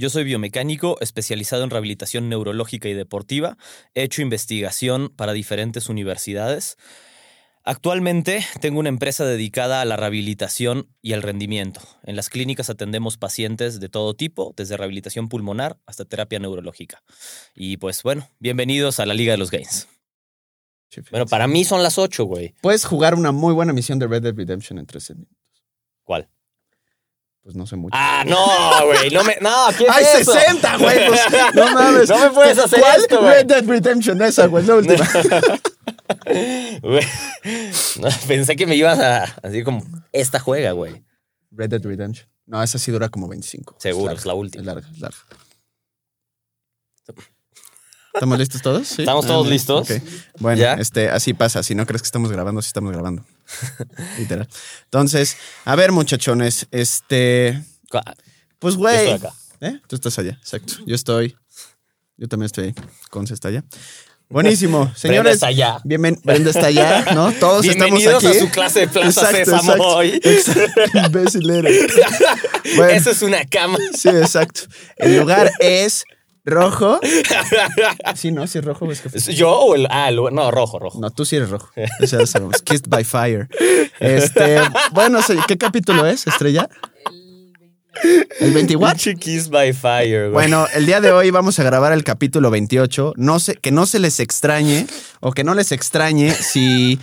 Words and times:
Yo 0.00 0.08
soy 0.08 0.24
biomecánico 0.24 0.96
especializado 1.02 1.62
en 1.62 1.68
rehabilitación 1.68 2.30
neurológica 2.30 2.88
y 2.88 2.94
deportiva. 2.94 3.58
He 3.92 4.02
hecho 4.02 4.22
investigación 4.22 5.10
para 5.14 5.34
diferentes 5.34 5.90
universidades. 5.90 6.78
Actualmente 7.64 8.42
tengo 8.62 8.80
una 8.80 8.88
empresa 8.88 9.26
dedicada 9.26 9.82
a 9.82 9.84
la 9.84 9.98
rehabilitación 9.98 10.88
y 11.02 11.12
al 11.12 11.20
rendimiento. 11.20 11.82
En 12.02 12.16
las 12.16 12.30
clínicas 12.30 12.70
atendemos 12.70 13.18
pacientes 13.18 13.78
de 13.78 13.90
todo 13.90 14.14
tipo, 14.14 14.54
desde 14.56 14.78
rehabilitación 14.78 15.28
pulmonar 15.28 15.78
hasta 15.84 16.06
terapia 16.06 16.38
neurológica. 16.38 17.02
Y 17.54 17.76
pues 17.76 18.02
bueno, 18.02 18.26
bienvenidos 18.38 19.00
a 19.00 19.04
la 19.04 19.12
Liga 19.12 19.32
de 19.32 19.38
los 19.38 19.50
Gains. 19.50 19.86
Bueno, 21.10 21.26
para 21.26 21.46
mí 21.46 21.62
son 21.66 21.82
las 21.82 21.98
8, 21.98 22.24
güey. 22.24 22.54
Puedes 22.62 22.86
jugar 22.86 23.14
una 23.14 23.32
muy 23.32 23.52
buena 23.52 23.74
misión 23.74 23.98
de 23.98 24.06
Red 24.06 24.22
Dead 24.22 24.34
Redemption 24.34 24.78
en 24.78 24.86
13 24.86 25.14
minutos. 25.16 25.36
¿Cuál? 26.04 26.30
Pues 27.50 27.56
no 27.56 27.66
sé 27.66 27.74
mucho. 27.74 27.96
Ah, 27.98 28.22
no, 28.24 28.86
güey. 28.86 29.10
No 29.10 29.24
me. 29.24 29.36
No, 29.40 29.50
¿qué 29.76 29.82
es 29.82 29.90
¡Ay, 29.90 30.04
eso? 30.20 30.32
60, 30.34 30.76
güey! 30.76 31.08
Pues, 31.08 31.20
no 31.56 31.74
mames. 31.74 32.08
No 32.08 32.18
me 32.20 32.30
puedes 32.30 32.56
hacer 32.58 32.78
¿Cuál? 32.78 33.00
esto, 33.00 33.18
güey. 33.20 33.32
Red 33.34 33.46
Dead 33.46 33.64
Redemption, 33.66 34.22
esa, 34.22 34.46
güey, 34.46 34.64
la 34.64 34.76
última. 34.76 35.08
No, 38.00 38.08
pensé 38.28 38.54
que 38.54 38.66
me 38.66 38.76
ibas 38.76 38.98
a 39.00 39.24
así 39.42 39.64
como 39.64 39.84
esta 40.12 40.38
juega, 40.38 40.70
güey. 40.72 41.02
Red 41.50 41.70
Dead 41.70 41.82
Redemption. 41.82 42.28
No, 42.46 42.62
esa 42.62 42.78
sí 42.78 42.92
dura 42.92 43.08
como 43.08 43.26
25. 43.26 43.76
Seguro, 43.80 44.06
larga, 44.06 44.20
es 44.20 44.26
la 44.26 44.34
última. 44.34 44.62
Es 44.62 44.66
larga, 44.66 44.88
es 44.92 45.00
larga. 45.00 45.18
¿Estamos 48.14 48.38
listos 48.38 48.62
todos? 48.62 48.86
¿Sí? 48.88 49.02
¿Estamos 49.02 49.26
todos 49.26 49.46
Ah, 49.46 49.50
listos? 49.50 49.90
ok. 49.90 49.96
Bueno, 50.38 50.60
¿Ya? 50.60 50.74
este, 50.74 51.08
así 51.10 51.34
pasa. 51.34 51.64
Si 51.64 51.74
no 51.74 51.84
crees 51.86 52.02
que 52.02 52.06
estamos 52.06 52.30
grabando, 52.30 52.62
sí 52.62 52.68
estamos 52.68 52.92
grabando. 52.92 53.24
Literal. 54.18 54.48
Entonces, 54.84 55.36
a 55.64 55.74
ver, 55.76 55.92
muchachones, 55.92 56.66
este. 56.70 57.62
Pues, 58.58 58.74
Yo 58.74 58.80
güey. 58.80 58.96
estoy 59.10 59.28
acá. 59.28 59.34
¿Eh? 59.60 59.78
Tú 59.86 59.96
estás 59.96 60.18
allá, 60.18 60.32
exacto. 60.40 60.74
Yo 60.86 60.94
estoy. 60.94 61.36
Yo 62.16 62.28
también 62.28 62.46
estoy 62.46 62.64
ahí. 62.66 62.74
Conce 63.10 63.34
está 63.34 63.48
allá. 63.48 63.64
Buenísimo. 64.28 64.78
Brenda 64.84 64.98
Señores. 64.98 65.34
está 65.34 65.46
allá. 65.48 65.78
Bienven- 65.84 66.20
Brenda 66.22 66.50
está 66.50 66.66
allá, 66.66 67.04
¿no? 67.14 67.32
Todos 67.32 67.66
estamos 67.66 68.06
aquí. 68.06 68.26
a 68.26 68.34
su 68.40 68.48
clase 68.50 68.80
de 68.80 68.88
Plaza 68.88 69.22
Exacto, 69.22 69.36
Sésamo 69.38 69.60
exacto. 69.72 69.86
hoy. 69.88 70.20
Exacto. 70.22 70.98
Imbécil 71.06 71.50
eres. 71.50 71.92
Bueno, 72.76 72.92
Eso 72.92 73.10
es 73.10 73.22
una 73.22 73.44
cama. 73.46 73.78
sí, 73.98 74.08
exacto. 74.10 74.60
El 74.96 75.18
lugar 75.18 75.50
es 75.58 76.04
rojo. 76.44 77.00
Sí, 78.14 78.32
¿no? 78.32 78.46
Sí 78.46 78.58
es 78.58 78.64
rojo. 78.64 78.84
o 78.86 78.92
Es 78.92 79.00
que 79.00 79.08
¿Es 79.16 79.26
¿Yo 79.26 79.50
o 79.50 79.74
el.? 79.74 79.86
Ah, 79.90 80.08
el- 80.08 80.16
no, 80.32 80.50
rojo, 80.50 80.78
rojo. 80.78 80.98
No, 81.00 81.10
tú 81.10 81.24
sí 81.24 81.36
eres 81.36 81.50
rojo. 81.50 81.70
Eso 81.76 82.16
ya 82.16 82.20
lo 82.20 82.26
sabemos. 82.26 82.62
Kissed 82.62 82.88
by 82.88 83.04
Fire. 83.04 83.48
Este, 83.98 84.60
bueno, 84.92 85.20
¿qué 85.46 85.56
capítulo 85.58 86.06
es, 86.06 86.26
Estrella? 86.26 86.68
El 88.40 88.52
24. 88.52 88.90
Pinche 88.94 89.14
Kiss 89.16 89.48
by 89.48 89.72
Fire, 89.72 90.30
güey. 90.30 90.32
Bueno, 90.32 90.66
el 90.74 90.86
día 90.86 91.00
de 91.00 91.12
hoy 91.12 91.30
vamos 91.30 91.58
a 91.58 91.62
grabar 91.62 91.92
el 91.92 92.04
capítulo 92.04 92.50
28. 92.50 93.14
No 93.16 93.38
sé, 93.38 93.56
que 93.56 93.70
no 93.70 93.86
se 93.86 93.98
les 93.98 94.20
extrañe 94.20 94.86
o 95.20 95.32
que 95.32 95.44
no 95.44 95.54
les 95.54 95.72
extrañe 95.72 96.32
si 96.32 96.98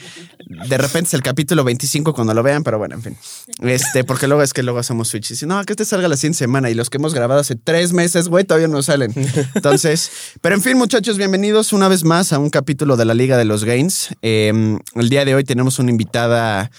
de 0.48 0.78
repente 0.78 1.08
es 1.08 1.14
el 1.14 1.22
capítulo 1.22 1.64
25 1.64 2.14
cuando 2.14 2.34
lo 2.34 2.42
vean, 2.44 2.64
pero 2.64 2.78
bueno, 2.78 2.96
en 2.96 3.04
fin. 3.04 3.18
Este, 3.62 4.04
porque 4.04 4.28
luego 4.28 4.44
es 4.44 4.54
que 4.54 4.64
luego 4.64 4.80
hacemos 4.80 5.10
switch. 5.10 5.32
Y 5.32 5.36
si 5.36 5.46
no, 5.46 5.64
que 5.66 5.74
este 5.74 5.86
salga 5.86 6.08
la 6.08 6.16
siguiente 6.16 6.40
semana 6.40 6.70
y 6.70 6.74
los 6.74 6.90
que 6.90 6.98
hemos 6.98 7.14
grabado 7.14 7.42
hace 7.42 7.56
tres 7.56 7.94
meses, 7.94 8.28
güey, 8.28 8.44
todavía 8.44 8.68
no 8.68 8.82
salen. 8.82 9.14
Entonces, 9.56 10.12
pero 10.42 10.56
en 10.56 10.62
fin, 10.62 10.78
muchachos, 10.78 11.18
bienvenidos 11.18 11.74
una 11.74 11.88
vez 11.88 12.04
más 12.04 12.34
a 12.34 12.40
un 12.40 12.50
capítulo 12.50 12.98
de 12.98 13.06
la 13.06 13.14
Liga 13.14 13.38
de 13.38 13.46
los 13.46 13.64
Gains. 13.64 14.10
Eh, 14.22 14.78
el 14.96 15.10
día 15.10 15.26
de 15.26 15.36
hoy 15.36 15.44
tenemos 15.44 15.80
una 15.80 15.92
invitada 15.92 16.72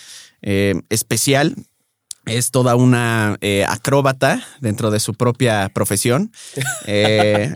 eh, 0.42 0.74
especial. 0.88 1.54
Es 2.28 2.50
toda 2.50 2.77
una 2.77 3.37
eh, 3.41 3.65
acróbata 3.66 4.43
dentro 4.61 4.91
de 4.91 5.00
su 5.00 5.15
propia 5.15 5.69
profesión. 5.69 6.33
Eh, 6.91 7.55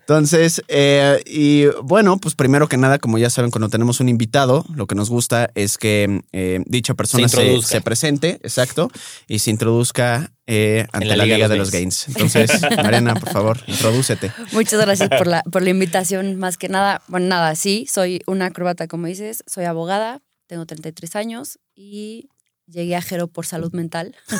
entonces, 0.00 0.62
eh, 0.68 1.22
y 1.26 1.66
bueno, 1.82 2.18
pues 2.18 2.34
primero 2.34 2.68
que 2.68 2.76
nada, 2.76 2.98
como 2.98 3.18
ya 3.18 3.30
saben, 3.30 3.50
cuando 3.50 3.68
tenemos 3.68 3.98
un 3.98 4.08
invitado, 4.08 4.64
lo 4.74 4.86
que 4.86 4.94
nos 4.94 5.10
gusta 5.10 5.50
es 5.54 5.78
que 5.78 6.22
eh, 6.32 6.62
dicha 6.66 6.94
persona 6.94 7.28
Se 7.28 7.36
se, 7.36 7.42
introduzca. 7.42 7.70
se 7.70 7.80
presente, 7.80 8.30
exacto, 8.42 8.90
y 9.26 9.40
se 9.40 9.50
introduzca 9.50 10.32
eh, 10.46 10.86
ante 10.92 11.16
la, 11.16 11.24
Liga, 11.24 11.48
de 11.48 11.56
los 11.56 11.72
Gains. 11.72 12.08
Entonces, 12.08 12.60
Mariana, 12.76 13.14
por 13.14 13.30
favor, 13.30 13.58
introdúcete. 13.66 14.30
Muchas 14.52 14.80
gracias 14.80 15.08
por 15.08 15.26
la, 15.26 15.42
por 15.42 15.62
la 15.62 15.70
invitación. 15.70 16.36
Más 16.36 16.56
que 16.56 16.68
nada, 16.68 17.02
bueno, 17.08 17.26
nada, 17.26 17.56
sí, 17.56 17.86
soy 17.90 18.22
una 18.26 18.46
acróbata, 18.46 18.86
como 18.86 19.08
dices, 19.08 19.42
soy 19.46 19.64
abogada, 19.64 20.22
tengo 20.46 20.66
33 20.66 21.16
años 21.16 21.58
y 21.74 22.28
llegué 22.66 22.96
a 22.96 23.02
Jero 23.02 23.28
por 23.28 23.46
salud 23.46 23.72
mental. 23.72 24.14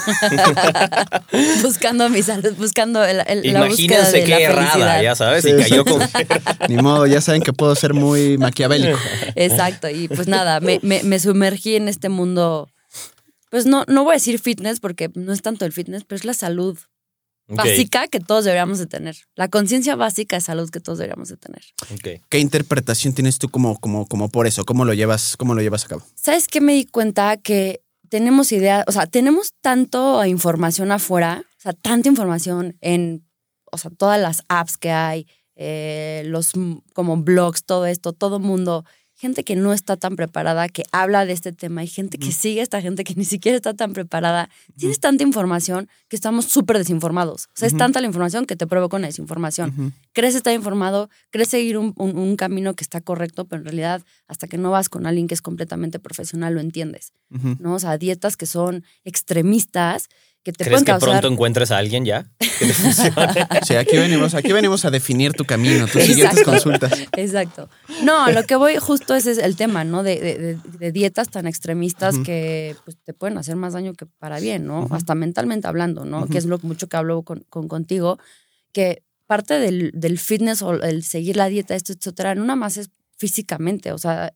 buscando 1.63 2.09
mi 2.09 2.23
salud, 2.23 2.53
buscando 2.57 3.05
el, 3.05 3.23
el- 3.27 3.53
la 3.53 3.65
búsqueda 3.67 3.99
Imagínense 4.01 4.17
de 4.19 4.25
qué 4.25 4.31
la 4.31 4.41
errada, 4.41 4.71
felicidad. 4.71 5.03
ya 5.03 5.15
sabes, 5.15 5.45
Sí, 5.45 5.51
y 5.51 5.57
cayó 5.57 5.85
con. 5.85 6.01
Ni 6.69 6.77
modo, 6.77 7.07
ya 7.07 7.21
saben 7.21 7.43
que 7.43 7.53
puedo 7.53 7.75
ser 7.75 7.95
muy 7.95 8.39
maquiavélico. 8.39 8.99
Exacto, 9.35 9.89
y 9.89 10.09
pues 10.09 10.29
nada, 10.29 10.61
me, 10.61 10.81
me- 10.83 11.03
me 11.03 11.19
sumergí 11.19 11.77
en 11.77 11.89
este 11.89 12.09
mundo. 12.09 12.69
Pues 13.51 13.65
no, 13.67 13.85
no 13.87 14.05
voy 14.05 14.13
a 14.13 14.15
decir 14.15 14.39
fitness 14.39 14.81
porque 14.81 15.11
no 15.15 15.33
es 15.33 15.41
tanto 15.43 15.65
el 15.65 15.73
fitness, 15.73 16.05
pero 16.05 16.17
es 16.17 16.25
la 16.25 16.35
salud 16.35 16.77
básica 17.49 18.09
que 18.09 18.19
todos 18.19 18.45
deberíamos 18.45 18.79
de 18.81 18.87
tener. 18.87 19.17
La 19.37 19.47
conciencia 19.49 19.95
básica 19.95 20.35
de 20.37 20.41
salud 20.41 20.69
que 20.69 20.81
todos 20.81 20.99
deberíamos 20.99 21.29
de 21.29 21.37
tener. 21.37 21.63
¿Qué 22.29 22.39
interpretación 22.41 23.15
tienes 23.15 23.39
tú 23.39 23.49
como, 23.49 23.79
como, 23.79 24.05
como 24.07 24.29
por 24.29 24.49
eso? 24.49 24.65
¿Cómo 24.65 24.85
lo 24.85 24.95
llevas, 24.95 25.37
cómo 25.37 25.55
lo 25.55 25.63
llevas 25.63 25.85
a 25.85 25.89
cabo? 25.89 26.03
¿Sabes 26.17 26.49
qué 26.49 26.61
me 26.61 26.73
di 26.75 26.87
cuenta? 26.87 27.37
Que 27.37 27.83
tenemos 28.09 28.53
idea, 28.53 28.85
o 28.87 28.93
sea, 28.93 29.07
tenemos 29.07 29.53
tanto 29.61 30.25
información 30.25 30.93
afuera, 30.93 31.45
o 31.59 31.61
sea, 31.61 31.73
tanta 31.73 32.09
información 32.09 32.77
en, 32.81 33.27
o 33.71 33.79
sea, 33.79 33.91
todas 33.91 34.21
las 34.21 34.43
apps 34.49 34.77
que 34.79 34.91
hay, 34.91 35.27
eh, 35.57 36.23
los 36.27 36.53
como 36.95 37.17
blogs, 37.17 37.65
todo 37.65 37.87
esto, 37.87 38.13
todo 38.13 38.39
mundo, 38.39 38.85
gente 39.19 39.45
que 39.45 39.57
no 39.57 39.73
está 39.73 39.97
tan 39.97 40.15
preparada, 40.15 40.69
que 40.69 40.85
habla 40.93 41.25
de 41.25 41.33
este 41.33 41.51
tema, 41.53 41.83
y 41.83 41.87
gente 41.87 42.19
que 42.19 42.33
sigue 42.33 42.61
a 42.61 42.63
esta 42.63 42.83
gente 42.83 43.03
que 43.03 43.15
ni 43.15 43.25
siquiera 43.25 43.57
está 43.57 43.73
tan 43.75 43.93
preparada. 43.95 44.51
Tienes 44.77 45.01
tanta 45.01 45.23
información 45.25 45.89
que 46.09 46.17
estamos 46.17 46.45
súper 46.45 46.77
desinformados. 46.79 47.47
O 47.47 47.51
sea, 47.55 47.67
es 47.67 47.73
tanta 47.79 48.01
la 48.03 48.07
información 48.09 48.45
que 48.45 48.57
te 48.57 48.67
provoca 48.67 48.97
una 48.99 49.07
desinformación 49.07 49.71
crees 50.13 50.35
estar 50.35 50.55
informado, 50.55 51.09
crees 51.31 51.49
seguir 51.49 51.79
un, 51.79 51.93
un- 51.97 52.17
un 52.19 52.37
camino 52.37 52.75
que 52.75 52.85
está 52.85 53.01
correcto, 53.01 53.47
pero 53.47 53.61
en 53.61 53.65
realidad 53.67 54.03
hasta 54.29 54.47
que 54.49 54.59
no 54.59 54.71
vas 54.71 54.89
con 54.89 55.07
alguien 55.07 55.27
que 55.29 55.35
es 55.35 55.43
completamente 55.43 55.99
profesional 55.99 56.53
lo 56.55 56.61
entiendes. 56.61 57.13
¿no? 57.61 57.75
O 57.75 57.79
sea, 57.79 57.97
dietas 57.99 58.37
que 58.37 58.47
son 58.47 58.85
extremistas, 59.31 60.09
que 60.47 60.53
te 60.53 60.63
¿Crees 60.65 60.83
que 60.83 60.93
causar... 60.93 61.09
pronto 61.11 61.27
encuentres 61.27 61.73
a 61.73 61.79
alguien 61.79 62.05
ya? 62.05 62.25
Que 62.39 62.67
te. 62.67 62.73
Sí, 63.67 63.75
aquí 63.75 63.97
venimos, 63.97 64.35
aquí 64.35 64.53
venimos 64.53 64.85
a 64.85 64.93
definir 64.93 65.33
tu 65.33 65.45
camino, 65.45 65.89
tus 65.89 66.03
siguientes 66.05 66.39
Exacto. 66.39 66.51
consultas. 66.53 66.93
Exacto. 67.17 67.69
No, 68.05 68.31
lo 68.31 68.45
que 68.45 68.55
voy 68.55 68.77
justo 68.77 69.17
ese 69.17 69.33
es 69.33 69.39
el 69.39 69.57
tema, 69.57 69.83
¿no? 69.83 70.05
De, 70.05 70.21
de- 70.21 70.59
de- 70.79 70.93
dietas 70.93 71.31
tan 71.31 71.49
extremistas 71.49 72.15
Ujú. 72.15 72.23
que 72.25 72.77
pues, 72.85 72.97
te 73.05 73.13
pueden 73.13 73.39
hacer 73.39 73.57
más 73.57 73.73
daño 73.73 73.95
que 73.95 74.07
para 74.07 74.39
bien, 74.39 74.67
¿no? 74.67 74.83
Ujú. 74.85 74.95
Hasta 74.95 75.17
mentalmente 75.17 75.67
hablando, 75.67 76.05
¿no? 76.05 76.19
Ujú. 76.21 76.29
Que 76.29 76.39
es 76.39 76.45
lo 76.45 76.61
mucho 76.63 76.87
que 76.89 76.97
hablo 76.97 77.23
con, 77.23 77.41
con- 77.51 77.67
contigo, 77.67 78.21
que 78.73 79.03
parte 79.27 79.59
del, 79.59 79.91
del 79.95 80.21
fitness 80.21 80.63
o 80.63 80.75
el 80.75 81.03
seguir 81.03 81.37
la 81.37 81.49
dieta, 81.49 81.75
esto, 81.75 81.93
etcétera, 81.93 82.37
no 82.37 82.43
nada 82.43 82.55
más 82.55 82.77
es 82.77 82.91
físicamente, 83.19 83.91
o 83.91 83.99
sea, 83.99 84.33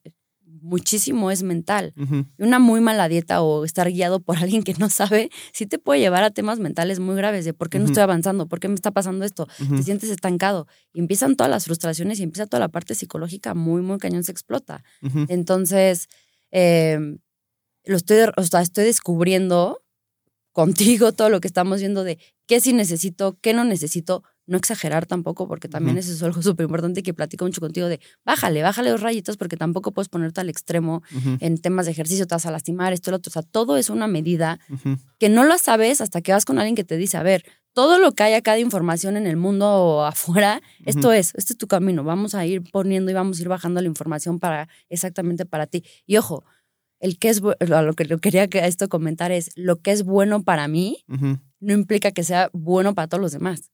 muchísimo 0.63 1.31
es 1.31 1.43
mental. 1.43 1.93
Una 2.39 2.59
muy 2.59 2.81
mala 2.81 3.09
dieta 3.09 3.43
o 3.43 3.65
estar 3.65 3.91
guiado 3.91 4.21
por 4.21 4.37
alguien 4.39 4.63
que 4.63 4.75
no 4.75 4.89
sabe, 4.91 5.31
sí 5.53 5.67
te 5.67 5.79
puede 5.79 6.01
llevar 6.01 6.23
a 6.23 6.31
temas 6.31 6.59
mentales 6.59 7.01
muy 7.01 7.17
graves 7.17 7.45
de 7.45 7.53
por 7.53 7.69
qué 7.71 7.79
no 7.79 7.87
estoy 7.87 8.03
avanzando, 8.03 8.47
por 8.47 8.61
qué 8.61 8.69
me 8.69 8.75
está 8.75 8.91
pasando 8.91 9.25
esto, 9.25 9.47
te 9.77 9.83
sientes 9.83 10.11
estancado. 10.11 10.67
Y 10.93 11.01
empiezan 11.01 11.37
todas 11.37 11.51
las 11.51 11.65
frustraciones 11.65 12.21
y 12.21 12.23
empieza 12.23 12.47
toda 12.47 12.61
la 12.61 12.69
parte 12.69 12.95
psicológica 12.95 13.55
muy, 13.55 13.83
muy 13.83 13.99
cañón, 13.99 14.25
se 14.25 14.33
explota. 14.33 14.83
Entonces, 15.29 16.09
eh, 16.51 16.99
lo 17.85 17.97
estoy, 17.97 18.19
o 18.37 18.43
sea, 18.43 18.61
estoy 18.61 18.85
descubriendo 18.85 19.83
contigo 20.53 21.13
todo 21.13 21.31
lo 21.31 21.41
que 21.41 21.49
estamos 21.49 21.81
viendo 21.81 22.05
de 22.05 22.19
qué 22.47 22.61
sí 22.61 22.73
necesito, 22.73 23.39
qué 23.41 23.55
no 23.55 23.65
necesito, 23.65 24.25
no 24.47 24.57
exagerar 24.57 25.07
tampoco, 25.07 25.47
porque 25.47 25.69
también 25.69 25.99
eso 25.99 26.13
es 26.13 26.23
algo 26.23 26.43
súper 26.43 26.65
importante 26.65 27.03
que 27.03 27.15
platico 27.15 27.45
mucho 27.45 27.61
contigo 27.61 27.89
de 27.89 28.01
bájale, 28.25 28.63
bájale 28.63 28.91
dos 28.91 29.01
rayitas, 29.01 29.37
porque 29.37 29.57
tampoco 29.57 29.93
puedes 29.93 30.09
ponerte 30.09 30.41
al 30.41 30.49
extremo 30.49 31.03
en 31.41 31.59
temas 31.59 31.87
de 31.87 31.93
ejercicio, 31.93 32.27
te 32.27 32.35
vas 32.35 32.47
a 32.47 32.51
lastimar, 32.51 32.93
esto, 32.93 33.11
lo 33.11 33.19
otro. 33.19 33.31
O 33.31 33.33
sea, 33.33 33.43
todo 33.43 33.77
es 33.77 33.91
una 33.91 34.07
medida 34.07 34.59
que 35.19 35.29
no 35.29 35.45
la 35.45 35.59
sabes 35.59 36.01
hasta 36.01 36.21
que 36.21 36.33
vas 36.33 36.45
con 36.45 36.59
alguien 36.59 36.75
que 36.75 36.85
te 36.85 36.97
dice, 36.97 37.17
a 37.17 37.23
ver, 37.23 37.45
todo 37.73 37.99
lo 37.99 38.13
que 38.13 38.23
hay 38.25 38.35
acá 38.35 38.55
de 38.55 38.61
información 38.61 39.17
en 39.17 39.27
el 39.27 39.37
mundo 39.37 39.67
o 39.69 40.03
afuera, 40.05 40.61
esto 40.85 41.13
es, 41.13 41.33
este 41.37 41.53
es 41.53 41.59
tu 41.59 41.67
camino, 41.67 42.05
vamos 42.05 42.35
a 42.35 42.45
ir 42.47 42.63
poniendo 42.71 43.11
y 43.11 43.15
vamos 43.15 43.39
a 43.39 43.43
ir 43.43 43.49
bajando 43.49 43.81
la 43.81 43.87
información 43.87 44.39
para 44.39 44.69
exactamente 44.89 45.47
para 45.47 45.67
ti. 45.67 45.85
Y 46.07 46.17
ojo, 46.17 46.45
el 47.01 47.19
que 47.19 47.31
es, 47.31 47.41
lo 47.41 47.95
que 47.95 48.05
lo 48.05 48.19
quería 48.19 48.49
que 48.49 48.67
esto 48.67 48.89
comentar 48.89 49.33
es, 49.33 49.51
lo 49.57 49.81
que 49.81 49.93
es 49.93 50.05
bueno 50.05 50.43
para 50.43 50.69
mí 50.69 51.05
no 51.09 51.73
implica 51.73 52.13
que 52.13 52.25
sea 52.25 52.51
bueno 52.53 52.95
para 52.95 53.09
todos 53.09 53.23
los 53.23 53.33
demás. 53.33 53.71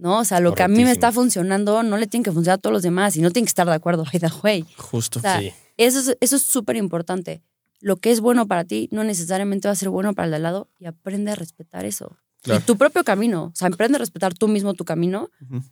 ¿No? 0.00 0.18
O 0.20 0.24
sea, 0.24 0.40
lo 0.40 0.54
que 0.54 0.62
a 0.62 0.68
mí 0.68 0.82
me 0.82 0.90
está 0.92 1.12
funcionando 1.12 1.82
no 1.82 1.98
le 1.98 2.06
tiene 2.06 2.24
que 2.24 2.32
funcionar 2.32 2.58
a 2.58 2.60
todos 2.60 2.72
los 2.72 2.82
demás 2.82 3.16
y 3.16 3.20
no 3.20 3.30
tienen 3.30 3.44
que 3.44 3.50
estar 3.50 3.66
de 3.66 3.74
acuerdo, 3.74 4.04
by 4.04 4.18
the 4.18 4.30
way. 4.42 4.64
Justo. 4.76 5.18
O 5.18 5.22
sea, 5.22 5.38
Sí. 5.40 5.52
eso 5.76 5.98
es 6.00 6.16
eso 6.20 6.36
es 6.36 6.42
súper 6.42 6.76
importante. 6.76 7.42
Lo 7.80 7.96
que 7.96 8.10
es 8.10 8.20
bueno 8.20 8.46
para 8.46 8.64
ti 8.64 8.88
no 8.92 9.04
necesariamente 9.04 9.68
va 9.68 9.72
a 9.72 9.76
ser 9.76 9.90
bueno 9.90 10.14
para 10.14 10.24
el 10.26 10.30
de 10.30 10.36
al 10.36 10.42
lado 10.42 10.68
y 10.78 10.86
aprende 10.86 11.32
a 11.32 11.34
respetar 11.34 11.84
eso. 11.84 12.16
Claro. 12.42 12.60
Y 12.60 12.62
tu 12.64 12.76
propio 12.78 13.04
camino. 13.04 13.44
O 13.52 13.52
sea, 13.54 13.68
aprende 13.68 13.96
a 13.96 13.98
respetar 13.98 14.32
tú 14.32 14.48
mismo 14.48 14.72
tu 14.72 14.86
camino. 14.86 15.28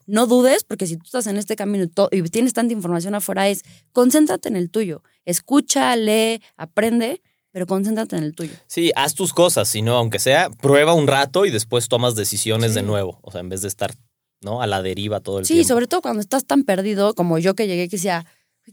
No 0.07 0.27
dudes, 0.27 0.65
porque 0.65 0.87
si 0.87 0.99
tú 0.99 1.05
estás 1.07 1.27
en 1.27 1.39
este 1.39 1.57
camino 1.57 1.87
y, 2.11 2.23
tienes 2.25 2.53
tanta 2.53 2.75
información 2.75 3.15
afuera, 3.15 3.49
es 3.49 3.63
concéntrate 3.93 4.49
en 4.49 4.57
el 4.57 4.69
tuyo. 4.71 5.03
Escucha, 5.25 5.97
lee, 5.97 6.43
aprende, 6.59 7.23
pero 7.53 7.67
concéntrate 7.67 8.17
en 8.17 8.25
el 8.25 8.35
tuyo. 8.35 8.53
Sí, 8.67 8.93
haz 8.97 9.15
tus 9.15 9.33
cosas, 9.33 9.69
si 9.69 9.81
no, 9.81 9.97
aunque 9.97 10.19
sea, 10.19 10.51
prueba 10.51 10.93
un 10.93 11.07
rato 11.07 11.47
y 11.47 11.51
después 11.51 11.89
tomas 11.89 12.15
decisiones 12.15 12.75
de 12.75 12.83
nuevo. 12.83 13.19
O 13.23 13.31
sea, 13.31 13.41
en 13.41 13.49
vez 13.49 13.63
de 13.63 13.69
estar, 13.69 13.95
¿no? 14.41 14.63
A 14.63 14.67
la 14.67 14.83
deriva 14.83 15.21
todo 15.21 15.39
el 15.41 15.45
Sí, 15.47 15.55
tiempo. 15.55 15.69
sobre 15.69 15.87
todo 15.87 16.01
cuando 16.03 16.21
estás 16.21 16.45
tan 16.45 16.63
perdido 16.65 17.15
como 17.15 17.39
yo 17.39 17.55
que 17.55 17.67
llegué 17.67 17.89
que 17.89 17.97
decía, 17.97 18.25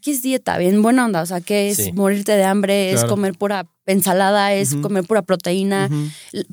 ¿qué 0.02 0.12
es 0.12 0.22
dieta? 0.22 0.58
Bien 0.58 0.82
buena 0.82 1.06
onda. 1.06 1.22
O 1.22 1.26
sea, 1.26 1.42
¿qué 1.42 1.70
es 1.70 1.78
Sí. 1.78 1.92
morirte 1.94 2.34
de 2.34 2.44
hambre? 2.44 2.90
Es 2.90 2.96
Claro. 3.02 3.10
comer 3.10 3.34
pura 3.38 3.66
ensalada, 3.86 4.54
es 4.54 4.76
comer 4.76 5.06
pura 5.06 5.22
proteína. 5.22 5.90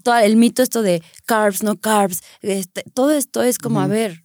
Todo 0.03 0.17
el 0.19 0.37
mito 0.37 0.63
esto 0.63 0.83
de 0.83 1.03
carbs, 1.27 1.63
no 1.63 1.77
carbs, 1.81 2.21
este, 2.41 2.85
todo 2.95 3.11
esto 3.13 3.43
es 3.43 3.59
como, 3.59 3.81
a 3.81 3.87
ver, 3.87 4.25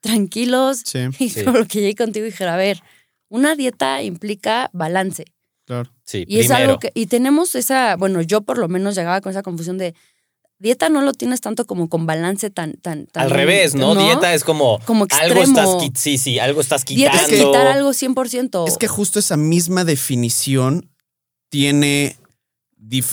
tranquilos. 0.00 0.82
Sí, 0.84 0.98
Y 1.20 1.28
Sí. 1.30 1.42
lo 1.42 1.52
que 1.66 1.80
llegué 1.80 1.94
contigo 1.94 2.26
y 2.26 2.30
dije, 2.30 2.44
a 2.44 2.56
ver, 2.56 2.80
una 3.28 3.54
dieta 3.56 4.02
implica 4.02 4.70
balance. 4.72 5.24
claro. 5.66 5.90
Sí, 6.04 6.24
Y 6.28 6.40
es 6.40 6.50
algo 6.50 6.78
que, 6.78 6.90
y 6.94 7.06
tenemos 7.06 7.54
esa, 7.54 7.96
bueno, 7.96 8.20
yo 8.20 8.42
por 8.42 8.58
lo 8.58 8.68
menos 8.68 8.94
llegaba 8.94 9.22
con 9.22 9.30
esa 9.30 9.42
confusión 9.42 9.78
de 9.78 9.94
dieta 10.64 10.88
no 10.88 11.02
lo 11.02 11.12
tienes 11.12 11.42
tanto 11.42 11.66
como 11.66 11.90
con 11.90 12.06
balance 12.06 12.48
tan, 12.48 12.72
tan, 12.72 13.06
tan 13.06 13.24
Al 13.24 13.30
revés, 13.30 13.74
¿no? 13.74 13.94
Dieta 13.94 14.32
es 14.32 14.44
como, 14.44 14.80
Como 14.86 15.06
algo 15.10 15.42
estás 15.42 15.68
sí, 15.94 16.16
sí, 16.16 16.38
algo 16.38 16.62
estás 16.62 16.86
quitando. 16.86 17.18
Dieta 17.18 17.32
es 17.32 17.44
quitar 17.44 17.66
algo 17.66 17.90
100%. 17.90 18.66
Es 18.66 18.78
que 18.78 18.88
justo 18.88 19.18
esa 19.18 19.36
misma 19.36 19.84
definición 19.84 20.90
tiene, 21.50 22.16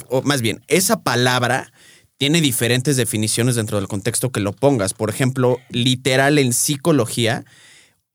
o 0.08 0.22
más 0.22 0.42
bien, 0.42 0.64
esa 0.70 1.04
palabra 1.04 1.74
tiene 2.16 2.40
diferentes 2.40 2.96
definiciones 2.96 3.56
dentro 3.56 3.78
del 3.80 3.90
contexto 3.90 4.32
que 4.32 4.40
lo 4.40 4.54
pongas. 4.54 4.94
Por 4.94 5.10
ejemplo, 5.10 5.60
literal 5.70 6.40
en 6.40 6.54
psicología, 6.54 7.44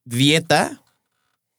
dieta 0.04 0.82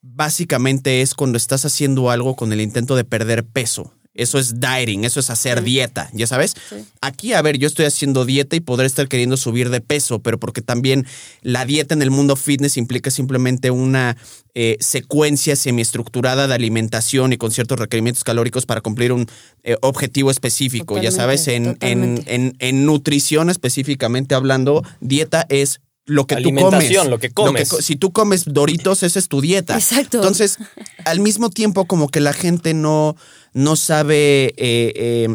básicamente 0.02 1.00
es 1.00 1.14
cuando 1.14 1.38
estás 1.38 1.64
haciendo 1.64 2.10
algo 2.10 2.34
con 2.34 2.52
el 2.52 2.60
intento 2.60 2.96
de 2.96 3.04
perder 3.04 3.46
peso. 3.46 3.92
Eso 4.18 4.38
es 4.38 4.60
dieting, 4.60 5.04
eso 5.04 5.20
es 5.20 5.30
hacer 5.30 5.60
Sí. 5.60 5.64
dieta, 5.64 6.10
¿ya 6.12 6.26
sabes? 6.26 6.54
Sí. 6.68 6.76
Aquí, 7.00 7.32
a 7.32 7.40
ver, 7.40 7.56
yo 7.58 7.66
estoy 7.68 7.86
haciendo 7.86 8.24
dieta 8.24 8.56
y 8.56 8.60
podré 8.60 8.86
estar 8.86 9.08
queriendo 9.08 9.36
subir 9.36 9.70
de 9.70 9.80
peso, 9.80 10.18
pero 10.18 10.38
porque 10.38 10.60
también 10.60 11.06
la 11.42 11.64
dieta 11.64 11.94
en 11.94 12.02
el 12.02 12.10
mundo 12.10 12.36
fitness 12.36 12.76
implica 12.76 13.10
simplemente 13.10 13.70
una 13.70 14.16
eh, 14.54 14.76
secuencia 14.80 15.54
semiestructurada 15.54 16.48
de 16.48 16.54
alimentación 16.54 17.32
y 17.32 17.36
con 17.36 17.52
ciertos 17.52 17.78
requerimientos 17.78 18.24
calóricos 18.24 18.66
para 18.66 18.80
cumplir 18.80 19.12
un 19.12 19.26
eh, 19.62 19.76
objetivo 19.82 20.30
específico, 20.32 21.00
ya 21.00 21.12
sabes, 21.12 21.46
en, 21.48 21.76
en- 21.80 22.56
en 22.58 22.84
nutrición 22.84 23.50
específicamente 23.50 24.34
hablando, 24.34 24.82
dieta 25.00 25.46
es 25.48 25.80
lo 26.08 26.26
que 26.26 26.36
tú 26.36 26.42
comes. 26.44 26.62
Alimentación, 26.64 27.10
lo 27.10 27.18
que 27.18 27.30
comes. 27.30 27.68
co- 27.68 27.80
si 27.82 27.94
tú 27.96 28.12
comes 28.12 28.44
Doritos, 28.46 29.02
esa 29.02 29.18
es 29.18 29.28
tu 29.28 29.40
dieta. 29.40 29.74
Exacto. 29.74 30.18
Entonces, 30.18 30.58
al 31.04 31.20
mismo 31.20 31.50
tiempo, 31.50 31.84
como 31.86 32.08
que 32.08 32.20
la 32.20 32.32
gente 32.32 32.74
no, 32.74 33.14
no 33.52 33.76
sabe 33.76 34.54
eh, 34.56 34.92
eh, 34.96 35.28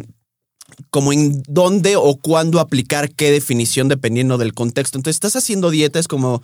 como 0.90 1.14
en 1.14 1.44
dónde 1.48 1.96
o 1.96 2.16
cuándo 2.18 2.60
aplicar 2.60 3.12
qué 3.12 3.32
definición 3.32 3.88
dependiendo 3.88 4.38
del 4.38 4.54
contexto. 4.54 4.98
Entonces, 4.98 5.16
estás 5.18 5.36
haciendo 5.36 5.70
dieta, 5.70 6.00
es 6.00 6.08
como, 6.08 6.42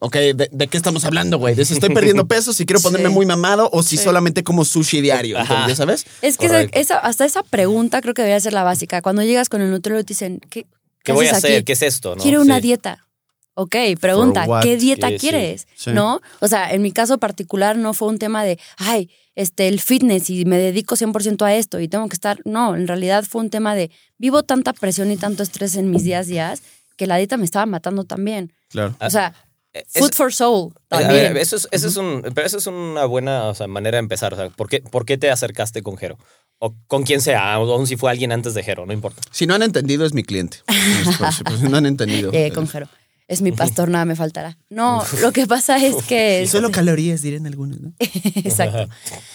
ok, 0.00 0.14
¿de, 0.16 0.48
de 0.52 0.66
qué 0.68 0.76
estamos 0.76 1.04
hablando, 1.06 1.38
güey? 1.38 1.54
¿De 1.54 1.64
si 1.64 1.72
estoy 1.74 1.94
perdiendo 1.94 2.26
peso, 2.28 2.52
si 2.52 2.66
quiero 2.66 2.80
ponerme 2.82 3.08
Sí. 3.08 3.14
muy 3.14 3.24
mamado 3.24 3.70
o 3.72 3.82
si 3.82 3.96
Sí. 3.96 4.04
solamente 4.04 4.44
como 4.44 4.64
sushi 4.66 5.00
diario? 5.00 5.38
Entonces, 5.38 5.66
¿ya 5.68 5.76
sabes? 5.76 6.06
Es 6.20 6.36
que 6.36 6.46
esa, 6.46 6.54
Correcto. 6.56 6.78
esa- 6.78 6.98
hasta 6.98 7.24
esa 7.24 7.42
pregunta 7.42 8.02
creo 8.02 8.12
que 8.12 8.20
debería 8.22 8.40
ser 8.40 8.52
la 8.52 8.64
básica. 8.64 9.00
Cuando 9.00 9.22
llegas 9.22 9.48
con 9.48 9.62
el 9.62 9.70
nutriólogo 9.70 10.04
te 10.04 10.08
dicen, 10.12 10.40
¿qué, 10.50 10.66
¿Qué 11.04 11.12
voy 11.12 11.26
a 11.28 11.32
hacer? 11.32 11.54
aquí? 11.56 11.64
¿Qué 11.64 11.72
es 11.72 11.82
esto? 11.82 12.14
¿no? 12.16 12.22
Quiero 12.22 12.42
una 12.42 12.56
Sí. 12.56 12.62
dieta. 12.62 13.06
Ok, 13.54 13.76
pregunta? 14.00 14.46
¿qué 14.62 14.76
dieta 14.76 15.14
quieres? 15.16 15.66
Sí. 15.74 15.90
¿No? 15.90 16.20
O 16.40 16.48
sea, 16.48 16.72
en 16.72 16.80
mi 16.80 16.90
caso 16.90 17.18
particular 17.18 17.76
no 17.76 17.92
fue 17.92 18.08
un 18.08 18.18
tema 18.18 18.44
de, 18.44 18.58
ay, 18.78 19.10
este, 19.34 19.68
el 19.68 19.80
fitness 19.80 20.30
y 20.30 20.44
me 20.44 20.56
dedico 20.58 20.96
100% 20.96 21.42
a 21.44 21.54
esto 21.54 21.80
y 21.80 21.88
tengo 21.88 22.08
que 22.08 22.14
estar. 22.14 22.38
No, 22.44 22.74
en 22.76 22.86
realidad 22.86 23.24
fue 23.28 23.42
un 23.42 23.50
tema 23.50 23.74
de, 23.74 23.90
vivo 24.18 24.42
tanta 24.42 24.72
presión 24.72 25.10
y 25.10 25.16
tanto 25.16 25.42
estrés 25.42 25.76
en 25.76 25.90
mis 25.90 26.04
días 26.04 26.26
días 26.26 26.62
que 26.96 27.06
la 27.06 27.16
dieta 27.16 27.36
me 27.36 27.44
estaba 27.44 27.66
matando 27.66 28.04
también. 28.04 28.52
Claro. 28.70 28.94
O 29.00 29.10
sea, 29.10 29.34
Es- 29.72 29.84
food 29.94 30.12
for 30.14 30.32
soul 30.32 30.72
ver, 30.90 31.02
también. 31.02 31.36
eso 31.36 31.56
es, 31.56 31.68
eso 31.70 31.88
es 31.88 31.96
un, 31.96 32.22
pero 32.34 32.46
eso 32.46 32.58
es 32.58 32.66
una 32.66 33.04
buena 33.06 33.48
o 33.48 33.54
sea, 33.54 33.66
manera 33.66 33.96
de 33.96 34.00
empezar. 34.00 34.32
O 34.32 34.36
sea, 34.36 34.48
¿por 34.50 34.68
qué, 34.68 34.80
¿por 34.80 35.04
qué 35.04 35.18
te 35.18 35.30
acercaste 35.30 35.82
con 35.82 35.96
Jero? 35.96 36.18
O 36.58 36.74
con 36.86 37.02
quien 37.02 37.20
sea, 37.20 37.58
o 37.58 37.86
si 37.86 37.96
fue 37.96 38.10
alguien 38.10 38.32
antes 38.32 38.54
de 38.54 38.62
Jero, 38.62 38.86
no 38.86 38.92
importa. 38.92 39.20
Si 39.30 39.46
no 39.46 39.54
han 39.54 39.62
entendido, 39.62 40.06
es 40.06 40.14
mi 40.14 40.22
cliente. 40.22 40.58
Pues, 41.18 41.42
pues, 41.44 41.60
no 41.62 41.76
han 41.76 41.86
entendido. 41.86 42.30
Llegué 42.30 42.52
con 42.52 42.68
Jero. 42.68 42.88
Es 43.32 43.40
mi 43.42 43.50
pastor, 43.50 43.88
nada 43.88 44.04
me 44.04 44.14
faltará. 44.16 44.58
No, 44.68 45.02
lo 45.22 45.32
que 45.32 45.46
pasa 45.46 45.78
es 45.78 45.96
que... 46.04 46.46
Solo 46.46 46.70
calorías, 46.70 47.22
dirían 47.22 47.46
algunos, 47.46 47.80
¿no? 47.80 47.92
Exacto. 47.98 48.88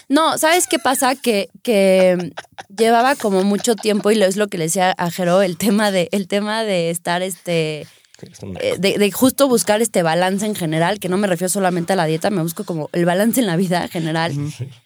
No, 0.07 0.38
¿sabes 0.38 0.67
qué 0.67 0.77
pasa? 0.77 1.15
Que, 1.15 1.49
que 1.63 2.31
llevaba 2.75 3.15
como 3.15 3.44
mucho 3.44 3.75
tiempo, 3.75 4.11
y 4.11 4.15
lo- 4.15 4.25
es 4.25 4.35
lo 4.38 4.47
que 4.49 4.57
le 4.57 4.65
decía 4.65 4.91
a 4.97 5.09
Jero, 5.09 5.41
el 5.41 5.57
tema 5.57 5.89
de, 5.91 6.09
el 6.11 6.27
tema 6.27 6.63
de 6.63 6.89
estar 6.91 7.21
este. 7.23 7.88
Eh, 8.61 8.75
De, 8.79 8.97
de 8.97 9.11
justo 9.11 9.47
buscar 9.47 9.81
este 9.81 10.01
balance 10.03 10.45
en 10.45 10.55
general, 10.55 10.99
que 10.99 11.07
no 11.09 11.17
me 11.17 11.27
refiero 11.27 11.49
solamente 11.49 11.94
a 11.94 11.95
la 11.95 12.05
dieta, 12.05 12.29
me 12.31 12.41
busco 12.41 12.63
como 12.63 12.89
el 12.94 13.05
balance 13.05 13.39
en 13.39 13.45
la 13.47 13.55
vida 13.57 13.83
en 13.83 13.89
general. 13.89 14.33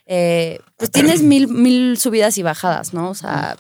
Eh, 0.06 0.60
pues 0.78 0.92
tienes 0.92 1.22
mil, 1.22 1.48
mil 1.48 1.98
subidas 1.98 2.38
y 2.38 2.44
bajadas, 2.44 2.94
¿no? 2.94 3.10
O 3.10 3.16
sea, 3.16 3.56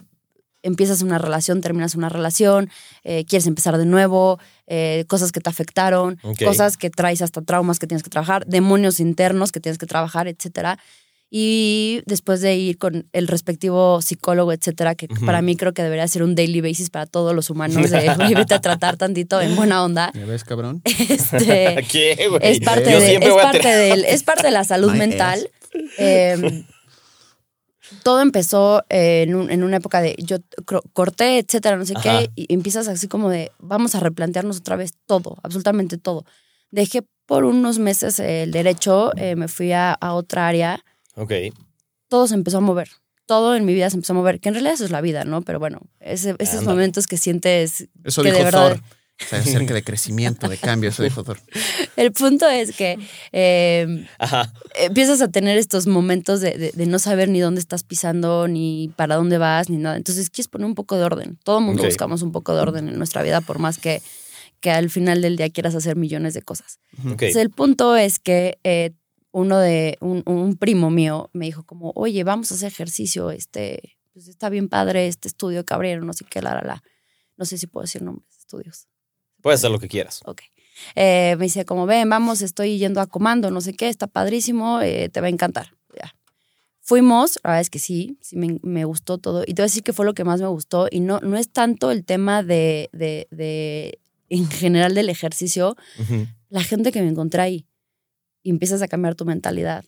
empiezas 0.63 1.01
una 1.01 1.17
relación, 1.17 1.61
terminas 1.61 1.95
una 1.95 2.09
relación, 2.09 2.69
eh, 3.03 3.25
quieres 3.25 3.47
empezar 3.47 3.77
de 3.77 3.85
nuevo, 3.85 4.39
eh, 4.67 5.05
cosas 5.07 5.31
que 5.31 5.39
te 5.41 5.49
afectaron, 5.49 6.19
cosas 6.45 6.77
que 6.77 6.89
traes 6.89 7.21
hasta 7.21 7.41
traumas 7.41 7.79
que 7.79 7.87
tienes 7.87 8.03
que 8.03 8.09
trabajar, 8.09 8.45
demonios 8.45 8.99
internos 8.99 9.51
que 9.51 9.59
tienes 9.59 9.77
que 9.77 9.85
trabajar, 9.87 10.27
etcétera. 10.27 10.77
Y 11.33 12.01
después 12.07 12.41
de 12.41 12.55
ir 12.57 12.77
con 12.77 13.07
el 13.13 13.29
respectivo 13.29 14.01
psicólogo, 14.01 14.51
etcétera, 14.51 14.95
que 14.95 15.07
para 15.25 15.41
mí 15.41 15.55
creo 15.55 15.73
que 15.73 15.81
debería 15.81 16.05
ser 16.09 16.23
un 16.23 16.35
daily 16.35 16.59
basis 16.59 16.89
para 16.89 17.05
todos 17.05 17.33
los 17.33 17.49
humanos, 17.49 17.89
de 17.89 18.09
"Oye, 18.25 18.35
vete 18.35 18.53
a 18.53 18.59
tratar 18.59 18.97
tantito 18.97 19.39
en 19.39 19.55
buena 19.55 19.81
onda. 19.81 20.11
¿Ya 20.13 20.25
ves, 20.25 20.43
cabrón? 20.43 20.81
Este, 21.09 21.85
¿Qué, 21.91 22.27
güey? 22.29 22.41
es 22.43 22.59
parte, 22.59 22.83
de, 22.99 23.15
es, 23.15 23.33
parte 23.33 23.67
del- 23.69 24.03
es 24.03 24.23
parte 24.23 24.43
de 24.47 24.51
la 24.51 24.65
salud 24.65 24.91
My 24.91 24.99
mental. 24.99 25.49
Eh, 25.97 26.65
todo 28.03 28.21
empezó 28.21 28.83
eh, 28.89 29.23
en, 29.23 29.35
un- 29.35 29.49
en 29.51 29.63
una 29.63 29.77
época 29.77 30.01
de 30.01 30.15
yo 30.19 30.37
corté, 30.93 31.39
etcétera, 31.39 31.77
no 31.77 31.85
sé 31.85 31.93
Ajá. 31.95 32.01
qué, 32.03 32.29
y 32.35 32.53
empiezas 32.53 32.87
así 32.87 33.07
como 33.07 33.29
de 33.29 33.51
vamos 33.59 33.95
a 33.95 33.99
replantearnos 33.99 34.57
otra 34.57 34.75
vez 34.75 34.93
todo, 35.05 35.37
absolutamente 35.43 35.97
todo. 35.97 36.25
Dejé 36.71 37.03
por 37.25 37.43
unos 37.45 37.79
meses 37.79 38.19
el 38.19 38.51
derecho, 38.51 39.11
eh, 39.17 39.35
me 39.35 39.47
fui 39.47 39.71
a, 39.71 39.93
a 39.93 40.13
otra 40.13 40.47
área, 40.47 40.83
Ok. 41.15 41.33
todo 42.07 42.27
se 42.27 42.33
empezó 42.35 42.57
a 42.57 42.61
mover. 42.61 42.89
Todo 43.25 43.55
en 43.55 43.63
mi 43.65 43.73
vida 43.73 43.89
se 43.89 43.95
empezó 43.95 44.11
a 44.13 44.15
mover, 44.17 44.39
que 44.41 44.49
en 44.49 44.55
realidad 44.55 44.73
eso 44.73 44.83
es 44.83 44.91
la 44.91 44.99
vida, 44.99 45.23
¿no? 45.23 45.41
Pero 45.41 45.59
bueno, 45.59 45.79
ese- 45.99 46.35
esos 46.39 46.63
momentos 46.65 47.07
que 47.07 47.15
sientes 47.17 47.87
Eso 48.03 48.23
que 48.23 48.29
dijo 48.31 48.39
de 48.39 48.43
verdad 48.45 48.69
Thor. 48.73 48.81
O 49.25 49.27
sea, 49.29 49.39
acerca 49.39 49.73
de 49.73 49.83
crecimiento, 49.83 50.47
de 50.49 50.57
cambio, 50.57 50.89
eso 50.89 51.03
dijo 51.03 51.23
Thor. 51.23 51.39
El 51.95 52.11
punto 52.11 52.47
es 52.49 52.75
que 52.75 52.97
eh, 53.31 54.05
Ajá. 54.19 54.51
empiezas 54.75 55.21
a 55.21 55.27
tener 55.29 55.57
estos 55.57 55.87
momentos 55.87 56.41
de, 56.41 56.57
de- 56.57 56.71
de 56.71 56.85
no 56.85 56.99
saber 56.99 57.29
ni 57.29 57.39
dónde 57.39 57.59
estás 57.61 57.83
pisando, 57.83 58.47
ni 58.47 58.91
para 58.95 59.15
dónde 59.15 59.37
vas, 59.37 59.69
ni 59.69 59.77
nada. 59.77 59.97
Entonces 59.97 60.29
quieres 60.29 60.47
poner 60.47 60.65
un 60.65 60.75
poco 60.75 60.97
de 60.97 61.03
orden. 61.03 61.37
Todo 61.43 61.59
el 61.59 61.65
mundo 61.65 61.83
buscamos 61.89 62.21
un 62.21 62.31
poco 62.31 62.53
de 62.55 62.61
orden 62.61 62.87
en 62.89 62.97
nuestra 62.97 63.21
vida, 63.23 63.41
por 63.41 63.59
más 63.59 63.77
que, 63.77 64.01
que 64.59 64.71
al 64.71 64.89
final 64.89 65.21
del 65.21 65.37
día 65.37 65.49
quieras 65.49 65.75
hacer 65.75 65.95
millones 65.95 66.33
de 66.33 66.41
cosas. 66.41 66.79
Entonces, 66.97 67.35
el 67.35 67.49
punto 67.49 67.95
es 67.95 68.19
que 68.19 68.57
eh, 68.63 68.91
uno 69.31 69.57
de 69.59 69.97
un, 70.01 70.23
un 70.25 70.57
primo 70.57 70.89
mío 70.89 71.29
me 71.33 71.45
dijo 71.45 71.63
como, 71.63 71.91
oye, 71.95 72.23
vamos 72.23 72.51
a 72.51 72.55
hacer 72.55 72.67
ejercicio, 72.71 73.31
este, 73.31 73.97
pues 74.13 74.27
está 74.27 74.49
bien 74.49 74.67
padre 74.67 75.07
este 75.07 75.27
estudio 75.29 75.63
cabrero, 75.65 76.03
no 76.03 76.11
sé 76.13 76.25
qué, 76.29 76.41
la, 76.41 76.53
la, 76.55 76.61
la. 76.61 76.83
No 77.37 77.45
sé 77.45 77.57
si 77.57 77.65
puedo 77.65 77.83
decir 77.85 78.01
nombres, 78.03 78.27
estudios. 78.37 78.87
Puedes 79.41 79.59
hacer 79.59 79.71
lo 79.71 79.79
que 79.79 79.87
quieras. 79.87 80.21
Ok. 80.25 80.41
Eh, 80.95 81.35
me 81.37 81.45
dice, 81.45 81.65
como 81.65 81.85
ven, 81.85 82.09
vamos, 82.09 82.41
estoy 82.41 82.77
yendo 82.77 83.01
a 83.01 83.07
comando, 83.07 83.51
no 83.51 83.61
sé 83.61 83.73
qué, 83.73 83.89
está 83.89 84.07
padrísimo, 84.07 84.81
eh, 84.81 85.09
te 85.09 85.21
va 85.21 85.27
a 85.27 85.29
encantar. 85.29 85.73
Ya. 85.95 86.15
Fuimos, 86.79 87.39
la 87.43 87.51
verdad 87.51 87.61
es 87.61 87.69
que 87.69 87.79
sí, 87.79 88.17
sí 88.21 88.35
me, 88.35 88.59
me 88.63 88.85
gustó 88.85 89.17
todo. 89.17 89.43
Y 89.43 89.53
te 89.53 89.61
voy 89.61 89.65
a 89.65 89.71
decir 89.71 89.83
que 89.83 89.93
fue 89.93 90.05
lo 90.05 90.13
que 90.13 90.23
más 90.23 90.41
me 90.41 90.47
gustó. 90.47 90.87
Y 90.89 90.99
no, 90.99 91.19
no 91.19 91.37
es 91.37 91.49
tanto 91.49 91.91
el 91.91 92.03
tema 92.03 92.43
de, 92.43 92.89
de, 92.91 93.27
de, 93.31 93.99
en 94.29 94.49
general 94.49 94.95
del 94.95 95.09
ejercicio, 95.09 95.75
Ujú. 95.99 96.27
la 96.49 96.63
gente 96.63 96.91
que 96.91 97.01
me 97.01 97.09
encontré 97.09 97.41
ahí. 97.41 97.65
Y 98.43 98.49
empiezas 98.49 98.81
a 98.81 98.87
cambiar 98.87 99.15
tu 99.15 99.25
mentalidad. 99.25 99.85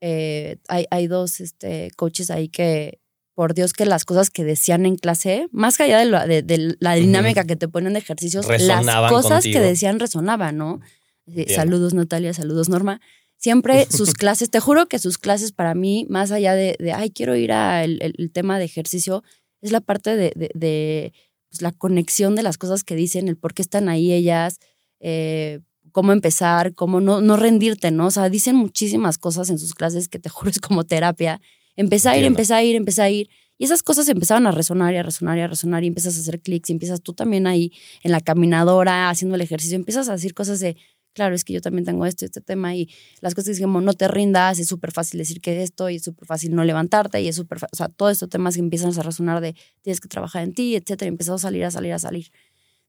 Eh, 0.00 0.56
hay, 0.68 0.86
hay 0.90 1.06
dos 1.06 1.40
este, 1.40 1.90
coaches 1.96 2.30
ahí 2.30 2.48
que, 2.48 2.98
por 3.34 3.54
Dios, 3.54 3.72
que 3.72 3.84
las 3.86 4.04
cosas 4.04 4.30
que 4.30 4.44
decían 4.44 4.86
en 4.86 4.96
clase, 4.96 5.48
más 5.50 5.80
allá 5.80 5.98
de, 5.98 6.04
la- 6.06 6.26
de- 6.26 6.42
de 6.42 6.76
la 6.78 6.94
dinámica 6.94 7.44
que 7.44 7.56
te 7.56 7.68
ponen 7.68 7.92
de 7.94 7.98
ejercicios, 7.98 8.46
las 8.48 8.84
cosas 9.10 9.42
contigo. 9.44 9.60
que 9.60 9.66
decían 9.66 9.98
resonaban, 9.98 10.56
¿no? 10.56 10.80
Eh, 11.26 11.44
Bien. 11.46 11.48
Saludos 11.48 11.94
Natalia, 11.94 12.32
saludos 12.34 12.68
Norma. 12.68 13.00
Siempre 13.36 13.86
sus 13.90 14.14
clases, 14.14 14.50
te 14.50 14.60
juro 14.60 14.86
que 14.86 14.98
sus 14.98 15.18
clases 15.18 15.52
para 15.52 15.74
mí, 15.74 16.06
más 16.08 16.30
allá 16.30 16.54
de, 16.54 16.76
de 16.78 16.92
ay, 16.92 17.10
quiero 17.10 17.34
ir 17.36 17.50
al 17.52 17.98
el, 18.00 18.14
el 18.16 18.30
tema 18.30 18.58
de 18.58 18.64
ejercicio, 18.66 19.22
es 19.62 19.72
la 19.72 19.80
parte 19.80 20.14
de, 20.16 21.12
pues, 21.50 21.62
la 21.62 21.72
conexión 21.72 22.34
de 22.36 22.42
las 22.42 22.58
cosas 22.58 22.84
que 22.84 22.94
dicen, 22.94 23.28
el 23.28 23.36
por 23.36 23.52
qué 23.54 23.62
están 23.62 23.88
ahí 23.88 24.12
ellas, 24.12 24.58
eh, 25.00 25.60
cómo 25.92 26.12
empezar, 26.12 26.74
cómo 26.74 27.00
no, 27.00 27.20
no 27.20 27.36
rendirte, 27.36 27.90
¿no? 27.90 28.06
O 28.06 28.10
sea, 28.10 28.28
dicen 28.28 28.56
muchísimas 28.56 29.18
cosas 29.18 29.50
en 29.50 29.58
sus 29.58 29.74
clases 29.74 30.08
que 30.08 30.18
te 30.18 30.28
juro 30.28 30.50
es 30.50 30.60
como 30.60 30.84
terapia. 30.84 31.40
Empecé 31.76 32.08
a 32.08 32.12
ir, 32.16 32.24
Entiendo. 32.24 32.38
empecé 32.38 32.54
a 32.54 32.62
ir, 32.62 32.76
empecé 32.76 33.02
a 33.02 33.10
ir. 33.10 33.28
Y 33.58 33.64
esas 33.64 33.82
cosas 33.82 34.08
empezaban 34.08 34.46
a 34.46 34.50
resonar 34.50 34.92
y 34.94 34.96
a 34.96 35.02
resonar 35.02 35.38
y 35.38 35.40
a 35.42 35.46
resonar 35.46 35.84
y 35.84 35.86
empiezas 35.86 36.16
a 36.16 36.20
hacer 36.20 36.40
clics 36.40 36.70
y 36.70 36.72
empiezas 36.72 37.00
tú 37.02 37.12
también 37.14 37.46
ahí 37.46 37.72
en 38.02 38.10
la 38.10 38.20
caminadora 38.20 39.10
haciendo 39.10 39.36
el 39.36 39.40
ejercicio, 39.42 39.76
empiezas 39.76 40.08
a 40.08 40.12
decir 40.12 40.34
cosas 40.34 40.58
de, 40.58 40.76
claro, 41.12 41.34
es 41.36 41.44
que 41.44 41.52
yo 41.52 41.60
también 41.60 41.84
tengo 41.84 42.04
esto, 42.04 42.24
este 42.24 42.40
tema 42.40 42.74
y 42.74 42.90
las 43.20 43.34
cosas 43.34 43.56
que 43.56 43.62
como 43.62 43.80
no 43.80 43.92
te 43.94 44.08
rindas, 44.08 44.58
es 44.58 44.66
súper 44.66 44.90
fácil 44.90 45.18
decir 45.18 45.40
que 45.40 45.62
esto 45.62 45.88
y 45.88 45.96
es 45.96 46.02
súper 46.02 46.26
fácil 46.26 46.54
no 46.54 46.64
levantarte 46.64 47.20
y 47.22 47.28
es 47.28 47.36
súper, 47.36 47.58
o 47.70 47.76
sea, 47.76 47.88
todos 47.88 48.12
estos 48.12 48.28
temas 48.28 48.54
que 48.54 48.60
empiezan 48.60 48.92
a 48.98 49.02
resonar 49.02 49.40
de 49.40 49.54
tienes 49.82 50.00
que 50.00 50.08
trabajar 50.08 50.42
en 50.42 50.52
ti, 50.52 50.74
etcétera, 50.74 51.06
y 51.06 51.10
empezó 51.10 51.34
a 51.34 51.38
salir, 51.38 51.64
a 51.64 51.70
salir, 51.70 51.92
a 51.92 51.98
salir. 52.00 52.30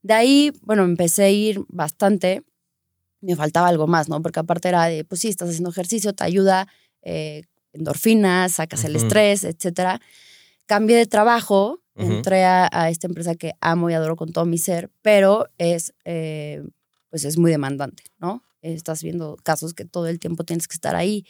De 0.01 0.13
ahí, 0.13 0.51
bueno, 0.63 0.83
empecé 0.83 1.23
a 1.25 1.29
ir 1.29 1.61
bastante, 1.67 2.43
me 3.21 3.35
faltaba 3.35 3.67
algo 3.67 3.87
más, 3.87 4.09
¿no? 4.09 4.21
Porque 4.21 4.39
aparte 4.39 4.67
era 4.69 4.85
de, 4.85 5.03
pues 5.05 5.21
sí, 5.21 5.27
estás 5.29 5.49
haciendo 5.49 5.69
ejercicio, 5.69 6.13
te 6.13 6.23
ayuda, 6.23 6.67
eh, 7.03 7.43
endorfinas, 7.75 8.53
sacas 8.53 8.83
el 8.83 8.95
Ujú. 8.95 9.05
estrés, 9.05 9.43
etcétera. 9.43 10.01
Cambié 10.65 10.97
de 10.97 11.05
trabajo, 11.05 11.81
Ujú. 11.95 12.11
entré 12.11 12.43
a, 12.43 12.67
a 12.71 12.89
esta 12.89 13.07
empresa 13.07 13.35
que 13.35 13.53
amo 13.61 13.89
y 13.89 13.93
adoro 13.93 14.15
con 14.15 14.31
todo 14.31 14.45
mi 14.45 14.57
ser, 14.57 14.89
pero 15.01 15.47
es, 15.57 15.93
eh, 16.05 16.63
pues 17.09 17.23
es 17.25 17.37
muy 17.37 17.51
demandante, 17.51 18.03
¿no? 18.17 18.43
Estás 18.61 19.03
viendo 19.03 19.37
casos 19.43 19.73
que 19.73 19.85
todo 19.85 20.07
el 20.07 20.19
tiempo 20.19 20.43
tienes 20.43 20.67
que 20.67 20.73
estar 20.73 20.95
ahí. 20.95 21.25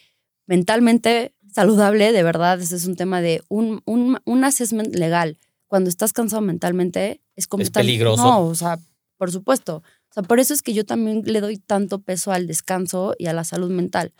Mentalmente 0.48 1.34
saludable, 1.52 2.14
de 2.14 2.24
verdad, 2.24 2.62
ese 2.62 2.76
es 2.76 2.86
un 2.86 2.96
tema 2.96 3.20
de 3.22 3.44
un, 3.50 3.82
un, 3.86 4.20
un 4.24 4.44
assessment 4.44 4.96
legal. 4.96 5.38
Cuando 5.68 5.90
estás 5.90 6.14
cansado 6.14 6.42
mentalmente, 6.42 7.22
es 7.36 7.48
como... 7.48 7.64
Es 7.64 7.72
peligroso. 7.72 8.24
No, 8.24 8.46
o 8.46 8.56
sea, 8.56 8.80
por 9.18 9.32
supuesto. 9.32 9.78
O 10.10 10.14
sea, 10.14 10.24
por 10.24 10.40
eso 10.40 10.54
es 10.54 10.62
que 10.62 10.74
yo 10.74 10.86
también 10.86 11.24
le 11.26 11.42
doy 11.42 11.58
tanto 11.58 12.00
peso 12.00 12.32
al 12.32 12.48
descanso 12.48 13.16
y 13.18 13.26
a 13.26 13.34
la 13.34 13.44
salud 13.44 13.70
mental. 13.70 14.14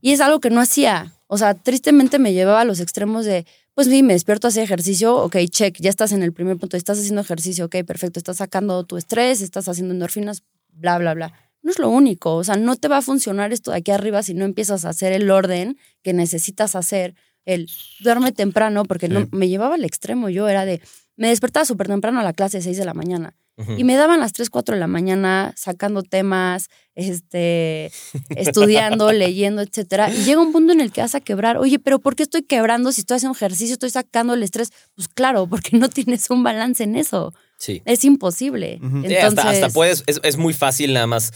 Y 0.00 0.12
es 0.12 0.20
algo 0.20 0.40
que 0.40 0.50
no 0.50 0.60
hacía. 0.60 1.12
O 1.28 1.38
sea, 1.38 1.54
tristemente 1.54 2.18
me 2.18 2.32
llevaba 2.32 2.62
a 2.62 2.64
los 2.64 2.80
extremos 2.80 3.24
de, 3.26 3.46
pues 3.74 3.86
sí, 3.86 4.02
me 4.02 4.14
despierto 4.14 4.46
a 4.46 4.48
hacer 4.48 4.64
ejercicio, 4.64 5.14
ok, 5.16 5.36
check, 5.48 5.76
ya 5.78 5.90
estás 5.90 6.12
en 6.12 6.22
el 6.22 6.32
primer 6.32 6.56
punto, 6.56 6.76
estás 6.76 6.98
haciendo 6.98 7.20
ejercicio, 7.20 7.66
ok, 7.66 7.76
perfecto, 7.86 8.18
estás 8.18 8.38
sacando 8.38 8.82
tu 8.84 8.96
estrés, 8.96 9.42
estás 9.42 9.68
haciendo 9.68 9.92
endorfinas, 9.92 10.42
bla, 10.72 10.98
bla, 10.98 11.14
bla. 11.14 11.32
No 11.62 11.70
es 11.70 11.78
lo 11.78 11.90
único, 11.90 12.34
o 12.34 12.44
sea, 12.44 12.56
no 12.56 12.76
te 12.76 12.88
va 12.88 12.96
a 12.96 13.02
funcionar 13.02 13.52
esto 13.52 13.70
de 13.70 13.76
aquí 13.76 13.90
arriba 13.90 14.22
si 14.22 14.32
no 14.32 14.46
empiezas 14.46 14.86
a 14.86 14.88
hacer 14.88 15.12
el 15.12 15.30
orden 15.30 15.76
que 16.02 16.14
necesitas 16.14 16.74
hacer, 16.74 17.14
el 17.44 17.68
duerme 18.00 18.32
temprano, 18.32 18.84
porque 18.84 19.08
no, 19.08 19.28
me 19.30 19.48
llevaba 19.48 19.74
al 19.74 19.84
extremo, 19.84 20.30
yo 20.30 20.48
era 20.48 20.64
de, 20.64 20.80
me 21.16 21.28
despertaba 21.28 21.66
súper 21.66 21.88
temprano 21.88 22.20
a 22.20 22.24
la 22.24 22.32
clase 22.32 22.58
de 22.58 22.62
6 22.62 22.78
de 22.78 22.84
la 22.86 22.94
mañana. 22.94 23.36
Y 23.76 23.84
me 23.84 23.96
daban 23.96 24.20
las 24.20 24.32
3, 24.32 24.50
4 24.50 24.76
de 24.76 24.80
la 24.80 24.86
mañana 24.86 25.52
sacando 25.56 26.02
temas, 26.02 26.68
este, 26.94 27.90
estudiando, 28.36 29.12
leyendo, 29.12 29.62
etcétera. 29.62 30.12
Y 30.12 30.24
llega 30.24 30.40
un 30.40 30.52
punto 30.52 30.72
en 30.72 30.80
el 30.80 30.92
que 30.92 31.00
vas 31.00 31.14
a 31.14 31.20
quebrar. 31.20 31.58
Oye, 31.58 31.78
pero 31.78 31.98
¿por 31.98 32.14
qué 32.14 32.22
estoy 32.22 32.42
quebrando 32.42 32.92
si 32.92 33.00
estoy 33.00 33.16
haciendo 33.16 33.36
ejercicio, 33.36 33.72
estoy 33.72 33.90
sacando 33.90 34.34
el 34.34 34.42
estrés? 34.42 34.70
Pues 34.94 35.08
claro, 35.08 35.48
porque 35.48 35.76
no 35.76 35.88
tienes 35.88 36.30
un 36.30 36.42
balance 36.42 36.84
en 36.84 36.96
eso. 36.96 37.34
Sí. 37.58 37.82
Es 37.84 38.04
imposible. 38.04 38.78
Ujú. 38.80 39.02
Sí, 39.02 39.14
Entonces, 39.14 39.38
hasta, 39.38 39.50
hasta 39.50 39.68
puedes, 39.70 40.04
es, 40.06 40.20
es 40.22 40.36
muy 40.36 40.54
fácil 40.54 40.92
nada 40.92 41.08
más 41.08 41.32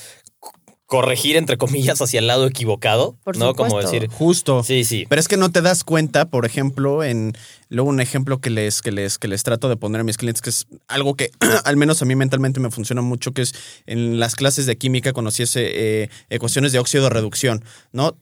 corregir, 0.92 1.36
entre 1.36 1.56
comillas, 1.56 2.02
hacia 2.02 2.20
el 2.20 2.26
lado 2.26 2.46
equivocado. 2.46 3.16
Por 3.24 3.38
¿No? 3.38 3.54
Como 3.54 3.80
decir. 3.80 4.08
Justo. 4.10 4.62
Sí, 4.62 4.84
sí. 4.84 5.06
Pero 5.08 5.20
es 5.20 5.26
que 5.26 5.38
no 5.38 5.50
te 5.50 5.62
das 5.62 5.84
cuenta, 5.84 6.26
por 6.26 6.44
ejemplo, 6.44 7.02
en 7.02 7.32
luego 7.70 7.88
un 7.88 7.98
ejemplo 7.98 8.42
que 8.42 8.50
les, 8.50 8.82
que 8.82 8.92
les, 8.92 9.16
que 9.16 9.26
les 9.26 9.42
trato 9.42 9.70
de 9.70 9.76
poner 9.78 10.02
a 10.02 10.04
mis 10.04 10.18
clientes, 10.18 10.42
que 10.42 10.50
es 10.50 10.66
algo 10.88 11.14
que 11.14 11.30
al 11.64 11.78
menos 11.78 12.02
a 12.02 12.04
mí 12.04 12.14
mentalmente 12.14 12.60
me 12.60 12.70
funciona 12.70 13.00
mucho, 13.00 13.32
que 13.32 13.40
es 13.40 13.54
en 13.86 14.20
las 14.20 14.34
clases 14.34 14.66
de 14.66 14.76
química 14.76 15.14
conociese 15.14 15.62
eh, 16.02 16.10
ecuaciones 16.28 16.72
de 16.72 16.78
óxido 16.78 17.04
de 17.04 17.08
reducción, 17.10 17.64
¿no? 17.92 18.14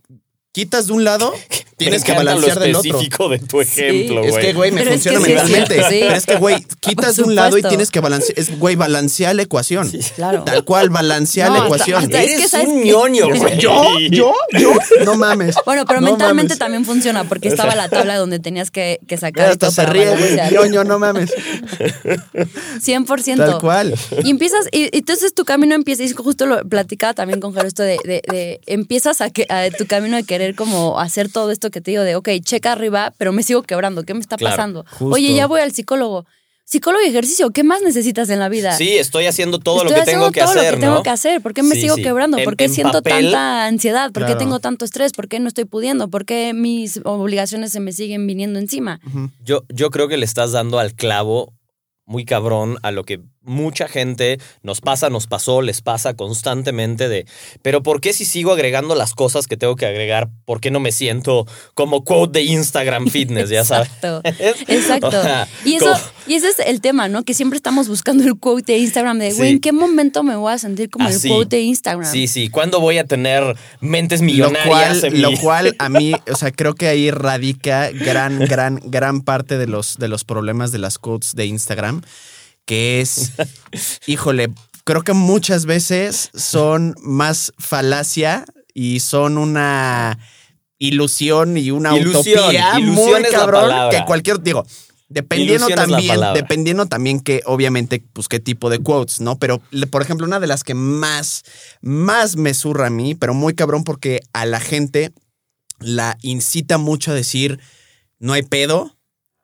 Quitas 0.53 0.89
de 0.89 0.93
un 0.95 1.05
lado, 1.05 1.33
tienes 1.77 2.03
que 2.03 2.13
balancear 2.13 2.57
lo 2.57 2.63
del 2.65 2.75
otro. 2.77 2.91
específico 2.91 3.29
de 3.29 3.39
tu 3.39 3.61
ejemplo, 3.61 4.25
Es 4.25 4.37
que, 4.37 4.53
güey, 4.53 4.73
me 4.73 4.81
Pero 4.83 4.91
es 4.95 5.03
funciona 5.05 5.25
que 5.25 5.35
es 5.37 5.43
mentalmente. 5.49 5.75
sí. 5.89 5.99
Pero 6.03 6.15
es 6.17 6.27
que, 6.27 6.37
güey, 6.37 6.67
quitas 6.81 7.17
de 7.17 7.23
un 7.23 7.35
lado 7.37 7.57
y 7.57 7.63
tienes 7.63 7.91
que 7.93 8.01
balancear. 8.01 8.37
Es, 8.37 8.59
güey, 8.59 8.75
balancear 8.75 9.37
la 9.37 9.43
ecuación. 9.43 9.89
Claro. 10.17 10.43
Tal 10.43 10.65
cual, 10.65 10.91
balancear 10.91 11.51
No, 11.51 11.55
la 11.55 11.61
hasta- 11.63 11.75
ecuación. 11.75 12.03
hasta- 12.03 12.21
es 12.23 12.27
que, 12.27 12.35
Eres 12.35 12.51
¿sabes 12.51 12.69
un 12.69 12.83
ñoño, 12.83 13.29
güey. 13.35 13.59
¿Yo? 13.61 13.85
¿Yo? 14.11 14.35
¿Yo? 14.59 14.73
No 15.05 15.15
mames. 15.15 15.55
Bueno, 15.65 15.85
pero 15.87 16.01
No 16.01 16.09
mentalmente 16.09 16.49
mames. 16.55 16.59
también 16.59 16.85
funciona 16.85 17.23
porque 17.25 17.47
estaba 17.47 17.77
la 17.77 17.89
tabla 17.89 18.17
donde 18.19 18.41
tenías 18.41 18.73
que, 18.73 18.99
que 19.07 19.17
sacar 19.19 19.51
hasta 19.51 19.71
se 19.71 19.87
ríe, 19.87 20.11
güey. 20.17 20.37
Ñoño, 20.53 20.83
no 20.83 20.99
mames. 20.99 21.31
100%. 22.81 23.37
Tal 23.37 23.59
cual. 23.61 23.95
Y 24.25 24.31
empiezas, 24.31 24.67
y, 24.73 24.89
entonces 24.97 25.33
tu 25.35 25.45
camino 25.45 25.75
empieza, 25.77 26.03
y 26.03 26.11
justo 26.13 26.47
lo 26.47 26.65
platicaba 26.69 27.15
también 27.15 27.41
con 27.41 27.53
Jaro, 27.55 27.69
esto 27.69 27.85
de, 27.85 27.99
de- 28.05 28.23
de- 28.31 28.61
empiezas 28.67 29.21
a, 29.21 29.31
que, 29.31 29.47
a 29.49 29.71
tu 29.71 29.87
camino 29.87 30.17
de 30.17 30.25
querer 30.25 30.40
como 30.55 30.99
hacer 31.01 31.31
todo 31.31 31.51
esto 31.51 31.71
que 31.71 31.81
te 31.81 31.91
digo 31.93 32.03
de, 32.03 32.17
ok, 32.17 32.29
checa 32.43 32.73
arriba, 32.73 33.13
pero 33.19 33.33
me 33.33 33.43
sigo 33.43 33.63
quebrando, 33.63 34.03
¿qué 34.05 34.15
me 34.15 34.21
está 34.21 34.37
Claro, 34.37 34.57
pasando? 34.57 34.85
justo. 34.91 35.15
Oye, 35.15 35.35
ya 35.35 35.47
voy 35.47 35.61
al 35.61 35.73
psicólogo. 35.73 36.27
Psicólogo 36.65 37.05
y 37.05 37.09
ejercicio, 37.09 37.51
¿qué 37.51 37.65
más 37.65 37.83
necesitas 37.83 38.31
en 38.31 38.39
la 38.39 38.49
vida? 38.49 38.77
Sí, 38.77 38.91
estoy 38.97 39.27
haciendo 39.27 39.59
todo 39.59 39.79
Estoy 39.79 39.91
lo 39.99 40.05
que 40.05 40.11
tengo 40.11 40.31
que 40.31 40.41
todo 40.41 40.51
hacer, 40.51 40.65
lo 40.75 40.77
que 40.77 40.81
tengo 40.81 40.95
¿no? 40.95 41.03
que 41.03 41.11
hacer. 41.11 41.41
¿Por 41.41 41.53
qué 41.53 41.65
me 41.65 41.75
Sí, 41.75 41.81
sigo 41.81 41.97
sí. 41.97 42.03
quebrando? 42.05 42.39
¿Por 42.45 42.57
qué 42.57 42.67
en 42.67 42.73
siento 42.75 43.03
papel- 43.03 43.25
tanta 43.33 43.67
ansiedad? 43.67 44.13
¿Por 44.13 44.23
qué 44.23 44.27
Claro. 44.27 44.39
tengo 44.39 44.61
tanto 44.61 44.85
estrés? 44.85 45.11
¿Por 45.13 45.27
qué 45.27 45.41
no 45.41 45.49
estoy 45.49 45.65
pudiendo? 45.65 46.09
¿Por 46.11 46.25
qué 46.25 46.53
mis 46.55 47.01
obligaciones 47.05 47.73
se 47.73 47.81
me 47.81 47.91
siguen 47.91 48.25
viniendo 48.29 48.61
encima? 48.61 49.01
Yo, 49.43 49.65
yo 49.69 49.91
creo 49.91 50.07
que 50.07 50.17
le 50.17 50.25
estás 50.25 50.53
dando 50.53 50.79
al 50.79 50.95
clavo 50.95 51.53
muy 52.07 52.25
cabrón 52.25 52.79
a 52.83 52.93
lo 52.93 53.03
que 53.03 53.21
mucha 53.43 53.89
gente 53.89 54.39
nos 54.63 54.81
pasa, 54.83 55.09
nos 55.09 55.27
pasó, 55.27 55.63
les 55.63 55.81
pasa 55.81 56.15
constantemente 56.15 57.09
de, 57.09 57.27
pero 57.63 57.83
¿por 57.83 58.01
qué 58.01 58.13
si 58.13 58.25
sigo 58.27 58.53
agregando 58.53 58.95
las 58.95 59.15
cosas 59.15 59.47
que 59.47 59.57
tengo 59.57 59.77
que 59.77 59.87
agregar? 59.87 60.29
¿Por 60.45 60.61
qué 60.61 60.71
no 60.71 60.79
me 60.79 60.93
siento 60.93 61.47
como 61.75 62.05
quote 62.05 62.41
de 62.41 62.45
Instagram 62.45 63.09
Fitness, 63.09 63.49
ya 63.49 63.65
sabes? 63.65 63.89
Exacto. 64.03 64.23
Exacto. 64.69 65.07
O 65.21 65.23
sea, 65.23 65.49
y, 65.65 65.75
eso, 65.77 65.87
como- 65.87 65.99
y 66.27 66.35
ese 66.35 66.49
es 66.51 66.59
el 66.61 66.81
tema, 66.81 67.09
¿no? 67.09 67.25
Que 67.25 67.35
siempre 67.35 67.57
estamos 67.57 67.89
buscando 67.89 68.25
el 68.25 68.39
quote 68.39 68.73
de 68.73 68.79
Instagram 68.79 69.19
de, 69.19 69.33
güey, 69.33 69.49
Sí. 69.49 69.55
¿en 69.55 69.61
qué 69.61 69.73
momento 69.73 70.23
me 70.23 70.37
voy 70.37 70.53
a 70.53 70.59
sentir 70.59 70.91
como 70.91 71.09
Así. 71.09 71.29
el 71.29 71.35
quote 71.35 71.57
de 71.57 71.63
Instagram? 71.63 72.11
Sí, 72.11 72.27
sí. 72.29 72.49
¿Cuándo 72.51 72.81
voy 72.81 72.99
a 72.99 73.05
tener 73.05 73.57
mentes 73.81 74.21
Lo 74.21 74.27
millonarias 74.27 74.67
cual, 74.69 75.05
en 75.05 75.13
mi- 75.15 75.19
lo 75.21 75.33
cual 75.39 75.75
a 75.79 75.89
mí, 75.89 76.13
o 76.31 76.37
sea, 76.37 76.53
creo 76.53 76.75
que 76.75 76.89
ahí 76.89 77.11
radica 77.11 77.91
gran, 77.91 78.39
gran, 78.41 78.81
gran 78.85 79.23
parte 79.23 79.57
de 79.59 79.67
los, 79.67 79.97
de 79.99 80.09
los 80.09 80.25
problemas 80.25 80.73
de 80.73 80.79
las 80.79 80.99
quotes 80.99 81.35
de 81.35 81.47
Instagram, 81.47 82.03
que 82.71 83.01
es, 83.01 83.33
híjole, 84.07 84.55
creo 84.85 85.03
que 85.03 85.13
muchas 85.13 85.67
veces 85.67 86.31
son 86.37 86.95
más 87.03 87.53
falacia 87.59 88.45
y 88.73 89.01
son 89.01 89.39
una 89.39 90.17
ilusión 90.79 91.57
y 91.57 91.73
una 91.73 91.99
Ilusión, 91.99 92.39
utopía 92.45 92.79
ilusión 92.79 93.23
muy 93.23 93.23
cabrón 93.25 93.91
que 93.91 94.05
cualquier, 94.05 94.41
digo, 94.41 94.65
dependiendo 95.09 95.69
Ilusión 95.69 95.91
también, 95.91 96.21
dependiendo 96.33 96.87
también 96.87 97.19
que, 97.19 97.43
obviamente, 97.45 98.05
pues 98.13 98.29
qué 98.29 98.39
tipo 98.39 98.71
de 98.71 98.79
quotes, 98.79 99.21
¿no? 99.21 99.37
Pero, 99.37 99.61
por 99.91 100.03
ejemplo, 100.03 100.25
una 100.25 100.39
de 100.39 100.47
las 100.47 100.63
que 100.63 100.75
más, 100.75 101.43
más 101.81 102.37
me 102.37 102.55
surra 102.55 102.87
a 102.87 102.91
mí, 102.91 103.17
pero 103.17 103.35
muy 103.35 103.55
cabrón 103.55 103.83
porque 103.83 104.21
a 104.33 104.47
la 104.47 104.61
gente 104.61 105.13
la 105.81 106.17
incita 106.23 106.79
mucho 106.79 107.11
a 107.11 107.15
decir, 107.15 107.59
no 108.21 108.33
hay 108.33 108.45
pedo, 108.45 108.97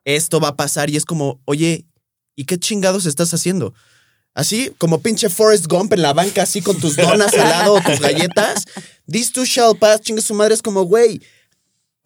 esto 0.05 0.39
va 0.39 0.47
a 0.47 0.55
pasar 0.55 0.89
y 0.89 0.95
es 0.95 1.03
como, 1.03 1.41
oye, 1.43 1.83
¿y 2.37 2.45
qué 2.45 2.57
chingados 2.57 3.05
estás 3.05 3.33
haciendo? 3.33 3.73
Así, 4.33 4.71
como 4.77 5.01
pinche 5.01 5.27
Forrest 5.27 5.65
Gump 5.65 5.91
en 5.93 6.03
la 6.03 6.13
banca, 6.13 6.43
así 6.43 6.61
con 6.61 6.79
tus 6.79 6.95
donas 6.95 7.33
al 7.33 7.49
lado 7.49 7.73
o 7.73 7.81
tus 7.81 7.99
galletas. 7.99 8.65
This 9.11 9.33
too 9.33 9.43
shall 9.43 9.75
pass, 9.75 10.01
chinga 10.01 10.21
su 10.21 10.35
madre, 10.35 10.53
es 10.53 10.61
como, 10.61 10.83
güey, 10.83 11.19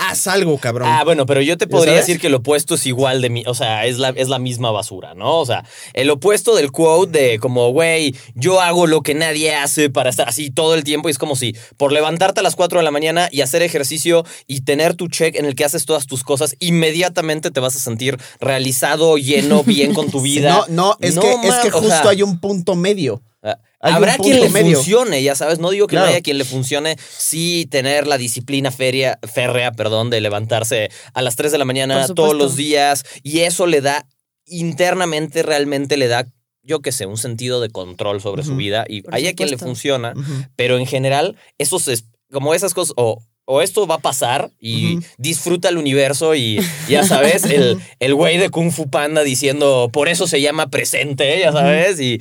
haz 0.01 0.27
algo, 0.27 0.57
cabrón. 0.57 0.89
Ah, 0.91 1.03
bueno, 1.03 1.25
pero 1.25 1.41
yo 1.41 1.57
te 1.57 1.65
¿Ya 1.65 1.69
podría 1.69 1.93
decir 1.93 2.19
que 2.19 2.27
el 2.27 2.35
opuesto 2.35 2.75
es 2.75 2.85
igual 2.85 3.21
de 3.21 3.29
mí, 3.29 3.43
o 3.45 3.53
sea, 3.53 3.85
es 3.85 3.97
la, 3.97 4.09
es 4.09 4.29
la 4.29 4.39
misma 4.39 4.71
basura, 4.71 5.13
¿no? 5.13 5.39
O 5.39 5.45
sea, 5.45 5.63
el 5.93 6.09
opuesto 6.09 6.55
del 6.55 6.71
quote 6.71 7.19
de 7.19 7.39
como, 7.39 7.71
güey, 7.71 8.15
yo 8.35 8.61
hago 8.61 8.87
lo 8.87 9.01
que 9.01 9.13
nadie 9.13 9.55
hace 9.55 9.89
para 9.89 10.09
estar 10.09 10.27
así 10.27 10.49
todo 10.49 10.75
el 10.75 10.83
tiempo 10.83 11.07
y 11.07 11.11
es 11.11 11.17
como 11.17 11.35
si 11.35 11.55
por 11.77 11.91
levantarte 11.91 12.39
a 12.39 12.43
las 12.43 12.55
4 12.55 12.79
de 12.79 12.83
la 12.83 12.91
mañana 12.91 13.29
y 13.31 13.41
hacer 13.41 13.61
ejercicio 13.61 14.25
y 14.47 14.61
tener 14.61 14.95
tu 14.95 15.07
check 15.07 15.35
en 15.35 15.45
el 15.45 15.55
que 15.55 15.65
haces 15.65 15.85
todas 15.85 16.07
tus 16.07 16.23
cosas, 16.23 16.55
inmediatamente 16.59 17.51
te 17.51 17.59
vas 17.59 17.75
a 17.75 17.79
sentir 17.79 18.17
realizado, 18.39 19.17
lleno, 19.17 19.63
bien 19.63 19.93
con 19.93 20.09
tu 20.09 20.21
vida. 20.21 20.65
No, 20.69 20.91
no, 20.91 20.97
es 20.99 21.15
No, 21.15 21.21
que, 21.21 21.47
es 21.47 21.55
que 21.55 21.67
o 21.69 21.79
justo 21.79 21.87
sea, 21.89 22.09
hay 22.09 22.23
un 22.23 22.39
punto 22.39 22.75
medio. 22.75 23.21
Ah, 23.43 23.57
Hay 23.79 23.93
Habrá 23.93 24.17
quien 24.17 24.39
le 24.39 24.49
medio. 24.49 24.77
funcione, 24.77 25.23
ya 25.23 25.35
sabes. 25.35 25.57
No 25.59 25.71
digo 25.71 25.87
que 25.87 25.95
no 25.95 26.03
haya 26.03 26.21
quien 26.21 26.37
le 26.37 26.45
funcione. 26.45 26.97
Sí, 27.17 27.67
tener 27.71 28.05
la 28.05 28.17
disciplina 28.17 28.69
feria, 28.71 29.17
férrea, 29.23 29.71
perdón, 29.71 30.09
de 30.11 30.21
levantarse 30.21 30.89
a 31.13 31.21
las 31.21 31.35
3 31.35 31.51
de 31.51 31.57
la 31.57 31.65
mañana 31.65 32.07
todos 32.07 32.35
los 32.35 32.55
días. 32.55 33.03
Y 33.23 33.39
eso 33.39 33.65
le 33.65 33.81
da, 33.81 34.05
internamente, 34.45 35.43
realmente 35.43 35.97
le 35.97 36.07
da, 36.07 36.27
yo 36.61 36.81
qué 36.81 36.91
sé, 36.91 37.05
un 37.07 37.17
sentido 37.17 37.59
de 37.61 37.69
control 37.69 38.21
sobre 38.21 38.43
su 38.43 38.55
vida. 38.55 38.85
Y 38.87 39.01
Por 39.01 39.15
hay 39.15 39.27
a 39.27 39.33
quien 39.33 39.49
le 39.49 39.57
funciona. 39.57 40.13
Pero 40.55 40.77
en 40.77 40.85
general, 40.85 41.35
esos 41.57 41.87
es 41.87 42.05
como 42.31 42.53
esas 42.53 42.73
cosas. 42.73 42.93
O, 42.97 43.23
o 43.45 43.61
esto 43.61 43.87
va 43.87 43.95
a 43.95 43.99
pasar 43.99 44.51
y 44.59 44.99
disfruta 45.17 45.69
el 45.69 45.77
universo 45.77 46.35
y 46.35 46.59
ya 46.87 47.03
sabes, 47.03 47.43
el, 47.43 47.79
el 47.99 48.15
güey 48.15 48.37
de 48.37 48.49
Kung 48.49 48.71
Fu 48.71 48.89
Panda 48.89 49.23
diciendo, 49.23 49.89
por 49.91 50.07
eso 50.07 50.27
se 50.27 50.41
llama 50.41 50.69
presente, 50.69 51.39
ya 51.39 51.51
sabes, 51.51 51.99
y, 51.99 52.19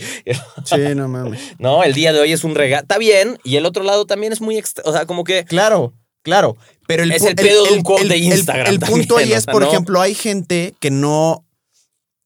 Sí, 0.65 0.77
no 0.97 1.09
mames. 1.09 1.41
no, 1.59 1.83
el 1.85 1.95
día 1.95 2.13
de 2.13 2.21
hoy 2.21 2.33
es 2.33 2.45
un 2.45 2.55
regalo. 2.55 2.83
Está 2.83 2.99
bien. 2.99 3.39
Y 3.45 3.57
el 3.57 3.67
otro 3.67 3.83
lado 3.85 4.07
también 4.07 4.33
es 4.33 4.41
muy 4.41 4.57
extra. 4.57 4.85
O 4.87 4.93
sea, 4.93 5.07
como 5.07 5.25
que. 5.25 5.45
Claro, 5.45 5.93
claro. 6.23 6.57
Pero 6.87 7.03
el, 7.05 7.13
Es 7.13 7.23
el 7.23 7.35
pedo 7.37 7.65
de 7.65 7.73
un 7.73 7.83
quote 7.83 8.09
de 8.09 8.19
Instagram 8.19 8.67
El, 8.67 8.81
punto 8.81 9.17
ahí 9.17 9.33
es, 9.33 9.47
por 9.47 9.63
no- 9.63 9.69
ejemplo, 9.69 10.01
hay 10.01 10.15
gente 10.15 10.75
que 10.81 10.91
no. 10.91 11.45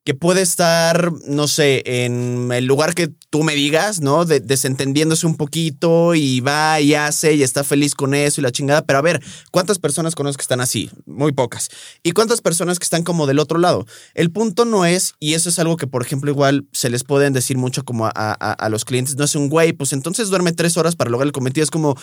Que 0.04 0.14
puede 0.14 0.42
estar, 0.42 1.12
no 1.26 1.49
sé, 1.49 1.82
en 1.87 2.50
el 2.52 2.66
lugar 2.66 2.94
que 2.94 3.08
tú 3.30 3.42
me 3.42 3.54
digas, 3.54 4.00
¿no? 4.02 4.26
De- 4.26 4.40
desentendiéndose 4.40 5.26
un 5.26 5.37
poquito 5.37 6.14
y 6.14 6.40
va 6.40 6.78
y 6.80 6.94
hace 6.94 7.34
y 7.34 7.42
está 7.42 7.64
feliz 7.64 7.94
con 7.94 8.12
eso 8.14 8.40
y 8.40 8.44
la 8.44 8.52
chingada. 8.52 8.84
Pero 8.84 8.99
a 8.99 9.02
ver, 9.02 9.23
¿cuántas 9.50 9.78
personas 9.78 10.14
conozco 10.14 10.38
que 10.38 10.42
están 10.42 10.61
así? 10.61 10.90
Muy 11.06 11.32
pocas. 11.32 11.70
¿Y 12.02 12.12
cuántas 12.12 12.42
personas 12.42 12.78
que 12.78 12.84
están 12.84 13.02
como 13.02 13.26
del 13.26 13.38
otro 13.38 13.58
lado? 13.58 13.87
El 14.12 14.30
punto 14.30 14.66
no 14.66 14.84
es, 14.84 15.14
y 15.20 15.32
eso 15.34 15.49
es 15.49 15.58
algo 15.58 15.78
que, 15.78 15.87
por 15.87 16.02
ejemplo, 16.02 16.30
igual 16.30 16.66
se 16.73 16.90
les 16.90 17.02
pueden 17.02 17.32
decir 17.32 17.56
mucho 17.56 17.82
como 17.84 18.04
a, 18.06 18.12
a- 18.14 18.52
a 18.52 18.68
los 18.68 18.84
clientes, 18.84 19.16
no 19.16 19.25
es 19.25 19.34
un 19.34 19.49
güey, 19.49 19.73
pues 19.73 19.94
entonces 19.94 20.28
duerme 20.28 20.52
tres 20.52 20.76
horas 20.76 20.96
para 20.96 21.11
lograr 21.11 21.26
el 21.28 21.32
cometido. 21.32 21.64
Es 21.64 21.70
como, 21.70 21.96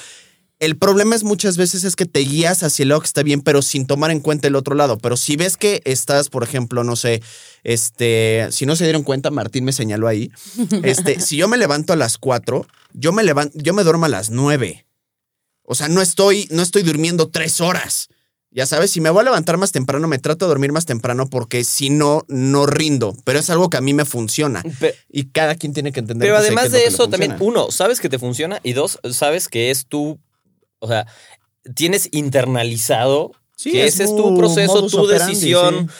el 0.61 0.77
problema 0.77 1.15
es 1.15 1.23
muchas 1.23 1.57
veces 1.57 1.83
es 1.83 1.95
que 1.95 2.05
te 2.05 2.19
guías 2.19 2.61
hacia 2.61 2.83
el 2.83 2.89
lado 2.89 3.01
que 3.01 3.07
está 3.07 3.23
bien, 3.23 3.41
pero 3.41 3.63
sin 3.63 3.87
tomar 3.87 4.11
en 4.11 4.19
cuenta 4.19 4.47
el 4.47 4.55
otro 4.55 4.75
lado. 4.75 4.99
Pero 4.99 5.17
si 5.17 5.35
ves 5.35 5.57
que 5.57 5.81
estás, 5.85 6.29
por 6.29 6.43
ejemplo, 6.43 6.83
no 6.83 6.95
sé, 6.95 7.23
este, 7.63 8.47
si 8.51 8.67
no 8.67 8.75
se 8.75 8.83
dieron 8.83 9.01
cuenta, 9.01 9.31
Martín 9.31 9.65
me 9.65 9.73
señaló 9.73 10.07
ahí. 10.07 10.31
Este, 10.83 11.19
si 11.19 11.35
yo 11.35 11.47
me 11.47 11.57
levanto 11.57 11.93
a 11.93 11.95
las 11.95 12.19
4, 12.19 12.65
yo 12.93 13.11
me 13.11 13.23
levanto, 13.23 13.57
yo 13.57 13.73
me 13.73 13.83
duermo 13.83 14.05
a 14.05 14.09
las 14.09 14.29
9. 14.29 14.85
O 15.63 15.73
sea, 15.73 15.87
no 15.89 15.99
estoy, 15.99 16.47
no 16.51 16.61
estoy 16.61 16.83
durmiendo 16.83 17.29
tres 17.29 17.59
horas. 17.59 18.09
Ya 18.51 18.67
sabes, 18.67 18.91
si 18.91 19.01
me 19.01 19.09
voy 19.09 19.21
a 19.21 19.23
levantar 19.23 19.57
más 19.57 19.71
temprano, 19.71 20.07
me 20.07 20.19
trato 20.19 20.45
de 20.45 20.49
dormir 20.49 20.71
más 20.71 20.85
temprano 20.85 21.27
porque 21.27 21.63
si 21.63 21.89
no, 21.89 22.23
no 22.27 22.67
rindo. 22.67 23.15
Pero 23.23 23.39
es 23.39 23.49
algo 23.49 23.69
que 23.69 23.77
a 23.77 23.81
mí 23.81 23.93
me 23.93 24.05
funciona. 24.05 24.61
Y 25.09 25.25
cada 25.29 25.55
quien 25.55 25.73
tiene 25.73 25.91
que 25.91 26.01
entender. 26.01 26.27
Pero 26.27 26.37
además 26.37 26.71
de 26.71 26.85
eso, 26.85 27.07
también, 27.07 27.35
uno, 27.39 27.71
sabes 27.71 27.99
que 27.99 28.09
te 28.09 28.19
funciona. 28.19 28.59
Y 28.61 28.73
dos, 28.73 28.99
sabes 29.11 29.47
que 29.47 29.71
es 29.71 29.85
tu. 29.85 30.19
O 30.81 30.87
sea, 30.87 31.05
tienes 31.75 32.09
internalizado 32.11 33.31
Sí, 33.55 33.71
que 33.71 33.85
es 33.85 33.93
ese 33.95 34.05
es 34.05 34.15
tu 34.15 34.35
proceso, 34.37 34.87
tu 34.87 34.99
operandi, 35.05 35.33
decisión. 35.35 35.87
sí. 35.89 35.95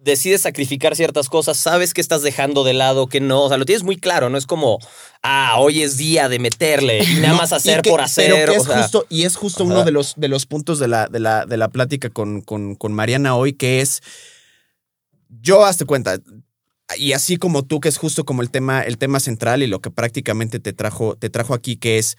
Decides 0.00 0.42
sacrificar 0.42 0.94
ciertas 0.96 1.28
cosas, 1.28 1.56
sabes 1.58 1.92
que 1.92 2.00
estás 2.00 2.22
dejando 2.22 2.62
de 2.64 2.72
lado, 2.72 3.08
que 3.08 3.20
no. 3.20 3.42
O 3.42 3.48
sea, 3.48 3.58
lo 3.58 3.64
tienes 3.64 3.82
muy 3.82 3.96
claro. 3.96 4.30
No 4.30 4.38
es 4.38 4.46
como, 4.46 4.78
ah, 5.22 5.56
hoy 5.58 5.82
es 5.82 5.96
día 5.98 6.28
de 6.28 6.38
meterle 6.38 7.02
y 7.02 7.14
nada 7.16 7.28
No, 7.32 7.36
más 7.38 7.52
hacer 7.52 7.82
que- 7.82 7.90
por 7.90 8.00
hacer. 8.00 8.30
Pero 8.32 8.52
que 8.52 8.58
o 8.58 8.60
es 8.62 8.66
sea, 8.68 8.82
justo, 8.82 9.06
y 9.10 9.24
es 9.24 9.36
justo 9.36 9.64
ajá. 9.64 9.72
uno 9.72 9.84
de 9.84 9.90
los, 9.90 10.14
de 10.16 10.28
los 10.28 10.46
puntos 10.46 10.78
de 10.78 10.88
la, 10.88 11.08
de 11.08 11.18
la, 11.20 11.46
de 11.46 11.56
la 11.56 11.68
plática 11.68 12.10
con, 12.10 12.42
con, 12.42 12.74
con 12.76 12.92
Mariana 12.92 13.34
hoy, 13.36 13.52
que 13.54 13.80
es, 13.80 14.00
yo 15.42 15.64
hazte 15.64 15.84
cuenta, 15.84 16.18
y 16.96 17.12
así 17.12 17.36
como 17.36 17.64
tú, 17.64 17.80
que 17.80 17.88
es 17.88 17.98
justo 17.98 18.24
como 18.24 18.40
el 18.42 18.50
tema, 18.50 18.82
el 18.82 18.98
tema 18.98 19.20
central 19.20 19.62
y 19.62 19.66
lo 19.66 19.80
que 19.80 19.90
prácticamente 19.90 20.58
te 20.60 20.72
trajo, 20.72 21.16
te 21.16 21.28
trajo 21.28 21.54
aquí, 21.54 21.76
que 21.76 21.98
es, 21.98 22.16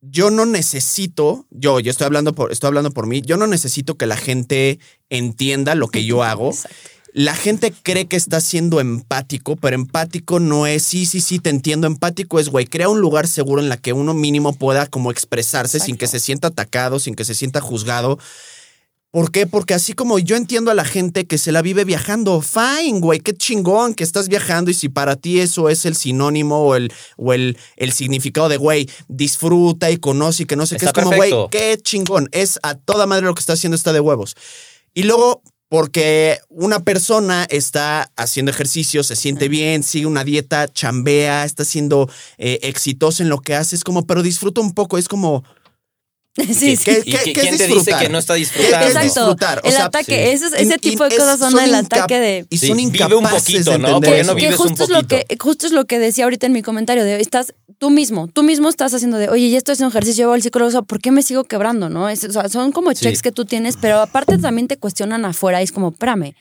yo 0.00 0.30
no 0.30 0.46
necesito, 0.46 1.46
yo, 1.50 1.80
yo 1.80 1.90
estoy 1.90 2.06
hablando 2.06 2.34
por, 2.34 2.52
estoy 2.52 2.68
hablando 2.68 2.90
por 2.90 3.06
mí, 3.06 3.20
yo 3.22 3.36
no 3.36 3.46
necesito 3.46 3.96
que 3.96 4.06
la 4.06 4.16
gente 4.16 4.78
entienda 5.10 5.74
lo 5.74 5.88
que 5.88 6.04
yo 6.04 6.22
hago. 6.22 6.50
Exacto. 6.50 6.76
La 7.12 7.34
gente 7.34 7.72
cree 7.82 8.06
que 8.06 8.14
está 8.14 8.40
siendo 8.40 8.78
empático, 8.78 9.56
pero 9.56 9.74
empático 9.74 10.38
no 10.38 10.68
es, 10.68 10.84
sí, 10.84 11.06
sí, 11.06 11.20
sí, 11.20 11.40
te 11.40 11.50
entiendo. 11.50 11.88
Empático 11.88 12.38
es, 12.38 12.48
güey, 12.50 12.66
crea 12.66 12.88
un 12.88 13.00
lugar 13.00 13.26
seguro 13.26 13.60
en 13.60 13.68
la 13.68 13.76
que 13.76 13.92
uno 13.92 14.14
mínimo 14.14 14.52
pueda 14.52 14.86
como 14.86 15.10
expresarse 15.10 15.80
sin 15.80 15.96
que 15.96 16.06
se 16.06 16.20
sienta 16.20 16.48
atacado, 16.48 17.00
sin 17.00 17.16
que 17.16 17.24
se 17.24 17.34
sienta 17.34 17.60
juzgado. 17.60 18.20
¿Por 19.10 19.32
qué? 19.32 19.44
Porque 19.46 19.74
así 19.74 19.92
como 19.92 20.20
yo 20.20 20.36
entiendo 20.36 20.70
a 20.70 20.74
la 20.74 20.84
gente 20.84 21.26
que 21.26 21.36
se 21.36 21.50
la 21.50 21.62
vive 21.62 21.84
viajando, 21.84 22.40
fine, 22.40 23.00
güey, 23.00 23.18
qué 23.18 23.34
chingón 23.34 23.94
que 23.94 24.04
estás 24.04 24.28
viajando 24.28 24.70
y 24.70 24.74
si 24.74 24.88
para 24.88 25.16
ti 25.16 25.40
eso 25.40 25.68
es 25.68 25.84
el 25.84 25.96
sinónimo 25.96 26.62
o 26.62 26.76
el, 26.76 26.92
o 27.16 27.32
el, 27.32 27.58
el 27.76 27.92
significado 27.92 28.48
de, 28.48 28.56
güey, 28.56 28.88
disfruta 29.08 29.90
y 29.90 29.96
conoce 29.96 30.44
y 30.44 30.46
que 30.46 30.54
no 30.54 30.64
sé 30.64 30.76
qué, 30.76 30.86
es 30.86 30.92
como, 30.92 31.10
güey, 31.10 31.32
qué 31.50 31.76
chingón, 31.82 32.28
es 32.30 32.60
a 32.62 32.76
toda 32.76 33.06
madre 33.06 33.26
lo 33.26 33.34
que 33.34 33.40
está 33.40 33.54
haciendo 33.54 33.74
está 33.74 33.92
de 33.92 33.98
huevos. 33.98 34.36
Y 34.94 35.02
luego, 35.02 35.42
porque 35.68 36.38
una 36.48 36.84
persona 36.84 37.48
está 37.50 38.12
haciendo 38.16 38.52
ejercicio, 38.52 39.02
se 39.02 39.16
siente 39.16 39.48
bien, 39.48 39.82
sigue 39.82 40.06
una 40.06 40.22
dieta, 40.22 40.68
chambea, 40.68 41.44
está 41.44 41.64
siendo 41.64 42.08
eh, 42.38 42.60
exitosa 42.62 43.24
en 43.24 43.28
lo 43.28 43.40
que 43.40 43.56
hace, 43.56 43.74
es 43.74 43.82
como, 43.82 44.06
pero 44.06 44.22
disfruta 44.22 44.60
un 44.60 44.72
poco, 44.72 44.98
es 44.98 45.08
como... 45.08 45.42
Sí, 46.54 46.76
sí. 46.76 46.84
¿qué- 46.84 47.02
¿Y 47.04 47.12
qué- 47.12 47.18
que- 47.18 47.32
qué 47.32 47.40
es 47.40 47.46
quién 47.48 47.58
te 47.58 47.66
dice 47.66 47.92
que 47.98 48.08
no 48.08 48.18
está 48.18 48.34
¿Qué- 48.34 48.40
qué 48.40 48.46
es 48.46 48.50
disfrutando? 48.52 48.86
Exacto. 48.86 49.02
disfrutar? 49.04 49.60
O 49.64 49.66
el 49.66 49.72
sea, 49.72 49.84
ataque, 49.86 50.32
ese, 50.32 50.78
tipo 50.78 51.04
de 51.04 51.10
cosas 51.16 51.38
son, 51.40 51.50
son 51.52 51.64
el 51.64 51.74
ataque 51.74 52.20
de. 52.20 52.46
Y 52.48 52.58
Sí, 52.58 52.68
son 52.68 52.76
vive 52.76 52.88
incapaces 52.88 53.18
un 53.18 53.24
poquito, 53.28 53.70
de 53.72 53.78
¿no? 53.78 53.88
no 53.88 54.00
que 54.00 54.10
vives 54.34 54.58
un 54.60 54.68
justo 54.68 54.84
es 54.84 54.90
lo 54.90 55.06
que 55.06 55.26
justo 55.40 55.66
es 55.66 55.72
lo 55.72 55.84
que 55.86 55.98
decía 55.98 56.24
ahorita 56.24 56.46
en 56.46 56.52
mi 56.52 56.62
comentario 56.62 57.04
de 57.04 57.20
estás 57.20 57.52
tú 57.78 57.90
mismo 57.90 58.28
tú 58.28 58.42
mismo 58.44 58.68
estás 58.68 58.94
haciendo 58.94 59.16
de 59.18 59.28
oye 59.28 59.50
ya 59.50 59.58
estoy 59.58 59.72
haciendo 59.72 59.90
ejercicio 59.90 60.22
yo 60.24 60.28
voy 60.28 60.36
al 60.36 60.42
psicólogo 60.42 60.68
o 60.68 60.72
sea, 60.72 60.82
¿por 60.82 61.00
qué 61.00 61.10
me 61.10 61.22
sigo 61.22 61.44
quebrando 61.44 61.88
no 61.88 62.08
Es- 62.08 62.24
o 62.24 62.32
sea, 62.32 62.48
son 62.48 62.72
como 62.72 62.90
Sí. 62.92 62.98
checks 63.04 63.22
que 63.22 63.32
tú 63.32 63.44
tienes 63.44 63.76
pero 63.80 64.00
aparte 64.00 64.38
también 64.38 64.68
te 64.68 64.76
cuestionan 64.76 65.24
afuera 65.24 65.60
y 65.60 65.64
es 65.64 65.72
como 65.72 65.88
espérame 65.88 66.34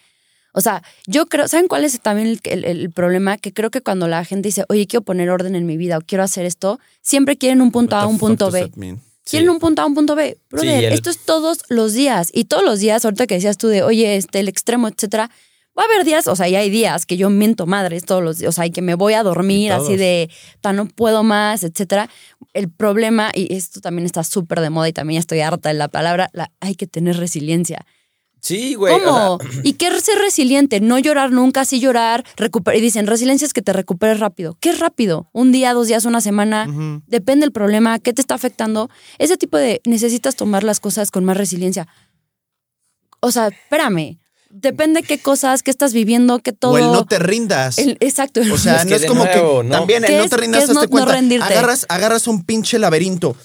o 0.53 0.61
sea 0.61 0.83
yo 1.07 1.27
creo 1.27 1.47
saben 1.47 1.67
cuál 1.67 1.85
es 1.85 1.99
también 2.01 2.27
el, 2.27 2.39
el- 2.43 2.65
el 2.65 2.91
problema 2.91 3.37
que 3.37 3.53
creo 3.53 3.71
que 3.71 3.81
cuando 3.81 4.07
la 4.07 4.23
gente 4.25 4.49
dice 4.49 4.65
oye 4.69 4.85
quiero 4.85 5.03
poner 5.03 5.29
orden 5.29 5.55
en 5.55 5.65
mi 5.65 5.77
vida 5.77 5.97
o 5.97 6.01
quiero 6.01 6.23
hacer 6.23 6.45
esto 6.45 6.79
siempre 7.01 7.37
quieren 7.37 7.61
un 7.61 7.71
punto 7.71 7.95
What 7.95 8.03
A 8.03 8.07
un 8.07 8.17
punto 8.19 8.51
B 8.51 8.61
that 8.67 8.75
mean? 8.75 9.01
Quieren 9.29 9.47
Sí. 9.47 9.53
un 9.53 9.59
punto 9.59 9.81
A, 9.81 9.85
un 9.85 9.95
punto 9.95 10.15
B. 10.15 10.37
Brother, 10.49 10.79
Sí, 10.79 10.85
el- 10.85 10.93
esto 10.93 11.09
es 11.09 11.17
todos 11.19 11.59
los 11.69 11.93
días. 11.93 12.29
Y 12.33 12.45
todos 12.45 12.63
los 12.63 12.79
días, 12.79 13.03
ahorita 13.05 13.27
que 13.27 13.35
decías 13.35 13.57
tú 13.57 13.67
de, 13.67 13.83
oye, 13.83 14.15
este, 14.15 14.39
el 14.39 14.47
extremo, 14.47 14.87
etcétera, 14.87 15.29
va 15.77 15.83
a 15.83 15.85
haber 15.85 16.03
días, 16.05 16.27
o 16.27 16.35
sea, 16.35 16.47
y 16.49 16.55
hay 16.55 16.69
días 16.69 17.05
que 17.05 17.15
yo 17.15 17.29
miento 17.29 17.65
madres 17.65 18.03
todos 18.05 18.21
los 18.21 18.37
días, 18.39 18.49
o 18.49 18.51
sea, 18.51 18.65
y 18.65 18.71
que 18.71 18.81
me 18.81 18.95
voy 18.95 19.13
a 19.13 19.23
dormir 19.23 19.71
así 19.71 19.95
de, 19.95 20.29
"Ta, 20.59 20.73
no 20.73 20.87
puedo 20.87 21.23
más, 21.23 21.63
etcétera. 21.63 22.09
El 22.53 22.69
problema, 22.69 23.31
y 23.33 23.53
esto 23.55 23.79
también 23.79 24.05
está 24.05 24.23
súper 24.25 24.59
de 24.59 24.69
moda 24.71 24.89
y 24.89 24.93
también 24.93 25.15
ya 25.17 25.21
estoy 25.21 25.39
harta 25.39 25.69
de 25.69 25.75
la 25.75 25.87
palabra, 25.87 26.29
la, 26.33 26.51
hay 26.59 26.75
que 26.75 26.85
tener 26.87 27.15
resiliencia. 27.17 27.85
Sí, 28.41 28.75
güey. 28.75 28.93
o 28.93 28.99
¿Cómo? 29.03 29.37
sea, 29.41 29.61
¿Y 29.63 29.73
qué 29.73 29.87
es 29.87 30.03
ser 30.03 30.17
resiliente? 30.19 30.79
No 30.79 30.97
llorar 30.99 31.31
nunca, 31.31 31.65
sí 31.65 31.79
llorar, 31.79 32.23
recuperar. 32.37 32.77
Y 32.77 32.81
dicen, 32.81 33.05
resiliencia 33.07 33.45
es 33.45 33.53
que 33.53 33.61
te 33.61 33.73
recuperes 33.73 34.19
rápido. 34.19 34.57
¿Qué 34.61 34.69
es 34.71 34.79
rápido? 34.79 35.29
Un 35.33 35.51
día, 35.51 35.73
dos 35.73 35.87
días, 35.87 36.05
una 36.05 36.21
semana. 36.21 36.67
Depende 37.07 37.45
del 37.45 37.51
problema, 37.51 37.99
qué 37.99 38.13
te 38.13 38.21
está 38.21 38.35
afectando. 38.35 38.89
Ese 39.17 39.37
tipo 39.37 39.57
de 39.57 39.81
necesitas 39.85 40.35
tomar 40.35 40.63
las 40.63 40.79
cosas 40.79 41.11
con 41.11 41.25
más 41.25 41.37
resiliencia. 41.37 41.87
O 43.19 43.31
sea, 43.31 43.47
espérame. 43.47 44.17
Depende 44.51 45.03
qué 45.03 45.19
cosas, 45.19 45.61
qué 45.61 45.69
estás 45.69 45.93
viviendo, 45.93 46.39
qué 46.39 46.53
todo. 46.53 46.71
O 46.71 46.77
el 46.79 46.85
no 46.85 47.05
te 47.05 47.19
rindas. 47.19 47.77
el- 47.77 47.97
exacto. 47.99 48.41
O 48.51 48.57
sea, 48.57 48.77
Es 48.77 48.85
no 48.85 48.89
que 48.89 48.95
es 48.95 49.05
como 49.05 49.23
nuevo, 49.25 49.61
que 49.61 49.67
¿no? 49.67 49.77
también 49.77 50.03
el 50.03 50.09
¿Qué 50.09 50.17
no 50.17 50.27
te 50.27 50.37
rindas, 50.37 50.63
es 50.63 50.69
hazte 50.69 50.73
no- 50.73 50.81
no 50.81 50.89
cuenta. 50.89 51.11
rendirte? 51.11 51.45
agarras, 51.45 51.85
agarras 51.87 52.25
un 52.27 52.43
pinche 52.43 52.79
laberinto, 52.79 53.35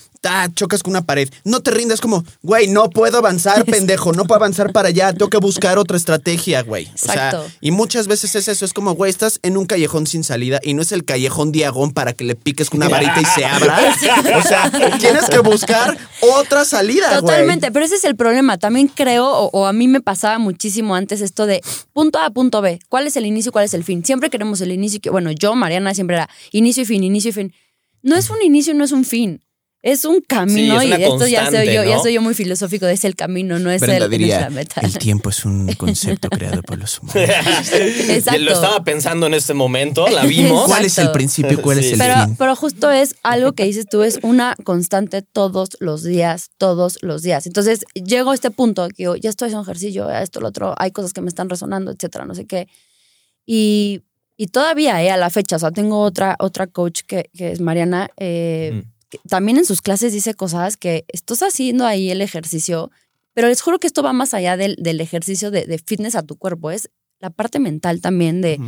chocas 0.54 0.82
con 0.82 0.92
una 0.92 1.02
pared. 1.02 1.28
No 1.44 1.60
te 1.60 1.70
rindas 1.70 2.00
como, 2.00 2.24
güey, 2.42 2.68
no 2.68 2.90
puedo 2.90 3.18
avanzar, 3.18 3.64
pendejo, 3.66 4.12
no 4.12 4.24
puedo 4.24 4.36
avanzar 4.36 4.72
para 4.72 4.88
allá, 4.88 5.12
tengo 5.12 5.28
que 5.30 5.38
buscar 5.38 5.78
otra 5.78 5.96
estrategia, 5.96 6.62
güey. 6.62 6.86
O 6.94 6.98
sea, 6.98 7.14
Exacto. 7.14 7.46
y 7.60 7.70
muchas 7.70 8.06
veces 8.06 8.34
es 8.34 8.48
eso, 8.48 8.64
es 8.64 8.72
como, 8.72 8.94
güey, 8.94 9.10
estás 9.10 9.40
en 9.42 9.56
un 9.56 9.66
callejón 9.66 10.06
sin 10.06 10.24
salida 10.24 10.60
y 10.62 10.74
no 10.74 10.82
es 10.82 10.92
el 10.92 11.04
callejón 11.04 11.52
diagón 11.52 11.92
para 11.92 12.12
que 12.12 12.24
le 12.24 12.34
piques 12.34 12.70
con 12.70 12.78
una 12.78 12.88
varita 12.88 13.20
y 13.20 13.24
se 13.24 13.44
abra. 13.44 13.78
O 14.38 14.42
sea, 14.42 14.70
tienes 14.98 15.28
que 15.28 15.38
buscar 15.38 15.96
otra 16.20 16.64
salida, 16.64 17.08
güey. 17.20 17.32
Totalmente, 17.34 17.70
pero 17.72 17.84
ese 17.84 17.96
es 17.96 18.04
el 18.04 18.16
problema. 18.16 18.58
También 18.58 18.88
creo, 18.88 19.26
o, 19.26 19.50
o 19.52 19.66
a 19.66 19.72
mí 19.72 19.88
me 19.88 20.00
pasaba 20.00 20.38
muchísimo 20.38 20.94
antes 20.94 21.20
esto 21.20 21.46
de 21.46 21.60
punto 21.92 22.18
A, 22.18 22.30
punto 22.30 22.60
B. 22.60 22.80
¿Cuál 22.88 23.06
es 23.06 23.16
el 23.16 23.26
inicio 23.26 23.50
y 23.50 23.52
cuál 23.52 23.64
es 23.64 23.74
el 23.74 23.84
fin? 23.84 24.04
Siempre 24.04 24.30
queremos 24.30 24.60
el 24.60 24.72
inicio. 24.72 24.96
y 24.98 25.00
que- 25.00 25.10
Bueno, 25.10 25.30
yo, 25.32 25.54
Mariana, 25.54 25.94
siempre 25.94 26.16
era 26.16 26.28
inicio 26.52 26.82
y 26.82 26.86
fin, 26.86 27.02
inicio 27.04 27.30
y 27.30 27.32
fin. 27.32 27.54
No 28.02 28.16
es 28.16 28.30
un 28.30 28.42
inicio, 28.42 28.74
no 28.74 28.84
es 28.84 28.92
un 28.92 29.04
fin. 29.04 29.40
Es 29.86 30.06
un 30.06 30.22
camino 30.22 30.80
Sí, 30.80 30.86
y 30.88 30.92
es 30.92 30.98
esto 31.00 31.26
ya 31.26 31.50
soy 31.50 31.66
yo, 31.74 31.84
ya 31.84 31.98
soy 31.98 32.14
yo 32.14 32.22
muy 32.22 32.32
filosófico, 32.32 32.86
es 32.86 33.04
el 33.04 33.14
camino, 33.14 33.58
no 33.58 33.70
es 33.70 33.82
Brenda 33.82 33.96
el, 34.06 34.10
no 34.10 34.14
es 34.14 34.18
diría, 34.18 34.40
la 34.40 34.48
meta. 34.50 34.80
el 34.80 34.96
tiempo 34.96 35.28
es 35.28 35.44
un 35.44 35.70
concepto 35.76 36.30
creado 36.30 36.62
por 36.62 36.78
los 36.78 36.98
humanos. 37.00 37.22
Exacto. 37.74 38.40
Lo 38.40 38.52
estaba 38.52 38.82
pensando 38.82 39.26
en 39.26 39.34
este 39.34 39.52
momento, 39.52 40.08
la 40.08 40.24
vimos. 40.24 40.64
¿Cuál 40.66 40.86
es 40.86 40.96
el 40.96 41.12
principio? 41.12 41.60
¿Cuál 41.60 41.80
Sí. 41.80 41.86
es 41.88 41.92
el 41.92 41.98
Pero, 41.98 42.14
fin? 42.24 42.36
pero 42.36 42.56
justo 42.56 42.90
es 42.90 43.16
algo 43.22 43.52
que 43.52 43.64
dices 43.66 43.86
tú, 43.86 44.02
es 44.02 44.18
una 44.22 44.56
constante 44.64 45.20
todos 45.20 45.68
los 45.80 46.02
días, 46.02 46.48
todos 46.56 46.96
los 47.02 47.20
días. 47.20 47.46
Entonces, 47.46 47.80
llego 47.94 48.30
a 48.30 48.34
este 48.34 48.50
punto 48.50 48.88
que 48.88 48.94
digo, 48.98 49.16
ya 49.16 49.28
estoy 49.28 49.48
haciendo 49.48 49.64
ejercicio, 49.64 50.10
esto, 50.10 50.40
lo 50.40 50.48
otro, 50.48 50.74
hay 50.78 50.92
cosas 50.92 51.12
que 51.12 51.20
me 51.20 51.28
están 51.28 51.50
resonando, 51.50 51.90
etcétera, 51.90 52.24
no 52.24 52.34
sé 52.34 52.46
qué. 52.46 52.68
Y, 53.44 54.00
y 54.38 54.46
todavía, 54.46 55.02
eh, 55.02 55.10
a 55.10 55.18
la 55.18 55.28
fecha, 55.28 55.56
o 55.56 55.58
sea, 55.58 55.70
tengo 55.72 56.00
otra, 56.00 56.36
otra 56.38 56.66
coach 56.68 57.02
que, 57.06 57.28
que 57.36 57.52
es 57.52 57.60
Mariana, 57.60 58.08
eh, 58.16 58.70
Mm. 58.82 58.93
También 59.28 59.58
en 59.58 59.64
sus 59.64 59.82
clases 59.82 60.12
dice 60.12 60.34
cosas 60.34 60.76
que 60.76 61.04
estás 61.08 61.42
haciendo 61.42 61.86
ahí 61.86 62.10
el 62.10 62.20
ejercicio, 62.20 62.90
pero 63.32 63.48
les 63.48 63.60
juro 63.60 63.78
que 63.78 63.86
esto 63.86 64.02
va 64.02 64.12
más 64.12 64.34
allá 64.34 64.56
del, 64.56 64.76
del 64.78 65.00
ejercicio 65.00 65.50
de, 65.50 65.66
de 65.66 65.78
fitness 65.78 66.14
a 66.14 66.22
tu 66.22 66.36
cuerpo, 66.36 66.70
es 66.70 66.90
la 67.20 67.30
parte 67.30 67.58
mental 67.58 68.00
también 68.00 68.40
de, 68.40 68.60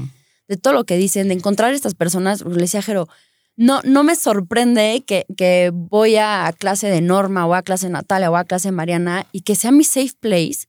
de 0.48 0.56
todo 0.56 0.72
lo 0.72 0.84
que 0.84 0.96
dicen, 0.96 1.28
de 1.28 1.34
encontrar 1.34 1.74
estas 1.74 1.94
personas. 1.94 2.42
Le 2.42 2.62
decía 2.62 2.80
a 2.80 2.82
Jero, 2.82 3.08
no, 3.56 3.80
no 3.84 4.02
me 4.02 4.16
sorprende 4.16 5.02
que, 5.06 5.26
que 5.36 5.70
voy 5.72 6.16
a 6.16 6.52
clase 6.58 6.88
de 6.88 7.00
Norma 7.00 7.46
o 7.46 7.54
a 7.54 7.62
clase 7.62 7.86
de 7.86 7.92
Natalia 7.92 8.30
o 8.30 8.36
a 8.36 8.44
clase 8.44 8.68
de 8.68 8.72
Mariana 8.72 9.26
y 9.32 9.40
que 9.40 9.54
sea 9.56 9.72
mi 9.72 9.84
safe 9.84 10.12
place. 10.20 10.66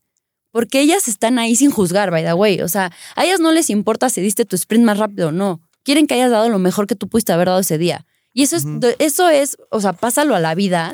Porque 0.52 0.80
ellas 0.82 1.08
están 1.08 1.38
ahí 1.38 1.56
sin 1.56 1.70
juzgar, 1.70 2.10
by 2.10 2.24
the 2.24 2.34
way. 2.34 2.62
O 2.62 2.68
sea, 2.68 2.92
a 3.16 3.26
ellas 3.26 3.40
no 3.40 3.52
les 3.52 3.70
importa 3.70 4.10
si 4.10 4.22
diste 4.22 4.46
tu 4.46 4.56
sprint 4.56 4.86
más 4.86 4.98
rápido 4.98 5.30
o 5.30 5.32
no. 5.32 5.62
Quieren 5.84 6.08
que 6.08 6.16
hayas 6.16 6.32
dado 6.32 6.50
lo 6.50 6.60
mejor 6.60 6.88
que 6.88 6.96
tú 6.96 7.08
pudiste 7.08 7.32
haber 7.32 7.48
dado 7.48 7.60
ese 7.60 7.78
día. 7.78 8.06
Y 8.38 8.43
eso 8.43 8.56
es, 8.56 8.65
eso 9.00 9.30
es, 9.30 9.58
o 9.71 9.82
sea, 9.82 9.93
pásalo 9.93 10.36
a 10.36 10.39
la 10.39 10.54
vida. 10.54 10.93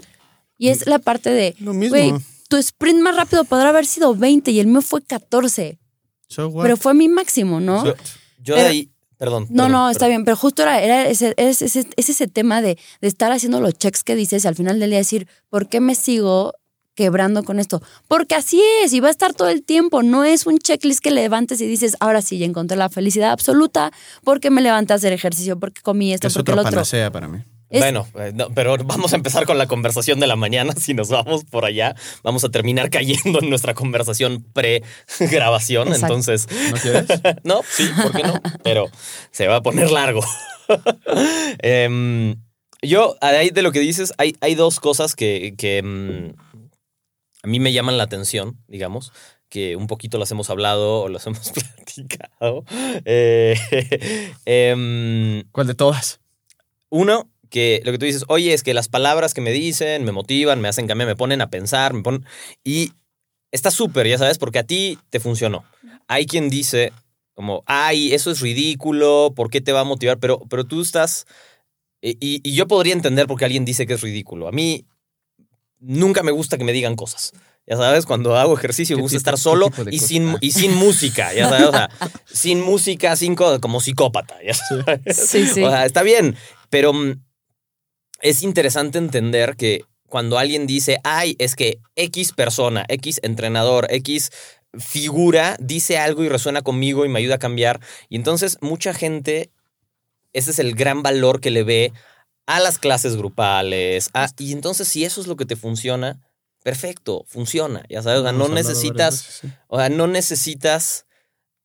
Y 0.57 0.69
es 0.69 0.87
la 0.87 0.97
parte 0.97 1.29
de, 1.29 1.53
Lo 1.59 1.73
mismo. 1.73 1.97
güey, 1.97 2.13
tu 2.47 2.55
sprint 2.55 3.01
más 3.01 3.17
rápido 3.17 3.43
podrá 3.43 3.67
haber 3.67 3.85
sido 3.85 4.15
20 4.15 4.49
y 4.51 4.61
el 4.61 4.67
mío 4.67 4.81
fue 4.81 5.01
14. 5.01 5.77
So 6.29 6.47
what? 6.47 6.63
Pero 6.63 6.77
fue 6.77 6.93
mi 6.93 7.09
máximo, 7.09 7.59
¿no? 7.59 7.83
Yo, 8.41 8.55
de 8.55 8.61
ahí, 8.61 8.91
perdón. 9.17 9.47
No, 9.49 9.63
perdón, 9.63 9.71
no, 9.73 9.89
está 9.89 10.05
perdón. 10.05 10.09
bien, 10.11 10.23
pero 10.23 10.37
justo 10.37 10.61
era, 10.61 10.81
era 10.81 11.05
ese, 11.05 11.33
es, 11.35 11.61
ese, 11.61 11.85
es 11.97 12.09
ese 12.09 12.27
tema 12.29 12.61
de, 12.61 12.79
de 13.01 13.07
estar 13.09 13.29
haciendo 13.33 13.59
los 13.59 13.73
checks 13.73 14.05
que 14.05 14.15
dices 14.15 14.45
y 14.45 14.47
al 14.47 14.55
final 14.55 14.79
del 14.79 14.91
día 14.91 14.99
decir, 14.99 15.27
¿por 15.49 15.67
qué 15.67 15.81
me 15.81 15.95
sigo 15.95 16.53
quebrando 16.95 17.43
con 17.43 17.59
esto? 17.59 17.81
Porque 18.07 18.35
así 18.35 18.61
es 18.83 18.93
y 18.93 18.99
va 18.99 19.07
a 19.07 19.11
estar 19.11 19.33
todo 19.33 19.49
el 19.49 19.63
tiempo, 19.63 20.03
no 20.03 20.23
es 20.23 20.45
un 20.45 20.59
checklist 20.59 20.99
que 21.01 21.11
levantes 21.11 21.59
y 21.61 21.67
dices, 21.67 21.97
ahora 21.99 22.21
sí, 22.21 22.37
ya 22.37 22.45
encontré 22.45 22.77
la 22.77 22.89
felicidad 22.89 23.31
absoluta, 23.31 23.91
porque 24.23 24.49
me 24.49 24.61
levanté 24.61 24.93
a 24.93 24.97
hacer 24.97 25.13
ejercicio, 25.13 25.59
porque 25.59 25.81
comí 25.81 26.13
esto, 26.13 26.27
es 26.27 26.33
porque 26.33 26.51
otra 26.51 26.61
el 26.61 26.67
otro. 26.67 26.71
panacea 26.71 27.11
para 27.11 27.27
mí. 27.27 27.39
Es- 27.69 27.79
Bueno, 27.79 28.07
eh, 28.19 28.31
no, 28.35 28.49
pero 28.53 28.77
vamos 28.77 29.13
a 29.13 29.15
empezar 29.15 29.47
con 29.47 29.57
la 29.57 29.65
conversación 29.65 30.19
de 30.19 30.27
la 30.27 30.35
mañana. 30.35 30.73
Si 30.79 30.93
nos 30.93 31.09
vamos 31.09 31.43
por 31.45 31.65
allá, 31.65 31.95
vamos 32.21 32.43
a 32.43 32.49
terminar 32.49 32.91
cayendo 32.91 33.39
en 33.41 33.49
nuestra 33.49 33.73
conversación 33.73 34.45
pre-grabación. 34.53 35.91
Entonces, 35.91 36.47
¿No 36.69 36.77
quieres? 36.77 37.05
no, 37.43 37.61
sí, 37.67 37.89
¿por 37.99 38.11
qué 38.15 38.21
no? 38.23 38.39
Pero 38.63 38.85
se 39.31 39.47
va 39.47 39.55
a 39.55 39.61
poner 39.63 39.89
largo. 39.89 40.21
Em, 41.59 42.35
yo, 42.81 43.15
ahí 43.21 43.49
de 43.49 43.61
lo 43.61 43.71
que 43.71 43.79
dices, 43.79 44.13
hay, 44.17 44.35
hay 44.41 44.55
dos 44.55 44.79
cosas 44.79 45.15
que, 45.15 45.55
que, 45.57 45.81
mm, 45.81 46.35
a 47.43 47.47
mí 47.47 47.59
me 47.59 47.73
llaman 47.73 47.97
la 47.97 48.03
atención, 48.05 48.57
digamos, 48.67 49.11
que 49.49 49.75
un 49.75 49.87
poquito 49.87 50.17
las 50.17 50.31
hemos 50.31 50.49
hablado 50.49 51.01
o 51.03 51.09
las 51.09 51.27
hemos 51.27 51.51
platicado. 51.51 52.63
Eh, 53.05 53.55
em, 54.45 55.43
¿Cuál 55.51 55.67
de 55.67 55.75
todas? 55.75 56.19
uno, 56.89 57.29
que 57.49 57.81
lo 57.85 57.91
que 57.91 57.97
tú 57.97 58.05
dices, 58.05 58.25
oye, 58.27 58.53
es 58.53 58.63
que 58.63 58.73
las 58.73 58.87
palabras 58.87 59.33
que 59.33 59.41
me 59.41 59.51
dicen 59.51 60.03
me 60.05 60.11
motivan, 60.11 60.61
me 60.61 60.67
hacen 60.69 60.87
cambiar, 60.87 61.07
me 61.07 61.15
ponen 61.15 61.41
a 61.41 61.49
pensar, 61.49 61.93
me 61.93 62.01
ponen... 62.03 62.25
Y 62.63 62.93
está 63.51 63.71
súper, 63.71 64.07
ya 64.07 64.17
sabes, 64.17 64.37
porque 64.37 64.59
a 64.59 64.63
ti 64.63 64.99
te 65.09 65.19
funcionó. 65.19 65.63
Hay 66.07 66.25
quien 66.27 66.49
dice 66.49 66.93
como, 67.33 67.63
ay, 67.65 68.13
eso 68.13 68.31
es 68.31 68.41
ridículo, 68.41 69.33
¿por 69.35 69.49
qué 69.49 69.59
te 69.61 69.71
va 69.71 69.81
a 69.81 69.85
motivar? 69.85 70.19
Pero, 70.19 70.39
pero 70.49 70.65
tú 70.65 70.81
estás... 70.81 71.25
Y, 72.01 72.11
y- 72.19 72.41
y 72.43 72.53
yo 72.55 72.67
podría 72.67 72.93
entender 72.93 73.27
por 73.27 73.37
qué 73.39 73.45
alguien 73.45 73.65
dice 73.65 73.87
que 73.87 73.93
es 73.93 74.01
ridículo. 74.01 74.47
A 74.47 74.51
mí 74.51 74.85
nunca 75.83 76.23
me 76.23 76.31
gusta 76.31 76.57
que 76.57 76.63
me 76.63 76.73
digan 76.73 76.95
cosas. 76.95 77.33
Ya 77.65 77.77
sabes, 77.77 78.05
cuando 78.05 78.35
hago 78.35 78.57
ejercicio 78.57 78.95
me 78.97 78.99
¿Qué 78.99 79.03
gusta 79.03 79.17
tipo- 79.19 79.29
estar 79.29 79.37
solo 79.37 79.69
y 79.89 79.99
sin, 79.99 80.35
y 80.41 80.51
sin 80.51 80.73
música, 80.75 81.33
ya 81.33 81.47
sabes, 81.47 81.67
o 81.67 81.71
sea, 81.71 81.89
sin 82.25 82.59
música, 82.61 83.15
sin 83.15 83.35
co- 83.35 83.61
como 83.61 83.79
psicópata, 83.79 84.35
ya 84.43 84.53
sabes. 84.53 85.15
Sí, 85.15 85.45
sí. 85.47 85.63
O 85.63 85.69
sea, 85.69 85.85
está 85.85 86.03
bien, 86.03 86.35
pero 86.69 86.91
mm, 86.91 87.21
es 88.21 88.43
interesante 88.43 88.97
entender 88.97 89.55
que 89.55 89.85
cuando 90.07 90.37
alguien 90.37 90.67
dice, 90.67 90.99
ay, 91.03 91.35
es 91.39 91.55
que 91.55 91.79
X 91.95 92.33
persona, 92.33 92.85
X 92.89 93.19
entrenador, 93.23 93.87
X 93.89 94.31
figura 94.77 95.55
dice 95.59 95.97
algo 95.97 96.23
y 96.23 96.29
resuena 96.29 96.61
conmigo 96.63 97.05
y 97.05 97.09
me 97.09 97.19
ayuda 97.19 97.35
a 97.35 97.39
cambiar, 97.39 97.79
y 98.09 98.15
entonces 98.17 98.57
mucha 98.61 98.93
gente, 98.93 99.51
ese 100.33 100.51
es 100.51 100.59
el 100.59 100.75
gran 100.75 101.01
valor 101.03 101.39
que 101.39 101.49
le 101.51 101.63
ve 101.63 101.93
a 102.45 102.59
las 102.59 102.77
clases 102.77 103.15
grupales, 103.15 104.09
a- 104.13 104.29
y 104.37 104.51
entonces 104.53 104.87
si 104.87 105.05
eso 105.05 105.21
es 105.21 105.27
lo 105.27 105.35
que 105.35 105.45
te 105.45 105.55
funciona, 105.55 106.19
perfecto, 106.63 107.25
funciona, 107.27 107.83
ya 107.89 108.01
sabes, 108.01 108.19
o 108.19 108.23
sea, 108.23 108.31
no 108.31 108.47
necesitas... 108.49 109.41
O 109.67 109.77
sea, 109.77 109.89
no 109.89 110.07
necesitas 110.07 111.05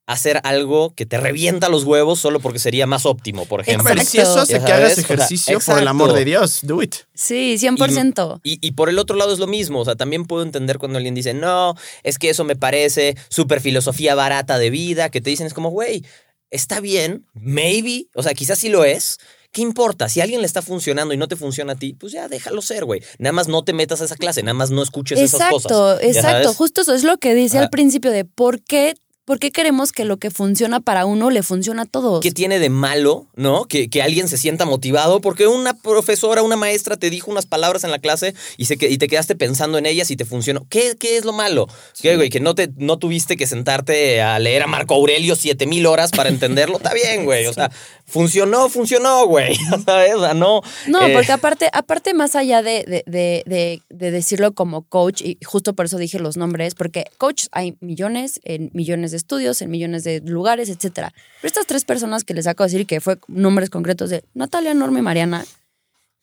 hacer 0.06 0.40
algo 0.44 0.94
que 0.94 1.04
te 1.04 1.18
revienta 1.18 1.68
los 1.68 1.84
huevos 1.84 2.18
solo 2.18 2.40
porque 2.40 2.58
sería 2.58 2.86
más 2.86 3.04
óptimo, 3.04 3.44
por 3.44 3.60
ejemplo. 3.60 3.90
Pero 3.90 4.00
si 4.02 4.18
eso 4.18 4.40
hace 4.40 4.54
que 4.54 4.72
hagas 4.72 4.92
sabes, 4.94 5.04
o 5.04 5.06
sea, 5.06 5.14
ejercicio, 5.16 5.60
por 5.60 5.78
el 5.78 5.86
amor 5.86 6.14
de 6.14 6.24
Dios, 6.24 6.60
do 6.62 6.82
it. 6.82 6.94
Sí, 7.12 7.56
100%. 7.58 8.40
Y, 8.42 8.58
y 8.66 8.70
por 8.72 8.88
el 8.88 8.98
otro 8.98 9.16
lado 9.16 9.34
es 9.34 9.38
lo 9.38 9.46
mismo. 9.46 9.80
O 9.80 9.84
sea, 9.84 9.96
también 9.96 10.24
puedo 10.24 10.42
entender 10.42 10.78
cuando 10.78 10.96
alguien 10.96 11.14
dice, 11.14 11.34
no, 11.34 11.74
es 12.04 12.18
que 12.18 12.30
eso 12.30 12.44
me 12.44 12.56
parece 12.56 13.16
súper 13.28 13.60
filosofía 13.60 14.14
barata 14.14 14.58
de 14.58 14.70
vida, 14.70 15.10
que 15.10 15.20
te 15.20 15.28
dicen, 15.28 15.46
es 15.46 15.52
como, 15.52 15.68
güey, 15.68 16.02
está 16.50 16.80
bien, 16.80 17.26
maybe, 17.34 18.06
o 18.14 18.22
sea, 18.22 18.32
quizás 18.32 18.58
sí 18.58 18.70
lo 18.70 18.84
es. 18.86 19.18
¿Qué 19.50 19.62
importa? 19.62 20.08
Si 20.08 20.20
a 20.20 20.24
alguien 20.24 20.40
le 20.40 20.46
está 20.46 20.62
funcionando 20.62 21.14
y 21.14 21.16
no 21.16 21.26
te 21.26 21.36
funciona 21.36 21.72
a 21.72 21.76
ti, 21.76 21.94
pues 21.94 22.12
ya 22.12 22.28
déjalo 22.28 22.60
ser, 22.60 22.84
güey. 22.84 23.02
Nada 23.18 23.32
más 23.32 23.48
no 23.48 23.64
te 23.64 23.72
metas 23.72 24.00
a 24.02 24.04
esa 24.04 24.16
clase, 24.16 24.42
nada 24.42 24.54
más 24.54 24.70
no 24.70 24.82
escuches 24.82 25.18
esas 25.18 25.40
Exacto, 25.40 25.68
cosas. 25.68 26.00
¿ya 26.02 26.06
exacto. 26.06 26.42
sabes? 26.42 26.56
Justo 26.56 26.80
eso 26.82 26.94
es 26.94 27.04
lo 27.04 27.16
que 27.16 27.34
dice 27.34 27.58
al 27.58 27.70
principio 27.70 28.10
de 28.10 28.24
por 28.24 28.62
qué, 28.62 28.94
por 29.28 29.38
qué 29.38 29.50
queremos 29.52 29.92
que 29.92 30.06
lo 30.06 30.16
que 30.16 30.30
funciona 30.30 30.80
para 30.80 31.04
uno 31.04 31.28
le 31.28 31.42
funciona 31.42 31.82
a 31.82 31.84
todos. 31.84 32.20
¿Qué 32.22 32.32
tiene 32.32 32.58
de 32.58 32.70
malo, 32.70 33.26
no? 33.36 33.66
Que, 33.66 33.90
que 33.90 34.00
alguien 34.00 34.26
se 34.26 34.38
sienta 34.38 34.64
motivado 34.64 35.20
porque 35.20 35.46
una 35.46 35.74
profesora, 35.74 36.42
una 36.42 36.56
maestra 36.56 36.96
te 36.96 37.10
dijo 37.10 37.30
unas 37.30 37.44
palabras 37.44 37.84
en 37.84 37.90
la 37.90 37.98
clase 37.98 38.34
y, 38.56 38.64
se, 38.64 38.78
que- 38.78 38.88
y 38.88 38.96
te 38.96 39.06
quedaste 39.06 39.36
pensando 39.36 39.76
en 39.76 39.84
ellas 39.84 40.10
y 40.10 40.16
te 40.16 40.24
funcionó. 40.24 40.66
¿Qué, 40.70 40.96
qué 40.98 41.18
es 41.18 41.26
lo 41.26 41.34
malo? 41.34 41.68
¿Qué, 42.00 42.16
güey? 42.16 42.30
Que 42.30 42.40
no, 42.40 42.54
te, 42.54 42.70
no 42.78 42.98
tuviste 42.98 43.36
que 43.36 43.46
sentarte 43.46 44.22
a 44.22 44.38
leer 44.38 44.62
a 44.62 44.66
Marco 44.66 44.94
Aurelio 44.94 45.36
siete 45.36 45.66
mil 45.66 45.84
horas 45.84 46.10
para 46.10 46.30
entenderlo. 46.30 46.78
Está 46.78 46.94
bien, 46.94 47.26
güey. 47.26 47.46
O 47.48 47.52
sea, 47.52 47.70
funcionó, 48.06 48.68
funcionó, 48.70 49.26
güey. 49.26 49.54
¿Sabes? 49.84 50.14
O 50.18 50.20
sea, 50.20 50.32
no. 50.34 50.62
No, 50.86 51.06
eh, 51.06 51.12
porque 51.12 51.32
aparte, 51.32 51.68
aparte 51.72 52.14
más 52.14 52.34
allá 52.34 52.62
de, 52.62 52.82
de, 52.84 53.04
de, 53.06 53.42
de- 53.46 53.82
de 53.90 54.10
decirlo 54.10 54.52
como 54.54 54.82
coach, 54.82 55.20
y 55.22 55.36
justo 55.44 55.74
por 55.74 55.84
eso 55.84 55.98
dije 55.98 56.18
los 56.18 56.36
nombres, 56.38 56.74
porque 56.74 57.04
coach 57.18 57.44
hay 57.52 57.76
millones, 57.80 58.40
en 58.44 58.70
millones 58.72 59.10
de 59.10 59.17
estudios, 59.18 59.60
en 59.60 59.70
millones 59.70 60.02
de 60.04 60.20
lugares, 60.20 60.70
etcétera. 60.70 61.12
Pero 61.40 61.48
estas 61.48 61.66
tres 61.66 61.84
personas 61.84 62.24
que 62.24 62.32
les 62.34 62.46
acabo 62.46 62.66
de 62.66 62.72
decir, 62.72 62.86
que 62.86 63.00
fue 63.00 63.18
nombres 63.28 63.68
concretos 63.70 64.08
de 64.10 64.24
Natalia, 64.34 64.72
Norma 64.74 64.98
y 65.00 65.02
Mariana, 65.02 65.44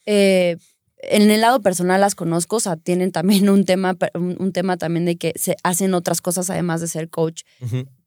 eh, 0.06 0.58
en 0.98 1.30
el 1.30 1.42
lado 1.42 1.62
personal 1.62 2.02
las 2.02 2.16
conozco, 2.16 2.56
o 2.56 2.60
sea, 2.60 2.78
tienen 2.78 3.12
también 3.12 3.50
un 3.50 3.66
tema, 3.66 3.96
un, 4.16 4.36
un 4.40 4.52
tema 4.52 4.78
también 4.78 5.06
de 5.06 5.18
que 5.18 5.34
se 5.36 5.56
hacen 5.64 5.94
otras 5.94 6.22
cosas 6.22 6.50
además 6.50 6.82
de 6.82 6.88
ser 6.88 7.10
coach 7.10 7.44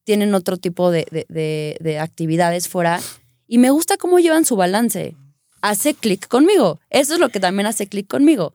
tienen 0.04 0.34
otro 0.34 0.56
tipo 0.56 0.90
de, 0.90 1.06
de- 1.10 1.26
de- 1.28 1.76
de 1.80 1.98
actividades 1.98 2.66
fuera 2.66 2.98
y 3.46 3.58
me 3.58 3.70
gusta 3.70 3.96
cómo 3.98 4.18
llevan 4.18 4.44
su 4.46 4.56
balance. 4.56 5.14
Hace 5.60 5.92
clic 5.94 6.28
conmigo. 6.28 6.80
Eso 6.88 7.14
es 7.14 7.20
lo 7.20 7.28
que 7.28 7.40
también 7.40 7.66
hace 7.66 7.88
clic 7.88 8.06
conmigo. 8.06 8.54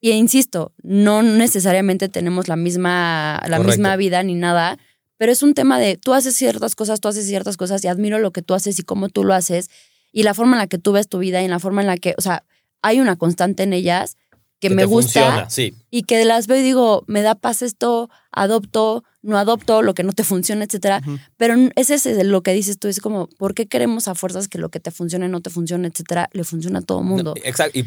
Y 0.00 0.10
insisto, 0.10 0.72
no 0.82 1.22
necesariamente 1.22 2.08
tenemos 2.08 2.48
la 2.48 2.56
misma, 2.56 3.34
la 3.46 3.58
Correcto. 3.58 3.68
misma 3.68 3.94
vida 3.96 4.22
ni 4.24 4.34
nada, 4.34 4.76
pero 5.22 5.30
es 5.30 5.44
un 5.44 5.54
tema 5.54 5.78
de 5.78 5.96
tú 5.96 6.14
haces 6.14 6.34
ciertas 6.34 6.74
cosas, 6.74 6.98
tú 7.00 7.06
haces 7.06 7.24
ciertas 7.28 7.56
cosas 7.56 7.84
y 7.84 7.86
admiro 7.86 8.18
lo 8.18 8.32
que 8.32 8.42
tú 8.42 8.54
haces 8.54 8.76
y 8.80 8.82
cómo 8.82 9.08
tú 9.08 9.22
lo 9.22 9.34
haces 9.34 9.70
y 10.10 10.24
la 10.24 10.34
forma 10.34 10.56
en 10.56 10.58
la 10.58 10.66
que 10.66 10.78
tú 10.78 10.90
ves 10.90 11.06
tu 11.08 11.18
vida 11.18 11.40
y 11.40 11.44
en 11.44 11.52
la 11.52 11.60
forma 11.60 11.80
en 11.80 11.86
la 11.86 11.96
que, 11.96 12.16
o 12.18 12.20
sea, 12.20 12.42
hay 12.82 12.98
una 12.98 13.14
constante 13.14 13.62
en 13.62 13.72
ellas 13.72 14.16
que, 14.58 14.68
me 14.68 14.84
gusta 14.84 15.20
Funciona, 15.20 15.48
sí. 15.48 15.76
y 15.92 16.02
que 16.02 16.24
las 16.24 16.48
veo 16.48 16.56
y 16.58 16.62
digo, 16.62 17.04
me 17.06 17.22
da 17.22 17.36
paz 17.36 17.62
esto, 17.62 18.10
adopto, 18.32 19.04
no 19.22 19.38
adopto, 19.38 19.82
lo 19.82 19.94
que 19.94 20.02
no 20.02 20.12
te 20.12 20.24
funciona, 20.24 20.64
etcétera. 20.64 21.00
Pero 21.36 21.54
n- 21.54 21.70
ese 21.76 21.94
es 21.94 22.26
lo 22.26 22.42
que 22.42 22.52
dices 22.52 22.80
tú, 22.80 22.88
es 22.88 22.98
como, 22.98 23.28
¿por 23.28 23.54
qué 23.54 23.66
queremos 23.68 24.08
a 24.08 24.16
fuerzas 24.16 24.48
que 24.48 24.58
lo 24.58 24.70
que 24.70 24.80
te 24.80 24.90
funcione, 24.90 25.28
no 25.28 25.40
te 25.40 25.50
funcione, 25.50 25.86
etcétera, 25.86 26.30
le 26.32 26.42
funciona 26.42 26.80
a 26.80 26.82
todo 26.82 26.98
el 26.98 27.04
mundo? 27.04 27.34
No, 27.36 27.42
exacto. 27.44 27.78
Y 27.78 27.86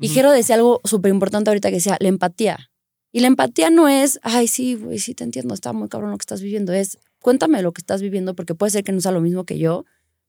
Y 0.00 0.08
Jero 0.08 0.32
decía 0.32 0.54
algo 0.54 0.80
súper 0.84 1.10
importante 1.10 1.50
ahorita 1.50 1.68
que 1.68 1.74
decía, 1.76 1.98
la 2.00 2.08
empatía. 2.08 2.70
Y 3.12 3.20
la 3.20 3.26
empatía 3.28 3.70
no 3.70 3.88
es, 3.88 4.18
ay, 4.22 4.48
sí, 4.48 4.74
güey, 4.74 4.98
sí 4.98 5.14
te 5.14 5.22
entiendo, 5.24 5.52
está 5.54 5.72
muy 5.72 5.88
cabrón 5.88 6.10
lo 6.10 6.18
que 6.18 6.22
estás 6.22 6.40
viviendo. 6.40 6.72
Es, 6.72 6.98
cuéntame 7.20 7.60
lo 7.62 7.72
que 7.72 7.80
estás 7.82 8.00
viviendo 8.02 8.34
porque 8.34 8.54
puede 8.54 8.70
ser 8.70 8.84
que 8.84 8.92
no 8.92 9.00
sea 9.00 9.12
lo 9.12 9.20
mismo 9.20 9.44
que 9.44 9.58
yo, 9.58 9.84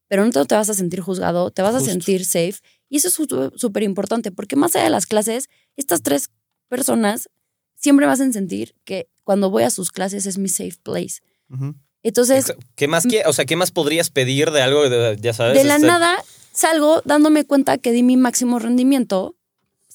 pero 0.09 0.25
no 0.25 0.31
te 0.45 0.55
vas 0.55 0.69
a 0.69 0.73
sentir 0.73 0.99
juzgado, 0.99 1.49
te 1.49 1.61
vas 1.61 1.73
a 1.75 1.79
sentir 1.79 2.25
safe. 2.25 2.55
Y 2.89 2.97
eso 2.97 3.07
es 3.07 3.13
súper 3.55 3.83
importante, 3.83 4.31
porque 4.31 4.55
más 4.55 4.75
allá 4.75 4.83
de 4.85 4.89
las 4.91 5.05
clases, 5.07 5.49
estas 5.77 6.03
tres 6.03 6.29
personas 6.67 7.29
siempre 7.75 8.05
me 8.05 8.11
hacen 8.11 8.33
sentir 8.33 8.75
que 8.83 9.07
cuando 9.23 9.49
voy 9.49 9.63
a 9.63 9.69
sus 9.69 9.91
clases 9.91 10.25
es 10.25 10.37
mi 10.37 10.49
safe 10.49 10.75
place. 10.83 11.21
Ujú. 11.49 11.75
Entonces, 12.03 12.49
Exa- 12.49 12.57
¿Qué 12.75 12.87
más, 12.89 13.05
quie- 13.05 13.23
o 13.25 13.31
sea, 13.33 13.45
¿qué 13.45 13.55
más 13.55 13.71
podrías 13.71 14.09
pedir 14.09 14.51
de 14.51 14.61
algo, 14.61 14.89
de- 14.89 15.17
ya 15.21 15.33
sabes? 15.33 15.57
de 15.57 15.63
la 15.63 15.75
este, 15.75 15.87
nada 15.87 16.21
salgo 16.51 17.01
dándome 17.05 17.45
cuenta 17.45 17.77
que 17.77 17.91
di 17.91 18.03
mi 18.03 18.17
máximo 18.17 18.59
rendimiento 18.59 19.35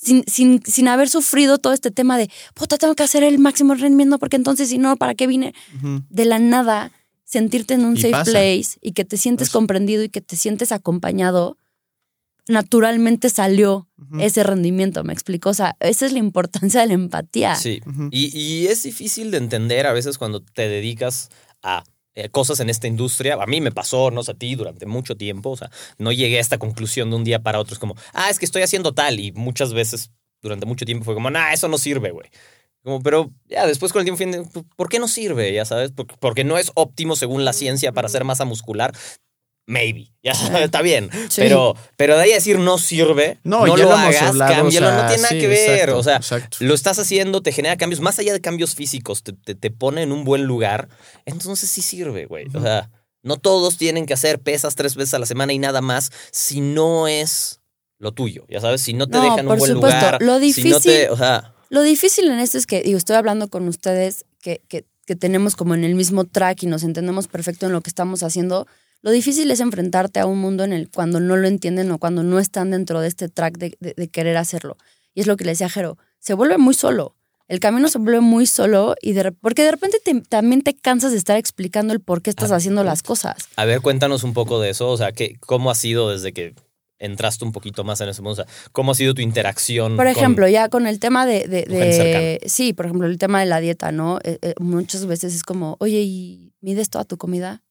sin, 0.08 0.24
sin, 0.26 0.62
sin 0.64 0.88
haber 0.88 1.08
sufrido 1.08 1.58
todo 1.58 1.72
este 1.72 1.90
tema 1.90 2.18
de, 2.18 2.28
puta, 2.54 2.76
tengo 2.78 2.94
que 2.94 3.02
hacer 3.04 3.22
el 3.22 3.38
máximo 3.38 3.74
rendimiento 3.74 4.18
porque 4.18 4.36
entonces 4.36 4.68
si 4.68 4.78
no, 4.78 4.96
¿para 4.96 5.14
qué 5.14 5.26
vine? 5.26 5.54
De 6.10 6.24
la 6.24 6.38
nada, 6.38 6.90
sentirte 7.24 7.74
en 7.74 7.84
un 7.84 7.96
Y 7.96 8.00
safe 8.00 8.10
pasa. 8.12 8.30
place 8.32 8.78
y 8.80 8.92
que 8.92 9.04
te 9.04 9.16
sientes 9.16 9.48
Pasa. 9.48 9.58
comprendido 9.58 10.02
y 10.02 10.08
que 10.08 10.20
te 10.20 10.36
sientes 10.36 10.72
acompañado, 10.72 11.56
naturalmente 12.48 13.28
salió 13.28 13.86
ese 14.18 14.42
rendimiento, 14.42 15.04
¿me 15.04 15.12
explico? 15.12 15.50
O 15.50 15.54
sea, 15.54 15.76
esa 15.80 16.06
es 16.06 16.12
la 16.12 16.18
importancia 16.18 16.80
de 16.80 16.86
la 16.86 16.94
empatía. 16.94 17.54
Sí. 17.56 17.80
Y, 18.10 18.36
y 18.38 18.66
es 18.68 18.82
difícil 18.84 19.30
de 19.30 19.36
entender 19.38 19.86
a 19.86 19.92
veces 19.92 20.16
cuando 20.16 20.40
te 20.40 20.68
dedicas 20.68 21.28
a 21.62 21.84
eh, 22.18 22.28
cosas 22.30 22.58
en 22.58 22.68
esta 22.68 22.88
industria. 22.88 23.34
A 23.34 23.46
mí 23.46 23.60
me 23.60 23.70
pasó, 23.70 24.10
no 24.10 24.24
sé 24.24 24.32
a 24.32 24.34
ti, 24.34 24.56
durante 24.56 24.86
mucho 24.86 25.16
tiempo. 25.16 25.50
O 25.50 25.56
sea, 25.56 25.70
no 25.98 26.10
llegué 26.10 26.38
a 26.38 26.40
esta 26.40 26.58
conclusión 26.58 27.10
de 27.10 27.16
un 27.16 27.22
día 27.22 27.44
para 27.44 27.60
otro. 27.60 27.74
Es 27.74 27.78
como, 27.78 27.94
ah, 28.12 28.28
es 28.28 28.40
que 28.40 28.44
estoy 28.44 28.62
haciendo 28.62 28.92
tal. 28.92 29.20
Y 29.20 29.30
muchas 29.32 29.72
veces 29.72 30.10
durante 30.42 30.66
mucho 30.66 30.84
tiempo 30.84 31.04
fue 31.04 31.14
como, 31.14 31.30
nah, 31.30 31.52
eso 31.52 31.68
no 31.68 31.78
sirve, 31.78 32.10
güey. 32.10 32.28
Como, 32.82 33.02
pero 33.02 33.30
ya 33.46 33.66
después 33.66 33.92
con 33.92 34.06
el 34.06 34.16
tiempo, 34.16 34.64
¿por 34.76 34.88
qué 34.88 34.98
no 34.98 35.06
sirve? 35.06 35.52
Ya 35.52 35.64
sabes, 35.64 35.92
porque 35.92 36.42
no 36.42 36.58
es 36.58 36.72
óptimo 36.74 37.14
según 37.14 37.44
la 37.44 37.52
ciencia 37.52 37.92
para 37.92 38.06
hacer 38.06 38.24
masa 38.24 38.44
muscular. 38.44 38.92
Maybe, 39.70 40.10
ya 40.22 40.34
sabes, 40.34 40.62
está 40.62 40.80
bien. 40.80 41.10
Sí. 41.28 41.42
Pero, 41.42 41.76
pero 41.98 42.16
de 42.16 42.22
ahí 42.22 42.32
a 42.32 42.36
decir 42.36 42.58
no 42.58 42.78
sirve, 42.78 43.38
No, 43.44 43.66
no, 43.66 43.76
ya 43.76 43.84
lo, 43.84 43.92
hagas, 43.92 44.22
hablado, 44.22 44.52
o 44.52 44.56
cámbialo, 44.56 44.86
sea, 44.88 44.96
no 45.02 45.06
tiene 45.08 45.22
nada 45.22 45.28
sí, 45.34 45.38
que 45.40 45.46
ver. 45.46 45.70
exacto, 45.70 45.98
o 45.98 46.02
sea, 46.02 46.16
exacto. 46.16 46.56
lo 46.60 46.72
estás 46.74 46.98
haciendo, 46.98 47.42
te 47.42 47.52
genera 47.52 47.76
cambios, 47.76 48.00
más 48.00 48.18
allá 48.18 48.32
de 48.32 48.40
cambios 48.40 48.74
físicos, 48.74 49.22
te, 49.22 49.34
te, 49.34 49.54
te 49.54 49.70
pone 49.70 50.00
en 50.02 50.12
un 50.12 50.24
buen 50.24 50.44
lugar, 50.44 50.88
entonces 51.26 51.68
sí 51.68 51.82
sirve, 51.82 52.24
güey. 52.24 52.46
O 52.54 52.62
sea, 52.62 52.90
no 53.22 53.36
todos 53.36 53.76
tienen 53.76 54.06
que 54.06 54.14
hacer 54.14 54.38
pesas 54.40 54.74
tres 54.74 54.94
veces 54.96 55.12
a 55.12 55.18
la 55.18 55.26
semana 55.26 55.52
y 55.52 55.58
nada 55.58 55.82
más 55.82 56.12
si 56.32 56.62
no 56.62 57.06
es 57.06 57.60
lo 57.98 58.12
tuyo, 58.12 58.46
ya 58.48 58.62
sabes, 58.62 58.80
si 58.80 58.94
no 58.94 59.06
te 59.06 59.18
No, 59.18 59.24
dejan 59.24 59.40
un 59.40 59.48
por 59.48 59.58
buen 59.58 59.72
supuesto. 59.74 59.98
lugar, 59.98 60.22
Lo 60.22 60.38
si 60.40 60.64
no 60.64 60.80
te, 60.80 61.08
difícil- 61.08 61.10
o 61.10 61.16
sea, 61.18 61.52
Lo 61.68 61.82
difícil 61.82 62.28
en 62.30 62.38
esto 62.38 62.56
es 62.56 62.66
que, 62.66 62.80
digo, 62.82 62.96
estoy 62.96 63.16
hablando 63.16 63.48
con 63.48 63.68
ustedes 63.68 64.24
que, 64.40 64.62
que, 64.68 64.86
que 65.04 65.14
tenemos 65.14 65.56
como 65.56 65.74
en 65.74 65.84
el 65.84 65.94
mismo 65.94 66.24
track 66.24 66.62
y 66.62 66.66
nos 66.66 66.84
entendemos 66.84 67.28
perfecto 67.28 67.66
en 67.66 67.72
lo 67.72 67.82
que 67.82 67.90
estamos 67.90 68.22
haciendo. 68.22 68.66
Lo 69.02 69.10
difícil 69.10 69.50
es 69.50 69.60
enfrentarte 69.60 70.18
a 70.20 70.26
un 70.26 70.38
mundo 70.38 70.64
en 70.64 70.72
el 70.72 70.90
cuando 70.90 71.20
no 71.20 71.36
lo 71.36 71.46
entienden 71.46 71.90
o 71.92 71.98
cuando 71.98 72.22
no 72.22 72.38
están 72.38 72.70
dentro 72.72 73.00
de 73.00 73.08
este 73.08 73.28
track 73.28 73.56
de, 73.58 73.76
de- 73.80 73.94
de 73.96 74.08
querer 74.08 74.36
hacerlo. 74.36 74.76
Y 75.14 75.20
es 75.20 75.26
lo 75.26 75.36
que 75.36 75.44
le 75.44 75.52
decía 75.52 75.66
a 75.66 75.70
Jero, 75.70 75.98
se 76.18 76.34
vuelve 76.34 76.58
muy 76.58 76.74
solo. 76.74 77.14
El 77.46 77.60
camino 77.60 77.88
se 77.88 77.98
vuelve 77.98 78.20
muy 78.20 78.46
solo 78.46 78.94
y 79.00 79.12
de, 79.12 79.24
rep- 79.30 79.36
porque 79.40 79.62
de 79.62 79.70
repente 79.70 79.98
te- 80.04 80.20
también 80.20 80.62
te 80.62 80.74
cansas 80.76 81.12
de 81.12 81.18
estar 81.18 81.36
explicando 81.38 81.94
el 81.94 82.00
por 82.00 82.22
qué 82.22 82.30
estás 82.30 82.50
Ah, 82.52 82.56
haciendo 82.56 82.84
las 82.84 83.02
cosas. 83.02 83.36
a 83.56 83.64
ver, 83.64 83.80
cuéntanos 83.80 84.22
un 84.24 84.34
poco 84.34 84.60
de 84.60 84.70
eso, 84.70 84.88
o 84.90 84.96
sea, 84.96 85.12
¿qué, 85.12 85.36
¿cómo 85.40 85.70
ha 85.70 85.74
sido 85.74 86.10
desde 86.10 86.32
que 86.32 86.54
entraste 86.98 87.44
un 87.44 87.52
poquito 87.52 87.84
más 87.84 88.00
en 88.00 88.08
ese 88.10 88.20
mundo? 88.20 88.42
O 88.42 88.44
sea, 88.44 88.54
¿cómo 88.72 88.90
ha 88.92 88.94
sido 88.96 89.14
tu 89.14 89.22
interacción? 89.22 89.96
Por 89.96 90.04
con- 90.06 90.14
ejemplo, 90.16 90.48
ya 90.48 90.68
con 90.68 90.86
el 90.88 90.98
tema 90.98 91.24
de- 91.24 92.40
sí, 92.46 92.72
por 92.74 92.86
ejemplo, 92.86 93.06
el 93.06 93.16
tema 93.18 93.40
de 93.40 93.46
la 93.46 93.60
dieta, 93.60 93.92
¿no? 93.92 94.18
Eh, 94.24 94.38
eh, 94.42 94.54
muchas 94.60 95.06
veces 95.06 95.34
es 95.34 95.42
como, 95.42 95.76
oye, 95.80 96.00
¿y 96.02 96.52
mides 96.60 96.90
toda 96.90 97.04
tu 97.04 97.16
comida? 97.16 97.62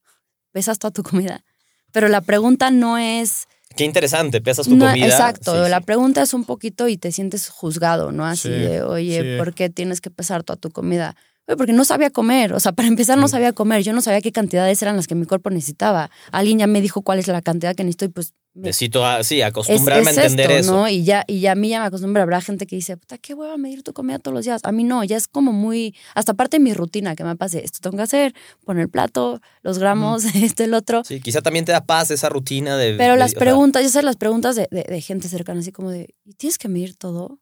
¿Pesas 0.52 0.78
toda 0.78 0.90
tu 0.92 1.02
comida? 1.02 1.44
Pero 1.92 2.08
la 2.08 2.20
pregunta 2.20 2.70
no 2.70 2.98
es, 2.98 3.46
Qué 3.76 3.84
interesante, 3.84 4.40
pesas 4.40 4.66
tu 4.66 4.76
no- 4.76 4.86
comida. 4.86 5.06
exacto, 5.06 5.64
Sí, 5.64 5.70
la 5.70 5.78
sí. 5.78 5.84
pregunta 5.84 6.22
es 6.22 6.34
un 6.34 6.44
poquito 6.44 6.88
y 6.88 6.96
te 6.96 7.12
sientes 7.12 7.48
juzgado, 7.48 8.12
¿no? 8.12 8.24
Así 8.26 8.48
Sí, 8.48 8.54
de, 8.54 8.82
oye, 8.82 9.22
sí. 9.34 9.38
¿por 9.38 9.54
qué 9.54 9.68
tienes 9.70 10.00
que 10.00 10.10
pesar 10.10 10.42
toda 10.42 10.56
tu 10.56 10.70
comida? 10.70 11.16
Porque 11.56 11.72
no 11.72 11.84
sabía 11.84 12.10
comer, 12.10 12.52
o 12.52 12.60
sea, 12.60 12.72
para 12.72 12.88
empezar 12.88 13.16
no 13.18 13.26
sabía 13.28 13.52
comer, 13.54 13.82
yo 13.82 13.92
no 13.94 14.02
sabía 14.02 14.20
qué 14.20 14.32
cantidades 14.32 14.82
eran 14.82 14.96
las 14.96 15.06
que 15.06 15.14
mi 15.14 15.24
cuerpo 15.24 15.48
necesitaba. 15.50 16.10
Alguien 16.30 16.58
ya 16.58 16.66
me 16.66 16.80
dijo 16.82 17.00
cuál 17.02 17.18
es 17.18 17.26
la 17.28 17.40
cantidad 17.40 17.74
que 17.74 17.84
necesito 17.84 18.04
y 18.04 18.08
pues 18.08 18.34
me 18.54 18.64
Necesito, 18.64 19.06
ah, 19.06 19.22
sí, 19.22 19.40
es, 19.40 19.46
acostumbrarme 19.46 20.10
es 20.10 20.18
a 20.18 20.22
entender 20.24 20.50
esto, 20.50 20.60
eso. 20.60 20.72
¿no? 20.76 20.88
Y 20.88 21.04
ya, 21.04 21.24
y 21.26 21.40
ya 21.40 21.52
a 21.52 21.54
mí 21.54 21.68
ya 21.68 21.80
me 21.80 21.86
acostumbra, 21.86 22.22
habrá 22.22 22.40
gente 22.40 22.66
que 22.66 22.76
dice, 22.76 22.96
puta, 22.96 23.16
qué 23.16 23.32
hueva 23.34 23.56
medir 23.56 23.82
tu 23.82 23.92
comida 23.92 24.18
todos 24.18 24.34
los 24.34 24.44
días. 24.44 24.60
A 24.64 24.72
mí 24.72 24.84
no, 24.84 25.04
ya 25.04 25.16
es 25.16 25.28
como 25.28 25.52
muy, 25.52 25.94
hasta 26.14 26.34
parte 26.34 26.56
de 26.58 26.64
mi 26.64 26.74
rutina 26.74 27.14
que 27.16 27.24
me 27.24 27.36
pase, 27.36 27.64
esto 27.64 27.78
tengo 27.80 27.96
que 27.96 28.02
hacer, 28.02 28.34
poner 28.64 28.82
el 28.82 28.88
plato, 28.90 29.40
los 29.62 29.78
gramos, 29.78 30.24
esto, 30.34 30.64
el 30.64 30.74
otro. 30.74 31.02
Sí, 31.04 31.20
quizá 31.20 31.40
también 31.40 31.64
te 31.64 31.72
da 31.72 31.84
paz 31.86 32.10
esa 32.10 32.28
rutina 32.28 32.76
de... 32.76 32.94
Pero 32.94 33.12
de- 33.14 33.18
las 33.20 33.30
o 33.30 33.32
sea, 33.32 33.38
preguntas, 33.40 33.82
ya 33.84 33.88
sabes, 33.90 34.04
las 34.04 34.16
preguntas 34.16 34.56
de, 34.56 34.66
de- 34.70 34.82
de 34.84 35.00
gente 35.00 35.28
cercana, 35.28 35.60
así 35.60 35.70
como 35.72 35.90
de, 35.90 36.14
¿y 36.24 36.32
tienes 36.34 36.58
que 36.58 36.68
medir 36.68 36.94
todo? 36.96 37.38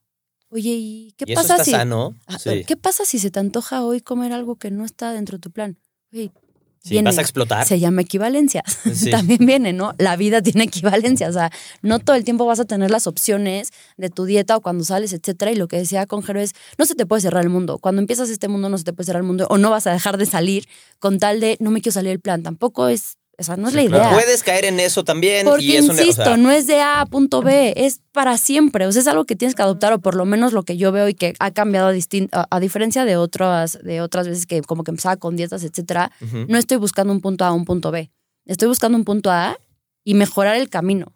Oye, 0.49 0.71
¿y 0.71 1.13
qué 1.17 1.25
¿Y 1.27 1.33
eso 1.33 1.41
pasa 1.41 1.53
está 1.55 1.65
si... 1.65 1.71
sano? 1.71 2.15
Ah, 2.25 2.39
Sí. 2.39 2.63
¿Qué 2.65 2.77
pasa 2.77 3.05
si 3.05 3.19
se 3.19 3.31
te 3.31 3.39
antoja 3.39 3.83
hoy 3.83 4.01
comer 4.01 4.31
algo 4.31 4.55
que 4.55 4.71
no 4.71 4.85
está 4.85 5.11
dentro 5.11 5.37
de 5.37 5.41
tu 5.41 5.51
plan? 5.51 5.77
Oye, 6.13 6.31
Sí, 6.83 6.91
viene. 6.91 7.09
¿Vas 7.09 7.17
a 7.17 7.21
explotar? 7.21 7.65
Se 7.67 7.79
llama 7.79 8.01
equivalencia. 8.01 8.63
Sí. 8.93 9.09
También 9.11 9.45
viene, 9.45 9.73
¿no? 9.73 9.93
La 9.97 10.15
vida 10.15 10.41
tiene 10.41 10.63
equivalencia. 10.65 11.27
O 11.27 11.33
sea, 11.33 11.51
no 11.81 11.99
todo 11.99 12.15
el 12.15 12.23
tiempo 12.23 12.45
vas 12.45 12.59
a 12.59 12.65
tener 12.65 12.91
las 12.91 13.07
opciones 13.07 13.71
de 13.97 14.09
tu 14.09 14.25
dieta 14.25 14.55
o 14.55 14.61
cuando 14.61 14.85
sales, 14.85 15.11
etcétera. 15.11 15.51
Y 15.51 15.55
lo 15.55 15.67
que 15.67 15.77
decía 15.77 16.05
Conjero 16.05 16.39
es, 16.39 16.53
no 16.77 16.85
se 16.85 16.95
te 16.95 17.05
puede 17.05 17.21
cerrar 17.21 17.43
el 17.43 17.49
mundo. 17.49 17.77
Cuando 17.79 18.01
empiezas 18.01 18.29
este 18.29 18.47
mundo, 18.47 18.69
no 18.69 18.77
se 18.77 18.85
te 18.85 18.93
puede 18.93 19.05
cerrar 19.07 19.21
el 19.21 19.27
mundo. 19.27 19.47
O 19.49 19.57
no 19.57 19.69
vas 19.69 19.87
a 19.87 19.91
dejar 19.91 20.17
de 20.17 20.25
salir 20.25 20.67
con 20.99 21.19
tal 21.19 21.39
de, 21.39 21.57
no 21.59 21.71
me 21.71 21.81
quiero 21.81 21.93
salir 21.93 22.11
del 22.11 22.21
plan. 22.21 22.43
Tampoco 22.43 22.87
es, 22.87 23.17
o 23.39 23.43
sea, 23.43 23.55
no 23.57 23.67
es 23.67 23.73
la 23.75 23.85
Claro. 23.85 24.03
idea. 24.03 24.13
Puedes 24.13 24.41
caer 24.43 24.65
en 24.65 24.79
eso 24.79 25.03
también. 25.03 25.45
Porque, 25.45 25.63
y 25.63 25.75
es 25.75 25.85
una- 25.85 25.93
o 25.93 25.97
insisto, 26.01 26.23
sea, 26.23 26.37
no 26.37 26.51
es 26.51 26.65
de 26.67 26.81
A 26.81 27.01
a 27.01 27.05
punto 27.05 27.41
B, 27.41 27.73
es 27.77 28.01
para 28.11 28.37
siempre. 28.37 28.85
O 28.87 28.91
sea, 28.91 29.01
es 29.01 29.07
algo 29.07 29.25
que 29.25 29.35
tienes 29.35 29.53
que 29.55 29.61
adoptar, 29.61 29.93
o 29.93 29.99
por 29.99 30.15
lo 30.15 30.25
menos 30.25 30.53
lo 30.53 30.63
que 30.63 30.77
yo 30.77 30.91
veo 30.91 31.07
y 31.07 31.13
que 31.13 31.33
ha 31.39 31.51
cambiado 31.51 31.91
distin- 31.93 32.29
a, 32.31 32.47
a 32.49 32.59
diferencia 32.59 33.05
de 33.05 33.15
otras, 33.17 33.77
de 33.83 34.01
otras 34.01 34.27
veces 34.27 34.45
que 34.47 34.61
como 34.61 34.83
que 34.83 34.91
empezaba 34.91 35.17
con 35.17 35.35
dietas, 35.35 35.63
etcétera. 35.63 36.11
No 36.47 36.57
estoy 36.57 36.77
buscando 36.77 37.13
un 37.13 37.21
punto 37.21 37.45
A 37.45 37.49
a 37.49 37.53
un 37.53 37.65
punto 37.65 37.91
B. 37.91 38.09
Estoy 38.45 38.67
buscando 38.69 38.97
un 38.97 39.03
punto 39.03 39.29
A 39.31 39.57
y 40.03 40.13
mejorar 40.13 40.55
el 40.55 40.69
camino. 40.69 41.13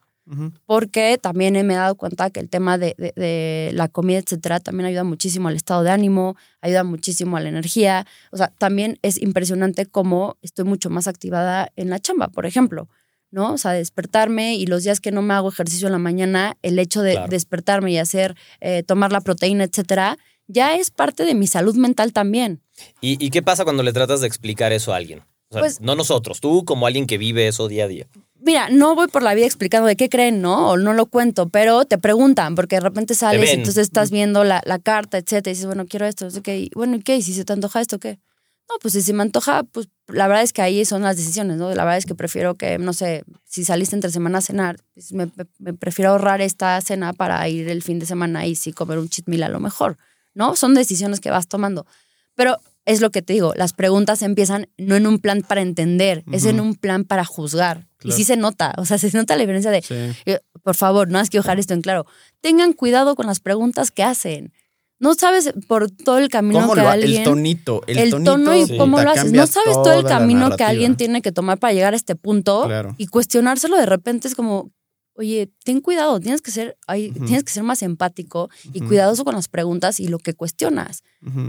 Porque 0.65 1.17
también 1.21 1.53
me 1.65 1.73
he 1.73 1.77
dado 1.77 1.95
cuenta 1.95 2.29
que 2.29 2.39
el 2.39 2.49
tema 2.49 2.77
de, 2.77 2.95
de- 2.97 3.13
de 3.15 3.71
la 3.73 3.87
comida, 3.87 4.19
etcétera, 4.19 4.59
también 4.59 4.85
ayuda 4.87 5.03
muchísimo 5.03 5.47
al 5.49 5.55
estado 5.55 5.83
de 5.83 5.91
ánimo, 5.91 6.35
ayuda 6.61 6.83
muchísimo 6.83 7.37
a 7.37 7.41
la 7.41 7.49
energía. 7.49 8.05
O 8.31 8.37
sea, 8.37 8.47
también 8.57 8.97
es 9.01 9.21
impresionante 9.21 9.85
cómo 9.85 10.37
estoy 10.41 10.65
mucho 10.65 10.89
más 10.89 11.07
activada 11.07 11.71
en 11.75 11.89
la 11.89 11.99
chamba, 11.99 12.27
por 12.29 12.45
ejemplo. 12.45 12.87
¿no? 13.33 13.53
O 13.53 13.57
sea, 13.57 13.71
despertarme 13.71 14.55
y 14.55 14.65
los 14.65 14.83
días 14.83 14.99
que 14.99 15.11
no 15.13 15.21
me 15.21 15.33
hago 15.33 15.47
ejercicio 15.47 15.87
en 15.87 15.93
la 15.93 15.99
mañana, 15.99 16.57
el 16.63 16.77
hecho 16.79 17.01
de 17.01 17.13
Claro. 17.13 17.29
despertarme 17.29 17.91
y 17.93 17.97
hacer, 17.97 18.35
eh, 18.59 18.83
tomar 18.83 19.13
la 19.13 19.21
proteína, 19.21 19.63
etcétera, 19.63 20.17
ya 20.47 20.75
es 20.75 20.91
parte 20.91 21.23
de 21.23 21.33
mi 21.33 21.47
salud 21.47 21.75
mental 21.77 22.11
también. 22.11 22.61
¿Y, 22.99 23.23
y 23.25 23.29
qué 23.29 23.41
pasa 23.41 23.63
cuando 23.63 23.83
le 23.83 23.93
tratas 23.93 24.19
de 24.19 24.27
explicar 24.27 24.73
eso 24.73 24.91
a 24.93 24.97
alguien? 24.97 25.19
O 25.47 25.53
sea, 25.53 25.61
Pues- 25.61 25.79
no 25.79 25.95
nosotros, 25.95 26.41
tú 26.41 26.65
como 26.65 26.87
alguien 26.87 27.07
que 27.07 27.17
vive 27.17 27.47
eso 27.47 27.69
día 27.69 27.85
a 27.85 27.87
día. 27.87 28.07
Mira, 28.43 28.69
no 28.69 28.95
voy 28.95 29.07
por 29.07 29.21
la 29.21 29.33
vida 29.35 29.45
explicando 29.45 29.87
de 29.87 29.95
qué 29.95 30.09
creen, 30.09 30.41
¿no? 30.41 30.69
O 30.71 30.77
no 30.77 30.93
lo 30.93 31.05
cuento, 31.05 31.49
pero 31.49 31.85
te 31.85 31.97
preguntan, 31.99 32.55
porque 32.55 32.77
de 32.77 32.81
repente 32.81 33.13
sales 33.13 33.41
y 33.41 33.53
entonces 33.59 33.83
estás 33.83 34.09
viendo 34.11 34.43
la, 34.43 34.61
la 34.65 34.79
carta, 34.79 35.17
etcétera, 35.19 35.51
y 35.51 35.53
dices, 35.53 35.67
bueno, 35.67 35.85
quiero 35.87 36.07
esto, 36.07 36.25
no 36.25 36.31
sé 36.31 36.41
qué. 36.41 36.57
Y, 36.57 36.71
bueno, 36.73 36.95
¿y 36.95 37.01
qué? 37.01 37.15
¿Y 37.17 37.21
si 37.21 37.33
se 37.33 37.45
te 37.45 37.53
antoja 37.53 37.81
esto, 37.81 37.99
qué? 37.99 38.19
No, 38.67 38.75
pues 38.81 38.93
si 38.93 39.01
se 39.01 39.13
me 39.13 39.21
antoja, 39.21 39.63
pues 39.63 39.89
la 40.07 40.27
verdad 40.27 40.43
es 40.43 40.53
que 40.53 40.61
ahí 40.61 40.85
son 40.85 41.01
las 41.03 41.17
decisiones, 41.17 41.57
¿no? 41.57 41.69
La 41.75 41.83
verdad 41.83 41.97
es 41.97 42.05
que 42.05 42.15
prefiero 42.15 42.55
que, 42.55 42.77
no 42.79 42.93
sé, 42.93 43.23
si 43.45 43.63
saliste 43.63 43.95
entre 43.95 44.09
semana 44.11 44.39
a 44.39 44.41
cenar, 44.41 44.77
pues 44.93 45.11
me, 45.13 45.25
me- 45.27 45.45
me 45.59 45.73
prefiero 45.73 46.11
ahorrar 46.11 46.41
esta 46.41 46.79
cena 46.81 47.13
para 47.13 47.47
ir 47.47 47.67
el 47.69 47.83
fin 47.83 47.99
de 47.99 48.05
semana 48.07 48.45
y 48.47 48.55
sí 48.55 48.71
comer 48.71 48.97
un 48.97 49.09
cheat 49.09 49.27
meal 49.27 49.43
a 49.43 49.49
lo 49.49 49.59
mejor, 49.59 49.97
¿no? 50.33 50.55
Son 50.55 50.73
decisiones 50.73 51.19
que 51.19 51.29
vas 51.29 51.47
tomando. 51.47 51.85
Pero 52.33 52.57
es 52.85 52.99
lo 53.01 53.09
que 53.11 53.21
te 53.21 53.33
digo, 53.33 53.53
las 53.55 53.73
preguntas 53.73 54.21
empiezan 54.21 54.67
no 54.77 54.95
en 54.95 55.05
un 55.07 55.19
plan 55.19 55.41
para 55.47 55.61
entender, 55.61 56.23
es 56.31 56.45
en 56.45 56.59
un 56.59 56.75
plan 56.75 57.03
para 57.05 57.25
juzgar. 57.25 57.87
Y 58.03 58.11
sí 58.13 58.23
se 58.23 58.37
nota, 58.37 58.73
o 58.77 58.85
sea, 58.85 58.97
se 58.97 59.15
nota 59.15 59.35
la 59.35 59.41
diferencia 59.41 59.69
de, 59.69 59.81
Sí. 59.83 59.93
eh, 60.25 60.39
por 60.63 60.75
favor, 60.75 61.07
no 61.09 61.19
has 61.19 61.29
que 61.29 61.37
dejar 61.37 61.59
esto 61.59 61.73
en 61.75 61.81
claro. 61.81 62.05
Tengan 62.41 62.73
cuidado 62.73 63.15
con 63.15 63.27
las 63.27 63.39
preguntas 63.39 63.91
que 63.91 64.03
hacen. 64.03 64.51
No 64.99 65.13
sabes 65.15 65.53
por 65.67 65.89
todo 65.89 66.17
el 66.19 66.29
camino 66.29 66.61
¿Cómo 66.61 66.73
que 66.75 66.81
lo 66.81 66.89
alguien 66.89 67.21
El 67.21 67.23
tonito. 67.23 67.81
El, 67.87 67.97
el 67.97 68.09
tonito 68.11 68.31
tono 68.33 68.55
y 68.55 68.65
Sí. 68.67 68.77
cómo 68.77 69.01
lo 69.01 69.09
haces. 69.09 69.31
No 69.31 69.47
sabes 69.47 69.73
todo 69.73 69.93
el 69.99 70.05
camino 70.05 70.55
que 70.55 70.63
alguien 70.63 70.95
tiene 70.95 71.21
que 71.23 71.31
tomar 71.31 71.57
para 71.59 71.73
llegar 71.73 71.93
a 71.93 71.95
este 71.97 72.15
punto 72.15 72.65
Claro. 72.65 72.93
y 72.97 73.07
cuestionárselo 73.07 73.77
de 73.77 73.85
repente 73.87 74.27
es 74.27 74.35
como, 74.35 74.71
oye, 75.13 75.51
ten 75.63 75.81
cuidado, 75.81 76.19
tienes 76.19 76.41
que 76.41 76.51
ser, 76.51 76.77
ay, 76.87 77.11
tienes 77.11 77.43
que 77.43 77.51
ser 77.51 77.63
más 77.63 77.81
empático 77.83 78.49
y 78.73 78.81
cuidadoso 78.81 79.23
con 79.23 79.35
las 79.35 79.47
preguntas 79.47 79.99
y 79.99 80.07
lo 80.07 80.19
que 80.19 80.33
cuestionas. 80.33 81.03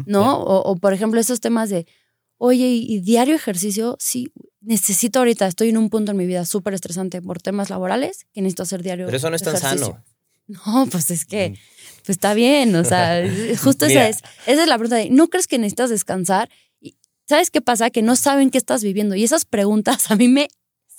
¿no? 0.07 0.38
O, 0.38 0.62
o, 0.62 0.77
por 0.77 0.92
ejemplo, 0.92 1.20
esos 1.20 1.40
temas 1.40 1.70
de, 1.70 1.87
oye, 2.38 2.68
¿y, 2.68 2.87
y 2.94 3.01
diario 3.01 3.35
ejercicio? 3.35 3.96
Sí, 3.98 4.33
necesito 4.61 5.20
ahorita, 5.20 5.46
estoy 5.46 5.70
en 5.70 5.79
un 5.79 5.90
punto 5.90 6.12
en 6.12 6.18
mi 6.18 6.27
vida 6.27 6.44
súper 6.44 6.75
estresante 6.75 7.22
por 7.22 7.40
temas 7.40 7.70
laborales 7.70 8.27
que 8.33 8.42
necesito 8.42 8.64
hacer 8.64 8.83
diario. 8.83 9.07
Pero 9.07 9.16
eso 9.16 9.31
no 9.31 9.37
es 9.37 9.42
tan 9.42 9.57
ejercicio. 9.57 9.87
sano. 9.87 10.05
No, 10.66 10.87
pues 10.87 11.11
es 11.12 11.25
que, 11.25 11.55
pues 12.05 12.16
está 12.16 12.35
bien, 12.35 12.75
o 12.75 12.85
sea, 12.85 13.22
justo 13.62 13.87
esa 13.87 14.09
es, 14.09 14.18
esa 14.46 14.62
es 14.62 14.68
la 14.68 14.77
pregunta 14.77 14.96
de, 14.96 15.09
¿no 15.09 15.29
crees 15.29 15.46
que 15.46 15.57
necesitas 15.57 15.88
descansar? 15.88 16.51
¿sabes 17.33 17.51
qué 17.51 17.62
pasa? 17.62 17.90
Que 17.90 18.03
no 18.03 18.16
saben 18.16 18.51
qué 18.51 18.59
estás 18.59 18.83
viviendo 18.83 19.14
y 19.14 19.25
esas 19.25 19.44
preguntas 19.44 20.05
a 20.11 20.16
mí 20.16 20.29
me 20.29 20.48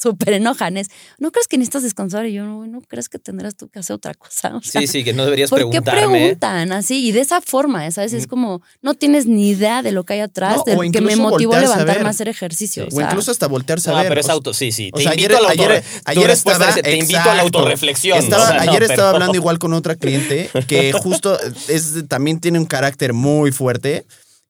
súper 0.03 0.33
enojan. 0.33 0.77
Es, 0.77 0.89
¿no 1.17 1.31
crees 1.31 1.47
que 1.47 1.57
necesitas 1.57 1.83
descansar? 1.83 2.25
Y 2.27 2.33
yo, 2.33 2.45
no, 2.45 2.65
¿no 2.67 2.81
crees 2.81 3.09
que 3.09 3.17
tendrás 3.19 3.55
tú 3.55 3.69
que 3.69 3.79
hacer 3.79 3.95
otra 3.95 4.13
cosa? 4.13 4.55
O 4.55 4.61
sea, 4.61 4.81
Sí, 4.81 4.87
sí, 4.87 5.03
que 5.03 5.13
no 5.13 5.23
deberías 5.25 5.49
¿Por 5.49 5.59
qué 5.59 5.65
preguntarme. 5.81 6.17
preguntan 6.19 6.71
así? 6.73 7.07
Y 7.07 7.11
de 7.11 7.21
esa 7.21 7.41
forma, 7.41 7.89
¿sabes? 7.91 8.13
Es 8.13 8.27
como, 8.27 8.61
no 8.81 8.93
tienes 8.93 9.25
ni 9.25 9.49
idea 9.49 9.81
de 9.81 9.91
lo 9.91 10.03
que 10.03 10.13
hay 10.13 10.19
atrás, 10.19 10.57
No, 10.57 10.63
de 10.81 10.91
que 10.91 11.01
me 11.01 11.15
motivó 11.15 11.53
a 11.55 11.59
levantarme 11.61 12.05
a 12.07 12.09
hacer 12.11 12.27
ejercicio. 12.27 12.83
Sí. 12.83 12.89
o 12.91 12.95
O 12.95 12.99
sea, 12.99 13.07
incluso 13.09 13.31
hasta 13.31 13.47
voltearse 13.47 13.89
a 13.89 13.93
No, 13.93 13.99
ver. 13.99 14.09
pero 14.09 14.21
es 14.21 14.29
auto, 14.29 14.53
sí, 14.53 14.71
sí. 14.71 14.89
o 14.93 14.97
Te 14.97 15.03
sea, 15.03 15.13
invito 15.13 15.35
ayer- 15.35 15.39
a 15.39 15.41
la 15.41 15.49
ayer- 15.49 16.29
estaba- 16.29 16.69
es, 16.69 16.81
te 16.81 16.97
invito 16.97 17.19
a 17.29 17.35
la 17.35 17.41
autorreflexión. 17.43 18.17
Estaba- 18.19 18.43
o 18.43 18.47
sea, 18.47 18.63
no, 18.65 18.71
ayer 18.71 18.83
estaba 18.83 19.09
hablando 19.11 19.35
igual 19.35 19.57
con 19.59 19.73
otra 19.73 19.95
cliente 19.95 20.49
que 20.67 20.91
justo 20.93 21.37
es, 21.67 22.07
también 22.07 22.39
tiene 22.39 22.59
un 22.59 22.65
carácter 22.65 23.13
muy 23.13 23.51
fuerte 23.51 24.05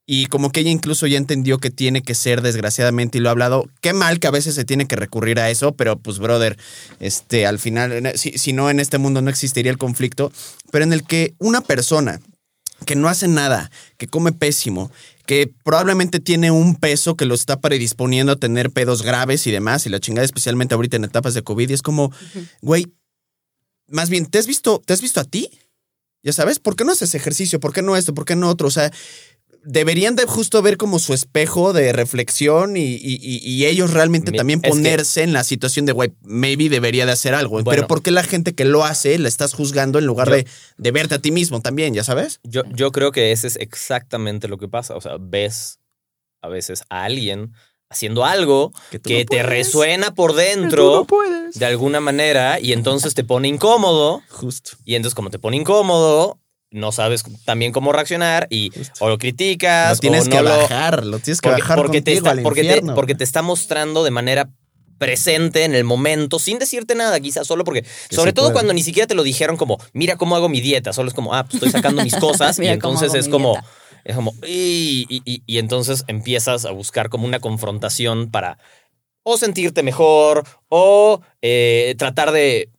y 0.05 0.25
como 0.25 0.51
que 0.51 0.61
ella 0.61 0.69
incluso 0.69 1.07
ya 1.07 1.17
entendió 1.17 1.59
que 1.59 1.71
tiene 1.71 2.01
que 2.01 2.15
ser 2.15 2.41
desgraciadamente 2.41 3.17
y 3.17 3.21
lo 3.21 3.29
ha 3.29 3.31
hablado. 3.31 3.69
Qué 3.81 3.93
mal 3.93 4.19
que 4.19 4.27
a 4.27 4.31
veces 4.31 4.55
se 4.55 4.65
tiene 4.65 4.87
que 4.87 4.95
recurrir 4.95 5.39
a 5.39 5.49
eso, 5.49 5.73
pero 5.73 5.97
pues 5.97 6.19
brother, 6.19 6.57
este, 6.99 7.45
al 7.45 7.59
final, 7.59 8.13
si, 8.15 8.37
si 8.37 8.53
no 8.53 8.69
en 8.69 8.79
este 8.79 8.97
mundo 8.97 9.21
no 9.21 9.29
existiría 9.29 9.71
el 9.71 9.77
conflicto, 9.77 10.31
pero 10.71 10.83
en 10.83 10.93
el 10.93 11.03
que 11.03 11.33
una 11.39 11.61
persona 11.61 12.19
que 12.85 12.95
no 12.95 13.07
hace 13.07 13.27
nada, 13.27 13.71
que 13.97 14.07
come 14.07 14.33
pésimo, 14.33 14.91
que 15.25 15.51
probablemente 15.63 16.19
tiene 16.19 16.51
un 16.51 16.75
peso 16.75 17.15
que 17.15 17.25
lo 17.25 17.33
está 17.33 17.61
predisponiendo 17.61 18.33
a 18.33 18.37
tener 18.37 18.71
pedos 18.71 19.03
graves 19.03 19.47
y 19.47 19.51
demás, 19.51 19.85
y 19.85 19.89
la 19.89 19.99
chingada 19.99 20.25
especialmente 20.25 20.75
ahorita 20.75 20.97
en 20.97 21.05
etapas 21.05 21.33
de 21.33 21.43
COVID, 21.43 21.69
y 21.69 21.73
es 21.73 21.81
como, 21.81 22.11
güey, 22.61 22.91
más 23.87 24.09
bien, 24.09 24.25
¿te 24.25 24.37
has 24.37 24.47
visto, 24.47 24.81
te 24.85 24.93
has 24.93 25.01
visto 25.01 25.19
a 25.19 25.23
ti? 25.23 25.49
Ya 26.23 26.31
sabes, 26.33 26.59
¿por 26.59 26.75
qué 26.75 26.85
no 26.85 26.93
haces 26.93 27.15
ejercicio? 27.15 27.59
¿Por 27.59 27.73
qué 27.73 27.81
no 27.81 27.97
esto? 27.97 28.13
¿Por 28.13 28.25
qué 28.25 28.35
no 28.35 28.49
otro? 28.49 28.67
O 28.67 28.71
sea, 28.71 28.91
deberían 29.65 30.15
de 30.15 30.25
justo 30.25 30.61
ver 30.61 30.77
como 30.77 30.99
su 30.99 31.13
espejo 31.13 31.73
de 31.73 31.93
reflexión 31.93 32.75
y, 32.77 32.81
y- 32.95 33.19
y- 33.41 33.65
ellos 33.65 33.91
realmente 33.91 34.31
Mi- 34.31 34.37
también 34.37 34.61
que- 34.61 34.69
ponerse 34.69 35.23
en 35.23 35.33
la 35.33 35.43
situación 35.43 35.85
de, 35.85 35.93
güey, 35.93 36.11
maybe 36.21 36.69
debería 36.69 37.05
de 37.05 37.13
hacer 37.13 37.33
algo. 37.33 37.53
Bueno. 37.61 37.69
Pero 37.69 37.87
¿por 37.87 38.01
qué 38.01 38.11
la 38.11 38.23
gente 38.23 38.53
que 38.53 38.65
lo 38.65 38.83
hace 38.83 39.17
la 39.19 39.27
estás 39.27 39.53
juzgando 39.53 39.99
en 39.99 40.05
lugar 40.05 40.27
Yo- 40.29 40.35
de, 40.35 40.47
de 40.77 40.91
verte 40.91 41.15
a 41.15 41.19
ti 41.19 41.31
mismo 41.31 41.61
también, 41.61 41.93
ya 41.93 42.03
sabes? 42.03 42.39
Yo, 42.43 42.63
yo 42.75 42.91
creo 42.91 43.11
que 43.11 43.31
ese 43.31 43.47
es 43.47 43.55
exactamente 43.55 44.47
lo 44.47 44.57
que 44.57 44.67
pasa. 44.67 44.95
O 44.95 45.01
sea, 45.01 45.17
ves 45.19 45.79
a 46.41 46.49
veces 46.49 46.83
a 46.89 47.03
alguien 47.05 47.53
haciendo 47.89 48.25
algo 48.25 48.71
Que 48.91 48.99
tú 48.99 49.07
que 49.09 49.19
no 49.19 49.25
te 49.25 49.25
puedes. 49.37 49.45
resuena 49.45 50.13
por 50.15 50.33
dentro 50.33 51.05
no 51.09 51.49
de 51.53 51.65
alguna 51.65 51.99
manera 51.99 52.59
y 52.59 52.73
entonces 52.73 53.13
te 53.13 53.23
pone 53.23 53.47
incómodo. 53.47 54.21
Justo. 54.29 54.71
Y 54.83 54.95
entonces, 54.95 55.15
como 55.15 55.29
te 55.29 55.39
pone 55.39 55.57
incómodo, 55.57 56.39
no 56.73 56.91
sabes 56.91 57.23
también 57.45 57.71
cómo 57.71 57.91
reaccionar 57.93 58.47
y 58.49 58.71
o 58.99 59.07
lo 59.09 59.17
criticas 59.17 59.91
Lo 59.91 59.99
tienes 59.99 60.27
o 60.27 60.29
que 60.29 60.41
lo. 60.41 60.49
bajar, 60.49 61.05
lo 61.05 61.19
tienes 61.19 61.39
que 61.39 61.47
Porque, 61.49 61.61
bajar 61.61 61.77
porque 61.77 62.01
te 62.01 62.13
está, 62.13 62.31
al 62.31 62.41
porque, 62.41 62.61
te, 62.61 62.67
infierno. 62.67 62.95
porque 62.95 63.15
te 63.15 63.23
está 63.23 63.41
mostrando 63.41 64.03
de 64.03 64.11
manera 64.11 64.49
presente 64.97 65.63
en 65.65 65.75
el 65.75 65.83
momento, 65.83 66.39
sin 66.39 66.59
decirte 66.59 66.95
nada, 66.95 67.19
quizás 67.19 67.45
solo 67.47 67.63
porque, 67.63 67.81
Que 67.81 68.15
sobre 68.15 68.31
todo 68.33 68.45
puede. 68.47 68.53
cuando 68.53 68.73
ni 68.73 68.83
siquiera 68.83 69.07
te 69.07 69.15
lo 69.15 69.23
dijeron 69.23 69.57
como, 69.57 69.77
mira 69.93 70.15
cómo 70.17 70.35
hago 70.35 70.49
mi 70.49 70.61
dieta, 70.61 70.93
solo 70.93 71.09
es 71.09 71.13
como, 71.13 71.33
ah, 71.33 71.43
pues 71.43 71.55
estoy 71.55 71.71
sacando 71.71 72.03
mis 72.03 72.15
cosas 72.17 72.57
y 72.59 72.67
entonces 72.67 73.13
es 73.13 73.27
como, 73.27 73.53
dieta. 73.53 73.67
es 74.05 74.15
como, 74.15 74.33
y, 74.47 75.05
y- 75.09 75.21
y- 75.25 75.43
y 75.45 75.57
entonces 75.57 76.03
empiezas 76.07 76.65
a 76.65 76.71
buscar 76.71 77.09
como 77.09 77.25
una 77.27 77.39
confrontación 77.39 78.31
para 78.31 78.57
o 79.23 79.37
sentirte 79.37 79.83
mejor 79.83 80.43
o 80.69 81.21
eh, 81.41 81.95
tratar 81.97 82.31
de 82.31 82.69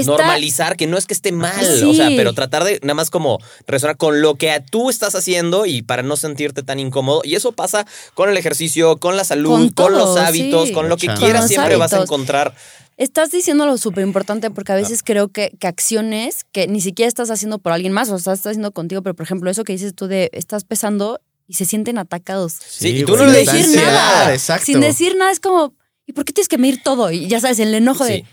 está- 0.00 0.12
normalizar 0.12 0.76
que 0.76 0.86
no 0.86 0.98
es 0.98 1.06
que 1.06 1.14
esté 1.14 1.32
mal, 1.32 1.64
Sí. 1.64 1.84
o 1.84 1.94
sea, 1.94 2.08
pero 2.16 2.32
tratar 2.34 2.64
de 2.64 2.78
nada 2.82 2.94
más 2.94 3.10
como 3.10 3.38
resonar 3.66 3.96
con 3.96 4.20
lo 4.20 4.34
que 4.34 4.62
tú 4.70 4.90
estás 4.90 5.14
haciendo 5.14 5.66
y 5.66 5.82
para 5.82 6.02
no 6.02 6.16
sentirte 6.16 6.62
tan 6.62 6.78
incómodo. 6.80 7.22
Y 7.24 7.34
eso 7.34 7.52
pasa 7.52 7.86
con 8.14 8.28
el 8.28 8.36
ejercicio, 8.36 8.98
con 8.98 9.16
la 9.16 9.24
salud, 9.24 9.50
Con 9.50 9.68
con, 9.70 9.92
los 9.92 10.16
hábitos, 10.16 10.68
sí. 10.68 10.74
con 10.74 10.88
lo 10.88 10.96
que 10.96 11.06
quieras, 11.08 11.48
siempre 11.48 11.76
vas 11.76 11.92
a 11.92 12.02
encontrar. 12.02 12.54
Estás 12.96 13.32
diciendo 13.32 13.66
lo 13.66 13.76
súper 13.76 14.04
importante 14.04 14.50
porque 14.50 14.70
a 14.70 14.76
veces 14.76 15.02
creo 15.02 15.26
que, 15.28 15.50
que 15.58 15.66
acciones 15.66 16.44
que 16.52 16.68
ni 16.68 16.80
siquiera 16.80 17.08
estás 17.08 17.28
haciendo 17.30 17.58
por 17.58 17.72
alguien 17.72 17.92
más 17.92 18.08
o 18.10 18.14
estás 18.16 18.46
haciendo 18.46 18.70
contigo, 18.70 19.02
pero 19.02 19.14
por 19.16 19.24
ejemplo, 19.24 19.50
eso 19.50 19.64
que 19.64 19.72
dices 19.72 19.94
tú 19.96 20.06
de 20.06 20.30
estás 20.32 20.62
pesando 20.62 21.20
y 21.48 21.54
se 21.54 21.64
sienten 21.64 21.98
atacados. 21.98 22.52
Sí, 22.68 22.88
y 23.00 23.04
tú 23.04 23.16
no 23.16 23.26
le 23.26 23.44
decir 23.44 23.66
nada. 23.76 24.32
Exacto. 24.32 24.66
Sin 24.66 24.80
decir 24.80 25.16
nada, 25.16 25.32
es 25.32 25.40
como, 25.40 25.74
¿y 26.06 26.12
por 26.12 26.24
qué 26.24 26.32
tienes 26.32 26.48
que 26.48 26.56
medir 26.56 26.82
todo? 26.84 27.10
Y 27.10 27.26
ya 27.26 27.40
sabes, 27.40 27.58
el 27.58 27.74
enojo 27.74 28.04
de, 28.04 28.18
Sí. 28.18 28.24
"Ah, 28.24 28.28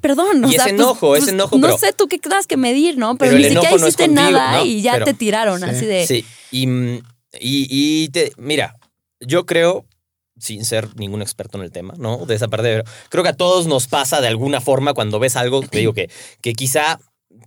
perdón. 0.00 0.44
o 0.44 0.48
Y 0.48 0.52
sea, 0.52 0.64
ese 0.66 0.74
pues- 0.74 0.82
enojo, 0.82 1.08
pues, 1.08 1.22
ese 1.24 1.32
enojo, 1.32 1.56
No 1.56 1.66
pero- 1.68 1.78
sé 1.78 1.92
tú 1.92 2.06
qué 2.08 2.18
tengas 2.18 2.46
que 2.46 2.56
medir, 2.56 2.96
¿no? 2.98 3.16
Pero, 3.16 3.32
pero 3.32 3.38
ni 3.42 3.44
siquiera 3.44 3.70
no 3.70 3.76
es 3.76 3.82
hiciste 3.82 4.06
contigo, 4.06 4.30
nada 4.30 4.58
¿no? 4.58 4.64
y 4.66 4.82
ya 4.82 4.92
Pero- 4.94 5.04
te 5.06 5.14
tiraron 5.14 5.60
Sí. 5.60 5.66
así 5.66 5.86
de. 5.86 6.06
Sí, 6.06 6.24
y, 6.50 6.66
mm, 6.66 6.96
y, 7.40 7.66
y 7.70 8.08
te, 8.08 8.32
mira, 8.38 8.76
yo 9.20 9.44
creo, 9.46 9.84
sin 10.38 10.64
ser 10.64 10.94
ningún 10.96 11.22
experto 11.22 11.56
en 11.58 11.64
el 11.64 11.72
tema, 11.72 11.94
¿no? 11.98 12.26
De 12.26 12.34
esa 12.34 12.48
parte, 12.48 12.68
pero 12.68 12.84
creo 13.08 13.22
que 13.22 13.30
a 13.30 13.36
todos 13.36 13.66
nos 13.66 13.86
pasa 13.86 14.20
de 14.20 14.28
alguna 14.28 14.60
forma 14.60 14.92
cuando 14.94 15.18
ves 15.18 15.36
algo, 15.36 15.62
te 15.62 15.78
digo 15.78 15.94
que, 15.94 16.10
que 16.42 16.52
quizá 16.52 16.98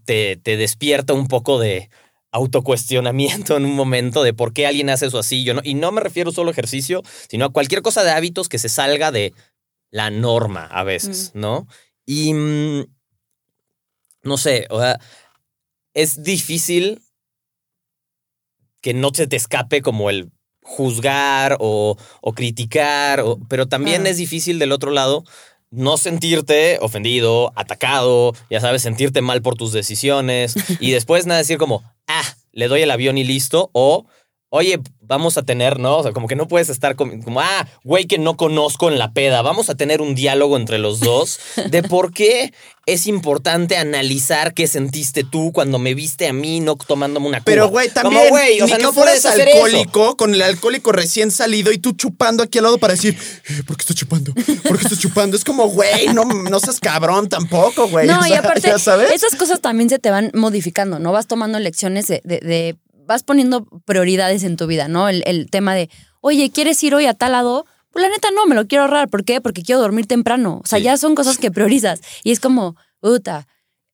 te, 0.06 0.38
te 0.38 0.58
despierta 0.58 1.14
un 1.14 1.28
poco 1.28 1.60
de 1.60 1.90
autocuestionamiento 2.32 3.58
en 3.58 3.66
un 3.66 3.76
momento 3.76 4.24
de 4.24 4.34
por 4.34 4.54
qué 4.54 4.68
alguien 4.68 4.90
hace 4.90 5.06
eso 5.08 5.20
así. 5.20 5.44
Yo 5.44 5.54
no, 5.54 5.62
y 5.64 5.74
no 5.76 5.92
me 5.92 6.02
refiero 6.02 6.32
solo 6.32 6.50
a 6.50 6.52
ejercicio, 6.52 7.04
sino 7.30 7.46
a 7.46 7.50
cualquier 7.50 7.82
cosa 7.82 8.04
de 8.04 8.12
hábitos 8.12 8.50
que 8.50 8.60
se 8.60 8.70
salga 8.70 9.12
de 9.12 9.34
la 9.92 10.10
norma 10.10 10.66
a 10.66 10.84
veces, 10.84 11.32
¿no? 11.34 11.68
Y 12.12 12.34
mm, 12.34 12.86
no 14.24 14.38
sé, 14.38 14.66
o 14.72 14.80
sea, 14.80 15.00
es 15.94 16.24
difícil 16.24 17.04
que 18.82 18.96
no 18.96 19.12
se 19.14 19.28
te 19.28 19.36
escape 19.36 19.84
como 19.84 20.10
el 20.10 20.32
juzgar 20.64 21.58
o, 21.60 21.98
o 22.22 22.34
criticar, 22.34 23.20
o- 23.22 23.38
pero 23.48 23.68
también 23.68 24.08
es 24.08 24.18
difícil 24.18 24.58
del 24.58 24.72
otro 24.72 24.90
lado 24.92 25.24
no 25.70 25.98
sentirte 25.98 26.80
ofendido, 26.82 27.54
atacado, 27.56 28.34
ya 28.50 28.60
sabes, 28.60 28.82
sentirte 28.82 29.22
mal 29.22 29.44
por 29.44 29.56
tus 29.56 29.72
decisiones 29.72 30.56
y 30.80 30.90
después 30.90 31.28
nada 31.28 31.38
decir 31.42 31.60
como, 31.60 31.84
ah, 32.08 32.24
le 32.54 32.68
doy 32.68 32.82
el 32.82 32.90
avión 32.90 33.20
y 33.20 33.24
listo, 33.24 33.70
o 33.74 34.08
oye, 34.52 34.80
vamos 35.02 35.38
a 35.38 35.44
tener, 35.44 35.80
¿no? 35.80 35.98
O 35.98 36.04
sea, 36.04 36.12
como 36.12 36.28
que 36.28 36.36
no 36.36 36.48
puedes 36.48 36.70
estar 36.70 36.96
como, 36.96 37.24
como, 37.24 37.40
ah, 37.42 37.68
güey 37.84 38.06
que 38.06 38.18
no 38.18 38.36
conozco 38.38 38.90
en 38.90 38.98
la 39.00 39.12
peda, 39.14 39.42
vamos 39.42 39.70
a 39.70 39.76
tener 39.76 40.02
un 40.02 40.16
diálogo 40.16 40.58
entre 40.58 40.78
los 40.80 41.00
dos 41.00 41.40
de 41.70 41.84
por 41.84 42.14
qué 42.14 42.54
es 42.86 43.06
importante 43.06 43.78
analizar 43.78 44.56
qué 44.56 44.66
sentiste 44.66 45.24
tú 45.24 45.52
cuando 45.52 45.78
me 45.78 45.94
viste 45.94 46.28
a 46.28 46.34
mí 46.34 46.60
no 46.60 46.76
tomándome 46.76 47.28
una 47.28 47.38
cuba. 47.38 47.46
Pero, 47.46 47.70
güey, 47.70 47.90
también. 47.90 48.18
Como, 48.20 48.30
güey, 48.32 48.60
o 48.62 48.64
ni 48.64 48.70
sea, 48.70 48.78
que 48.78 48.84
no 48.84 48.94
fueras 48.94 49.22
puedes 49.22 49.26
hacer 49.28 49.48
eso. 49.50 49.58
alcohólico 49.66 50.18
con 50.18 50.34
el 50.34 50.42
alcohólico 50.42 50.92
recién 50.92 51.30
salido 51.30 51.72
y 51.72 51.78
tú 51.78 51.92
chupando 51.94 52.42
aquí 52.42 52.58
al 52.58 52.64
lado 52.64 52.80
para 52.80 52.94
decir, 52.94 53.16
eh, 53.50 53.62
¿por 53.68 53.78
qué 53.78 53.82
estás 53.82 53.96
chupando? 53.96 54.34
¿Por 54.34 54.78
qué 54.78 54.84
estás 54.84 54.98
chupando? 55.00 55.38
Es 55.38 55.44
como, 55.44 55.68
güey, 55.70 56.08
no, 56.14 56.24
no 56.26 56.60
seas 56.60 56.80
cabrón 56.80 57.30
tampoco, 57.30 57.88
güey. 57.88 58.08
No, 58.08 58.22
O 58.22 58.26
y 58.26 58.34
aparte, 58.34 58.68
¿ya 58.68 58.80
sabes? 58.80 59.12
esas 59.12 59.36
cosas 59.36 59.62
también 59.62 59.90
se 59.90 60.00
te 60.00 60.10
van 60.10 60.32
modificando, 60.34 60.98
¿no? 60.98 61.12
Vas 61.12 61.28
tomando 61.28 61.60
lecciones 61.60 62.08
de, 62.08 62.22
de- 62.24 62.40
de- 62.40 62.76
vas 63.10 63.24
poniendo 63.24 63.66
prioridades 63.86 64.44
en 64.44 64.56
tu 64.56 64.68
vida, 64.68 64.88
¿no? 64.88 65.10
El, 65.10 65.24
el 65.26 65.50
tema 65.50 65.74
de, 65.74 65.90
oye, 66.22 66.52
¿quieres 66.52 66.82
ir 66.84 66.94
hoy 66.94 67.08
a 67.08 67.16
tal 67.16 67.32
lado? 67.32 67.66
Pues 67.92 68.04
la 68.04 68.10
neta 68.10 68.30
no, 68.36 68.46
me 68.46 68.54
lo 68.54 68.68
quiero 68.68 68.84
ahorrar. 68.84 69.10
¿Por 69.10 69.26
qué? 69.26 69.42
Porque 69.42 69.64
quiero 69.64 69.82
dormir 69.82 70.06
temprano. 70.06 70.62
O 70.64 70.68
sea, 70.68 70.78
Sí. 70.78 70.86
ya 70.86 70.96
son 70.96 71.16
cosas 71.16 71.40
que 71.40 71.50
priorizas. 71.50 72.02
Y 72.24 72.32
es 72.32 72.40
como, 72.40 72.76
puta. 73.00 73.48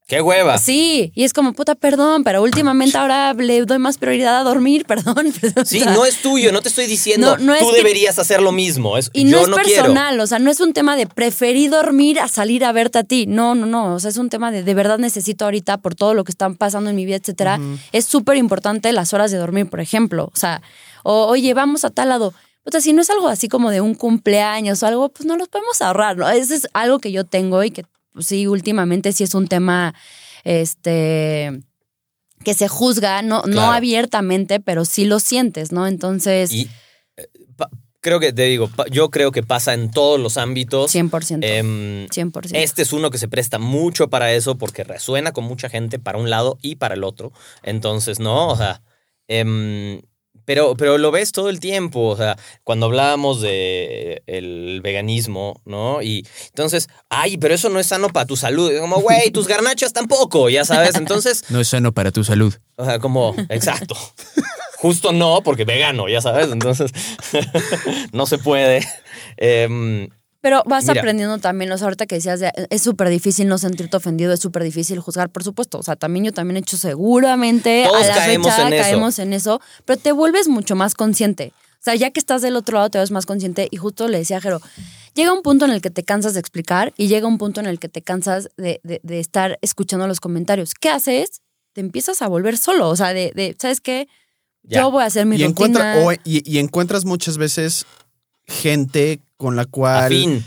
¡Qué 0.08 0.22
hueva! 0.22 0.60
Sí, 0.60 1.12
y 1.16 1.24
es 1.24 1.34
como, 1.34 1.54
puta, 1.54 1.74
perdón, 1.74 2.24
pero 2.24 2.44
últimamente 2.44 2.96
ahora 2.96 3.34
le 3.34 3.66
doy 3.66 3.80
más 3.80 3.98
prioridad 3.98 4.38
a 4.38 4.44
dormir, 4.44 4.86
perdón. 4.88 5.34
perdón. 5.42 5.66
Sí, 5.66 5.82
O 5.82 5.84
sea, 5.84 5.94
no 5.94 6.06
es 6.06 6.22
tuyo, 6.22 6.52
no 6.52 6.62
te 6.62 6.70
estoy 6.70 6.86
diciendo, 6.86 7.38
No, 7.38 7.44
no 7.44 7.54
es 7.56 7.62
tú 7.62 7.72
que- 7.72 7.78
deberías 7.78 8.20
hacer 8.20 8.40
lo 8.42 8.52
mismo. 8.52 9.00
Es, 9.00 9.10
Y 9.14 9.24
no 9.24 9.32
yo 9.32 9.40
es 9.42 9.48
no 9.50 9.58
quiero. 9.58 9.82
personal, 9.84 10.20
o 10.20 10.28
sea, 10.28 10.38
no 10.38 10.52
es 10.52 10.60
un 10.60 10.74
tema 10.74 10.96
de 10.96 11.08
preferí 11.08 11.68
dormir 11.70 12.20
a 12.20 12.28
salir 12.28 12.64
a 12.66 12.72
verte 12.72 13.00
a 13.00 13.04
ti. 13.04 13.26
No, 13.28 13.56
no, 13.56 13.66
no. 13.66 13.96
O 13.96 14.00
sea, 14.00 14.12
es 14.12 14.18
un 14.18 14.30
tema 14.30 14.52
de 14.52 14.62
de 14.62 14.74
verdad 14.76 15.00
necesito 15.00 15.46
ahorita 15.46 15.80
por 15.80 15.96
todo 15.96 16.14
lo 16.14 16.24
que 16.24 16.32
están 16.32 16.56
pasando 16.56 16.92
en 16.92 16.96
mi 16.96 17.06
vida, 17.06 17.16
etcétera. 17.16 17.60
Es 17.92 18.06
súper 18.06 18.38
importante 18.38 18.92
las 18.94 19.12
horas 19.14 19.32
de 19.32 19.38
dormir, 19.38 19.68
por 19.72 19.80
ejemplo. 19.80 20.26
O 20.32 20.38
sea, 20.38 20.62
o, 21.04 21.26
oye, 21.26 21.54
vamos 21.56 21.84
a 21.84 21.90
tal 21.90 22.10
lado. 22.10 22.32
O 22.64 22.72
sea, 22.72 22.80
si 22.80 22.94
no 22.94 23.02
es 23.02 23.10
algo 23.10 23.28
así 23.28 23.48
como 23.48 23.72
de 23.72 23.82
un 23.82 23.96
cumpleaños 23.96 24.84
o 24.84 24.88
algo, 24.88 25.10
pues 25.10 25.26
no 25.26 25.36
los 25.36 25.48
podemos 25.50 25.82
ahorrar, 25.82 26.16
¿no? 26.18 26.30
Ese 26.30 26.56
es 26.56 26.68
algo 26.74 27.00
que 27.00 27.12
yo 27.12 27.24
tengo 27.24 27.64
y 27.64 27.72
que 27.72 27.86
sí, 28.20 28.48
últimamente 28.48 29.12
sí 29.14 29.24
es 29.24 29.34
un 29.36 29.48
tema, 29.48 29.94
este 30.44 31.62
que 32.44 32.54
se 32.54 32.68
juzga, 32.68 33.22
no, 33.24 33.44
no 33.48 33.72
abiertamente, 33.72 34.60
pero 34.60 34.86
sí 34.86 35.06
lo 35.06 35.20
sientes, 35.20 35.72
¿no? 35.72 35.88
Entonces, 35.88 36.52
Y 36.52 36.70
eh, 37.18 37.28
pa- 37.56 37.70
creo 38.02 38.20
que, 38.20 38.34
te 38.34 38.44
digo, 38.44 38.68
pa- 38.68 38.86
yo 38.92 39.10
creo 39.10 39.32
que 39.32 39.42
pasa 39.42 39.74
en 39.74 39.90
todos 39.90 40.20
los 40.20 40.38
ámbitos. 40.38 40.92
100%. 40.92 41.40
Em, 41.48 42.08
100%. 42.10 42.56
Este 42.60 42.84
es 42.84 42.94
uno 42.94 43.10
que 43.10 43.18
se 43.18 43.28
presta 43.28 43.58
mucho 43.58 44.10
para 44.10 44.32
eso 44.34 44.58
porque 44.60 44.84
resuena 44.84 45.32
con 45.32 45.46
mucha 45.46 45.70
gente 45.70 45.98
para 45.98 46.20
un 46.20 46.30
lado 46.30 46.60
y 46.62 46.76
para 46.76 46.94
el 46.94 47.04
otro. 47.04 47.32
Entonces, 47.64 48.20
no, 48.20 48.50
o 48.50 48.56
sea, 48.58 48.82
em, 49.28 50.02
pero, 50.46 50.76
pero 50.76 50.98
lo 50.98 51.12
ves 51.12 51.32
todo 51.32 51.50
el 51.50 51.60
tiempo, 51.60 52.02
o 52.02 52.18
sea, 52.18 52.38
cuando 52.64 52.86
hablábamos 52.86 53.42
de 53.42 54.24
el 54.28 54.82
veganismo, 54.82 55.62
¿no? 55.66 56.02
Y 56.02 56.26
entonces, 56.48 56.88
ay, 57.10 57.38
pero 57.38 57.54
eso 57.56 57.70
no 57.70 57.80
es 57.80 57.88
sano 57.88 58.10
para 58.10 58.26
tu 58.26 58.38
salud. 58.38 58.72
Es 58.72 58.80
Como, 58.80 59.02
güey, 59.02 59.32
tus 59.32 59.48
garnachas 59.48 59.94
tampoco, 59.94 60.50
ya 60.50 60.66
sabes. 60.66 60.96
Entonces, 60.96 61.44
No 61.50 61.60
es 61.60 61.68
sano 61.68 61.94
para 61.94 62.12
tu 62.12 62.24
salud. 62.24 62.54
o 62.76 62.86
sea, 62.86 63.00
como, 63.00 63.36
exacto. 63.50 63.96
Justo 64.78 65.12
no, 65.12 65.42
porque 65.44 65.66
vegano, 65.66 66.08
ya 66.08 66.22
sabes. 66.22 66.52
Entonces, 66.52 66.92
no 68.12 68.26
se 68.26 68.38
puede. 68.38 68.88
Em, 69.38 70.10
Pero 70.46 70.62
vas 70.68 70.86
Mira. 70.86 71.02
aprendiendo 71.02 71.40
también, 71.40 71.72
o 71.72 71.78
sea, 71.80 71.86
ahorita 71.86 72.06
que 72.06 72.14
decías, 72.18 72.40
de, 72.40 72.52
es 72.70 72.84
súper 72.84 73.10
difícil 73.10 73.48
no 73.48 73.58
sentirte 73.58 73.98
ofendido, 73.98 74.32
es 74.32 74.40
súper 74.40 74.62
difícil 74.64 75.00
juzgar, 75.00 75.32
por 75.32 75.44
supuesto. 75.44 75.80
O 75.80 75.82
sea, 75.84 75.96
también 75.96 76.24
yo 76.26 76.34
también 76.34 76.58
he 76.58 76.60
hecho 76.60 76.78
seguramente, 76.78 77.86
Todos 77.88 78.04
a 78.04 78.08
la 78.10 78.14
caemos 78.14 78.48
fecha 78.54 78.68
en 78.68 78.74
eso. 78.74 78.84
caemos 78.84 79.20
en 79.20 79.34
eso, 79.34 79.60
pero 79.86 80.00
te 80.00 80.12
vuelves 80.12 80.48
mucho 80.48 80.76
más 80.76 80.94
consciente. 80.94 81.52
O 81.58 81.84
sea, 81.86 81.96
ya 81.96 82.12
que 82.12 82.20
estás 82.20 82.44
del 82.44 82.56
otro 82.58 82.78
lado, 82.78 82.92
te 82.92 83.00
ves 83.00 83.10
más 83.10 83.26
consciente. 83.26 83.68
Y 83.72 83.78
justo 83.78 84.08
le 84.08 84.20
decía 84.20 84.38
a 84.38 84.42
Jero, 84.42 84.62
llega 85.16 85.34
un 85.34 85.42
punto 85.42 85.66
en 85.66 85.72
el 85.72 85.82
que 85.82 85.90
te 85.90 86.04
cansas 86.04 86.36
de 86.36 86.42
explicar 86.42 86.94
y 86.96 87.08
llega 87.08 87.26
un 87.28 87.40
punto 87.40 87.60
en 87.60 87.66
el 87.66 87.80
que 87.80 87.90
te 87.90 88.04
cansas 88.04 88.50
de, 88.56 88.82
de- 88.84 89.00
de 89.02 89.20
estar 89.20 89.58
escuchando 89.64 90.06
los 90.08 90.20
comentarios. 90.20 90.76
¿Qué 90.76 90.90
haces? 90.90 91.42
Te 91.74 91.82
empiezas 91.82 92.22
a 92.22 92.28
volver 92.28 92.60
solo. 92.60 92.90
O 92.90 92.96
sea, 92.96 93.14
de, 93.14 93.32
de 93.36 93.56
¿sabes 93.60 93.82
qué? 93.82 94.08
Ya. 94.62 94.82
Yo 94.82 94.92
voy 94.92 95.02
a 95.02 95.08
hacer 95.08 95.26
mi 95.26 95.38
y, 95.38 95.44
rutina. 95.46 95.50
encuentra, 95.94 96.06
o- 96.06 96.14
y, 96.24 96.44
y 96.52 96.60
encuentras 96.60 97.04
muchas 97.04 97.40
veces 97.40 97.88
gente 98.48 99.22
con 99.38 99.56
la 99.56 99.66
cual 99.66 100.06
Afín. 100.06 100.44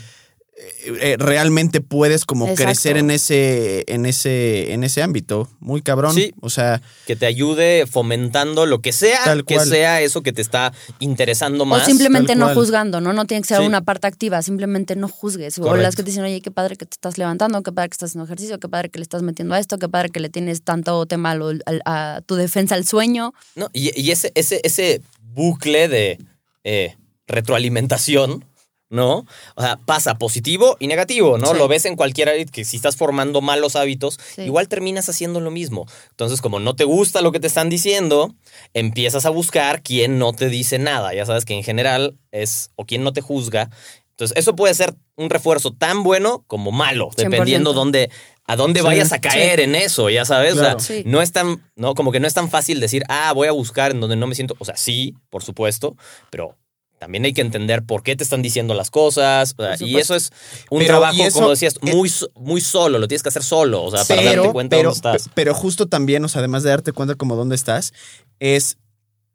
eh, 1.01 1.15
realmente 1.17 1.79
puedes 1.79 2.25
como 2.25 2.45
Exacto. 2.45 2.63
crecer 2.65 2.97
en 2.97 3.11
ese, 3.11 3.85
en 3.87 4.05
ese, 4.05 4.73
en 4.73 4.83
ese 4.83 5.01
ámbito. 5.01 5.47
Muy 5.61 5.81
cabrón. 5.81 6.13
Sí. 6.13 6.33
O 6.41 6.49
sea, 6.49 6.81
que 7.07 7.15
te 7.15 7.25
ayude 7.25 7.85
fomentando 7.87 8.65
lo 8.65 8.81
que 8.81 8.91
sea, 8.91 9.23
Tal 9.23 9.45
que 9.45 9.55
cual. 9.55 9.69
sea 9.69 10.01
eso 10.01 10.21
que 10.21 10.33
te 10.33 10.41
está 10.41 10.73
interesando 10.99 11.63
O 11.63 11.65
más. 11.65 11.85
simplemente 11.85 12.29
tal 12.29 12.39
no 12.39 12.45
cual. 12.47 12.55
juzgando, 12.55 12.99
¿no? 12.99 13.13
No 13.13 13.23
tiene 13.25 13.41
que 13.43 13.47
ser 13.47 13.59
Sí. 13.61 13.67
una 13.67 13.81
parte 13.83 14.07
activa, 14.07 14.41
simplemente 14.41 14.97
no 14.97 15.07
juzgues. 15.07 15.57
O 15.59 15.75
las 15.77 15.95
que 15.95 16.03
te 16.03 16.09
dicen, 16.09 16.25
oye, 16.25 16.41
qué 16.41 16.51
padre 16.51 16.75
que 16.75 16.85
te 16.85 16.95
estás 16.95 17.17
levantando, 17.17 17.61
qué 17.63 17.71
padre 17.71 17.89
que 17.89 17.93
estás 17.93 18.09
haciendo 18.09 18.25
ejercicio, 18.25 18.59
qué 18.59 18.67
padre 18.67 18.89
que 18.89 18.99
le 18.99 19.03
estás 19.03 19.21
metiendo 19.21 19.55
a 19.55 19.59
esto, 19.59 19.77
qué 19.77 19.87
padre 19.87 20.09
que 20.09 20.19
le 20.19 20.29
tienes 20.29 20.63
tanto 20.63 21.05
tema 21.05 21.37
a, 21.85 22.21
tu 22.25 22.35
defensa 22.35 22.75
al 22.75 22.85
sueño. 22.85 23.33
¿no? 23.55 23.69
Y, 23.71 23.97
y 23.97 24.11
ese, 24.11 24.33
ese, 24.35 24.59
ese 24.65 25.01
bucle 25.21 25.87
de 25.87 26.17
eh, 26.65 26.95
retroalimentación, 27.27 28.43
¿no? 28.89 29.25
O 29.55 29.61
sea, 29.61 29.77
pasa 29.85 30.17
positivo 30.17 30.75
y 30.79 30.87
negativo, 30.87 31.37
¿no? 31.37 31.51
Sí. 31.51 31.57
Lo 31.57 31.67
ves 31.67 31.85
en 31.85 31.95
cualquier 31.95 32.29
área 32.29 32.45
que 32.45 32.65
si 32.65 32.77
estás 32.77 32.95
formando 32.95 33.39
malos 33.41 33.75
hábitos, 33.75 34.19
Sí. 34.35 34.41
igual 34.43 34.67
terminas 34.67 35.07
haciendo 35.09 35.39
lo 35.39 35.51
mismo. 35.51 35.85
Entonces, 36.09 36.41
como 36.41 36.59
no 36.59 36.75
te 36.75 36.83
gusta 36.85 37.21
lo 37.21 37.31
que 37.31 37.39
te 37.39 37.47
están 37.47 37.69
diciendo, 37.69 38.33
empiezas 38.73 39.25
a 39.25 39.29
buscar 39.29 39.81
quién 39.83 40.17
no 40.19 40.33
te 40.33 40.49
dice 40.49 40.79
nada. 40.79 41.13
Ya 41.13 41.25
sabes 41.25 41.45
que 41.45 41.53
en 41.53 41.63
general 41.63 42.17
es 42.31 42.71
o 42.75 42.85
quién 42.85 43.03
no 43.03 43.13
te 43.13 43.21
juzga. 43.21 43.69
Entonces, 44.11 44.35
eso 44.37 44.55
puede 44.55 44.73
ser 44.73 44.95
un 45.15 45.29
refuerzo 45.29 45.71
tan 45.71 46.03
bueno 46.03 46.43
como 46.47 46.71
malo, 46.71 47.09
100%. 47.15 47.29
dependiendo 47.29 47.73
dónde, 47.73 48.09
a 48.45 48.55
dónde 48.57 48.81
Sí. 48.81 48.85
vayas 48.85 49.13
a 49.13 49.21
caer 49.21 49.59
en 49.61 49.75
eso, 49.75 50.09
ya 50.09 50.25
sabes. 50.25 50.55
O 50.55 50.59
sea. 50.59 50.77
Sí. 50.79 51.03
no 51.05 51.21
es 51.21 51.31
tan, 51.31 51.63
no, 51.75 51.93
como 51.95 52.11
que 52.11 52.19
no 52.19 52.27
es 52.27 52.33
tan 52.33 52.49
fácil 52.49 52.79
decir, 52.81 53.03
ah, 53.07 53.31
voy 53.33 53.47
a 53.47 53.51
buscar 53.53 53.91
en 53.91 54.01
donde 54.01 54.15
no 54.17 54.27
me 54.27 54.35
siento. 54.35 54.55
O 54.59 54.65
sea, 54.65 54.75
sí, 54.75 55.13
por 55.29 55.41
supuesto, 55.43 55.95
pero 56.31 56.57
también 56.99 57.23
hay 57.25 57.33
que 57.33 57.41
entender 57.41 57.83
por 57.83 58.03
qué 58.03 58.15
te 58.15 58.23
están 58.23 58.41
diciendo 58.41 58.73
las 58.73 58.91
cosas. 58.91 59.55
o 59.57 59.63
sea, 59.63 59.77
Por 59.77 59.87
y 59.87 59.97
eso 59.97 60.15
es 60.15 60.31
un 60.69 60.79
Pero, 60.79 60.89
trabajo, 60.91 61.23
eso- 61.23 61.39
como 61.39 61.49
decías, 61.49 61.75
eh, 61.81 61.95
muy, 61.95 62.11
muy 62.35 62.61
solo, 62.61 62.99
lo 62.99 63.07
tienes 63.07 63.23
que 63.23 63.29
hacer 63.29 63.43
solo, 63.43 63.83
o 63.83 63.89
sea, 63.91 64.03
para 64.03 64.21
darte 64.21 64.51
cuenta 64.51 64.75
pero, 64.75 64.89
dónde 64.89 64.95
estás. 64.97 65.23
pe- 65.29 65.31
pero 65.33 65.53
justo 65.53 65.87
también, 65.87 66.23
o 66.25 66.27
sea, 66.27 66.39
además 66.39 66.63
de 66.63 66.69
darte 66.69 66.91
cuenta 66.91 67.15
como 67.15 67.35
dónde 67.35 67.55
estás, 67.55 67.93
es, 68.39 68.77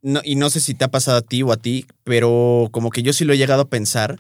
no, 0.03 0.21
y 0.23 0.37
no 0.37 0.51
sé 0.51 0.61
si 0.61 0.75
te 0.75 0.85
ha 0.85 0.89
pasado 0.91 1.17
a 1.17 1.23
ti 1.23 1.43
o 1.43 1.51
a 1.53 1.57
ti, 1.57 1.87
pero 2.05 2.69
como 2.71 2.91
que 2.91 3.03
yo 3.03 3.13
sí 3.15 3.25
lo 3.25 3.33
he 3.33 3.39
llegado 3.39 3.63
a 3.63 3.69
pensar. 3.69 4.19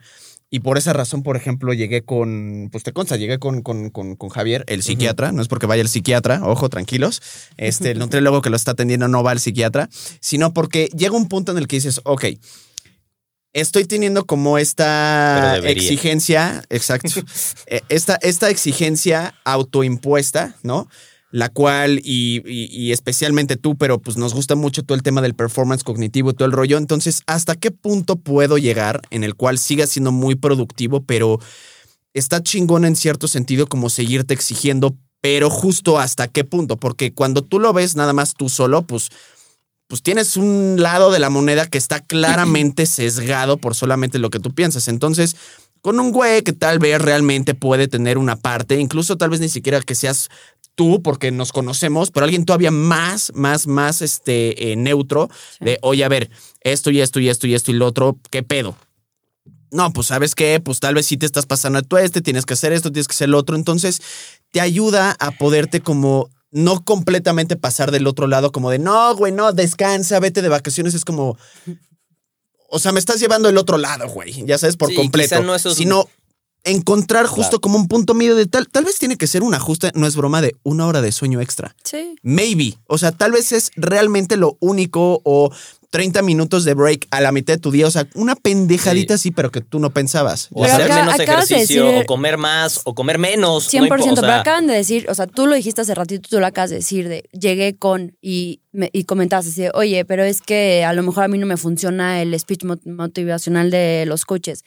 Y 0.51 0.61
por 0.61 0.79
esa 0.79 0.93
razón, 0.93 1.25
por 1.25 1.37
ejemplo, 1.37 1.73
llegué 1.75 2.03
con, 2.03 2.69
pues 2.71 2.85
te 2.85 2.93
consta, 2.93 3.17
llegué 3.17 3.39
con, 3.41 3.61
con, 3.63 3.91
con, 3.91 4.15
con 4.15 4.29
Javier, 4.29 4.63
el 4.69 4.85
psiquiatra, 4.85 5.33
no 5.33 5.43
es 5.43 5.49
porque 5.49 5.67
vaya 5.67 5.83
el 5.83 5.89
psiquiatra, 5.89 6.43
ojo, 6.45 6.69
tranquilos, 6.69 7.21
este, 7.57 7.91
el 7.91 7.99
nutriólogo 7.99 8.41
que 8.41 8.51
lo 8.51 8.57
está 8.57 8.71
atendiendo 8.71 9.09
no 9.09 9.25
va 9.25 9.33
al 9.33 9.41
psiquiatra, 9.41 9.89
sino 10.21 10.55
porque 10.55 10.89
llega 10.97 11.17
un 11.17 11.29
punto 11.29 11.51
en 11.51 11.59
el 11.59 11.67
que 11.67 11.77
dices, 11.77 12.01
ok, 12.05 12.27
estoy 13.55 13.85
teniendo 13.87 14.27
como 14.27 14.59
esta 14.59 15.55
exigencia, 15.71 16.63
exacto, 16.69 17.09
eh, 17.67 17.81
esta, 17.89 18.17
esta 18.17 18.51
exigencia 18.51 19.35
autoimpuesta, 19.45 20.57
¿no? 20.63 20.89
La 21.31 21.49
cual, 21.49 22.01
y, 22.05 22.43
y- 22.47 22.67
y 22.71 22.93
especialmente 22.93 23.57
tú, 23.57 23.77
pero 23.77 23.99
pues 24.01 24.17
nos 24.17 24.35
gusta 24.35 24.55
mucho 24.55 24.85
todo 24.85 24.95
el 24.95 25.03
tema 25.03 25.21
del 25.21 25.35
performance 25.35 25.83
cognitivo 25.83 26.31
y 26.31 26.35
todo 26.35 26.47
el 26.47 26.53
rollo. 26.53 26.79
Entonces, 26.79 27.23
¿hasta 27.27 27.57
qué 27.57 27.73
punto 27.73 28.17
puedo 28.17 28.57
llegar 28.59 29.01
en 29.11 29.25
el 29.25 29.35
cual 29.35 29.59
siga 29.59 29.87
siendo 29.89 30.13
muy 30.13 30.37
productivo, 30.37 31.03
pero 31.03 31.41
está 32.13 32.41
chingón 32.43 32.85
en 32.85 32.95
cierto 32.95 33.27
sentido 33.27 33.67
como 33.67 33.91
seguirte 33.91 34.33
exigiendo, 34.35 34.97
pero 35.21 35.51
justo 35.51 35.99
hasta 35.99 36.29
qué 36.29 36.45
punto? 36.45 36.77
Porque 36.77 37.13
cuando 37.13 37.43
tú 37.43 37.59
lo 37.59 37.73
ves 37.73 37.97
nada 37.97 38.13
más 38.13 38.35
tú 38.35 38.49
solo, 38.49 38.83
pues 38.83 39.09
pues 39.87 40.03
tienes 40.03 40.37
un 40.37 40.77
lado 40.79 41.11
de 41.11 41.19
la 41.19 41.31
moneda 41.31 41.67
que 41.67 41.79
está 41.79 42.01
claramente 42.07 42.87
sesgado 42.87 43.59
por 43.59 43.75
solamente 43.75 44.19
lo 44.19 44.31
que 44.31 44.41
tú 44.41 44.55
piensas. 44.55 44.89
Entonces, 44.89 45.37
con 45.81 46.01
un 46.01 46.13
güey 46.13 46.43
que 46.43 46.53
tal 46.53 46.79
vez 46.79 47.01
realmente 47.01 47.55
puede 47.55 47.89
tener 47.89 48.17
una 48.17 48.37
parte, 48.37 48.81
incluso 48.81 49.17
tal 49.17 49.31
vez 49.31 49.41
ni 49.41 49.49
siquiera 49.49 49.83
que 49.83 49.95
seas 49.95 50.31
tú, 50.75 51.03
porque 51.03 51.31
nos 51.31 51.53
conocemos, 51.53 52.11
pero 52.11 52.25
alguien 52.25 52.45
todavía 52.45 52.71
más, 52.71 53.33
más, 53.35 53.67
más 53.67 54.03
este, 54.03 54.73
eh, 54.73 54.77
neutro, 54.77 55.29
de, 55.61 55.79
oye, 55.83 56.05
a 56.05 56.09
ver, 56.09 56.31
esto 56.61 56.91
y 56.91 57.01
esto 57.01 57.21
y 57.21 57.29
esto 57.29 57.47
y 57.47 57.55
esto 57.55 57.71
y 57.71 57.75
lo 57.75 57.87
otro, 57.87 58.19
¿qué 58.31 58.43
pedo? 58.43 58.77
No, 59.71 59.93
pues 59.93 60.07
sabes 60.09 60.35
qué, 60.35 60.61
pues 60.61 60.81
tal 60.81 60.95
vez 60.95 61.07
sí 61.07 61.17
te 61.17 61.27
estás 61.27 61.47
pasando 61.47 61.81
a 61.81 61.83
tu 61.83 61.97
este, 61.97 62.21
tienes 62.21 62.47
que 62.47 62.55
hacer 62.55 62.73
esto, 62.73 62.93
tienes 62.93 63.09
que 63.09 63.15
hacer 63.15 63.29
lo 63.29 63.39
otro. 63.39 63.57
Entonces, 63.57 64.01
te 64.53 64.61
ayuda 64.61 65.17
a 65.19 65.33
poderte 65.33 65.81
como 65.81 66.31
no 66.55 66.85
completamente 66.85 67.57
pasar 67.57 67.91
del 67.91 68.07
otro 68.07 68.27
lado, 68.29 68.51
como 68.53 68.71
de 68.71 68.79
no, 68.79 69.15
güey, 69.17 69.33
no, 69.33 69.53
descansa, 69.53 70.21
vete 70.21 70.41
de 70.41 70.49
vacaciones. 70.49 70.95
Es 70.95 71.05
como, 71.05 71.37
o 72.71 72.79
sea, 72.79 72.93
me 72.93 73.01
estás 73.01 73.21
llevando 73.21 73.49
el 73.49 73.59
otro 73.59 73.77
lado, 73.77 74.09
güey, 74.09 74.45
ya 74.47 74.57
sabes, 74.57 74.77
por 74.77 74.89
Sí, 74.91 74.95
completo. 74.97 75.43
no 75.43 75.55
esos- 75.55 75.77
Sino 75.77 76.09
encontrar 76.63 77.27
justo 77.27 77.51
Claro. 77.51 77.61
como 77.61 77.77
un 77.79 77.89
punto 77.89 78.15
medio 78.15 78.35
de 78.37 78.47
tal, 78.47 78.69
tal 78.69 78.85
vez 78.85 78.99
tiene 78.99 79.17
que 79.19 79.27
ser 79.27 79.43
un 79.43 79.53
ajuste, 79.53 79.91
no 79.95 80.07
es 80.07 80.17
broma, 80.17 80.41
de 80.41 80.57
una 80.63 80.87
hora 80.87 81.03
de 81.03 81.13
sueño 81.13 81.41
extra. 81.43 81.77
Sí. 81.85 82.17
Maybe. 82.23 82.79
O 82.87 82.97
sea, 82.97 83.13
tal 83.13 83.33
vez 83.33 83.53
es 83.53 83.71
realmente 83.77 84.37
lo 84.39 84.57
único 84.61 85.21
o 85.25 85.51
30 85.95 86.23
minutos 86.23 86.65
de 86.65 86.75
break 86.75 87.07
a 87.13 87.21
la 87.21 87.31
mitad 87.31 87.55
de 87.55 87.61
tu 87.61 87.71
día. 87.71 87.87
O 87.87 87.91
sea, 87.93 88.09
una 88.17 88.35
pendejadita 88.35 89.15
así, 89.15 89.31
pero 89.31 89.53
que 89.53 89.61
tú 89.61 89.79
no 89.79 89.91
pensabas. 89.91 90.49
O 90.53 90.67
¿ya 90.67 90.73
Pero 90.73 90.75
hacer 90.75 90.91
acá- 90.91 91.01
menos 91.03 91.17
de 91.19 91.25
ejercicio, 91.25 91.85
decir- 91.87 92.03
o 92.03 92.05
comer 92.05 92.37
más, 92.37 92.81
o 92.85 92.97
comer 92.97 93.19
menos. 93.19 93.69
100%, 93.73 94.17
no 94.17 94.21
pero 94.21 94.33
acaban 94.41 94.67
de 94.67 94.75
decir, 94.75 95.07
o 95.09 95.15
sea, 95.15 95.29
tú 95.29 95.47
lo 95.47 95.55
dijiste 95.55 95.83
hace 95.83 95.95
ratito, 95.95 96.29
tú 96.29 96.41
lo 96.41 96.47
acabas 96.47 96.71
de 96.71 96.77
decir, 96.77 97.09
de 97.09 97.23
llegué 97.33 97.77
con 97.77 98.17
y, 98.21 98.61
me, 98.73 98.91
y 98.93 99.05
comentaste, 99.05 99.51
así 99.51 99.63
de, 99.63 99.71
oye, 99.73 100.05
pero 100.05 100.25
es 100.25 100.43
que 100.43 100.85
a 100.85 100.93
lo 100.95 101.05
mejor 101.05 101.23
a 101.23 101.29
mí 101.29 101.39
no 101.39 101.47
me 101.47 101.57
funciona 101.57 102.21
el 102.23 102.37
speech 102.41 102.65
mot- 102.65 102.85
motivacional 102.85 103.71
de 103.71 104.05
los 104.09 104.25
coaches. 104.25 104.65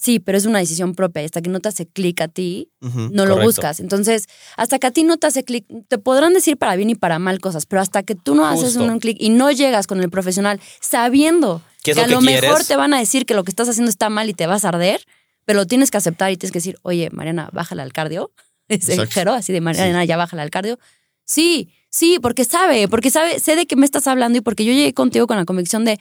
Sí, 0.00 0.18
pero 0.18 0.38
es 0.38 0.46
una 0.46 0.60
decisión 0.60 0.94
propia 0.94 1.20
y 1.20 1.26
hasta 1.26 1.42
que 1.42 1.50
no 1.50 1.60
te 1.60 1.68
hace 1.68 1.86
clic 1.86 2.22
a 2.22 2.28
ti, 2.28 2.70
no 2.80 3.26
lo 3.26 3.38
buscas. 3.38 3.80
Entonces, 3.80 4.28
hasta 4.56 4.78
que 4.78 4.86
a 4.86 4.90
ti 4.92 5.04
no 5.04 5.18
te 5.18 5.26
hace 5.26 5.44
clic, 5.44 5.66
te 5.88 5.98
podrán 5.98 6.32
decir 6.32 6.56
para 6.56 6.74
bien 6.74 6.88
y 6.88 6.94
para 6.94 7.18
mal 7.18 7.38
cosas, 7.38 7.66
pero 7.66 7.82
hasta 7.82 8.02
que 8.02 8.14
tú 8.14 8.34
no 8.34 8.46
haces 8.46 8.76
un 8.76 8.98
clic 8.98 9.18
y 9.20 9.28
no 9.28 9.50
llegas 9.50 9.86
con 9.86 10.00
el 10.00 10.08
profesional 10.08 10.58
sabiendo 10.80 11.60
¿Qué 11.82 11.90
es 11.90 11.98
que 11.98 12.04
a 12.04 12.08
lo 12.08 12.22
mejor 12.22 12.64
te 12.64 12.76
van 12.76 12.94
a 12.94 12.98
decir 12.98 13.26
que 13.26 13.34
lo 13.34 13.44
que 13.44 13.50
estás 13.50 13.68
haciendo 13.68 13.90
está 13.90 14.08
mal 14.08 14.30
y 14.30 14.32
te 14.32 14.46
vas 14.46 14.64
a 14.64 14.70
arder, 14.70 15.04
pero 15.44 15.58
lo 15.58 15.66
tienes 15.66 15.90
que 15.90 15.98
aceptar 15.98 16.32
y 16.32 16.38
tienes 16.38 16.52
que 16.52 16.60
decir, 16.60 16.78
oye, 16.80 17.10
Mariana, 17.12 17.50
bájale 17.52 17.82
al 17.82 17.92
cardio. 17.92 18.32
Es 18.68 18.88
exagero, 18.88 19.34
así 19.34 19.52
de 19.52 19.60
Mariana, 19.60 20.06
ya 20.06 20.16
bájale 20.16 20.40
al 20.40 20.50
cardio. 20.50 20.78
Sí, 21.26 21.74
sí, 21.90 22.18
porque 22.22 22.46
sabe, 22.46 22.88
porque 22.88 23.10
sabe, 23.10 23.38
sé 23.38 23.54
de 23.54 23.66
qué 23.66 23.76
me 23.76 23.84
estás 23.84 24.06
hablando 24.06 24.38
y 24.38 24.40
porque 24.40 24.64
yo 24.64 24.72
llegué 24.72 24.94
contigo 24.94 25.26
con 25.26 25.36
la 25.36 25.44
convicción 25.44 25.84
de 25.84 26.00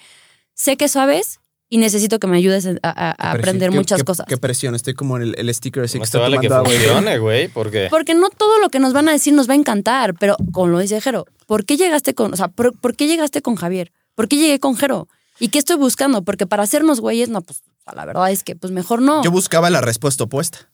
sé 0.54 0.78
que 0.78 0.88
sabes 0.88 1.42
y 1.70 1.78
necesito 1.78 2.20
que 2.20 2.28
me 2.28 2.38
ayudes 2.38 2.66
a, 2.66 2.72
a- 2.84 3.12
a 3.12 3.32
Qué 3.34 3.38
aprender 3.38 3.72
muchas 3.72 4.00
qué- 4.00 4.06
cosas. 4.06 4.26
Qué 4.28 4.38
presión, 4.38 4.74
estoy 4.76 4.94
como 4.96 5.18
en 5.18 5.24
el, 5.24 5.36
el 5.38 5.54
sticker 5.54 5.84
así 5.84 5.94
que 5.94 6.00
más 6.00 6.12
te 6.12 6.18
está 6.18 6.28
vale 6.30 6.40
que 6.40 6.50
funcione, 6.50 7.20
güey, 7.20 7.48
porque... 7.48 7.88
Porque 7.90 8.16
no 8.16 8.30
todo 8.30 8.60
lo 8.60 8.70
que 8.70 8.80
nos 8.80 8.94
van 8.94 9.08
a 9.08 9.12
decir 9.12 9.34
nos 9.34 9.48
va 9.48 9.54
a 9.54 9.58
encantar, 9.58 10.16
pero 10.16 10.36
como 10.52 10.68
lo 10.68 10.80
dice 10.80 11.00
Jero, 11.00 11.26
¿por 11.46 11.66
qué 11.66 11.78
llegaste 11.78 12.14
con, 12.16 12.34
o 12.34 12.38
sea, 12.38 12.48
por, 12.48 12.78
por 12.78 12.96
qué 12.96 13.08
llegaste 13.08 13.42
con 13.42 13.56
Javier? 13.56 13.92
¿Por 14.16 14.28
qué 14.28 14.38
llegué 14.38 14.60
con 14.60 14.76
Jero? 14.76 15.08
¿Y 15.40 15.50
qué 15.50 15.60
estoy 15.60 15.78
buscando? 15.78 16.24
Porque 16.24 16.46
para 16.48 16.64
hacernos 16.64 17.00
güeyes, 17.00 17.30
no, 17.30 17.42
pues 17.42 17.62
la 17.96 18.06
verdad 18.06 18.30
es 18.32 18.44
que 18.44 18.56
pues 18.56 18.74
mejor 18.74 19.02
no. 19.02 19.24
Yo 19.24 19.32
buscaba 19.32 19.70
la 19.70 19.82
respuesta 19.82 20.24
opuesta. 20.26 20.70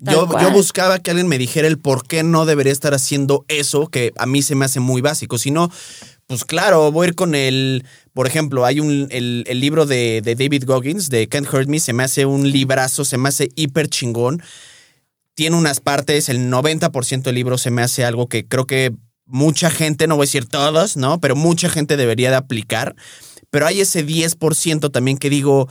Yo, 0.00 0.28
yo 0.40 0.50
buscaba 0.50 0.98
que 0.98 1.10
alguien 1.10 1.28
me 1.28 1.36
dijera 1.36 1.68
el 1.68 1.78
por 1.78 2.06
qué 2.06 2.22
no 2.22 2.46
debería 2.46 2.72
estar 2.72 2.94
haciendo 2.94 3.44
eso 3.48 3.88
que 3.88 4.12
a 4.16 4.26
mí 4.26 4.40
se 4.40 4.54
me 4.54 4.64
hace 4.64 4.80
muy 4.80 5.02
básico. 5.02 5.36
Si 5.36 5.50
no, 5.50 5.70
pues 6.26 6.44
claro, 6.44 6.90
voy 6.90 7.06
a 7.06 7.08
ir 7.08 7.14
con 7.14 7.34
el. 7.34 7.84
Por 8.14 8.26
ejemplo, 8.26 8.64
hay 8.64 8.80
un 8.80 9.08
el, 9.10 9.44
el 9.46 9.60
libro 9.60 9.84
de, 9.84 10.22
de 10.22 10.34
David 10.36 10.64
Goggins, 10.66 11.10
de 11.10 11.28
Can't 11.28 11.52
Hurt 11.52 11.68
Me, 11.68 11.80
se 11.80 11.92
me 11.92 12.02
hace 12.02 12.24
un 12.24 12.50
librazo, 12.50 13.04
se 13.04 13.18
me 13.18 13.28
hace 13.28 13.50
hiper 13.56 13.88
chingón. 13.88 14.42
Tiene 15.34 15.56
unas 15.56 15.80
partes, 15.80 16.28
el 16.28 16.50
90% 16.50 17.22
del 17.22 17.34
libro 17.34 17.58
se 17.58 17.70
me 17.70 17.82
hace 17.82 18.04
algo 18.04 18.28
que 18.28 18.46
creo 18.46 18.66
que 18.66 18.92
mucha 19.26 19.70
gente, 19.70 20.06
no 20.06 20.16
voy 20.16 20.24
a 20.24 20.26
decir 20.26 20.46
todos, 20.46 20.96
¿no? 20.96 21.20
Pero 21.20 21.36
mucha 21.36 21.68
gente 21.68 21.96
debería 21.96 22.30
de 22.30 22.36
aplicar. 22.36 22.94
Pero 23.50 23.66
hay 23.66 23.80
ese 23.80 24.06
10% 24.06 24.90
también 24.92 25.18
que 25.18 25.30
digo, 25.30 25.68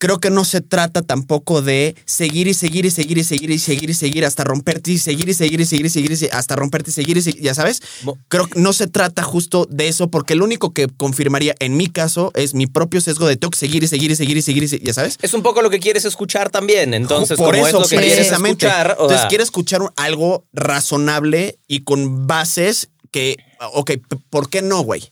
creo 0.00 0.18
que 0.18 0.30
no 0.30 0.46
se 0.46 0.62
trata 0.62 1.02
tampoco 1.02 1.60
de 1.60 1.94
seguir 2.06 2.48
y 2.48 2.54
seguir 2.54 2.86
y 2.86 2.90
seguir 2.90 3.18
y 3.18 3.22
seguir 3.24 3.50
y 3.50 3.58
seguir 3.58 3.90
y 3.90 3.94
seguir 3.94 4.24
hasta 4.24 4.44
romperte 4.44 4.92
y 4.92 4.98
seguir 4.98 5.28
y 5.28 5.34
seguir 5.34 5.60
y 5.60 5.66
seguir 5.66 5.86
y 5.86 5.90
seguir 5.90 6.30
hasta 6.32 6.56
romperte 6.56 6.90
y 6.90 6.94
seguir 6.94 7.18
y 7.18 7.22
seguir, 7.22 7.42
ya 7.42 7.54
sabes. 7.54 7.82
Creo 8.28 8.46
que 8.46 8.58
no 8.58 8.72
se 8.72 8.86
trata 8.86 9.22
justo 9.22 9.66
de 9.70 9.88
eso 9.88 10.10
porque 10.10 10.34
lo 10.34 10.46
único 10.46 10.72
que 10.72 10.88
confirmaría 10.88 11.54
en 11.60 11.76
mi 11.76 11.88
caso 11.88 12.32
es 12.34 12.54
mi 12.54 12.66
propio 12.66 13.02
sesgo 13.02 13.28
de 13.28 13.36
tengo 13.36 13.50
que 13.50 13.58
seguir 13.58 13.84
y 13.84 13.88
seguir 13.88 14.10
y 14.10 14.16
seguir 14.16 14.38
y 14.38 14.42
seguir 14.42 14.82
ya 14.82 14.94
sabes. 14.94 15.18
Es 15.20 15.34
un 15.34 15.42
poco 15.42 15.60
lo 15.60 15.68
que 15.68 15.80
quieres 15.80 16.06
escuchar 16.06 16.48
también. 16.48 16.94
Entonces, 16.94 17.36
Por 17.36 17.54
como 17.54 17.66
eso, 17.66 17.82
es 17.82 17.82
lo 17.82 17.88
que 17.88 17.96
quieres 17.96 18.14
precisamente. 18.14 18.66
escuchar, 18.66 18.96
Entonces, 18.98 19.26
quieres 19.28 19.44
escuchar 19.48 19.82
algo 19.96 20.46
razonable 20.54 21.58
y 21.68 21.80
con 21.80 22.26
bases 22.26 22.88
que, 23.10 23.36
ok, 23.74 23.92
¿por 24.30 24.48
qué 24.48 24.62
no, 24.62 24.80
güey? 24.80 25.10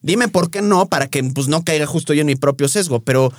Dime 0.00 0.28
por 0.28 0.50
qué 0.50 0.62
no 0.62 0.86
para 0.86 1.08
que 1.08 1.22
pues, 1.22 1.48
no 1.48 1.62
caiga 1.62 1.84
justo 1.84 2.14
yo 2.14 2.22
en 2.22 2.26
mi 2.26 2.36
propio 2.36 2.68
sesgo, 2.68 3.00
pero 3.00 3.30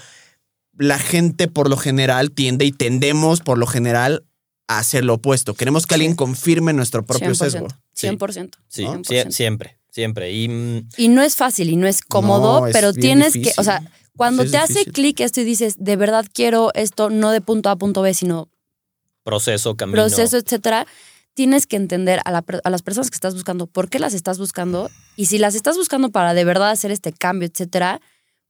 la 0.78 1.00
gente 1.00 1.48
por 1.48 1.70
lo 1.70 1.78
general 1.78 2.32
tiende 2.32 2.66
y 2.66 2.72
tendemos 2.72 3.42
por 3.42 3.58
lo 3.58 3.68
general 3.68 4.24
a 4.68 4.80
hacer 4.80 5.04
lo 5.04 5.16
opuesto. 5.16 5.54
Queremos 5.54 5.86
que 5.86 5.96
alguien 5.96 6.16
confirme 6.16 6.74
nuestro 6.74 7.06
propio 7.06 7.32
100%. 7.32 7.36
sesgo. 7.36 7.68
100%. 7.94 8.58
sí, 8.68 8.84
100%. 8.84 9.04
sie- 9.06 9.32
siempre, 9.32 9.78
siempre. 9.90 10.32
Y 10.32 10.48
mm, 10.48 10.90
Y 10.98 11.08
no 11.10 11.22
es 11.22 11.36
fácil 11.36 11.70
y 11.70 11.76
no 11.76 11.88
es 11.88 12.02
cómodo, 12.02 12.62
No, 12.62 12.68
es 12.68 12.74
pero 12.74 12.94
tienes 12.94 13.34
difícil. 13.34 13.54
que, 13.56 13.62
o 13.62 13.64
sea, 13.64 13.82
cuando 14.16 14.44
Sí, 14.44 14.52
te 14.52 14.58
hace 14.58 14.86
clic 14.86 15.20
esto 15.20 15.42
y 15.42 15.44
dices, 15.44 15.76
de 15.78 15.96
verdad 15.98 16.26
quiero 16.34 16.72
esto, 16.74 17.10
no 17.10 17.32
de 17.32 17.42
punto 17.42 17.70
A 17.70 17.74
a 17.74 17.76
punto 17.76 18.02
B, 18.02 18.14
sino 18.14 18.50
proceso, 19.24 19.76
camino. 19.76 19.96
proceso, 20.02 20.38
etcétera, 20.38 20.88
tienes 21.34 21.68
que 21.68 21.76
entender 21.76 22.20
a, 22.26 22.32
la 22.32 22.44
a 22.64 22.70
las 22.70 22.82
personas 22.82 23.10
que 23.10 23.16
estás 23.16 23.34
buscando 23.34 23.68
por 23.68 23.90
qué 23.90 24.00
las 24.00 24.14
estás 24.14 24.38
buscando 24.40 24.90
y 25.16 25.26
si 25.28 25.38
las 25.38 25.56
estás 25.56 25.78
buscando 25.78 26.10
para 26.12 26.34
de 26.34 26.44
verdad 26.44 26.70
hacer 26.72 26.92
este 26.92 27.12
cambio, 27.14 27.48
etcétera, 27.48 28.02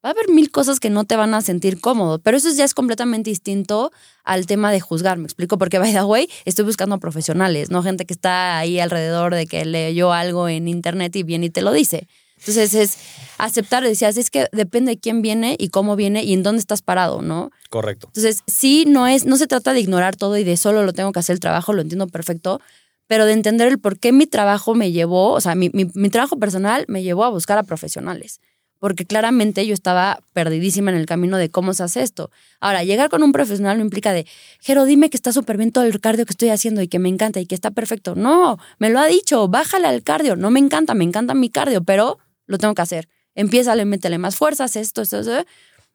va 0.03 0.09
a 0.09 0.11
haber 0.11 0.29
mil 0.29 0.49
cosas 0.51 0.79
que 0.79 0.89
no 0.89 1.03
te 1.05 1.15
van 1.15 1.33
a 1.33 1.41
sentir 1.41 1.79
cómodo, 1.79 2.19
pero 2.19 2.37
eso 2.37 2.49
ya 2.51 2.63
es 2.65 2.73
completamente 2.73 3.29
distinto 3.29 3.91
al 4.23 4.45
tema 4.47 4.71
de 4.71 4.79
juzgar, 4.79 5.17
me 5.17 5.25
explico, 5.25 5.57
porque 5.57 5.77
by 5.79 5.93
the 5.93 6.03
way, 6.03 6.29
estoy 6.45 6.65
buscando 6.65 6.95
a 6.95 6.99
profesionales, 6.99 7.69
no 7.71 7.83
gente 7.83 8.05
que 8.05 8.13
está 8.13 8.57
ahí 8.57 8.79
alrededor 8.79 9.35
de 9.35 9.45
que 9.47 9.63
leyó 9.65 10.11
algo 10.13 10.47
en 10.49 10.67
internet 10.67 11.15
y 11.15 11.23
viene 11.23 11.47
y 11.47 11.49
te 11.49 11.61
lo 11.61 11.71
dice. 11.71 12.07
Entonces 12.39 12.73
es 12.73 12.97
aceptar, 13.37 13.83
decías, 13.83 14.17
es 14.17 14.31
que 14.31 14.47
depende 14.51 14.93
de 14.93 14.99
quién 14.99 15.21
viene 15.21 15.55
y 15.59 15.69
cómo 15.69 15.95
viene 15.95 16.23
y 16.23 16.33
en 16.33 16.41
dónde 16.41 16.59
estás 16.59 16.81
parado, 16.81 17.21
¿no? 17.21 17.51
Correcto. 17.69 18.07
Entonces, 18.07 18.41
sí, 18.47 18.85
no 18.87 19.05
es, 19.05 19.25
no 19.25 19.37
se 19.37 19.45
trata 19.45 19.73
de 19.73 19.79
ignorar 19.79 20.15
todo 20.15 20.35
y 20.37 20.43
de 20.43 20.57
solo 20.57 20.83
lo 20.83 20.91
tengo 20.93 21.11
que 21.11 21.19
hacer 21.19 21.35
el 21.35 21.39
trabajo, 21.39 21.71
lo 21.73 21.83
entiendo 21.83 22.07
perfecto, 22.07 22.59
pero 23.05 23.25
de 23.27 23.33
entender 23.33 23.67
el 23.67 23.77
por 23.79 23.99
qué 23.99 24.11
mi 24.11 24.25
trabajo 24.25 24.73
me 24.73 24.91
llevó, 24.91 25.33
o 25.33 25.41
sea, 25.41 25.53
mi, 25.53 25.69
mi- 25.73 25.91
mi 25.93 26.09
trabajo 26.09 26.37
personal 26.39 26.85
me 26.87 27.03
llevó 27.03 27.25
a 27.25 27.29
buscar 27.29 27.59
a 27.59 27.63
profesionales. 27.63 28.39
Porque 28.81 29.05
claramente 29.05 29.67
yo 29.67 29.75
estaba 29.75 30.21
perdidísima 30.33 30.89
en 30.89 30.97
el 30.97 31.05
camino 31.05 31.37
de 31.37 31.51
cómo 31.51 31.75
se 31.75 31.83
hace 31.83 32.01
esto. 32.01 32.31
Ahora, 32.59 32.83
llegar 32.83 33.11
con 33.11 33.21
un 33.21 33.31
profesional 33.31 33.77
no 33.77 33.83
implica 33.83 34.11
de, 34.11 34.25
Jero, 34.59 34.85
dime 34.85 35.11
que 35.11 35.17
está 35.17 35.31
súper 35.31 35.57
bien 35.57 35.71
todo 35.71 35.83
el 35.83 36.01
cardio 36.01 36.25
que 36.25 36.31
estoy 36.31 36.49
haciendo 36.49 36.81
y 36.81 36.87
que 36.87 36.97
me 36.97 37.07
encanta 37.07 37.39
y 37.39 37.45
que 37.45 37.53
está 37.53 37.69
perfecto. 37.69 38.15
No, 38.15 38.57
me 38.79 38.89
lo 38.89 38.97
ha 38.97 39.05
dicho, 39.05 39.47
bájale 39.47 39.85
al 39.85 40.01
cardio. 40.01 40.35
No 40.35 40.49
me 40.49 40.59
encanta, 40.59 40.95
me 40.95 41.03
encanta 41.03 41.35
mi 41.35 41.51
cardio, 41.51 41.83
pero 41.83 42.17
lo 42.47 42.57
tengo 42.57 42.73
que 42.73 42.81
hacer. 42.81 43.07
Empieza, 43.35 43.75
métele 43.85 44.17
más 44.17 44.35
fuerzas, 44.35 44.75
esto, 44.75 45.03
esto, 45.03 45.19
esto. 45.19 45.45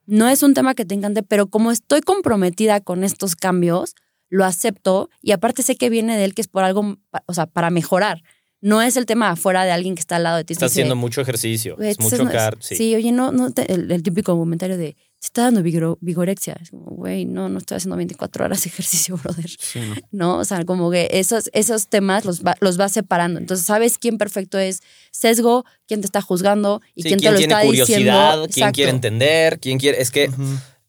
No 0.06 0.28
es 0.28 0.44
un 0.44 0.54
tema 0.54 0.76
que 0.76 0.84
te 0.84 0.94
encante, 0.94 1.24
pero 1.24 1.48
como 1.48 1.72
estoy 1.72 2.02
comprometida 2.02 2.80
con 2.80 3.02
estos 3.02 3.34
cambios, 3.34 3.96
lo 4.28 4.44
acepto 4.44 5.10
y 5.22 5.32
aparte 5.32 5.64
sé 5.64 5.74
que 5.74 5.90
viene 5.90 6.16
de 6.16 6.24
él 6.24 6.34
que 6.34 6.42
es 6.42 6.48
por 6.48 6.62
algo, 6.62 6.98
o 7.26 7.34
sea, 7.34 7.46
para 7.46 7.70
mejorar. 7.70 8.22
No 8.62 8.80
es 8.82 8.96
el 8.96 9.04
tema 9.06 9.30
afuera 9.30 9.64
de 9.64 9.70
alguien 9.70 9.94
que 9.94 10.00
está 10.00 10.16
al 10.16 10.22
lado 10.24 10.38
de 10.38 10.44
ti. 10.44 10.54
te 10.54 10.58
dice, 10.58 10.64
haciendo 10.66 10.96
mucho 10.96 11.20
ejercicio. 11.20 11.76
"Güey, 11.76 11.90
Es 11.90 12.00
mucho 12.00 12.16
haciendo- 12.16 12.32
car. 12.32 12.56
sí. 12.60 12.74
Sí. 12.76 12.94
oye, 12.94 13.12
no, 13.12 13.30
no 13.30 13.50
te- 13.52 13.70
el, 13.72 13.90
el 13.92 14.02
típico 14.02 14.36
comentario 14.36 14.76
de, 14.78 14.94
te 14.94 15.26
está 15.26 15.42
dando 15.42 15.60
vigoro- 15.62 15.98
vigorexia. 16.00 16.56
Es 16.60 16.70
como, 16.70 16.86
güey, 16.86 17.26
no, 17.26 17.48
no 17.50 17.58
estoy 17.58 17.76
haciendo 17.76 17.96
24 17.96 18.44
horas 18.46 18.64
de 18.64 18.70
ejercicio, 18.70 19.16
brother. 19.22 19.50
Sí, 19.50 19.80
¿no? 19.80 19.94
¿no? 20.10 20.38
O 20.38 20.44
sea, 20.44 20.64
como 20.64 20.90
que 20.90 21.08
esos, 21.12 21.50
esos 21.52 21.88
temas 21.88 22.24
los 22.24 22.42
va, 22.42 22.56
los 22.60 22.76
vas 22.78 22.92
separando. 22.92 23.38
Entonces, 23.38 23.66
sabes 23.66 23.98
quién 23.98 24.16
perfecto 24.16 24.58
es 24.58 24.80
sesgo, 25.10 25.64
quién 25.86 26.00
te 26.00 26.06
está 26.06 26.22
juzgando 26.22 26.80
y 26.94 27.02
Sí, 27.02 27.08
quién 27.08 27.18
te 27.18 27.22
quién 27.24 27.32
lo 27.34 27.38
tiene 27.38 27.52
está 27.54 27.66
curiosidad, 27.66 27.96
diciendo. 27.98 28.32
quién 28.36 28.44
Exacto. 28.64 28.74
quiere 28.74 28.90
entender, 28.90 29.60
quién 29.60 29.78
quiere. 29.78 30.00
Es 30.00 30.10
que 30.10 30.28
Ujú. 30.28 30.42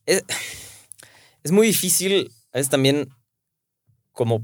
es, 0.06 0.24
es 1.44 1.52
muy 1.52 1.68
difícil, 1.68 2.32
es 2.54 2.70
también 2.70 3.10
como 4.14 4.42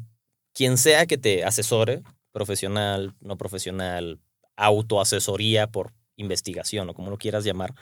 quien 0.54 0.78
sea 0.78 1.06
que 1.06 1.18
te 1.18 1.44
asesore, 1.44 2.04
profesional, 2.34 3.16
no 3.22 3.38
profesional, 3.38 4.20
autoasesoría 4.58 5.68
por 5.68 5.94
investigación 6.18 6.90
o 6.90 6.94
como 6.94 7.10
lo 7.10 7.18
quieras 7.18 7.46
llamar, 7.46 7.74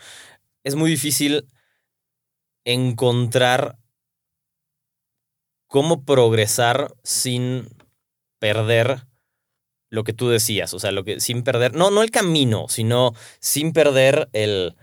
es 0.64 0.76
muy 0.76 0.92
difícil 0.92 1.48
encontrar 2.64 3.80
cómo 5.68 6.06
progresar 6.06 6.94
sin 7.04 7.68
perder 8.40 9.08
lo 9.90 10.04
que 10.04 10.14
tú 10.14 10.30
decías, 10.30 10.74
o 10.74 10.80
sea, 10.80 10.92
lo 10.92 11.04
que 11.04 11.20
sin 11.20 11.44
perder, 11.44 11.74
no, 11.76 11.92
no 11.92 12.04
el 12.04 12.12
camino, 12.12 12.68
sino 12.70 13.14
sin 13.40 13.74
perder 13.74 14.30
el, 14.34 14.76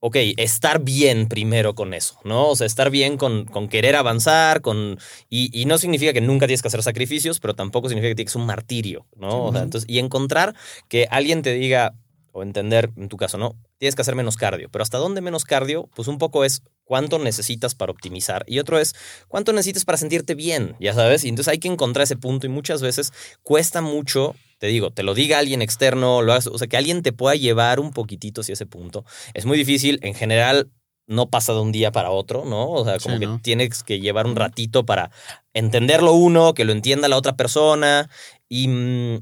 ok, 0.00 0.16
estar 0.36 0.80
bien 0.80 1.28
primero 1.28 1.74
con 1.74 1.94
eso, 1.94 2.18
¿no? 2.24 2.48
O 2.48 2.56
sea, 2.56 2.66
estar 2.66 2.90
bien 2.90 3.16
con, 3.16 3.46
con 3.46 3.68
querer 3.68 3.96
avanzar, 3.96 4.60
con, 4.60 4.98
y, 5.28 5.50
y 5.58 5.64
no 5.64 5.78
significa 5.78 6.12
que 6.12 6.20
nunca 6.20 6.46
tienes 6.46 6.62
que 6.62 6.68
hacer 6.68 6.82
sacrificios, 6.82 7.40
pero 7.40 7.54
tampoco 7.54 7.88
significa 7.88 8.10
que 8.10 8.16
tienes 8.16 8.36
un 8.36 8.46
martirio, 8.46 9.06
¿no? 9.16 9.46
O 9.46 9.52
sea, 9.52 9.62
entonces, 9.62 9.88
y 9.90 9.98
encontrar 9.98 10.54
que 10.88 11.08
alguien 11.10 11.42
te 11.42 11.52
diga, 11.54 11.94
o 12.32 12.42
entender, 12.42 12.90
en 12.96 13.08
tu 13.08 13.16
caso, 13.16 13.38
¿no? 13.38 13.56
Tienes 13.78 13.94
que 13.94 14.02
hacer 14.02 14.14
menos 14.14 14.36
cardio, 14.36 14.68
pero 14.70 14.82
¿hasta 14.82 14.98
dónde 14.98 15.20
menos 15.20 15.44
cardio? 15.44 15.88
Pues 15.94 16.08
un 16.08 16.18
poco 16.18 16.44
es 16.44 16.62
cuánto 16.84 17.18
necesitas 17.18 17.74
para 17.74 17.92
optimizar 17.92 18.44
y 18.46 18.58
otro 18.60 18.78
es 18.78 18.94
cuánto 19.28 19.52
necesitas 19.52 19.84
para 19.84 19.98
sentirte 19.98 20.34
bien, 20.34 20.76
ya 20.80 20.94
sabes, 20.94 21.24
y 21.24 21.28
entonces 21.28 21.50
hay 21.52 21.58
que 21.58 21.68
encontrar 21.68 22.04
ese 22.04 22.16
punto 22.16 22.46
y 22.46 22.50
muchas 22.50 22.82
veces 22.82 23.12
cuesta 23.42 23.80
mucho, 23.80 24.34
te 24.58 24.66
digo, 24.66 24.90
te 24.90 25.02
lo 25.02 25.14
diga 25.14 25.38
alguien 25.38 25.62
externo, 25.62 26.22
lo 26.22 26.32
hagas- 26.32 26.46
o 26.48 26.58
sea, 26.58 26.66
que 26.68 26.76
alguien 26.76 27.02
te 27.02 27.12
pueda 27.12 27.34
llevar 27.36 27.80
un 27.80 27.92
poquitito 27.92 28.40
hacia 28.42 28.52
ese 28.54 28.66
punto. 28.66 29.04
Es 29.34 29.44
muy 29.46 29.56
difícil, 29.58 29.98
en 30.02 30.14
general 30.14 30.70
no 31.06 31.30
pasa 31.30 31.54
de 31.54 31.60
un 31.60 31.72
día 31.72 31.90
para 31.90 32.10
otro, 32.10 32.44
¿no? 32.44 32.68
O 32.70 32.84
sea, 32.84 32.98
como 32.98 33.14
Sí, 33.14 33.20
que 33.20 33.26
¿no? 33.26 33.40
tienes 33.42 33.82
que 33.82 33.98
llevar 34.00 34.26
un 34.26 34.36
ratito 34.36 34.84
para 34.84 35.10
entenderlo 35.54 36.12
uno, 36.12 36.52
que 36.54 36.64
lo 36.66 36.72
entienda 36.72 37.08
la 37.08 37.16
otra 37.16 37.34
persona 37.36 38.10
y... 38.48 38.68
mm, 38.68 39.18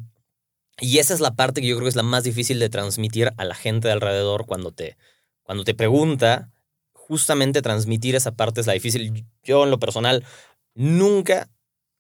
y 0.81 0.99
esa 0.99 1.15
es 1.15 1.21
la 1.21 1.35
parte 1.35 1.61
que 1.63 1.69
yo 1.69 1.77
creo 1.77 1.85
que 1.87 1.91
es 1.91 1.97
la 1.97 2.03
más 2.03 2.25
difícil 2.25 2.59
de 2.59 2.69
transmitir 2.69 3.33
a 3.39 3.45
la 3.45 3.55
gente 3.55 3.89
de 3.89 3.93
alrededor 3.95 4.45
cuando 4.47 4.73
te, 4.73 4.97
cuando 5.43 5.65
te 5.65 5.75
pregunta. 5.75 6.51
Justamente 6.93 7.63
transmitir 7.63 8.15
esa 8.17 8.33
parte 8.33 8.61
es 8.61 8.67
la 8.67 8.73
difícil. 8.75 9.25
Yo 9.43 9.65
en 9.65 9.71
lo 9.71 9.79
personal 9.79 10.25
nunca 10.75 11.49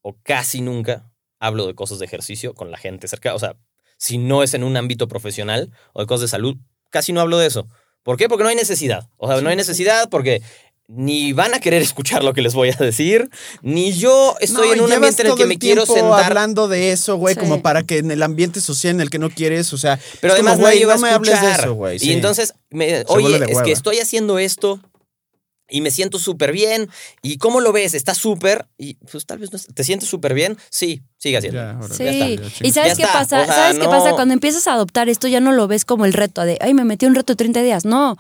o 0.03 0.17
casi 0.23 0.61
nunca 0.61 1.11
hablo 1.41 1.67
de 1.67 1.75
cosas 1.75 1.99
de 1.99 2.07
ejercicio 2.07 2.55
con 2.55 2.71
la 2.71 2.79
gente 2.79 3.09
cerca. 3.09 3.35
O 3.35 3.39
sea, 3.39 3.57
si 3.99 4.19
no 4.19 4.43
es 4.43 4.55
en 4.55 4.65
un 4.65 4.77
ámbito 4.77 5.09
profesional 5.09 5.71
o 5.93 6.01
de 6.01 6.07
cosas 6.07 6.23
de 6.23 6.29
salud, 6.29 6.57
casi 6.91 7.13
no 7.13 7.21
hablo 7.21 7.39
de 7.39 7.47
eso. 7.47 7.67
¿Por 8.03 8.17
qué? 8.17 8.29
Porque 8.29 8.45
no 8.45 8.51
hay 8.51 8.57
necesidad. 8.57 9.09
O 9.17 9.27
sea, 9.29 9.41
no 9.41 9.49
hay 9.49 9.57
necesidad 9.57 10.09
porque 10.11 10.43
ni 10.89 11.33
van 11.33 11.53
a 11.55 11.59
querer 11.59 11.83
escuchar 11.83 12.23
lo 12.23 12.33
que 12.33 12.43
les 12.43 12.55
voy 12.55 12.69
a 12.71 12.77
decir, 12.77 13.29
ni 13.63 13.93
yo 13.93 14.37
estoy 14.41 14.69
No, 14.69 14.75
en 14.75 14.81
un 14.83 14.93
ambiente 14.93 15.23
en 15.23 15.29
el 15.29 15.35
que 15.35 15.47
me 15.47 15.59
quiero 15.59 15.85
sentar. 15.85 16.25
hablando 16.25 16.69
de 16.69 16.93
eso, 16.93 17.17
güey, 17.17 17.35
Sí. 17.35 17.41
como 17.41 17.61
para 17.63 17.83
que 17.83 17.99
en 17.99 18.11
el 18.13 18.23
ambiente 18.23 18.61
social 18.61 18.95
en 18.95 19.01
el 19.01 19.11
que 19.11 19.19
no 19.19 19.29
quieres, 19.31 19.73
o 19.73 19.79
sea, 19.79 19.99
Pero 20.21 20.37
como, 20.37 20.49
además 20.51 20.61
güey, 20.61 20.85
va 20.85 20.93
a 20.93 20.97
no 20.97 21.03
me 21.03 21.09
hables 21.11 21.41
de 21.43 21.51
eso, 21.51 21.75
güey. 21.75 21.99
Y 22.01 22.13
entonces, 22.13 22.55
me- 22.71 23.03
oye, 23.09 23.41
es 23.49 23.63
que 23.63 23.73
estoy 23.73 23.99
haciendo 23.99 24.39
esto 24.39 24.81
y 25.69 25.81
me 25.81 25.91
siento 25.91 26.19
súper 26.19 26.53
bien. 26.53 26.89
¿Y 27.23 27.39
cómo 27.39 27.61
lo 27.61 27.73
ves? 27.73 27.95
¿Está 27.95 28.15
súper? 28.15 28.67
Y 28.79 28.95
pues 28.95 29.27
tal 29.27 29.39
vez 29.39 29.53
no. 29.53 29.57
es- 29.57 29.67
¿Te 29.67 29.85
sientes 29.85 30.09
súper 30.09 30.33
bien? 30.35 30.57
Sí, 30.71 31.03
sigue 31.19 31.37
haciendo. 31.39 31.59
Ya. 31.61 31.79
Sí, 31.95 32.05
Ya 32.05 32.11
está. 32.11 32.27
Ya, 32.29 32.67
y. 32.69 32.73
¿sabes 32.73 32.91
Ya 32.91 32.97
qué 32.97 33.03
está, 33.03 33.13
pasa? 33.13 33.41
o 33.43 33.45
sea, 33.47 33.55
¿Sabes 33.55 33.79
qué 33.79 33.85
no- 33.85 33.91
pasa? 33.91 34.13
Cuando 34.13 34.35
empiezas 34.35 34.67
a 34.69 34.75
adoptar 34.75 35.09
esto 35.09 35.27
ya 35.29 35.41
no 35.41 35.53
lo 35.53 35.67
ves 35.67 35.85
como 35.85 36.05
el 36.05 36.13
reto 36.13 36.43
de, 36.43 36.59
ay, 36.61 36.75
me 36.75 36.85
metí 36.85 37.07
un 37.07 37.15
reto 37.15 37.33
de 37.33 37.37
30 37.37 37.63
días. 37.63 37.85
No, 37.85 38.17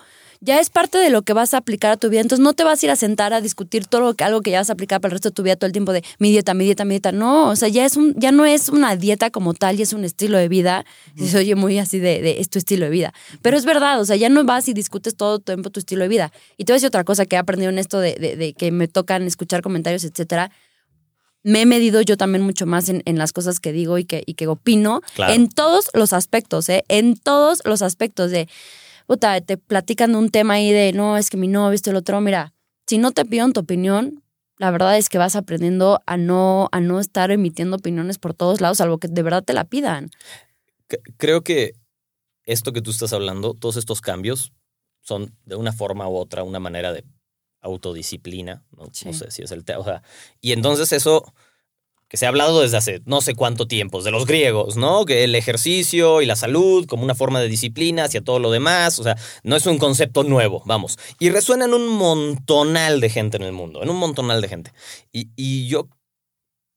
ya 0.46 0.60
es 0.60 0.70
parte 0.70 0.96
de 0.98 1.10
lo 1.10 1.22
que 1.22 1.32
vas 1.34 1.52
a 1.52 1.58
aplicar 1.58 1.90
a 1.92 1.96
tu 1.96 2.08
vida. 2.08 2.20
Entonces 2.22 2.42
no 2.42 2.54
te 2.54 2.64
vas 2.64 2.82
a 2.82 2.86
ir 2.86 2.90
a 2.92 2.96
sentar 2.96 3.34
a 3.34 3.40
discutir 3.40 3.86
todo 3.86 4.00
lo 4.00 4.14
que, 4.14 4.24
algo 4.24 4.40
que 4.40 4.50
ya 4.52 4.60
vas 4.60 4.70
a 4.70 4.74
aplicar 4.74 5.00
para 5.00 5.10
el 5.10 5.16
resto 5.16 5.28
de 5.30 5.34
tu 5.34 5.42
vida 5.42 5.56
todo 5.56 5.66
el 5.66 5.72
tiempo 5.72 5.92
de 5.92 6.02
mi 6.18 6.30
dieta, 6.30 6.54
mi 6.54 6.64
dieta, 6.64 6.84
mi 6.84 6.90
dieta. 6.94 7.12
No, 7.12 7.48
o 7.50 7.56
sea, 7.56 7.68
ya, 7.68 7.84
es 7.84 7.96
un, 7.96 8.14
ya 8.16 8.32
no 8.32 8.46
es 8.46 8.68
una 8.68 8.96
dieta 8.96 9.30
como 9.30 9.52
tal, 9.52 9.76
ya 9.76 9.82
es 9.82 9.92
un 9.92 10.04
estilo 10.04 10.38
de 10.38 10.48
vida. 10.48 10.86
Y 11.16 11.26
se 11.26 11.38
oye 11.38 11.54
muy 11.56 11.78
así 11.78 11.98
de, 11.98 12.22
de 12.22 12.40
es 12.40 12.48
tu 12.48 12.58
estilo 12.58 12.84
de 12.86 12.90
vida. 12.90 13.12
Pero 13.42 13.56
es 13.58 13.64
verdad, 13.64 14.00
o 14.00 14.04
sea, 14.04 14.16
ya 14.16 14.28
no 14.28 14.42
vas 14.44 14.68
y 14.68 14.72
discutes 14.72 15.16
todo 15.16 15.36
el 15.36 15.42
tiempo 15.42 15.68
tu 15.70 15.80
estilo 15.80 16.02
de 16.02 16.08
vida. 16.08 16.32
Y 16.56 16.64
te 16.64 16.72
voy 16.72 16.76
a 16.76 16.78
decir 16.78 16.88
otra 16.88 17.04
cosa 17.04 17.26
que 17.26 17.36
he 17.36 17.38
aprendido 17.38 17.70
en 17.70 17.78
esto 17.78 17.98
de, 18.00 18.14
de- 18.14 18.36
de 18.36 18.52
que 18.54 18.70
me 18.70 18.88
tocan 18.88 19.24
escuchar 19.24 19.60
comentarios, 19.62 20.04
etcétera 20.04 20.50
me 21.42 21.60
he 21.62 21.66
medido 21.66 22.00
yo 22.00 22.16
también 22.16 22.42
mucho 22.42 22.66
más 22.66 22.88
en, 22.88 23.02
en 23.04 23.18
las 23.18 23.32
cosas 23.32 23.60
que 23.60 23.70
digo 23.70 23.98
y 23.98 24.04
que, 24.04 24.24
y 24.26 24.34
que 24.34 24.48
opino 24.48 25.00
Claro. 25.14 25.32
en 25.32 25.48
todos 25.48 25.90
los 25.94 26.12
aspectos, 26.12 26.68
¿eh? 26.68 26.84
En 26.88 27.16
todos 27.16 27.62
los 27.64 27.82
aspectos 27.82 28.32
de, 28.32 28.48
puta, 29.06 29.40
te 29.40 29.56
platican 29.56 30.12
de 30.12 30.18
un 30.18 30.30
tema 30.30 30.54
ahí 30.54 30.72
de, 30.72 30.92
no, 30.92 31.16
es 31.16 31.30
que 31.30 31.36
mi 31.36 31.48
novio, 31.48 31.72
esto 31.74 31.90
y 31.90 31.92
el 31.92 31.96
otro, 31.96 32.20
mira, 32.20 32.52
si 32.86 32.98
no 32.98 33.12
te 33.12 33.24
piden 33.24 33.52
tu 33.52 33.60
opinión, 33.60 34.22
la 34.58 34.70
verdad 34.70 34.96
es 34.96 35.08
que 35.08 35.18
vas 35.18 35.36
aprendiendo 35.36 36.00
a 36.06 36.16
no, 36.16 36.68
a 36.72 36.80
no 36.80 36.98
estar 37.00 37.30
emitiendo 37.30 37.76
opiniones 37.76 38.18
por 38.18 38.34
todos 38.34 38.60
lados, 38.60 38.78
salvo 38.78 38.98
que 38.98 39.08
de 39.08 39.22
verdad 39.22 39.42
te 39.44 39.52
la 39.52 39.64
pidan. 39.64 40.10
Creo 41.16 41.42
que 41.42 41.74
esto 42.44 42.72
que 42.72 42.80
tú 42.82 42.90
estás 42.90 43.12
hablando, 43.12 43.54
todos 43.54 43.76
estos 43.76 44.00
cambios, 44.00 44.52
son 45.00 45.34
de 45.44 45.56
una 45.56 45.72
forma 45.72 46.08
u 46.08 46.16
otra 46.16 46.42
una 46.42 46.58
manera 46.58 46.92
de 46.92 47.04
autodisciplina, 47.60 48.64
no, 48.76 48.86
Sí. 48.92 49.06
no 49.06 49.12
sé 49.12 49.30
si 49.30 49.42
es 49.42 49.50
el 49.50 49.64
tema, 49.64 49.80
o 49.80 49.84
sea, 49.84 50.02
y 50.40 50.52
entonces 50.52 50.92
eso 50.92 51.32
que 52.08 52.16
se 52.16 52.26
ha 52.26 52.28
hablado 52.28 52.60
desde 52.60 52.76
hace 52.76 53.02
no 53.04 53.20
sé 53.20 53.34
cuánto 53.34 53.66
tiempo, 53.66 54.02
de 54.02 54.10
los 54.10 54.26
griegos, 54.26 54.76
¿no? 54.76 55.04
Que 55.04 55.24
el 55.24 55.34
ejercicio 55.34 56.22
y 56.22 56.26
la 56.26 56.36
salud 56.36 56.86
como 56.86 57.02
una 57.04 57.14
forma 57.14 57.40
de 57.40 57.48
disciplina 57.48 58.04
hacia 58.04 58.22
todo 58.22 58.38
lo 58.38 58.50
demás, 58.50 58.98
o 58.98 59.02
sea, 59.02 59.16
no 59.42 59.56
es 59.56 59.66
un 59.66 59.78
concepto 59.78 60.22
nuevo, 60.22 60.62
vamos. 60.66 60.98
Y 61.18 61.30
resuena 61.30 61.64
en 61.64 61.74
un 61.74 61.88
montonal 61.88 63.00
de 63.00 63.10
gente 63.10 63.36
en 63.36 63.42
el 63.42 63.52
mundo, 63.52 63.82
en 63.82 63.90
un 63.90 63.96
montonal 63.96 64.40
de 64.40 64.48
gente. 64.48 64.72
Y, 65.12 65.30
y 65.36 65.68
yo 65.68 65.88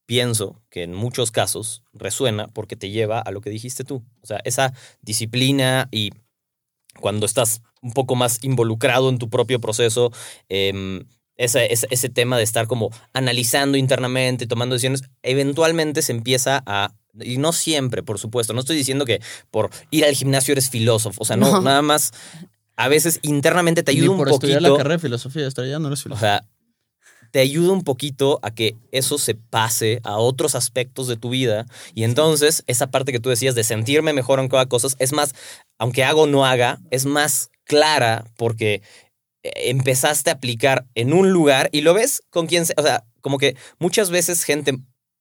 pienso 0.08 0.60
que 0.72 0.82
en 0.84 0.94
muchos 0.96 1.30
casos 1.30 1.84
resuena 1.94 2.48
porque 2.48 2.76
te 2.76 2.90
lleva 2.90 3.20
a 3.20 3.32
lo 3.32 3.42
que 3.42 3.52
dijiste 3.52 3.84
tú, 3.84 4.04
o 4.22 4.26
sea, 4.26 4.42
esa 4.44 4.74
disciplina 5.02 5.88
y 5.92 6.12
cuando 7.00 7.28
estás 7.28 7.62
un 7.82 7.94
poco 7.94 8.16
más 8.16 8.44
involucrado 8.44 9.10
en 9.10 9.20
tu 9.20 9.30
propio 9.30 9.62
proceso, 9.62 10.12
em, 10.50 11.06
ese, 11.40 11.74
ese, 11.74 11.88
ese 11.90 12.10
tema 12.10 12.38
de 12.38 12.44
estar 12.44 12.68
como 12.68 12.92
analizando 13.14 13.78
internamente, 13.78 14.46
tomando 14.46 14.76
decisiones, 14.76 15.02
eventualmente 15.24 16.02
se 16.04 16.12
empieza 16.12 16.62
a... 16.68 16.94
Y 17.22 17.38
no 17.38 17.54
siempre, 17.54 18.04
por 18.04 18.20
supuesto. 18.20 18.54
No 18.54 18.60
estoy 18.60 18.76
diciendo 18.78 19.06
que 19.06 19.20
por 19.50 19.72
ir 19.90 20.06
al 20.06 20.14
gimnasio 20.14 20.52
eres 20.52 20.70
filósofo. 20.70 21.22
O 21.22 21.26
sea, 21.26 21.38
no, 21.38 21.50
No. 21.54 21.62
nada 21.62 21.82
más. 21.82 22.12
A 22.76 22.88
veces 22.88 23.20
internamente 23.24 23.84
te 23.84 23.92
Ni 23.94 24.00
ayuda 24.00 24.12
un 24.12 24.18
por 24.18 24.30
poquito. 24.30 24.48
estudiar 24.54 24.62
la 24.72 24.78
carrera 24.78 24.96
de 24.96 25.00
filosofía, 25.00 25.48
estudiar 25.48 25.82
no 25.82 25.88
eres 25.88 26.00
O 26.02 26.04
filósofo. 26.04 26.22
sea, 26.26 26.46
te 27.32 27.40
ayuda 27.40 27.72
un 27.74 27.84
poquito 27.84 28.40
a 28.42 28.52
que 28.52 28.76
eso 28.92 29.18
se 29.18 29.36
pase 29.36 30.00
a 30.04 30.18
otros 30.18 30.56
aspectos 30.56 31.08
de 31.08 31.16
tu 31.18 31.30
vida. 31.30 31.66
Y 31.94 32.04
entonces, 32.04 32.64
esa 32.68 32.88
parte 32.88 33.12
que 33.12 33.20
tú 33.20 33.30
decías 33.30 33.54
de 33.56 33.64
sentirme 33.64 34.14
mejor 34.14 34.40
en 34.40 34.48
cada 34.50 34.66
cosa 34.68 34.88
es 35.00 35.14
más, 35.14 35.36
aunque 35.78 36.04
hago 36.04 36.24
o 36.24 36.28
no 36.28 36.46
haga, 36.46 36.80
es 36.90 37.06
más 37.06 37.50
clara 37.66 38.26
porque 38.38 38.82
empezaste 39.44 40.30
a 40.30 40.34
aplicar 40.34 40.86
en 40.96 41.14
un 41.14 41.32
lugar 41.32 41.70
y 41.72 41.82
lo 41.82 41.94
ves 41.94 42.22
con 42.30 42.48
quien 42.48 42.66
se. 42.66 42.74
O 42.78 42.84
sea, 42.84 43.06
como 43.22 43.38
que 43.38 43.56
muchas 43.80 44.10
veces 44.10 44.44
gente 44.44 44.80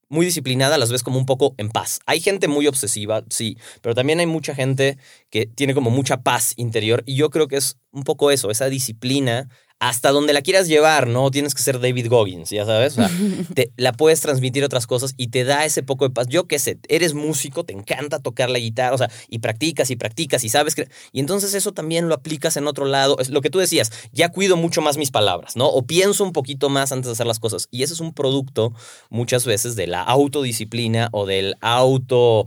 muy 0.09 0.25
disciplinada 0.25 0.77
las 0.77 0.91
ves 0.91 1.03
como 1.03 1.19
un 1.19 1.25
poco 1.25 1.53
en 1.57 1.69
paz. 1.69 1.99
Hay 2.05 2.19
gente 2.19 2.47
muy 2.47 2.67
obsesiva, 2.67 3.23
sí, 3.29 3.57
pero 3.81 3.95
también 3.95 4.19
hay 4.19 4.25
mucha 4.25 4.55
gente 4.55 4.97
que 5.29 5.45
tiene 5.45 5.75
como 5.75 5.91
mucha 5.91 6.23
paz 6.23 6.53
interior 6.57 7.03
y 7.05 7.15
yo 7.15 7.29
creo 7.29 7.47
que 7.47 7.57
es 7.57 7.77
un 7.91 8.03
poco 8.03 8.31
eso, 8.31 8.49
esa 8.49 8.69
disciplina 8.69 9.49
hasta 9.79 10.11
donde 10.11 10.33
la 10.33 10.41
quieras 10.41 10.67
llevar, 10.67 11.07
no 11.07 11.31
tienes 11.31 11.55
que 11.55 11.61
ser 11.61 11.79
David 11.79 12.09
Goggins, 12.09 12.49
ya 12.49 12.65
sabes, 12.65 12.93
o 12.93 12.95
sea, 12.95 13.09
te, 13.53 13.71
la 13.77 13.93
puedes 13.93 14.19
transmitir 14.19 14.63
otras 14.65 14.87
cosas 14.87 15.13
y 15.15 15.27
te 15.27 15.45
da 15.45 15.63
ese 15.63 15.83
poco 15.83 16.05
de 16.07 16.13
paz. 16.13 16.27
Yo 16.27 16.47
qué 16.47 16.59
sé, 16.59 16.79
eres 16.89 17.13
músico, 17.13 17.63
te 17.63 17.73
encanta 17.73 18.19
tocar 18.19 18.49
la 18.49 18.59
guitarra, 18.59 18.95
o 18.95 18.97
sea, 18.97 19.09
y 19.29 19.39
practicas 19.39 19.89
y 19.89 19.95
practicas 19.95 20.43
y 20.43 20.49
sabes 20.49 20.75
que... 20.75 20.89
Y 21.13 21.21
entonces 21.21 21.53
eso 21.53 21.71
también 21.71 22.09
lo 22.09 22.15
aplicas 22.15 22.57
en 22.57 22.67
otro 22.67 22.85
lado. 22.85 23.17
Es 23.19 23.29
lo 23.29 23.41
que 23.41 23.49
tú 23.49 23.59
decías, 23.59 23.91
ya 24.11 24.29
cuido 24.29 24.57
mucho 24.57 24.81
más 24.81 24.97
mis 24.97 25.11
palabras, 25.11 25.55
¿no? 25.55 25.67
O 25.67 25.83
pienso 25.83 26.25
un 26.25 26.33
poquito 26.33 26.69
más 26.69 26.91
antes 26.91 27.05
de 27.07 27.13
hacer 27.13 27.27
las 27.27 27.39
cosas. 27.39 27.67
Y 27.71 27.83
ese 27.83 27.93
es 27.93 28.01
un 28.01 28.13
producto 28.13 28.73
muchas 29.09 29.45
veces 29.45 29.75
de 29.75 29.87
la 29.87 30.03
autodisciplina 30.03 31.09
o 31.13 31.25
del 31.25 31.55
auto... 31.61 32.45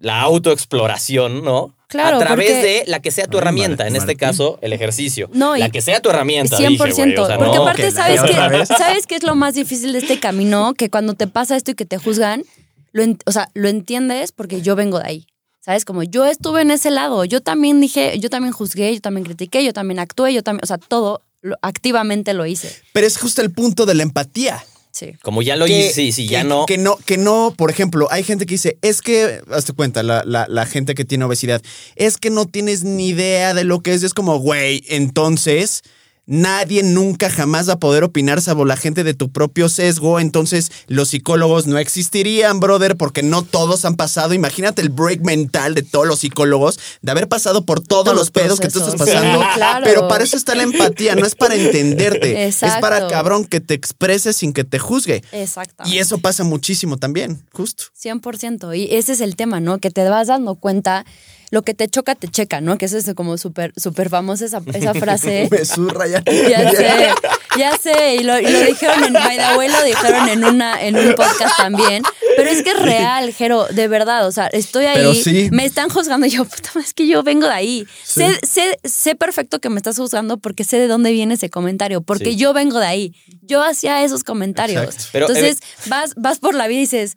La 0.00 0.20
autoexploración, 0.22 1.44
¿no? 1.44 1.74
Claro, 1.88 2.16
A 2.18 2.20
través 2.20 2.50
porque- 2.50 2.62
de 2.62 2.84
la 2.86 3.00
que 3.00 3.10
sea 3.10 3.26
tu 3.26 3.36
Ay, 3.36 3.42
herramienta, 3.42 3.86
en 3.86 3.96
este 3.96 4.16
caso, 4.16 4.58
el 4.62 4.72
ejercicio. 4.72 5.28
No, 5.32 5.56
y- 5.56 5.60
la 5.60 5.70
que 5.70 5.80
sea 5.82 6.00
tu 6.00 6.08
herramienta. 6.10 6.56
100%. 6.56 6.68
dije, 6.68 7.16
güey, 7.16 7.18
o 7.18 7.26
sea, 7.26 7.38
porque 7.38 7.56
no, 7.56 7.62
aparte, 7.62 7.82
que 7.82 7.90
¿sabes 7.90 8.20
qué. 8.22 8.32
¿sabes 8.66 9.06
qué 9.06 9.16
es 9.16 9.22
lo 9.24 9.34
más 9.34 9.54
difícil 9.54 9.92
de 9.92 9.98
este 9.98 10.20
camino? 10.20 10.74
Que 10.74 10.88
cuando 10.90 11.14
te 11.14 11.26
pasa 11.26 11.56
esto 11.56 11.72
y 11.72 11.74
que 11.74 11.84
te 11.86 11.98
juzgan, 11.98 12.44
lo 12.92 13.04
o 13.26 13.32
sea, 13.32 13.50
lo 13.54 13.68
entiendes 13.68 14.32
porque 14.32 14.62
yo 14.62 14.76
vengo 14.76 14.98
de 14.98 15.06
ahí. 15.06 15.26
¿Sabes? 15.62 15.84
Como 15.84 16.02
yo 16.02 16.24
estuve 16.24 16.62
en 16.62 16.70
ese 16.70 16.90
lado. 16.90 17.24
Yo 17.26 17.42
también 17.42 17.80
dije, 17.82 18.18
yo 18.18 18.30
también 18.30 18.52
juzgué, 18.54 18.94
yo 18.94 19.00
también 19.02 19.26
critiqué, 19.26 19.62
yo 19.62 19.74
también 19.74 19.98
actué, 19.98 20.32
yo 20.32 20.42
también, 20.42 20.62
o 20.64 20.66
sea, 20.66 20.78
todo 20.78 21.20
lo- 21.42 21.56
activamente 21.60 22.32
lo 22.32 22.46
hice. 22.46 22.74
Pero 22.94 23.06
es 23.06 23.18
justo 23.18 23.42
el 23.42 23.50
punto 23.50 23.84
de 23.84 23.94
la 23.94 24.02
empatía. 24.02 24.64
Sí. 24.92 25.12
Como 25.22 25.40
ya 25.42 25.56
lo 25.56 25.66
que- 25.66 25.86
hice, 25.86 25.92
sí, 25.94 26.12
sí, 26.12 26.26
ya 26.28 26.42
que- 26.42 26.48
no. 26.48 26.66
Que 26.66 26.76
no, 26.78 26.96
que 26.96 27.16
no, 27.16 27.54
por 27.56 27.70
ejemplo, 27.70 28.08
hay 28.10 28.22
gente 28.24 28.44
que 28.46 28.54
dice, 28.54 28.76
es 28.82 29.02
que, 29.02 29.40
hazte 29.50 29.72
cuenta, 29.72 30.02
la, 30.02 30.24
la- 30.24 30.46
la 30.48 30.66
gente 30.66 30.94
que 30.94 31.04
tiene 31.04 31.24
obesidad, 31.24 31.62
es 31.96 32.16
que 32.18 32.30
no 32.30 32.46
tienes 32.46 32.82
ni 32.84 33.08
idea 33.08 33.54
de 33.54 33.64
lo 33.64 33.80
que 33.80 33.94
es. 33.94 34.02
Es 34.02 34.14
como, 34.14 34.38
güey, 34.38 34.82
entonces 34.88 35.82
nadie 36.26 36.82
nunca 36.82 37.30
jamás 37.30 37.68
va 37.68 37.74
a 37.74 37.78
poder 37.80 38.04
opinar 38.04 38.40
salvo 38.40 38.64
la 38.64 38.76
gente 38.76 39.04
de 39.04 39.14
tu 39.14 39.30
propio 39.30 39.68
sesgo. 39.68 40.20
Entonces 40.20 40.70
los 40.86 41.08
psicólogos 41.08 41.66
no 41.66 41.78
existirían, 41.78 42.60
brother, 42.60 42.96
porque 42.96 43.22
no 43.22 43.42
todos 43.42 43.84
han 43.84 43.96
pasado. 43.96 44.34
Imagínate 44.34 44.82
el 44.82 44.90
break 44.90 45.22
mental 45.22 45.74
de 45.74 45.82
todos 45.82 46.06
los 46.06 46.20
psicólogos, 46.20 46.78
de 47.02 47.10
haber 47.10 47.28
pasado 47.28 47.64
por 47.64 47.80
todos, 47.80 48.04
Todos 48.04 48.16
los 48.16 48.30
pedos 48.30 48.60
que 48.60 48.68
tú 48.68 48.78
estás 48.78 48.96
pasando. 48.96 49.40
Sí, 49.40 49.46
claro. 49.54 49.84
Pero 49.84 50.08
para 50.08 50.24
eso 50.24 50.36
está 50.36 50.54
la 50.54 50.62
empatía, 50.62 51.14
no 51.14 51.26
es 51.26 51.34
para 51.34 51.54
entenderte. 51.54 52.46
Es 52.46 52.58
para 52.58 52.96
Exacto. 52.96 53.08
cabrón 53.08 53.44
que 53.44 53.60
te 53.60 53.74
expreses 53.74 54.36
sin 54.36 54.52
que 54.52 54.64
te 54.64 54.78
juzgue. 54.78 55.22
Exacto. 55.32 55.84
Y 55.86 55.98
eso 55.98 56.18
pasa 56.18 56.44
muchísimo 56.44 56.96
también, 56.96 57.44
justo. 57.52 57.84
100%. 58.02 58.76
Y 58.76 58.94
ese 58.94 59.12
es 59.12 59.20
el 59.20 59.36
tema, 59.36 59.60
¿no? 59.60 59.78
Que 59.78 59.90
te 59.90 60.08
vas 60.08 60.28
dando 60.28 60.54
cuenta, 60.54 61.04
lo 61.50 61.62
que 61.62 61.74
te 61.74 61.88
choca, 61.88 62.14
te 62.14 62.28
checa, 62.28 62.60
¿no? 62.60 62.78
Que 62.78 62.86
eso 62.86 62.96
es 62.96 63.12
como 63.14 63.36
súper 63.36 63.72
súper 63.76 64.08
famosa 64.08 64.44
esa, 64.44 64.62
esa 64.72 64.94
frase. 64.94 65.48
Me 65.50 65.64
zurra 65.64 66.06
ya. 66.06 66.22
Ya 66.24 66.70
sé, 66.76 67.10
ya 67.58 67.76
sé. 67.76 68.14
Y 68.16 68.22
lo, 68.22 68.38
y 68.38 68.46
lo 68.46 68.60
dijeron 68.64 69.04
en, 69.04 69.12
by 69.12 69.36
the 69.36 69.58
way, 69.58 69.68
lo 69.68 69.82
dijeron 69.84 70.28
en, 70.28 70.44
una, 70.44 70.80
en 70.84 70.96
un 70.96 71.14
podcast 71.14 71.56
también. 71.56 72.02
Pero 72.36 72.48
es 72.50 72.62
que 72.62 72.70
es 72.70 72.78
real, 72.80 73.32
Jero, 73.34 73.66
de 73.66 73.88
verdad. 73.88 74.26
O 74.26 74.32
sea, 74.32 74.46
estoy 74.46 74.86
ahí, 74.86 74.94
Pero 74.96 75.14
sí. 75.14 75.48
me 75.52 75.64
están 75.64 75.88
juzgando 75.90 76.26
y 76.26 76.30
yo, 76.30 76.44
puta, 76.44 76.70
madre, 76.74 76.86
es 76.86 76.94
que 76.94 77.06
yo 77.06 77.22
vengo 77.22 77.46
de 77.46 77.52
ahí. 77.54 77.86
Sé, 78.04 78.38
sé, 78.46 78.78
sé 78.84 79.14
perfecto 79.16 79.58
que 79.60 79.68
me 79.68 79.76
estás 79.76 79.96
juzgando 79.96 80.38
porque 80.38 80.64
sé 80.64 80.78
de 80.78 80.86
dónde 80.86 81.10
viene 81.12 81.34
ese 81.34 81.50
comentario, 81.50 82.00
porque 82.00 82.30
Sí. 82.30 82.36
yo 82.36 82.52
vengo 82.52 82.78
de 82.78 82.86
ahí. 82.86 83.14
Yo 83.42 83.62
hacía 83.62 84.04
esos 84.04 84.22
comentarios. 84.24 84.84
Exacto. 84.84 85.08
Pero, 85.12 85.26
Entonces, 85.26 85.58
vas, 85.86 86.14
vas 86.16 86.38
por 86.38 86.54
la 86.54 86.68
vida 86.68 86.78
y 86.78 86.82
dices, 86.82 87.16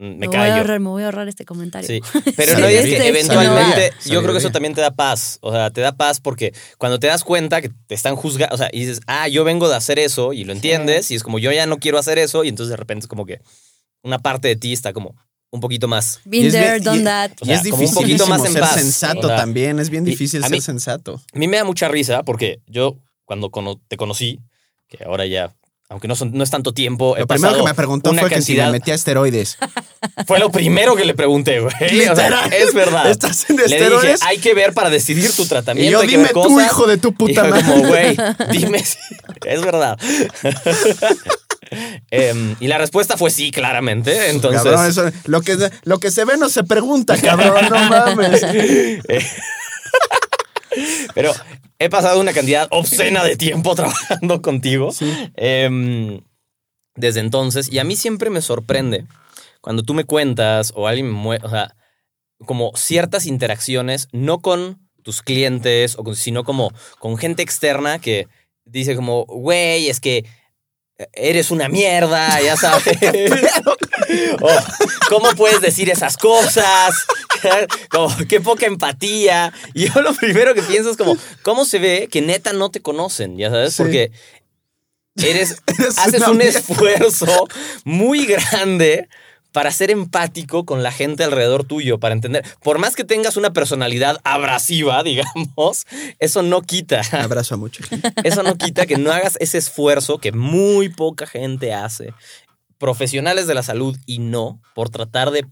Mm, 0.00 0.04
me, 0.04 0.14
Me 0.18 0.26
voy 0.28 0.36
a 0.36 0.56
ahorrar, 0.58 0.78
me 0.80 0.88
voy 0.90 1.02
a 1.02 1.06
ahorrar 1.06 1.26
este 1.28 1.44
comentario. 1.44 1.86
Sí, 1.88 2.00
pero 2.36 2.54
Sí, 2.54 2.60
no 2.60 2.66
es 2.68 2.76
este, 2.76 2.88
que 2.90 2.96
este, 2.96 3.08
eventualmente, 3.08 3.92
no. 4.06 4.12
yo 4.12 4.22
creo 4.22 4.32
que 4.32 4.38
eso 4.38 4.50
también 4.52 4.72
te 4.74 4.80
da 4.80 4.92
paz. 4.92 5.38
O 5.42 5.50
sea, 5.52 5.70
te 5.70 5.80
da 5.80 5.92
paz 5.96 6.20
porque 6.20 6.54
cuando 6.78 6.98
te 7.00 7.08
das 7.08 7.24
cuenta 7.24 7.60
que 7.60 7.70
te 7.88 7.94
están 7.96 8.14
juzgando, 8.14 8.54
o 8.54 8.58
sea, 8.58 8.70
y 8.72 8.80
dices, 8.80 9.00
ah, 9.08 9.26
yo 9.26 9.42
vengo 9.42 9.68
de 9.68 9.74
hacer 9.74 9.98
eso 9.98 10.32
y 10.32 10.44
lo 10.44 10.52
entiendes, 10.52 11.10
y 11.10 11.16
es 11.16 11.22
como 11.24 11.38
yo 11.40 11.50
ya 11.50 11.66
no 11.66 11.78
quiero 11.78 11.98
hacer 11.98 12.18
eso, 12.18 12.44
y 12.44 12.48
entonces 12.48 12.70
de 12.70 12.76
repente 12.76 13.04
es 13.04 13.08
como 13.08 13.26
que 13.26 13.40
una 14.02 14.20
parte 14.20 14.46
de 14.48 14.54
ti 14.56 14.72
está 14.72 14.92
como 14.92 15.16
un 15.50 15.60
poquito 15.60 15.88
más. 15.88 16.20
Been 16.24 16.52
there, 16.52 16.72
bien- 16.74 16.84
done 16.84 17.00
y- 17.00 17.04
that. 17.04 17.30
O 17.40 17.44
Y 17.44 17.46
sea, 17.48 17.54
es 17.56 17.62
como 17.62 17.74
un 17.74 17.80
difícil 17.80 18.02
poquito 18.04 18.26
más 18.28 18.44
en 18.44 18.52
ser 18.52 18.60
paz. 18.60 18.74
sensato 18.74 19.20
O 19.20 19.26
sea, 19.28 19.36
también, 19.36 19.80
es 19.80 19.90
bien 19.90 20.04
difícil 20.04 20.44
a 20.44 20.46
ser 20.46 20.56
mí- 20.56 20.60
sensato. 20.60 21.20
A 21.34 21.38
mí 21.38 21.48
me 21.48 21.56
da 21.56 21.64
mucha 21.64 21.88
risa 21.88 22.22
porque 22.22 22.60
yo 22.68 22.98
cuando 23.24 23.50
te 23.88 23.96
conocí, 23.96 24.38
que 24.86 25.02
ahora 25.04 25.26
ya, 25.26 25.54
aunque 25.90 26.06
no, 26.06 26.14
son- 26.16 26.32
no 26.34 26.44
es 26.44 26.50
tanto 26.50 26.72
tiempo, 26.74 27.16
he 27.16 27.20
Lo 27.20 27.26
primero 27.26 27.56
que 27.56 27.62
me 27.62 27.74
preguntó 27.74 28.12
fue 28.12 28.28
que 28.28 28.42
si 28.42 28.54
me 28.56 28.70
metía 28.70 28.94
esteroides. 28.94 29.56
Fue 30.26 30.38
lo 30.38 30.50
primero 30.50 30.94
que 30.96 31.04
le 31.04 31.14
pregunté, 31.14 31.60
güey. 31.60 31.74
O 32.08 32.14
sea, 32.16 32.46
es 32.46 32.74
verdad. 32.74 33.08
¿Estás 33.10 33.48
en 33.50 33.56
Le 33.56 33.64
dije, 33.64 33.76
esteroides? 33.76 34.22
hay 34.22 34.38
que 34.38 34.52
ver 34.54 34.72
para 34.74 34.90
decidir 34.90 35.30
tu 35.32 35.46
tratamiento. 35.46 35.88
Y 35.88 35.92
yo, 35.92 36.00
hay 36.00 36.06
que 36.06 36.10
dime 36.12 36.24
ver 36.24 36.32
tú, 36.32 36.42
cosas". 36.42 36.66
hijo 36.66 36.86
de 36.86 36.98
tu 36.98 37.12
puta 37.14 37.44
madre. 37.44 37.64
como, 37.64 37.86
güey, 37.88 38.16
dime 38.50 38.84
si 38.84 38.96
es 39.46 39.60
verdad. 39.62 39.98
Em, 42.10 42.56
y 42.60 42.66
la 42.68 42.78
respuesta 42.78 43.16
fue 43.18 43.30
sí, 43.30 43.50
claramente. 43.50 44.30
Entonces, 44.30 44.62
Cabrón, 44.62 44.86
eso- 44.86 45.10
lo, 45.26 45.42
que, 45.42 45.56
lo 45.84 45.98
que 46.00 46.10
se 46.10 46.24
ve 46.24 46.36
no 46.38 46.48
se 46.48 46.64
pregunta, 46.64 47.16
cabrón, 47.20 47.68
no 47.68 47.78
mames. 47.90 48.42
Pero 51.14 51.32
he 51.78 51.88
pasado 51.88 52.20
una 52.20 52.32
cantidad 52.32 52.68
obscena 52.70 53.24
de 53.24 53.36
tiempo 53.36 53.74
trabajando 53.76 54.42
contigo. 54.42 54.90
Em, 55.36 56.20
desde 56.94 57.20
entonces, 57.20 57.72
y 57.72 57.78
a 57.78 57.84
mí 57.84 57.96
siempre 57.96 58.30
me 58.30 58.40
sorprende 58.42 59.06
cuando 59.60 59.82
tú 59.82 59.94
me 59.94 60.04
cuentas 60.04 60.72
o 60.74 60.86
alguien 60.88 61.06
me 61.06 61.12
mueve, 61.14 61.44
o 61.46 61.50
sea, 61.50 61.74
como 62.46 62.72
ciertas 62.76 63.26
interacciones, 63.26 64.08
no 64.12 64.40
con 64.40 64.78
tus 65.02 65.22
clientes, 65.22 65.96
o 65.98 66.04
con- 66.04 66.16
sino 66.16 66.44
como 66.44 66.72
con 66.98 67.16
gente 67.18 67.42
externa 67.42 67.98
que 68.00 68.26
dice 68.64 68.94
como, 68.96 69.24
güey, 69.26 69.88
es 69.88 70.00
que 70.00 70.24
eres 71.12 71.50
una 71.50 71.68
mierda, 71.68 72.40
ya 72.42 72.56
sabes. 72.56 72.84
O, 74.40 74.48
¿Cómo 75.08 75.30
puedes 75.36 75.60
decir 75.60 75.90
esas 75.90 76.16
cosas? 76.16 76.94
Como, 77.90 78.14
qué 78.28 78.40
poca 78.40 78.66
empatía. 78.66 79.52
Y 79.74 79.88
yo 79.88 80.00
lo 80.02 80.12
primero 80.14 80.54
que 80.54 80.62
pienso 80.62 80.90
es 80.90 80.96
como, 80.96 81.16
¿cómo 81.42 81.64
se 81.64 81.78
ve 81.78 82.08
que 82.10 82.20
neta 82.20 82.52
no 82.52 82.70
te 82.70 82.80
conocen? 82.80 83.36
Ya 83.38 83.50
sabes, 83.50 83.74
Sí. 83.74 83.82
porque 83.82 84.10
eres, 85.16 85.62
Eres 85.78 85.98
haces 85.98 86.26
un 86.26 86.38
mierda. 86.38 86.58
esfuerzo 86.58 87.48
muy 87.84 88.26
grande 88.26 89.08
para 89.52 89.70
ser 89.72 89.90
empático 89.90 90.64
con 90.66 90.82
la 90.82 90.92
gente 90.92 91.24
alrededor 91.24 91.64
tuyo, 91.64 91.98
para 91.98 92.14
entender. 92.14 92.44
Por 92.62 92.78
más 92.78 92.94
que 92.94 93.02
tengas 93.04 93.36
una 93.36 93.52
personalidad 93.52 94.18
abrasiva, 94.24 95.02
digamos, 95.04 95.86
eso 96.18 96.42
no 96.42 96.62
quita. 96.62 97.02
Abrazo 97.12 97.54
a 97.54 97.58
mucha 97.58 97.82
gente. 97.84 98.12
Eso 98.24 98.42
no 98.42 98.56
quita 98.56 98.86
que 98.86 98.98
no 98.98 99.10
hagas 99.12 99.36
ese 99.40 99.58
esfuerzo 99.58 100.18
que 100.18 100.32
muy 100.32 100.88
poca 100.88 101.26
gente 101.26 101.72
hace, 101.72 102.12
profesionales 102.78 103.46
de 103.46 103.54
la 103.54 103.62
salud 103.62 103.96
y 104.06 104.18
no, 104.18 104.60
por 104.74 104.88
tratar 104.88 105.30
de 105.30 105.46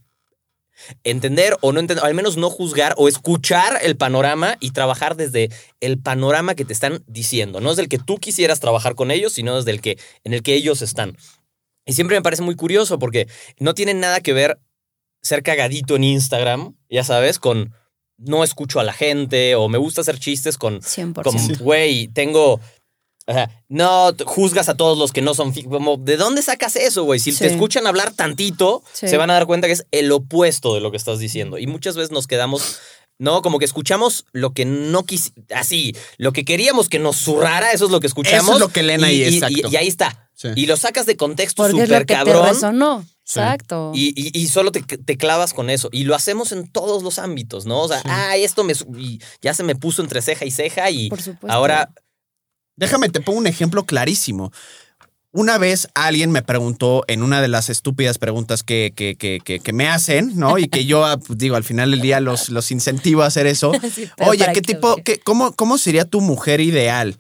entender 1.05 1.57
o 1.63 1.73
no 1.73 1.81
entender, 1.81 2.05
o 2.05 2.07
al 2.07 2.15
menos 2.15 2.37
no 2.37 2.51
juzgar 2.51 2.95
o 2.97 3.09
escuchar 3.09 3.79
el 3.83 3.97
panorama 3.97 4.57
y 4.61 4.73
trabajar 4.73 5.17
desde 5.17 5.51
el 5.81 5.99
panorama 5.99 6.55
que 6.55 6.65
te 6.65 6.73
están 6.73 7.03
diciendo. 7.07 7.61
No 7.61 7.71
es 7.71 7.77
del 7.77 7.89
que 7.89 7.99
tú 7.99 8.19
quisieras 8.19 8.61
trabajar 8.61 8.95
con 8.95 9.11
ellos, 9.11 9.33
sino 9.33 9.57
desde 9.57 9.71
el 9.71 9.81
que 9.81 9.99
en 10.25 10.35
el 10.35 10.43
que 10.43 10.55
ellos 10.55 10.83
están. 10.83 11.17
Y 11.87 11.93
siempre 11.93 12.17
me 12.17 12.23
parece 12.23 12.43
muy 12.43 12.57
curioso 12.57 12.99
porque 12.99 13.29
no 13.59 13.75
tiene 13.75 13.95
nada 13.95 14.21
que 14.21 14.33
ver 14.33 14.61
ser 15.23 15.43
cagadito 15.43 15.97
en 15.97 16.05
Instagram, 16.05 16.77
ya 16.89 17.05
sabes, 17.05 17.39
con 17.39 17.73
no 18.19 18.45
escucho 18.45 18.81
a 18.81 18.85
la 18.85 18.93
gente 18.93 19.55
o 19.57 19.69
me 19.69 19.79
gusta 19.79 20.01
hacer 20.01 20.19
chistes 20.19 20.57
con, 20.57 20.81
100%. 20.81 21.23
como, 21.23 21.39
güey, 21.61 22.09
tengo... 22.09 22.61
O 23.29 23.33
sea, 23.33 23.51
no 23.69 24.13
juzgas 24.25 24.69
a 24.69 24.77
todos 24.77 24.97
los 24.99 25.13
que 25.13 25.21
no 25.21 25.35
son... 25.35 25.53
Como, 25.53 25.97
¿De 25.97 26.17
dónde 26.17 26.43
sacas 26.43 26.77
eso, 26.77 27.03
güey? 27.05 27.19
Si 27.19 27.33
Sí. 27.33 27.39
te 27.41 27.47
escuchan 27.49 27.87
hablar 27.87 28.13
tantito, 28.13 28.83
Sí. 28.93 29.09
se 29.09 29.17
van 29.17 29.31
a 29.31 29.35
dar 29.35 29.47
cuenta 29.47 29.67
que 29.67 29.73
es 29.73 29.85
el 29.91 30.13
opuesto 30.13 30.75
de 30.75 30.81
lo 30.81 30.91
que 30.93 30.97
estás 30.97 31.19
diciendo. 31.19 31.59
Y 31.59 31.67
muchas 31.67 31.97
veces 31.97 32.11
nos 32.13 32.27
quedamos... 32.27 32.79
No, 33.19 33.41
como 33.41 33.59
que 33.59 33.65
escuchamos 33.65 34.27
lo 34.33 34.53
que 34.53 34.65
no 34.67 35.05
quis... 35.05 35.33
Así, 35.55 35.97
lo 36.19 36.33
que 36.33 36.45
queríamos 36.45 36.89
que 36.89 36.99
nos 36.99 37.17
zurrara, 37.17 37.73
eso 37.73 37.87
es 37.87 37.91
lo 37.91 37.99
que 37.99 38.07
escuchamos. 38.07 38.45
Eso 38.45 38.55
es 38.55 38.61
lo 38.61 38.69
que 38.69 38.81
ahí, 38.81 39.23
y, 39.23 39.25
y- 39.25 39.35
exacto. 39.37 39.69
y- 39.69 39.73
y 39.73 39.77
ahí 39.77 39.89
está. 39.89 40.29
Sí. 40.35 40.49
Y 40.55 40.67
lo 40.67 40.77
sacas 40.77 41.07
de 41.07 41.17
contexto 41.17 41.63
Porque 41.63 41.83
es 41.83 41.89
lo 41.89 41.95
súper 41.97 42.01
que 42.07 42.15
te 42.15 42.19
cabrón. 42.19 42.47
resonó. 42.47 43.05
Exacto. 43.23 43.91
Y, 43.95 44.09
y- 44.15 44.39
y 44.39 44.47
solo 44.49 44.71
te, 44.71 44.83
te 44.83 45.17
clavas 45.17 45.53
con 45.55 45.71
eso. 45.71 45.89
Y 45.93 46.05
lo 46.05 46.15
hacemos 46.15 46.53
en 46.53 46.71
todos 46.71 47.03
los 47.03 47.19
ámbitos, 47.19 47.65
¿no? 47.67 47.81
O 47.81 47.89
sea, 47.89 48.03
ah, 48.05 48.37
esto 48.37 48.63
me 48.65 48.75
ya 49.43 49.55
se 49.55 49.63
me 49.65 49.75
puso 49.75 50.03
entre 50.03 50.21
ceja 50.23 50.45
y 50.45 50.51
ceja 50.51 50.91
y 50.91 51.09
Por 51.09 51.21
supuesto. 51.23 51.49
ahora 51.51 51.91
Déjame, 52.77 53.09
te 53.09 53.21
pongo 53.21 53.39
un 53.39 53.47
ejemplo 53.47 53.85
clarísimo. 53.85 54.53
Una 55.33 55.59
vez 55.59 55.89
alguien 55.95 56.31
me 56.31 56.43
preguntó 56.43 57.05
en 57.09 57.23
una 57.23 57.43
de 57.43 57.49
las 57.49 57.69
estúpidas 57.69 58.17
preguntas 58.17 58.63
que, 58.63 58.95
que, 58.97 59.17
que, 59.17 59.41
que, 59.45 59.61
que 59.61 59.73
me 59.75 59.87
hacen, 59.87 60.33
¿no? 60.37 60.57
Y 60.57 60.69
que 60.69 60.87
yo, 60.87 61.05
ah, 61.05 61.19
pues, 61.19 61.39
digo, 61.39 61.57
al 61.57 61.65
final 61.65 61.91
del 61.91 62.01
día 62.01 62.21
los, 62.21 62.49
los 62.49 62.71
incentivo 62.71 63.23
a 63.23 63.27
hacer 63.27 63.47
eso. 63.47 63.73
Sí, 63.95 64.09
Oye, 64.27 64.41
¿para 64.41 64.53
¿qué 64.53 64.63
qué, 64.63 64.75
tipo, 64.75 64.97
qué? 65.05 65.19
cómo, 65.19 65.53
cómo 65.53 65.79
sería 65.79 66.05
tu 66.05 66.21
mujer 66.21 66.61
ideal? 66.61 67.17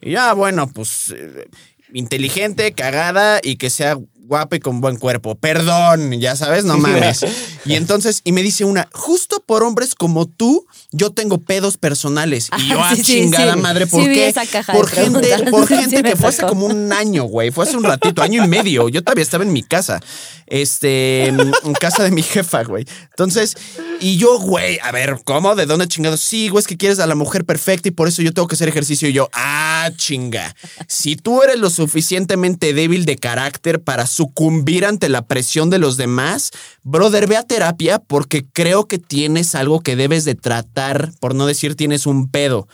Y 0.00 0.12
ya, 0.12 0.32
bueno, 0.32 0.68
pues 0.68 1.12
eh, 1.16 1.48
inteligente, 1.92 2.72
cagada 2.72 3.40
y 3.42 3.56
que 3.56 3.70
sea 3.70 3.98
guapa 4.26 4.56
y 4.56 4.60
con 4.60 4.80
buen 4.80 4.96
cuerpo. 4.96 5.36
Perdón, 5.36 6.12
ya 6.20 6.36
sabes, 6.36 6.64
no 6.64 6.78
mames. 6.78 7.24
Y 7.64 7.74
entonces, 7.74 8.20
y 8.24 8.32
me 8.32 8.42
dice 8.42 8.64
una, 8.64 8.88
justo 8.92 9.42
por 9.44 9.62
hombres 9.62 9.94
como 9.94 10.26
tú, 10.26 10.66
yo 10.96 11.10
tengo 11.10 11.38
pedos 11.38 11.76
personales. 11.76 12.48
Y 12.58 12.68
yo, 12.68 12.82
Ah, 12.82 12.94
sí, 12.96 13.02
chingada 13.02 13.54
sí. 13.54 13.60
madre, 13.60 13.86
¿por 13.86 14.04
qué? 14.04 14.28
esa 14.28 14.46
caja 14.46 14.72
de 14.72 14.78
por 14.78 14.88
gente, 14.88 15.50
por 15.50 15.66
gente 15.68 16.02
que 16.02 16.16
fue 16.16 16.28
hace 16.28 16.42
como 16.42 16.66
un 16.66 16.92
año, 16.92 17.24
güey. 17.24 17.50
Fue 17.50 17.64
hace 17.64 17.76
un 17.76 17.84
ratito, 17.84 18.22
año 18.22 18.44
y 18.44 18.48
medio. 18.48 18.88
Yo 18.88 19.02
todavía 19.02 19.22
estaba 19.22 19.44
en 19.44 19.52
mi 19.52 19.62
casa. 19.62 20.00
Este, 20.46 21.26
en 21.26 21.40
en 21.40 21.72
casa 21.74 22.04
de 22.04 22.10
mi 22.12 22.22
jefa, 22.22 22.62
güey. 22.62 22.84
Entonces, 23.10 23.56
y 24.00 24.16
yo, 24.16 24.38
güey, 24.38 24.78
a 24.82 24.92
ver, 24.92 25.18
¿cómo? 25.24 25.54
¿De 25.56 25.66
dónde 25.66 25.88
chingados? 25.88 26.20
Sí, 26.20 26.48
güey, 26.48 26.60
es 26.60 26.66
que 26.68 26.76
quieres 26.76 26.98
a 27.00 27.06
la 27.06 27.14
mujer 27.16 27.44
perfecta 27.44 27.88
y 27.88 27.90
por 27.92 28.06
eso 28.08 28.22
yo 28.22 28.32
tengo 28.32 28.46
que 28.46 28.54
hacer 28.54 28.68
ejercicio. 28.68 29.08
Y 29.08 29.12
yo, 29.12 29.28
ah, 29.32 29.90
chinga. 29.96 30.54
Si 30.86 31.16
tú 31.16 31.42
eres 31.42 31.58
lo 31.58 31.68
suficientemente 31.70 32.72
débil 32.74 33.04
de 33.06 33.16
carácter 33.16 33.80
para 33.82 34.06
sucumbir 34.06 34.84
ante 34.86 35.08
la 35.08 35.22
presión 35.26 35.68
de 35.70 35.78
los 35.78 35.96
demás, 35.96 36.50
brother, 36.88 37.26
ve 37.26 37.36
a 37.36 37.42
terapia 37.42 37.98
porque 37.98 38.44
creo 38.52 38.86
que 38.86 38.98
tienes 38.98 39.54
algo 39.54 39.80
que 39.80 39.96
debes 39.96 40.24
de 40.24 40.34
tratar, 40.36 41.12
por 41.20 41.34
no 41.34 41.46
decir 41.46 41.74
tienes 41.74 42.06
un 42.06 42.30
pedo. 42.30 42.68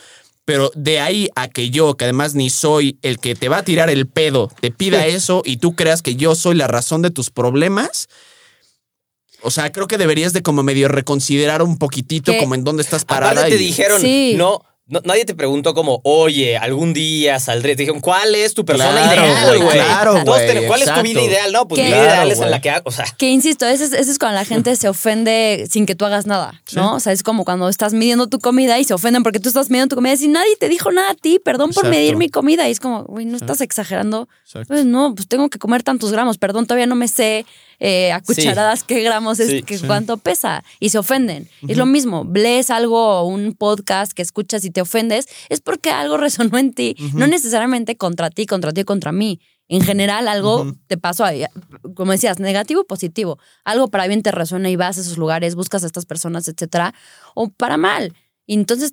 Pero 0.45 0.71
de 0.75 1.01
ahí 1.01 1.29
a 1.37 1.49
que 1.49 1.71
yo, 1.71 1.97
que 1.97 2.05
además 2.05 2.35
ni 2.35 2.51
soy 2.51 2.99
el 3.03 3.19
que 3.19 3.35
te 3.35 3.49
va 3.49 3.59
a 3.59 3.63
tirar 3.65 3.91
el 3.91 4.07
pedo, 4.07 4.51
te 4.61 4.71
pida 4.71 5.07
eso 5.07 5.43
y 5.45 5.57
tú 5.59 5.75
creas 5.75 6.03
que 6.03 6.17
yo 6.17 6.35
soy 6.35 6.57
la 6.57 6.67
razón 6.67 7.01
de 7.01 7.11
tus 7.11 7.31
problemas. 7.31 8.09
O 9.41 9.51
sea, 9.51 9.73
creo 9.73 9.87
que 9.89 9.99
deberías 9.99 10.33
de 10.33 10.43
como 10.43 10.63
medio 10.63 10.89
reconsiderar 10.89 11.63
un 11.63 11.79
poquitito 11.79 12.33
como 12.39 12.55
en 12.55 12.65
dónde 12.65 12.83
estás 12.83 13.05
parada. 13.05 13.33
aparte 13.33 13.57
te 13.57 13.63
y- 13.63 13.67
dijeron, 13.67 14.01
Sí. 14.01 14.35
no, 14.37 14.63
no, 14.93 15.01
nadie 15.05 15.25
te 15.25 15.35
preguntó 15.35 15.73
como, 15.73 16.03
oye, 16.05 16.59
algún 16.59 16.93
día 16.93 17.41
saldré. 17.41 17.75
Te 17.75 17.85
dijeron, 17.85 18.03
¿cuál 18.03 18.35
es 18.35 18.53
tu 18.53 18.67
persona 18.67 18.91
Claro, 18.91 19.25
ideal, 19.25 19.63
güey, 19.63 19.71
claro, 19.79 20.13
güey, 20.13 20.67
¿Cuál 20.67 20.83
es 20.83 20.93
tu 20.93 21.01
vida 21.01 21.23
ideal? 21.23 21.51
No, 21.51 21.67
pues 21.67 21.81
¿Qué? 21.81 21.87
mi 21.87 21.93
vida 21.95 22.03
Claro, 22.03 22.15
ideal 22.15 22.31
es 22.31 22.41
en 22.41 22.51
la 22.51 22.61
que 22.61 22.69
hago, 22.69 22.83
o 22.85 22.93
sea, 22.93 23.07
Que 23.17 23.31
insisto, 23.31 23.65
ese 23.65 23.85
es, 23.85 23.95
ese 23.95 24.11
es 24.11 24.19
cuando 24.19 24.39
la 24.39 24.45
gente 24.45 24.77
se 24.77 24.91
ofende 24.91 25.67
sin 25.71 25.87
que 25.87 25.95
tú 25.95 26.05
hagas 26.05 26.27
nada, 26.27 26.61
¿no? 26.75 26.95
O 26.95 27.01
sea, 27.01 27.15
es 27.15 27.23
como 27.23 27.47
cuando 27.47 27.71
estás 27.71 27.95
midiendo 27.95 28.27
tu 28.27 28.39
comida 28.39 28.79
y 28.79 28.85
se 28.85 28.93
ofenden 28.93 29.23
porque 29.23 29.41
tú 29.41 29.49
estás 29.49 29.71
midiendo 29.71 29.95
tu 29.95 29.97
comida 29.97 30.13
y 30.21 30.29
nadie 30.29 30.57
te 30.57 30.69
dijo 30.69 30.93
nada 30.93 31.13
a 31.13 31.15
ti, 31.15 31.39
perdón 31.43 31.71
por 31.71 31.89
medir 31.89 32.17
mi 32.17 32.29
comida. 32.29 32.69
Y 32.69 32.73
es 32.73 32.79
como, 32.79 33.05
güey, 33.05 33.25
¿no 33.25 33.39
estás 33.39 33.63
exagerando? 33.63 34.29
Exacto. 34.45 34.69
Pues 34.69 34.85
no, 34.85 35.15
pues 35.15 35.27
tengo 35.27 35.49
que 35.49 35.59
comer 35.59 35.83
tantos 35.83 36.13
gramos, 36.13 36.37
perdón, 36.37 36.67
todavía 36.67 36.87
no 36.87 36.97
me 36.97 37.09
sé 37.09 37.47
eh, 37.85 38.13
a 38.13 38.21
Sí. 38.21 38.27
cucharadas 38.27 38.85
qué 38.85 39.03
gramos 39.03 39.41
es, 39.41 39.51
Sí. 39.51 39.63
que 39.65 39.77
cuánto 39.81 40.17
pesa. 40.17 40.63
Y 40.79 40.91
se 40.91 40.99
ofenden. 40.99 41.49
Es 41.67 41.77
lo 41.77 41.85
mismo, 41.85 42.25
lees 42.33 42.71
algo 42.71 43.21
o 43.21 43.25
un 43.27 43.55
podcast 43.55 44.13
que 44.13 44.23
escuchas 44.23 44.65
y 44.65 44.71
te 44.71 44.81
ofendes, 44.81 45.27
es 45.49 45.61
porque 45.61 45.91
algo 45.91 46.17
resonó 46.53 46.59
en 46.59 46.73
ti. 46.73 46.95
No 47.13 47.27
necesariamente 47.27 47.97
contra 47.97 48.31
ti, 48.31 48.47
contra 48.47 48.73
ti, 48.73 48.85
contra 48.85 49.11
mí. 49.11 49.41
En 49.69 49.81
general, 49.81 50.29
algo 50.29 50.75
te 50.87 50.99
pasó, 50.99 51.25
ahí, 51.25 51.45
como 51.95 52.13
decías, 52.13 52.39
negativo 52.39 52.83
o 52.83 52.85
positivo. 52.85 53.39
Algo 53.65 53.89
para 53.89 54.07
bien 54.07 54.23
te 54.23 54.31
resuena 54.31 54.69
y 54.69 54.77
vas 54.77 54.99
a 54.99 55.01
esos 55.01 55.17
lugares, 55.17 55.55
buscas 55.55 55.83
a 55.83 55.87
estas 55.87 56.05
personas, 56.05 56.47
etcétera, 56.47 56.95
o 57.35 57.49
para 57.49 57.79
mal. 57.79 58.13
Y 58.45 58.55
entonces, 58.55 58.93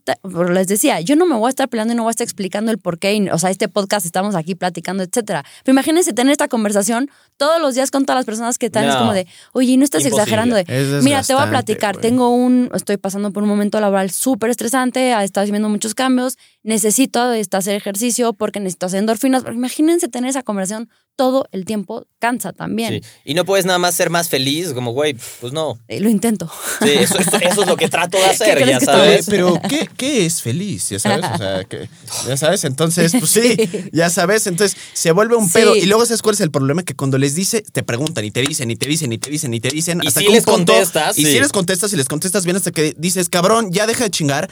les 0.52 0.68
decía, 0.68 1.02
yo 1.02 1.16
no 1.16 1.26
me 1.26 1.36
voy 1.36 1.48
a 1.48 1.50
estar 1.50 1.68
peleando 1.70 1.94
y 1.94 1.98
no 1.98 2.04
voy 2.04 2.10
a 2.10 2.12
estar 2.12 2.26
explicando 2.26 2.72
el 2.72 2.78
por 2.78 3.00
qué. 3.00 3.16
y, 3.16 3.30
o 3.30 3.38
sea, 3.40 3.50
este 3.50 3.68
podcast 3.68 4.06
estamos 4.06 4.36
aquí 4.36 4.54
platicando, 4.54 5.04
etcétera. 5.04 5.44
Pero 5.64 5.74
imagínense 5.74 6.14
tener 6.14 6.32
esta 6.32 6.48
conversación 6.48 7.10
todos 7.38 7.60
los 7.60 7.74
días 7.74 7.90
con 7.90 8.06
todas 8.06 8.20
las 8.20 8.26
personas 8.26 8.58
que 8.60 8.68
están. 8.68 8.86
Es 8.86 8.96
como 8.96 9.14
de, 9.14 9.28
oye, 9.54 9.76
no 9.78 9.84
estás 9.84 10.02
Imposible. 10.02 10.22
exagerando. 10.22 10.56
De, 10.56 10.66
Es 10.68 11.04
Mira, 11.04 11.24
te 11.24 11.34
voy 11.34 11.44
a 11.44 11.50
platicar. 11.50 11.98
Tengo 11.98 12.30
un, 12.30 12.70
estoy 12.76 12.98
pasando 12.98 13.32
por 13.32 13.42
un 13.44 13.50
momento 13.50 13.80
laboral 13.80 14.12
súper 14.12 14.52
estresante, 14.52 15.12
he 15.12 15.24
estado 15.24 15.46
haciendo 15.46 15.70
muchos 15.70 15.96
cambios, 15.96 16.38
necesito 16.64 17.20
hacer 17.22 17.76
ejercicio 17.76 18.34
porque 18.34 18.60
necesito 18.60 18.86
hacer 18.86 19.00
endorfinas. 19.00 19.44
Pero 19.44 19.56
imagínense 19.56 20.10
tener 20.10 20.30
esa 20.30 20.44
conversación 20.44 20.90
todo 21.20 21.50
el 21.52 21.66
tiempo, 21.66 22.08
cansa 22.18 22.54
también. 22.54 22.94
sí. 23.04 23.10
Y 23.26 23.34
no 23.34 23.44
puedes 23.44 23.66
nada 23.66 23.78
más 23.78 23.94
ser 23.94 24.10
más 24.10 24.30
feliz, 24.30 24.72
como, 24.72 24.94
güey, 24.94 25.18
pues 25.42 25.52
no. 25.52 25.78
Eh, 25.90 26.00
Lo 26.00 26.08
intento. 26.10 26.50
Sí, 26.82 26.88
eso, 26.92 27.18
eso- 27.18 27.36
eso 27.42 27.62
es 27.64 27.68
lo 27.68 27.76
que 27.76 27.90
trato 27.96 28.18
de 28.18 28.24
hacer, 28.24 28.66
ya 28.66 28.80
que 28.80 28.86
sabes. 28.86 29.26
Pero, 29.30 29.60
¿qué, 29.68 29.90
qué 29.98 30.26
es 30.26 30.42
feliz? 30.42 30.88
Ya 30.92 31.00
sabes, 31.00 31.26
o 31.34 31.38
sea, 31.38 31.64
que, 31.66 31.90
ya 32.26 32.38
sabes, 32.38 32.64
entonces, 32.64 33.12
pues 33.20 33.30
sí, 33.38 33.58
ya 33.92 34.10
sabes, 34.10 34.48
entonces 34.48 34.78
se 34.94 35.12
vuelve 35.12 35.36
un 35.36 35.52
pedo. 35.52 35.76
Y 35.76 35.88
luego, 35.88 36.06
¿sabes 36.06 36.22
cuál 36.22 36.36
es 36.36 36.42
el 36.42 36.52
problema? 36.52 36.84
Que 36.84 36.96
cuando 36.96 37.18
les 37.18 37.36
dice, 37.36 37.64
te 37.74 37.84
preguntan 37.84 38.24
y 38.24 38.32
te 38.32 38.42
dicen 38.42 38.72
y 38.72 38.78
te 38.78 38.86
dicen 38.88 39.12
y 39.12 39.18
te 39.18 39.30
dicen 39.30 39.54
y 39.54 39.60
te 39.60 39.70
dicen. 39.72 40.00
Y 40.02 40.08
hasta 40.08 40.22
si 40.22 40.26
que 40.28 40.32
les 40.32 40.46
contestas, 40.46 41.18
Y 41.20 41.26
sí. 41.26 41.32
si 41.34 41.40
les 41.42 41.52
contestas 41.52 41.92
y 41.92 41.98
les 41.98 42.08
contestas 42.08 42.46
bien 42.46 42.56
hasta 42.56 42.72
que 42.72 42.96
dices, 42.98 43.28
cabrón, 43.28 43.74
ya 43.74 43.88
deja 43.88 44.06
de 44.06 44.10
chingar. 44.10 44.50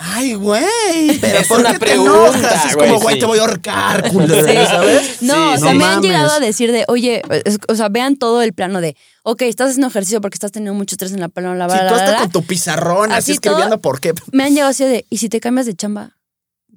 Ay, 0.00 0.34
güey, 0.34 1.18
pero 1.20 1.38
Es 1.38 1.48
¿por 1.48 1.58
una 1.60 1.72
qué 1.72 1.78
pregunta, 1.80 2.30
te 2.30 2.38
enojas? 2.38 2.66
Es 2.66 2.74
güey, 2.76 2.88
como, 2.88 3.00
güey, 3.00 3.14
sí. 3.16 3.20
te 3.20 3.26
voy 3.26 3.38
a 3.38 3.40
ahorcar, 3.42 4.10
culero, 4.12 4.46
Sí. 4.46 4.54
¿sabes? 4.70 5.22
No, 5.22 5.34
Sí, 5.34 5.40
o 5.40 5.56
sí. 5.56 5.62
sea, 5.64 5.72
No 5.72 5.78
me 5.78 5.84
han 5.84 6.02
llegado 6.02 6.30
a 6.32 6.40
decir 6.40 6.70
de, 6.70 6.84
oye, 6.86 7.20
es- 7.44 7.58
o 7.68 7.74
sea, 7.74 7.88
vean 7.88 8.16
todo 8.16 8.42
el 8.42 8.52
plano 8.52 8.80
de, 8.80 8.96
ok, 9.24 9.42
estás 9.42 9.70
haciendo 9.70 9.88
ejercicio 9.88 10.20
porque 10.20 10.36
estás 10.36 10.52
teniendo 10.52 10.74
mucho 10.78 10.94
estrés 10.94 11.12
en 11.12 11.20
la 11.20 11.28
plano, 11.28 11.54
la 11.56 11.68
Si 11.68 11.76
bla, 11.78 11.88
tú 11.88 11.94
hasta 11.96 12.16
con 12.18 12.30
tu 12.30 12.42
pizarrón, 12.44 13.10
así, 13.10 13.18
Así 13.18 13.32
escribiendo 13.32 13.70
todo- 13.76 13.80
por 13.82 14.00
qué. 14.00 14.14
Me 14.30 14.44
han 14.44 14.50
llegado 14.54 14.70
así 14.70 14.84
de, 14.84 15.04
¿y 15.10 15.18
si 15.18 15.28
te 15.28 15.40
cambias 15.40 15.66
de 15.66 15.74
chamba? 15.74 16.16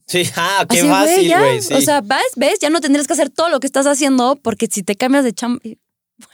Sí, 0.08 0.24
ah, 0.36 0.66
qué 0.68 0.80
Así, 0.80 0.88
güey, 0.90 1.06
fácil, 1.08 1.28
ya. 1.28 1.40
güey. 1.40 1.62
Sí. 1.62 1.74
O 1.76 1.82
sea, 1.82 2.02
¿ves? 2.02 2.18
¿ves? 2.36 2.58
Ya 2.60 2.70
no 2.72 2.82
tendrías 2.82 3.06
que 3.08 3.14
hacer 3.14 3.30
todo 3.30 3.50
lo 3.50 3.60
que 3.60 3.68
estás 3.68 3.86
haciendo 3.86 4.36
porque 4.42 4.68
si 4.70 4.82
te 4.84 4.96
cambias 4.96 5.24
de 5.24 5.32
chamba... 5.34 5.62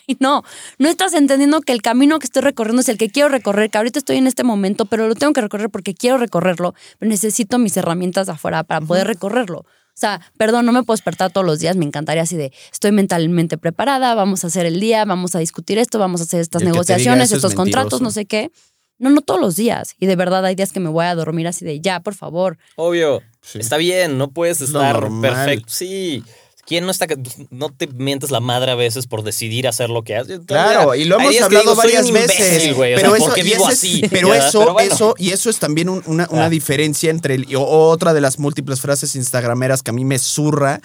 No, 0.20 0.44
no 0.80 0.90
estás 0.90 1.14
entendiendo 1.14 1.62
que 1.62 1.74
el 1.74 1.82
camino 1.82 2.20
que 2.20 2.26
estoy 2.26 2.42
recorriendo 2.42 2.82
es 2.82 2.90
el 2.90 2.98
que 2.98 3.10
quiero 3.10 3.30
recorrer, 3.30 3.70
que 3.70 3.78
ahorita 3.78 4.00
estoy 4.00 4.18
en 4.18 4.28
este 4.28 4.44
momento, 4.44 4.86
pero 4.86 5.08
lo 5.08 5.16
tengo 5.16 5.34
que 5.34 5.42
recorrer 5.42 5.70
porque 5.70 5.94
quiero 5.94 6.18
recorrerlo, 6.18 6.74
pero 6.98 7.10
necesito 7.10 7.58
mis 7.60 7.78
herramientas 7.78 8.30
afuera 8.30 8.64
para 8.64 8.82
poder 8.82 9.08
recorrerlo. 9.08 9.60
O 9.98 10.00
sea, 10.00 10.22
perdón, 10.38 10.68
no 10.68 10.72
me 10.72 10.84
puedo 10.84 10.96
despertar 10.96 11.32
todos 11.32 11.46
los 11.46 11.60
días, 11.60 11.76
me 11.76 11.84
encantaría 11.84 12.22
así 12.22 12.38
de, 12.38 12.54
estoy 12.72 12.92
mentalmente 12.92 13.58
preparada, 13.58 14.14
vamos 14.14 14.44
a 14.44 14.48
hacer 14.48 14.68
el 14.68 14.80
día, 14.80 15.04
vamos 15.06 15.36
a 15.36 15.40
discutir 15.40 15.80
esto, 15.80 15.98
vamos 15.98 16.22
a 16.22 16.26
hacer 16.26 16.40
estas 16.40 16.62
el 16.62 16.68
negociaciones, 16.68 17.32
es 17.32 17.38
estos 17.38 17.56
contratos, 17.56 18.00
no 18.02 18.12
sé 18.12 18.26
qué. 18.26 18.52
No, 19.00 19.10
no 19.10 19.22
todos 19.22 19.40
los 19.40 19.56
días. 19.56 19.96
Y 20.00 20.06
de 20.06 20.16
verdad 20.16 20.46
hay 20.46 20.56
días 20.56 20.72
que 20.72 20.80
me 20.80 20.90
voy 20.90 21.06
a 21.06 21.16
dormir 21.16 21.48
así 21.48 21.66
de, 21.66 21.80
ya, 21.82 22.00
por 22.00 22.14
favor. 22.16 22.58
Obvio. 22.76 23.22
Sí. 23.42 23.60
Está 23.60 23.78
bien, 23.78 24.18
no 24.18 24.30
puedes 24.30 24.62
estar 24.62 25.02
normal. 25.02 25.34
perfecto. 25.34 25.66
Sí. 25.70 26.24
¿Quién 26.68 26.84
no 26.86 26.92
está 26.92 27.08
no 27.50 27.70
te 27.70 27.88
mientes 27.88 28.30
la 28.30 28.42
madre 28.42 28.72
a 28.72 28.76
veces 28.76 29.08
por 29.08 29.24
decidir 29.24 29.68
hacer 29.70 29.90
lo 29.90 30.04
que 30.04 30.18
haces? 30.18 30.42
Claro, 30.46 30.94
y 30.96 31.06
lo 31.06 31.18
hemos 31.18 31.34
hablado 31.42 31.64
digo, 31.64 31.76
varias 31.76 32.12
veces. 32.12 32.74
o 32.74 32.78
pero 32.78 33.00
sea, 33.00 33.16
eso, 33.16 33.26
porque 33.26 33.44
vivo 33.44 33.68
es- 33.70 33.74
así. 33.74 34.02
pero 34.12 34.28
¿verdad? 34.30 34.50
eso, 34.50 34.60
Pero 34.60 34.74
bueno. 34.74 34.94
eso, 34.94 35.16
y 35.18 35.30
eso 35.32 35.50
es 35.50 35.60
también 35.60 35.88
un- 35.88 36.04
una, 36.06 36.28
una 36.30 36.46
Ah. 36.46 36.50
diferencia 36.50 37.10
entre 37.10 37.36
el, 37.36 37.48
otra 37.58 38.14
de 38.14 38.20
las 38.20 38.38
múltiples 38.38 38.82
frases 38.82 39.16
instagrameras 39.16 39.82
que 39.82 39.92
a 39.92 39.94
mí 39.94 40.04
me 40.04 40.20
zurra 40.20 40.82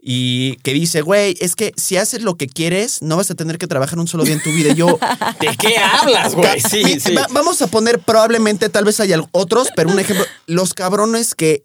y 0.00 0.54
que 0.58 0.72
dice, 0.72 1.00
güey, 1.00 1.34
es 1.40 1.56
que 1.56 1.72
si 1.76 1.96
haces 1.96 2.22
lo 2.22 2.36
que 2.36 2.46
quieres, 2.46 3.02
no 3.02 3.16
vas 3.16 3.28
a 3.30 3.34
tener 3.34 3.58
que 3.58 3.66
trabajar 3.66 3.98
un 3.98 4.06
solo 4.06 4.22
día 4.22 4.34
en 4.34 4.42
tu 4.42 4.52
vida. 4.52 4.70
Y 4.70 4.74
Yo, 4.76 4.86
¿De 5.40 5.48
qué 5.58 5.78
hablas, 5.78 6.36
güey? 6.36 6.60
Sí, 6.60 7.00
sí. 7.00 7.12
va- 7.14 7.26
vamos 7.30 7.60
a 7.60 7.66
poner 7.66 7.98
probablemente, 7.98 8.68
tal 8.68 8.84
vez 8.84 9.00
hay 9.00 9.12
otros, 9.32 9.68
pero 9.74 9.90
un 9.90 9.98
ejemplo, 9.98 10.24
los 10.46 10.74
cabrones 10.74 11.34
que 11.34 11.62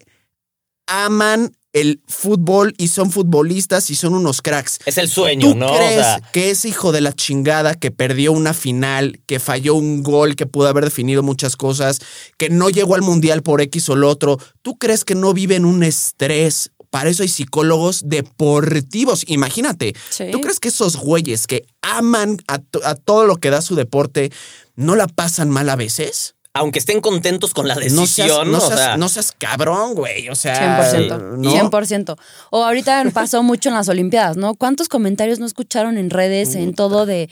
aman 0.88 1.54
el 1.72 2.00
fútbol 2.08 2.74
y 2.78 2.88
son 2.88 3.12
futbolistas 3.12 3.90
y 3.90 3.94
son 3.96 4.14
unos 4.14 4.42
cracks. 4.42 4.78
Es 4.86 4.98
el 4.98 5.08
sueño, 5.08 5.52
¿Tú 5.52 5.56
¿no? 5.56 5.72
O 5.72 5.76
crees 5.76 5.94
sea, 5.94 6.20
que 6.32 6.50
ese 6.50 6.68
hijo 6.68 6.90
de 6.90 7.00
la 7.00 7.12
chingada 7.12 7.74
que 7.74 7.90
perdió 7.90 8.32
una 8.32 8.54
final, 8.54 9.20
que 9.26 9.38
falló 9.38 9.74
un 9.76 10.02
gol, 10.02 10.34
que 10.34 10.46
pudo 10.46 10.68
haber 10.68 10.84
definido 10.84 11.22
muchas 11.22 11.56
cosas, 11.56 12.00
que 12.38 12.50
no 12.50 12.70
llegó 12.70 12.96
al 12.96 13.02
mundial 13.02 13.42
por 13.42 13.60
X 13.60 13.88
o 13.88 13.96
lo 13.96 14.08
otro, 14.08 14.38
¿tú 14.62 14.78
crees 14.78 15.04
que 15.04 15.14
no 15.14 15.32
vive 15.32 15.54
en 15.56 15.64
un 15.64 15.82
estrés? 15.84 16.72
Para 16.90 17.08
eso 17.08 17.22
hay 17.22 17.28
psicólogos 17.28 18.02
deportivos. 18.04 19.22
Imagínate, 19.28 19.94
Sí. 20.10 20.24
¿tú 20.32 20.40
crees 20.40 20.58
que 20.58 20.68
esos 20.68 20.96
güeyes 20.96 21.46
que 21.46 21.64
aman 21.82 22.38
a 22.48 22.58
todo 22.96 23.26
lo 23.26 23.36
que 23.36 23.50
da 23.50 23.62
su 23.62 23.76
deporte 23.76 24.32
no 24.74 24.96
la 24.96 25.06
pasan 25.06 25.50
mal 25.50 25.68
a 25.70 25.76
veces? 25.76 26.34
Aunque 26.52 26.78
estén 26.80 27.00
contentos 27.00 27.54
con 27.54 27.68
la 27.68 27.74
No 27.74 27.80
decisión, 27.80 28.06
seas, 28.08 28.46
no 28.46 28.58
o 28.58 28.60
seas- 28.60 28.78
sea, 28.80 28.96
no 28.96 29.08
seas 29.08 29.32
cabrón, 29.38 29.94
güey. 29.94 30.28
O 30.30 30.34
sea, 30.34 30.78
100%. 30.80 31.36
¿no? 31.38 31.50
100%. 31.52 32.16
O 32.50 32.64
ahorita 32.64 33.04
pasó 33.14 33.42
mucho 33.42 33.68
en 33.68 33.76
las 33.76 33.88
Olimpiadas, 33.88 34.36
¿no? 34.36 34.54
¿Cuántos 34.54 34.88
comentarios 34.88 35.38
no 35.38 35.46
escucharon 35.46 35.96
en 35.98 36.10
redes, 36.10 36.54
en 36.56 36.74
todo 36.74 37.06
de 37.06 37.30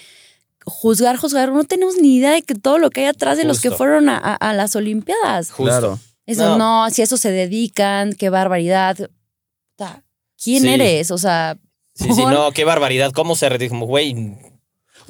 juzgar, 0.64 1.16
juzgar? 1.16 1.50
No 1.52 1.64
tenemos 1.64 1.96
ni 2.00 2.16
idea 2.16 2.30
de 2.32 2.42
que 2.42 2.54
todo 2.54 2.78
lo 2.78 2.90
que 2.90 3.00
hay 3.00 3.06
atrás 3.06 3.36
de 3.38 3.44
los 3.44 3.60
que 3.60 3.70
fueron 3.70 4.08
a, 4.08 4.18
a- 4.18 4.34
a 4.34 4.52
las 4.54 4.76
Olimpiadas. 4.76 5.50
justo. 5.50 5.64
Claro. 5.64 5.98
Eso 6.26 6.56
No. 6.56 6.84
no. 6.84 6.90
si 6.90 7.00
a 7.00 7.04
eso 7.04 7.16
se 7.16 7.30
dedican, 7.30 8.12
qué 8.12 8.28
barbaridad. 8.30 8.96
O 9.00 9.08
sea, 9.78 10.02
¿Quién 10.40 10.62
Sí. 10.62 10.68
eres? 10.68 11.10
O 11.10 11.18
sea, 11.18 11.56
Sí, 11.94 12.12
sí, 12.14 12.24
no, 12.24 12.52
qué 12.52 12.64
barbaridad. 12.64 13.10
¿Cómo 13.10 13.34
se? 13.34 13.68
Como, 13.68 13.86
güey, 13.86 14.14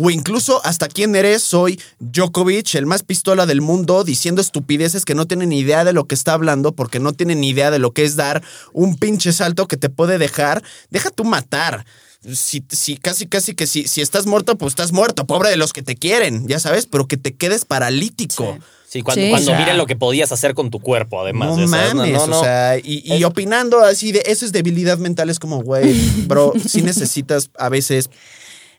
O 0.01 0.11
incluso 0.11 0.65
hasta 0.65 0.87
quién 0.89 1.15
eres, 1.17 1.43
soy 1.43 1.81
Djokovic, 1.99 2.75
el 2.77 2.87
más 2.87 3.03
pistola 3.03 3.47
del 3.47 3.61
mundo, 3.61 4.05
diciendo 4.05 4.41
estupideces 4.41 5.05
que 5.05 5.15
no 5.17 5.27
tienen 5.27 5.49
ni 5.49 5.59
idea 5.59 5.85
de 5.85 5.93
lo 5.93 6.07
que 6.07 6.15
está 6.15 6.33
hablando, 6.35 6.73
porque 6.73 7.01
no 7.01 7.13
tienen 7.13 7.41
ni 7.41 7.49
idea 7.51 7.71
de 7.73 7.79
lo 7.81 7.91
que 7.93 8.05
es 8.05 8.15
dar 8.17 8.43
un 8.73 8.97
pinche 8.97 9.33
salto 9.33 9.67
que 9.67 9.77
te 9.77 9.89
puede 9.91 10.19
dejar. 10.19 10.63
Deja 10.91 11.11
tú 11.11 11.25
matar. 11.25 11.85
Si, 12.33 12.65
si 12.71 12.97
casi, 12.97 13.27
casi 13.27 13.55
que 13.55 13.67
si, 13.67 13.87
si 13.89 14.01
estás 14.01 14.27
muerto, 14.27 14.57
pues 14.59 14.73
estás 14.73 14.93
muerto. 14.93 15.27
Pobre 15.27 15.51
de 15.51 15.57
los 15.57 15.73
que 15.73 15.83
te 15.83 15.97
quieren, 15.97 16.47
ya 16.49 16.59
sabes, 16.61 16.87
pero 16.87 17.07
que 17.07 17.17
te 17.17 17.35
quedes 17.35 17.65
paralítico. 17.65 18.57
Sí. 18.57 18.99
sí, 18.99 19.03
cuando, 19.03 19.23
Sí. 19.23 19.31
cuando 19.31 19.51
O 19.53 19.55
sea, 19.55 19.59
miren 19.61 19.79
lo 19.79 19.87
que 19.87 19.97
podías 19.97 20.31
hacer 20.33 20.55
con 20.55 20.71
tu 20.71 20.81
cuerpo, 20.81 21.21
además. 21.21 21.57
No 21.57 21.67
mames, 21.69 22.13
no, 22.13 22.27
no. 22.27 22.39
o 22.41 22.43
sea, 22.43 22.77
y, 22.79 23.03
y 23.05 23.19
Es- 23.19 23.25
opinando 23.25 23.81
así 23.81 24.13
de 24.13 24.23
eso 24.27 24.45
es 24.45 24.53
debilidad 24.53 24.99
mental, 24.99 25.31
es 25.31 25.39
como, 25.39 25.63
güey, 25.63 25.93
bro, 26.27 26.53
sí 26.69 26.83
necesitas 26.83 27.51
a 27.59 27.69
veces 27.69 28.11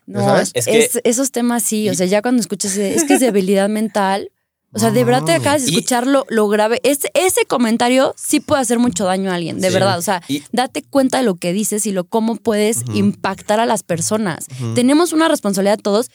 No, 0.06 0.20
¿Sabes? 0.24 0.50
Es 0.54 0.66
es 0.66 0.88
que- 0.92 1.00
esos 1.04 1.30
temas 1.30 1.62
sí, 1.62 1.88
o 1.88 1.94
sea, 1.94 2.06
ya 2.06 2.22
cuando 2.22 2.40
escuchas, 2.40 2.76
es 2.76 3.04
que 3.04 3.14
es 3.14 3.20
debilidad 3.20 3.68
mental, 3.68 4.30
o 4.72 4.78
sea, 4.78 4.90
de 4.92 5.02
verdad 5.02 5.24
te 5.24 5.32
acabas 5.32 5.62
de 5.62 5.68
escuchar 5.70 6.06
lo, 6.06 6.24
lo 6.28 6.46
grave. 6.48 6.78
Ese, 6.84 7.10
ese 7.14 7.44
comentario 7.44 8.14
sí 8.16 8.38
puede 8.38 8.62
hacer 8.62 8.78
mucho 8.78 9.04
daño 9.04 9.30
a 9.30 9.34
alguien, 9.34 9.60
de 9.60 9.68
Sí. 9.68 9.74
verdad, 9.74 9.98
o 9.98 10.02
sea, 10.02 10.22
Y- 10.28 10.42
date 10.52 10.82
cuenta 10.82 11.18
de 11.18 11.24
lo 11.24 11.34
que 11.34 11.52
dices 11.52 11.86
y 11.86 11.92
lo 11.92 12.04
cómo 12.04 12.36
puedes 12.36 12.82
impactar 12.94 13.58
a 13.60 13.66
las 13.66 13.82
personas. 13.82 14.46
Tenemos 14.76 15.12
una 15.12 15.26
responsabilidad 15.28 15.78
todos, 15.80 16.10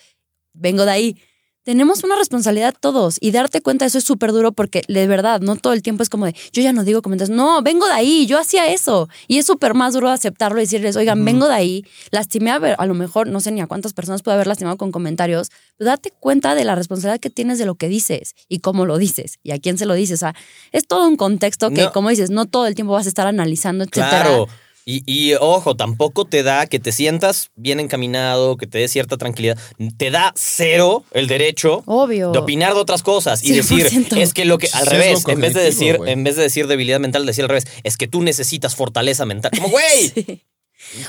vengo 0.53 0.85
de 0.85 0.91
ahí. 0.91 1.17
Tenemos 1.65 2.03
una 2.03 2.15
responsabilidad 2.15 2.75
todos 2.79 3.17
y 3.19 3.31
darte 3.31 3.59
cuenta 3.59 3.85
de 3.85 3.87
eso 3.87 3.97
es 3.97 4.03
súper 4.03 4.31
duro 4.31 4.51
porque 4.51 4.83
de 4.87 5.07
verdad 5.07 5.41
no 5.41 5.55
todo 5.55 5.73
el 5.73 5.81
tiempo 5.81 6.03
es 6.03 6.09
como 6.09 6.27
de 6.27 6.35
yo 6.53 6.61
ya 6.61 6.73
no 6.73 6.83
digo 6.83 7.01
comentarios, 7.01 7.35
no, 7.35 7.63
vengo 7.63 7.87
de 7.87 7.93
ahí, 7.93 8.27
yo 8.27 8.37
hacía 8.37 8.71
eso 8.71 9.09
y 9.27 9.39
es 9.39 9.47
súper 9.47 9.73
más 9.73 9.95
duro 9.95 10.11
aceptarlo 10.11 10.59
y 10.59 10.61
decirles, 10.61 10.95
oigan, 10.95 11.25
vengo 11.25 11.47
de 11.47 11.55
ahí, 11.55 11.85
lastimé 12.11 12.51
a, 12.51 12.59
ver, 12.59 12.75
a 12.77 12.85
lo 12.85 12.93
mejor 12.93 13.27
no 13.27 13.39
sé 13.39 13.51
ni 13.51 13.61
a 13.61 13.67
cuántas 13.67 13.93
personas 13.93 14.21
puede 14.21 14.35
haber 14.35 14.45
lastimado 14.45 14.77
con 14.77 14.91
comentarios, 14.91 15.49
pero 15.75 15.89
date 15.89 16.13
cuenta 16.19 16.53
de 16.53 16.65
la 16.65 16.75
responsabilidad 16.75 17.19
que 17.19 17.31
tienes 17.31 17.57
de 17.57 17.65
lo 17.65 17.73
que 17.73 17.89
dices 17.89 18.35
y 18.47 18.59
cómo 18.59 18.85
lo 18.85 18.99
dices 18.99 19.39
y 19.41 19.49
a 19.49 19.57
quién 19.57 19.79
se 19.79 19.87
lo 19.87 19.95
dices, 19.95 20.19
o 20.19 20.23
sea, 20.25 20.35
es 20.71 20.85
todo 20.85 21.07
un 21.07 21.17
contexto 21.17 21.71
que 21.71 21.85
No. 21.85 21.91
como 21.91 22.09
dices, 22.09 22.29
no 22.29 22.45
todo 22.45 22.67
el 22.67 22.75
tiempo 22.75 22.93
vas 22.93 23.07
a 23.07 23.09
estar 23.09 23.25
analizando, 23.25 23.85
etcétera. 23.85 24.09
Claro. 24.09 24.47
Y, 24.87 25.03
y, 25.07 25.33
ojo, 25.33 25.75
tampoco 25.75 26.25
te 26.25 26.43
da 26.43 26.67
que 26.67 26.79
te 26.79 26.91
sientas 26.91 27.49
bien 27.55 27.79
encaminado, 27.79 28.55
que 28.55 28.67
te 28.67 28.77
dé 28.77 28.87
cierta 28.87 29.17
tranquilidad. 29.17 29.57
Te 29.97 30.11
da 30.11 30.31
cero 30.35 31.03
el 31.11 31.27
derecho 31.27 31.81
Obvio. 31.87 32.31
de 32.31 32.37
opinar 32.37 32.75
de 32.75 32.79
otras 32.79 33.01
cosas 33.01 33.43
y 33.43 33.53
100%. 33.53 33.55
decir, 33.55 34.07
es 34.19 34.33
que 34.33 34.45
lo 34.45 34.59
que, 34.59 34.69
al 34.73 34.85
revés, 34.85 35.23
en 35.27 35.41
vez 35.41 35.55
de 35.55 35.63
decir, 35.63 35.99
en 36.05 36.23
vez 36.23 36.35
de 36.35 36.43
decir 36.43 36.67
debilidad 36.67 36.99
mental, 36.99 37.25
decir 37.25 37.43
al 37.45 37.49
revés, 37.49 37.65
es 37.83 37.97
que 37.97 38.07
tú 38.07 38.21
necesitas 38.21 38.75
fortaleza 38.75 39.25
mental. 39.25 39.51
Como, 39.55 39.69
güey, 39.69 40.13
Sí. 40.15 40.43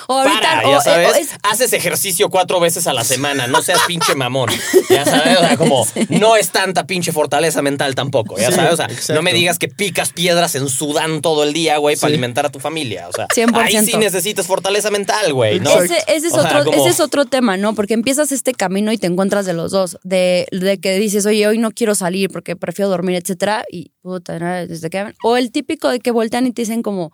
O 0.08 0.14
ahorita, 0.14 0.40
para, 0.40 0.62
ya 0.62 0.78
o 0.78 0.80
sabes, 0.82 1.16
es- 1.16 1.30
haces 1.42 1.72
ejercicio 1.72 2.28
cuatro 2.28 2.58
veces 2.60 2.86
a 2.86 2.92
la 2.92 3.04
semana, 3.04 3.46
no 3.46 3.62
seas 3.62 3.80
pinche 3.86 4.14
mamón. 4.14 4.50
Ya 4.90 5.04
sabes, 5.04 5.38
o 5.38 5.40
sea, 5.40 5.56
como, 5.56 5.86
no 6.08 6.36
es 6.36 6.50
tanta 6.50 6.86
pinche 6.86 7.12
fortaleza 7.12 7.62
mental 7.62 7.94
tampoco, 7.94 8.36
ya 8.38 8.48
Sí, 8.48 8.54
sabes, 8.54 8.72
o 8.72 8.76
sea, 8.76 8.86
exacto. 8.86 9.14
no 9.14 9.22
me 9.22 9.32
digas 9.32 9.58
que 9.58 9.68
picas 9.68 10.12
piedras 10.12 10.54
en 10.54 10.68
Sudán 10.68 11.22
todo 11.22 11.44
el 11.44 11.52
día, 11.52 11.78
güey, 11.78 11.96
para 11.96 12.08
alimentar 12.08 12.46
a 12.46 12.50
tu 12.50 12.58
familia, 12.60 13.08
o 13.08 13.12
sea, 13.12 13.26
100%. 13.28 13.56
ahí 13.56 13.84
sí 13.86 13.96
necesitas 13.96 14.46
fortaleza 14.46 14.90
mental, 14.90 15.32
güey, 15.32 15.60
¿no? 15.60 15.70
Ese, 15.70 15.98
ese 16.08 16.26
es 16.28 16.32
sea, 16.32 16.42
otro, 16.42 16.64
como- 16.64 16.76
ese 16.82 16.88
es 16.90 17.00
otro 17.00 17.24
tema, 17.26 17.56
¿no? 17.56 17.74
Porque 17.74 17.94
empiezas 17.94 18.32
este 18.32 18.52
camino 18.54 18.92
y 18.92 18.98
te 18.98 19.06
encuentras 19.06 19.46
de 19.46 19.52
los 19.52 19.70
dos. 19.72 19.98
De, 20.02 20.46
de 20.50 20.78
que 20.78 20.98
dices, 20.98 21.26
oye, 21.26 21.46
hoy 21.46 21.58
no 21.58 21.70
quiero 21.70 21.94
salir 21.94 22.30
porque 22.30 22.56
prefiero 22.56 22.88
dormir, 22.88 23.16
etcétera. 23.16 23.64
Y 23.70 23.92
puta, 24.02 24.38
¿no? 24.38 24.66
desde 24.66 24.90
que. 24.90 25.12
O 25.22 25.36
el 25.36 25.52
típico 25.52 25.88
de 25.88 26.00
que 26.00 26.10
voltean 26.10 26.46
y 26.46 26.52
te 26.52 26.62
dicen 26.62 26.82
como. 26.82 27.12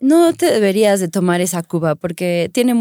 No 0.00 0.32
te 0.32 0.46
deberías 0.46 1.00
de 1.00 1.08
tomar 1.08 1.40
esa 1.40 1.62
cuba 1.62 1.94
porque 1.94 2.50
tiene... 2.52 2.74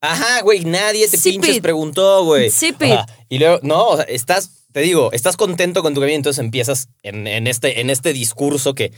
Ajá, 0.00 0.42
güey, 0.42 0.64
nadie 0.64 1.08
te 1.08 1.16
Sí, 1.16 1.32
pinches 1.32 1.50
Pete. 1.50 1.62
preguntó, 1.62 2.24
güey. 2.24 2.50
Sí, 2.50 2.72
Pete. 2.72 2.94
Ajá, 2.94 3.06
Y 3.28 3.38
luego, 3.38 3.60
no, 3.62 3.88
o 3.88 3.96
sea, 3.96 4.04
estás, 4.06 4.66
te 4.72 4.80
digo, 4.80 5.10
estás 5.12 5.36
contento 5.36 5.82
con 5.82 5.94
tu 5.94 6.00
camino, 6.00 6.16
entonces 6.16 6.44
empiezas 6.44 6.88
en, 7.02 7.26
en 7.26 7.46
este, 7.46 7.80
en 7.80 7.90
este 7.90 8.12
discurso 8.12 8.74
que 8.74 8.92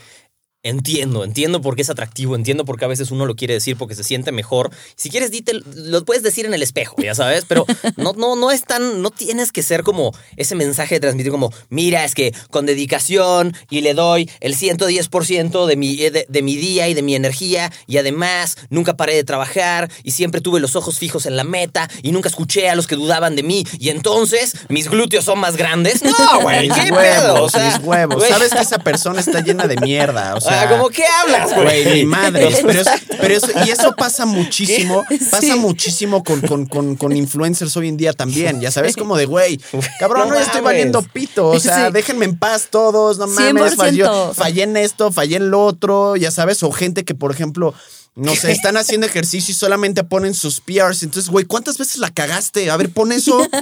entiendo, 0.69 1.25
entiendo 1.25 1.61
por 1.61 1.77
qué 1.77 1.83
es 1.83 1.91
atractivo, 1.91 2.35
entiendo 2.35 2.65
por 2.65 2.79
qué 2.79 2.85
a 2.85 2.89
veces 2.89 3.11
uno 3.11 3.27
lo 3.27 3.37
quiere 3.37 3.55
decir 3.55 3.77
porque 3.77 3.95
se 3.95 4.05
siente 4.05 4.33
mejor. 4.33 4.71
Si 4.97 5.11
quieres, 5.11 5.31
dite, 5.31 5.53
lo 5.75 6.05
puedes 6.05 6.23
decir 6.23 6.47
en 6.47 6.55
el 6.55 6.63
espejo, 6.63 6.97
ya 7.03 7.15
sabes, 7.15 7.45
pero 7.47 7.67
no, 7.97 8.13
no, 8.15 8.37
no 8.37 8.51
es 8.51 8.65
tan, 8.65 9.03
no 9.03 9.11
tienes 9.11 9.53
que 9.53 9.63
ser 9.63 9.83
como 9.83 10.13
ese 10.37 10.55
mensaje 10.55 10.97
de 10.97 11.01
transmitir 11.01 11.33
como, 11.33 11.53
mira, 11.69 12.05
es 12.05 12.15
que 12.15 12.35
con 12.51 12.67
dedicación 12.67 13.55
y 13.71 13.81
le 13.81 13.95
doy 13.95 14.31
el 14.41 14.57
110% 14.57 15.67
de 15.67 15.77
mi, 15.77 15.97
de, 15.97 16.27
de 16.29 16.43
mi 16.43 16.57
día 16.57 16.89
y 16.89 16.95
de 16.95 17.03
mi 17.03 17.15
energía 17.15 17.73
y 17.87 17.99
además 17.99 18.57
nunca 18.71 18.97
paré 18.97 19.15
de 19.15 19.25
trabajar 19.25 19.91
y 20.03 20.13
siempre 20.13 20.41
tuve 20.41 20.61
los 20.61 20.77
ojos 20.77 20.99
fijos 20.99 21.27
en 21.27 21.37
la 21.37 21.45
meta 21.45 21.89
y 22.03 22.13
nunca 22.13 22.29
escuché 22.29 22.69
a 22.69 22.75
los 22.75 22.87
que 22.87 22.97
dudaban 22.97 23.37
de 23.37 23.43
mí 23.43 23.65
y 23.79 23.91
entonces 23.91 24.53
mis 24.69 24.89
glúteos 24.89 25.25
son 25.25 25.39
más 25.39 25.57
grandes. 25.57 26.03
No, 26.03 26.41
güey, 26.41 26.69
mis 26.69 26.79
qué 26.79 26.91
huevos, 26.91 27.03
pedo, 27.03 27.45
o 27.45 27.49
sea, 27.49 27.67
mis 27.67 27.87
huevos. 27.87 28.25
Sabes 28.27 28.53
que 28.53 28.61
esa 28.61 28.79
persona 28.79 29.21
está 29.21 29.41
llena 29.41 29.67
de 29.67 29.77
mierda, 29.77 30.35
o 30.35 30.41
sea, 30.41 30.56
Ah, 30.63 30.69
¿cómo 30.71 30.89
qué 30.89 31.05
hablas, 31.23 31.55
güey? 31.55 31.85
Güey, 31.85 31.95
mi 31.99 32.05
madre. 32.07 32.49
Pero, 32.67 32.81
es- 32.81 32.89
pero 33.21 33.35
eso- 33.35 33.49
y 33.67 33.71
eso 33.71 33.95
pasa 33.97 34.27
muchísimo. 34.27 35.05
Pasa 35.31 35.41
Sí. 35.41 35.55
muchísimo 35.59 36.23
con, 36.25 36.41
con, 36.41 36.67
con, 36.67 36.97
con 36.97 37.17
influencers 37.17 37.77
hoy 37.77 37.89
en 37.89 37.97
día 37.97 38.13
también. 38.13 38.61
Ya 38.61 38.71
sabes, 38.71 38.97
como 38.97 39.17
de, 39.17 39.27
güey, 39.27 39.59
cabrón, 39.99 40.29
No 40.29 40.35
no, 40.35 40.41
estoy 40.41 40.61
valiendo 40.61 41.03
pito. 41.03 41.49
O 41.49 41.61
sea, 41.61 41.87
Sí. 41.87 41.93
déjenme 41.93 42.25
en 42.27 42.39
paz 42.39 42.69
todos. 42.71 43.19
No 43.19 43.27
mames, 43.27 43.75
100%. 43.75 43.77
falló- 43.77 44.35
fallé 44.35 44.63
en 44.65 44.77
esto, 44.77 45.13
fallé 45.13 45.37
en 45.37 45.51
lo 45.51 45.65
otro. 45.65 46.17
Ya 46.17 46.31
sabes, 46.31 46.63
o 46.63 46.71
gente 46.73 47.05
que, 47.05 47.15
por 47.15 47.31
ejemplo. 47.33 47.75
No 48.17 48.35
sé, 48.35 48.51
están 48.51 48.79
haciendo 48.79 49.07
ejercicio 49.07 49.53
y 49.53 49.55
solamente 49.55 50.03
ponen 50.03 50.33
sus 50.33 50.63
PRs. 50.63 51.03
Entonces, 51.03 51.31
güey, 51.31 51.45
¿cuántas 51.45 51.77
veces 51.77 51.99
la 51.99 52.11
cagaste? 52.11 52.71
A 52.71 52.77
ver, 52.79 52.91
pon 52.91 53.13
eso. 53.13 53.47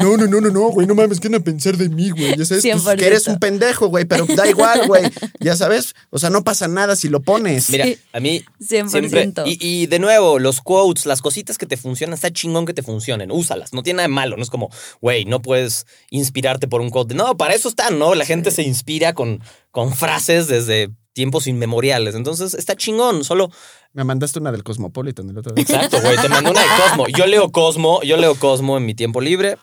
No, 0.00 0.16
no, 0.16 0.26
no, 0.26 0.40
no, 0.40 0.50
no, 0.50 0.68
güey, 0.68 0.86
no 0.86 0.94
mames, 0.94 1.18
¿qué 1.18 1.28
van 1.28 1.40
a 1.40 1.44
pensar 1.44 1.76
de 1.76 1.88
mí, 1.88 2.10
güey? 2.10 2.36
Ya 2.36 2.44
sabes, 2.44 2.62
pues, 2.62 2.84
100%. 2.84 2.96
que 2.96 3.06
eres 3.06 3.26
un 3.26 3.38
pendejo, 3.38 3.88
güey, 3.88 4.04
pero 4.04 4.26
da 4.26 4.48
igual, 4.48 4.86
güey. 4.86 5.02
Ya 5.40 5.56
sabes, 5.56 5.94
o 6.10 6.18
sea, 6.18 6.30
no 6.30 6.44
pasa 6.44 6.68
nada 6.68 6.94
si 6.94 7.08
lo 7.08 7.20
pones. 7.20 7.68
Mira, 7.70 7.86
a 8.12 8.20
mí 8.20 8.44
100%. 8.60 8.88
siempre... 8.88 9.32
Y, 9.46 9.58
y 9.60 9.86
de 9.86 9.98
nuevo, 9.98 10.38
los 10.38 10.60
quotes, 10.60 11.06
las 11.06 11.20
cositas 11.20 11.58
que 11.58 11.66
te 11.66 11.76
funcionan, 11.76 12.14
está 12.14 12.30
chingón 12.32 12.66
que 12.66 12.74
te 12.74 12.82
funcionen. 12.82 13.32
Úsalas. 13.32 13.72
No 13.72 13.82
tiene 13.82 13.98
nada 13.98 14.08
de 14.08 14.14
malo. 14.14 14.36
No 14.36 14.42
es 14.42 14.50
como, 14.50 14.70
güey, 15.00 15.24
no 15.24 15.42
puedes 15.42 15.86
inspirarte 16.10 16.68
por 16.68 16.80
un 16.80 16.90
quote. 16.90 17.14
No, 17.14 17.36
para 17.36 17.54
eso 17.54 17.68
están, 17.68 17.98
¿no? 17.98 18.14
La 18.14 18.24
gente 18.24 18.50
se 18.52 18.62
inspira 18.62 19.14
con, 19.14 19.42
con 19.72 19.92
frases 19.94 20.46
desde 20.46 20.90
tiempos 21.12 21.48
inmemoriales. 21.48 22.14
Entonces, 22.14 22.54
está 22.54 22.76
chingón. 22.76 23.24
Solo... 23.24 23.50
Me 23.92 24.04
mandaste 24.04 24.38
una 24.38 24.52
del 24.52 24.62
Cosmopolitan 24.62 25.28
el 25.30 25.38
otro 25.38 25.52
día. 25.54 25.62
Exacto, 25.62 26.00
güey. 26.00 26.16
Te 26.16 26.28
mando 26.28 26.50
una 26.50 26.60
de 26.60 26.66
Cosmo. 26.82 27.08
Yo 27.08 27.26
leo 27.26 27.50
Cosmo. 27.50 28.02
Yo 28.02 28.16
leo 28.16 28.34
Cosmo 28.36 28.76
en 28.76 28.86
mi 28.86 28.94
tiempo 28.94 29.20
libre 29.20 29.56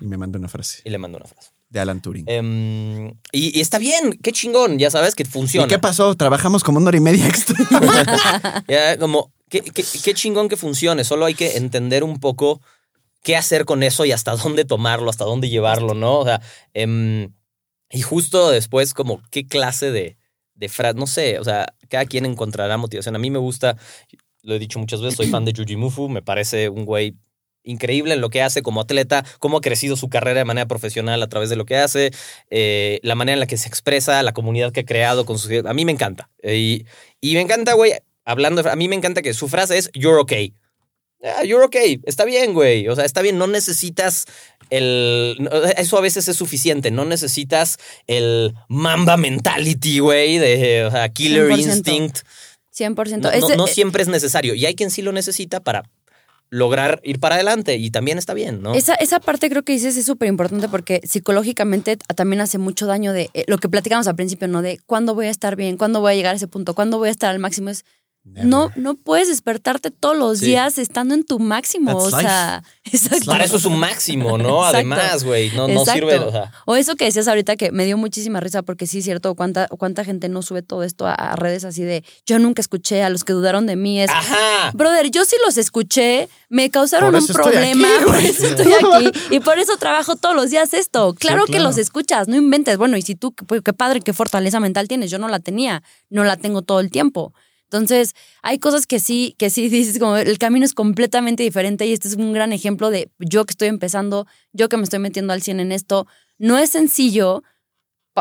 Y 0.00 0.06
me 0.06 0.16
mandó 0.16 0.38
una 0.38 0.48
frase 0.48 0.80
y 0.84 0.90
le 0.90 0.98
mando 0.98 1.18
una 1.18 1.26
frase. 1.26 1.50
de 1.68 1.80
Alan 1.80 2.00
Turing. 2.00 2.24
Em, 2.28 3.08
y, 3.32 3.58
y 3.58 3.60
está 3.60 3.78
bien. 3.78 4.18
Qué 4.22 4.32
chingón. 4.32 4.78
Ya 4.78 4.90
sabes 4.90 5.14
que 5.14 5.24
funciona. 5.24 5.66
¿Y 5.66 5.68
qué 5.68 5.78
pasó? 5.78 6.14
Trabajamos 6.14 6.62
como 6.64 6.78
una 6.78 6.88
hora 6.88 6.96
y 6.96 7.00
media 7.00 7.26
extra. 7.26 7.56
Ya, 8.68 8.96
como, 8.98 9.32
qué, 9.50 9.60
qué- 9.60 9.84
qué 10.04 10.14
chingón 10.14 10.48
que 10.48 10.56
funcione. 10.56 11.04
Solo 11.04 11.24
hay 11.26 11.34
que 11.34 11.56
entender 11.56 12.04
un 12.04 12.18
poco 12.20 12.60
qué 13.22 13.36
hacer 13.36 13.64
con 13.64 13.82
eso 13.82 14.04
y 14.04 14.12
hasta 14.12 14.36
dónde 14.36 14.64
tomarlo, 14.64 15.10
hasta 15.10 15.24
dónde 15.24 15.48
llevarlo, 15.50 15.94
¿no? 15.94 16.20
O 16.20 16.24
sea, 16.24 16.40
em, 16.74 17.32
y 17.90 18.02
justo 18.02 18.50
después, 18.50 18.94
como, 18.94 19.20
qué 19.30 19.46
clase 19.46 19.90
de, 19.90 20.16
de 20.56 20.68
frase, 20.68 20.98
no 20.98 21.06
sé, 21.06 21.38
o 21.38 21.44
sea, 21.44 21.66
cada 21.88 22.06
quien 22.06 22.26
encontrará 22.26 22.76
motivación. 22.76 23.14
A 23.14 23.18
mí 23.18 23.30
me 23.30 23.38
gusta, 23.38 23.76
lo 24.42 24.54
he 24.54 24.58
dicho 24.58 24.78
muchas 24.78 25.00
veces, 25.00 25.16
soy 25.16 25.26
fan 25.28 25.44
de 25.44 25.52
Yuji 25.52 25.76
Mufu, 25.76 26.08
me 26.08 26.22
parece 26.22 26.68
un 26.68 26.84
güey 26.84 27.16
increíble 27.62 28.14
en 28.14 28.20
lo 28.20 28.30
que 28.30 28.42
hace 28.42 28.62
como 28.62 28.80
atleta, 28.80 29.24
cómo 29.40 29.58
ha 29.58 29.60
crecido 29.60 29.96
su 29.96 30.08
carrera 30.08 30.38
de 30.38 30.44
manera 30.44 30.66
profesional 30.66 31.22
a 31.22 31.28
través 31.28 31.50
de 31.50 31.56
lo 31.56 31.66
que 31.66 31.76
hace, 31.76 32.12
eh, 32.50 33.00
la 33.02 33.14
manera 33.14 33.34
en 33.34 33.40
la 33.40 33.46
que 33.46 33.56
se 33.56 33.68
expresa, 33.68 34.22
la 34.22 34.32
comunidad 34.32 34.72
que 34.72 34.80
ha 34.80 34.84
creado 34.86 35.26
con 35.26 35.38
sus... 35.38 35.50
A 35.64 35.74
mí 35.74 35.84
me 35.84 35.92
encanta. 35.92 36.30
Y, 36.42 36.86
y 37.20 37.34
me 37.34 37.40
encanta, 37.40 37.74
güey, 37.74 37.92
hablando, 38.24 38.68
a 38.70 38.76
mí 38.76 38.88
me 38.88 38.96
encanta 38.96 39.20
que 39.20 39.34
su 39.34 39.48
frase 39.48 39.78
es 39.78 39.90
you're 39.94 40.20
okay. 40.20 40.54
Ah, 41.22 41.42
you're 41.44 41.64
okay. 41.64 42.00
Está 42.04 42.24
bien, 42.24 42.52
güey. 42.52 42.88
O 42.88 42.94
sea, 42.94 43.04
está 43.04 43.22
bien. 43.22 43.38
No 43.38 43.46
necesitas 43.46 44.26
el. 44.70 45.48
Eso 45.76 45.98
a 45.98 46.00
veces 46.00 46.28
es 46.28 46.36
suficiente. 46.36 46.90
No 46.90 47.04
necesitas 47.04 47.78
el 48.06 48.54
mamba 48.68 49.16
mentality, 49.16 49.98
güey, 49.98 50.38
de 50.38 50.84
o 50.84 50.90
sea, 50.90 51.08
killer 51.08 51.48
100%. 51.50 51.58
instinct. 51.58 52.18
100%. 52.76 53.18
No, 53.40 53.48
no- 53.48 53.56
no 53.56 53.66
siempre 53.66 54.02
es 54.02 54.08
necesario. 54.08 54.54
Y 54.54 54.66
hay 54.66 54.74
quien 54.74 54.90
sí 54.90 55.00
lo 55.02 55.12
necesita 55.12 55.60
para 55.60 55.84
lograr 56.50 57.00
ir 57.02 57.18
para 57.18 57.34
adelante. 57.36 57.76
Y 57.76 57.90
también 57.90 58.18
está 58.18 58.34
bien, 58.34 58.62
¿no? 58.62 58.74
Esa, 58.74 58.94
esa 58.94 59.18
parte 59.18 59.48
creo 59.48 59.62
que 59.64 59.72
dices 59.72 59.96
es 59.96 60.06
súper 60.06 60.28
importante 60.28 60.68
porque 60.68 61.00
psicológicamente 61.04 61.96
también 62.14 62.40
hace 62.40 62.58
mucho 62.58 62.86
daño 62.86 63.12
de 63.12 63.30
eh, 63.34 63.44
lo 63.48 63.58
que 63.58 63.68
platicamos 63.68 64.06
al 64.06 64.14
principio, 64.16 64.46
¿no? 64.48 64.62
De 64.62 64.78
cuándo 64.86 65.14
voy 65.14 65.26
a 65.26 65.30
estar 65.30 65.56
bien, 65.56 65.76
cuándo 65.76 66.00
voy 66.00 66.12
a 66.12 66.16
llegar 66.16 66.34
a 66.34 66.36
ese 66.36 66.46
punto, 66.48 66.74
cuándo 66.74 66.98
voy 66.98 67.08
a 67.08 67.12
estar 67.12 67.30
al 67.30 67.38
máximo. 67.38 67.70
Es, 67.70 67.84
no, 68.34 68.70
no 68.76 68.94
puedes 68.96 69.28
despertarte 69.28 69.90
todos 69.90 70.16
los 70.16 70.38
Sí. 70.38 70.46
días 70.46 70.78
estando 70.78 71.14
en 71.14 71.24
tu 71.24 71.38
máximo. 71.38 71.92
That's 71.92 72.14
o 72.14 72.20
sea, 72.20 72.62
exacto. 72.84 73.26
Para 73.26 73.44
eso 73.44 73.56
es 73.56 73.64
un 73.64 73.78
máximo, 73.78 74.36
¿no? 74.36 74.64
Además, 74.66 75.24
güey. 75.24 75.50
No, 75.50 75.68
no 75.68 75.84
sirve. 75.84 76.18
O 76.18 76.30
sea, 76.30 76.52
O 76.66 76.76
eso 76.76 76.96
que 76.96 77.06
decías 77.06 77.28
ahorita 77.28 77.56
que 77.56 77.72
me 77.72 77.84
dio 77.84 77.96
muchísima 77.96 78.40
risa 78.40 78.62
porque 78.62 78.86
sí 78.86 78.98
es 78.98 79.04
cierto, 79.04 79.34
cuánta, 79.34 79.68
cuánta 79.68 80.04
gente 80.04 80.28
no 80.28 80.42
sube 80.42 80.62
todo 80.62 80.82
esto 80.82 81.06
a, 81.06 81.14
a 81.14 81.36
redes 81.36 81.64
así 81.64 81.82
de 81.84 82.04
yo 82.26 82.38
nunca 82.38 82.60
escuché 82.60 83.02
a 83.02 83.08
los 83.08 83.24
que 83.24 83.32
dudaron 83.32 83.66
de 83.66 83.76
mí. 83.76 84.00
Es, 84.00 84.10
ajá. 84.10 84.70
Brother, 84.74 85.10
yo 85.10 85.24
sí 85.24 85.36
los 85.46 85.56
escuché, 85.56 86.28
me 86.48 86.70
causaron 86.70 87.14
un 87.14 87.26
problema, 87.26 87.88
aquí, 87.96 88.04
por 88.04 88.16
eso 88.16 88.46
estoy 88.46 88.72
aquí 88.94 89.10
y 89.30 89.40
por 89.40 89.58
eso 89.58 89.76
trabajo 89.78 90.16
todos 90.16 90.36
los 90.36 90.50
días 90.50 90.74
esto. 90.74 91.14
Claro, 91.14 91.46
que 91.46 91.52
claro. 91.52 91.64
los 91.68 91.78
escuchas, 91.78 92.28
no 92.28 92.36
inventes. 92.36 92.76
Bueno, 92.76 92.96
y 92.96 93.02
si 93.02 93.14
tú, 93.14 93.32
qué, 93.34 93.62
qué 93.62 93.72
padre, 93.72 94.00
qué 94.00 94.12
fortaleza 94.12 94.60
mental 94.60 94.88
tienes, 94.88 95.10
yo 95.10 95.18
no 95.18 95.28
la 95.28 95.38
tenía, 95.40 95.82
no 96.10 96.24
la 96.24 96.36
tengo 96.36 96.62
todo 96.62 96.80
el 96.80 96.90
tiempo. 96.90 97.32
Entonces, 97.70 98.14
hay 98.42 98.58
cosas 98.58 98.86
que 98.86 99.00
sí, 99.00 99.34
que 99.38 99.50
sí 99.50 99.68
dices 99.68 99.98
como 99.98 100.16
el 100.16 100.38
camino 100.38 100.64
es 100.64 100.74
completamente 100.74 101.42
diferente 101.42 101.86
y 101.86 101.92
este 101.92 102.08
es 102.08 102.14
un 102.16 102.32
gran 102.32 102.52
ejemplo 102.52 102.90
de 102.90 103.10
yo 103.18 103.44
que 103.44 103.52
estoy 103.52 103.68
empezando, 103.68 104.26
yo 104.52 104.68
que 104.68 104.76
me 104.76 104.84
estoy 104.84 104.98
metiendo 105.00 105.32
al 105.32 105.42
100 105.42 105.60
en 105.60 105.72
esto. 105.72 106.06
No 106.38 106.58
es 106.58 106.70
sencillo, 106.70 107.42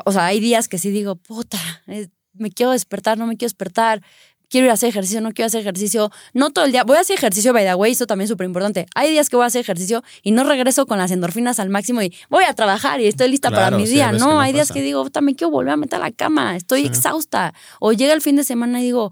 o 0.05 0.11
sea, 0.11 0.25
hay 0.25 0.39
días 0.39 0.67
que 0.67 0.77
sí 0.77 0.89
digo, 0.89 1.15
puta, 1.15 1.59
eh, 1.87 2.07
me 2.33 2.49
quiero 2.51 2.71
despertar, 2.71 3.17
no 3.17 3.27
me 3.27 3.37
quiero 3.37 3.49
despertar, 3.49 4.01
quiero 4.49 4.65
ir 4.65 4.71
a 4.71 4.73
hacer 4.73 4.89
ejercicio, 4.89 5.21
no 5.21 5.31
quiero 5.31 5.47
hacer 5.47 5.61
ejercicio, 5.61 6.11
no 6.33 6.51
todo 6.51 6.65
el 6.65 6.71
día, 6.71 6.83
voy 6.83 6.97
a 6.97 7.01
hacer 7.01 7.17
ejercicio, 7.17 7.53
by 7.53 7.65
the 7.65 7.75
way, 7.75 7.91
eso 7.93 8.05
también 8.05 8.25
es 8.25 8.29
súper 8.29 8.45
importante. 8.45 8.85
Hay 8.95 9.09
días 9.11 9.29
que 9.29 9.35
voy 9.35 9.43
a 9.43 9.47
hacer 9.47 9.61
ejercicio 9.61 10.03
y 10.21 10.31
no 10.31 10.43
regreso 10.43 10.85
con 10.85 10.97
las 10.97 11.11
endorfinas 11.11 11.59
al 11.59 11.69
máximo 11.69 12.01
y 12.01 12.13
voy 12.29 12.43
a 12.43 12.53
trabajar 12.53 12.99
y 13.01 13.07
estoy 13.07 13.29
lista 13.29 13.49
Claro, 13.49 13.65
para 13.65 13.77
mi 13.77 13.87
sí, 13.87 13.93
día. 13.93 14.11
no, 14.11 14.39
hay 14.39 14.53
días 14.53 14.71
que 14.71 14.81
digo, 14.81 15.03
puta, 15.03 15.21
me 15.21 15.35
quiero 15.35 15.51
volver 15.51 15.73
a 15.73 15.77
meter 15.77 15.97
a 15.97 16.03
la 16.03 16.11
cama, 16.11 16.55
estoy 16.55 16.85
exhausta. 16.85 17.53
O 17.79 17.91
llega 17.93 18.13
el 18.13 18.21
fin 18.21 18.35
de 18.35 18.43
semana 18.43 18.81
y 18.81 18.83
digo, 18.85 19.11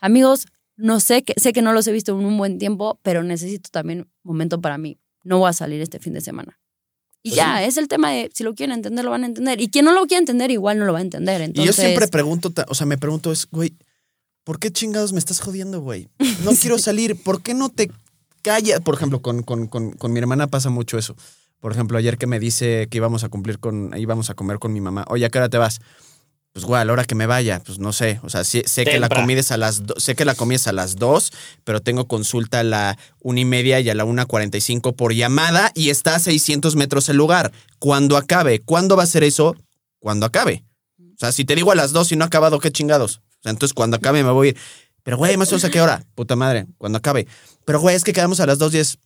amigos, 0.00 0.46
no 0.76 1.00
sé, 1.00 1.22
que, 1.22 1.34
sé 1.36 1.52
que 1.52 1.62
no 1.62 1.72
los 1.72 1.86
he 1.86 1.92
visto 1.92 2.18
en 2.18 2.24
un 2.24 2.36
buen 2.38 2.58
tiempo, 2.58 3.00
pero 3.02 3.22
necesito 3.22 3.70
también 3.70 4.08
momento 4.22 4.60
para 4.60 4.78
mí. 4.78 4.98
No 5.22 5.38
voy 5.38 5.50
a 5.50 5.52
salir 5.52 5.80
este 5.80 5.98
fin 5.98 6.12
de 6.12 6.20
semana. 6.20 6.58
Y 7.22 7.30
Pues 7.30 7.36
ya, 7.36 7.64
es 7.64 7.76
el 7.76 7.88
tema 7.88 8.10
de 8.10 8.30
si 8.32 8.44
lo 8.44 8.54
quieren 8.54 8.76
entender, 8.76 9.04
lo 9.04 9.10
van 9.10 9.24
a 9.24 9.26
entender. 9.26 9.60
Y 9.60 9.68
quien 9.68 9.84
no 9.84 9.92
lo 9.92 10.06
quiere 10.06 10.20
entender, 10.20 10.50
igual 10.50 10.78
no 10.78 10.84
lo 10.84 10.92
va 10.92 11.00
a 11.00 11.02
entender. 11.02 11.40
Y 11.40 11.44
Entonces, 11.44 11.76
yo 11.76 11.82
siempre 11.82 12.06
pregunto, 12.08 12.52
o 12.68 12.74
sea, 12.74 12.86
me 12.86 12.98
pregunto 12.98 13.32
es, 13.32 13.48
güey, 13.50 13.74
¿por 14.44 14.60
qué 14.60 14.70
chingados 14.70 15.12
me 15.12 15.18
estás 15.18 15.40
jodiendo, 15.40 15.80
güey? 15.80 16.08
No 16.44 16.52
quiero 16.60 16.78
salir, 16.78 17.20
¿por 17.20 17.42
qué 17.42 17.54
no 17.54 17.68
te 17.68 17.90
callas? 18.42 18.80
Por 18.80 18.94
ejemplo, 18.94 19.22
con, 19.22 19.42
con, 19.42 19.66
con, 19.66 19.92
con 19.92 20.12
mi 20.12 20.20
hermana 20.20 20.46
pasa 20.46 20.70
mucho 20.70 20.98
eso. 20.98 21.16
Por 21.58 21.72
ejemplo, 21.72 21.98
ayer 21.98 22.16
que 22.16 22.28
me 22.28 22.38
dice 22.38 22.86
que 22.88 22.98
íbamos 22.98 23.24
a 23.24 23.28
cumplir 23.28 23.58
con, 23.58 23.92
íbamos 23.96 24.30
a 24.30 24.34
comer 24.34 24.58
con 24.58 24.72
mi 24.72 24.80
mamá. 24.80 25.04
Oye, 25.08 25.24
¿a 25.24 25.30
qué 25.30 25.38
hora 25.38 25.48
te 25.48 25.58
vas? 25.58 25.80
Pues, 26.56 26.64
güey, 26.64 26.80
a 26.80 26.86
la 26.86 26.92
hora 26.94 27.04
que 27.04 27.14
me 27.14 27.26
vaya, 27.26 27.60
pues 27.62 27.78
no 27.78 27.92
sé. 27.92 28.18
O 28.22 28.30
sea, 28.30 28.42
sé 28.42 28.62
que 28.86 28.98
la 28.98 29.08
comida 29.10 29.40
es 29.40 29.52
a 29.52 29.58
las 29.58 29.84
do- 29.86 29.94
sé 30.00 30.14
que 30.14 30.24
la 30.24 30.34
comida 30.34 30.56
es 30.56 30.66
a 30.66 30.72
las 30.72 30.96
dos, 30.96 31.30
pero 31.64 31.82
tengo 31.82 32.08
consulta 32.08 32.60
a 32.60 32.62
la 32.64 32.98
una 33.20 33.40
y 33.40 33.44
media 33.44 33.78
y 33.80 33.90
a 33.90 33.94
la 33.94 34.06
una 34.06 34.24
cuarenta 34.24 34.56
y 34.56 34.62
cinco 34.62 34.96
por 34.96 35.12
llamada 35.12 35.70
y 35.74 35.90
está 35.90 36.14
a 36.14 36.18
600 36.18 36.74
metros 36.74 37.10
el 37.10 37.18
lugar. 37.18 37.52
Cuando 37.78 38.16
acabe, 38.16 38.60
¿cuándo 38.62 38.96
va 38.96 39.02
a 39.02 39.06
ser 39.06 39.22
eso? 39.22 39.54
Cuando 39.98 40.24
acabe. 40.24 40.64
O 40.98 41.18
sea, 41.18 41.30
si 41.30 41.44
te 41.44 41.54
digo 41.56 41.72
a 41.72 41.74
las 41.74 41.92
dos 41.92 42.10
y 42.12 42.16
no 42.16 42.24
ha 42.24 42.28
acabado, 42.28 42.58
¿qué 42.58 42.72
chingados? 42.72 43.18
O 43.18 43.42
sea, 43.42 43.50
entonces 43.52 43.74
cuando 43.74 43.98
acabe 43.98 44.24
me 44.24 44.30
voy 44.30 44.46
a 44.46 44.50
ir. 44.52 44.56
Pero, 45.02 45.18
güey, 45.18 45.36
más 45.36 45.48
o 45.48 45.52
menos 45.52 45.64
a 45.64 45.70
qué 45.70 45.82
hora? 45.82 46.06
Puta 46.14 46.36
madre, 46.36 46.66
cuando 46.78 46.96
acabe. 46.96 47.26
Pero, 47.66 47.80
güey, 47.80 47.96
es 47.96 48.02
que 48.02 48.14
quedamos 48.14 48.40
a 48.40 48.46
las 48.46 48.56
dos 48.58 48.72
y 48.72 48.78
es. 48.78 48.98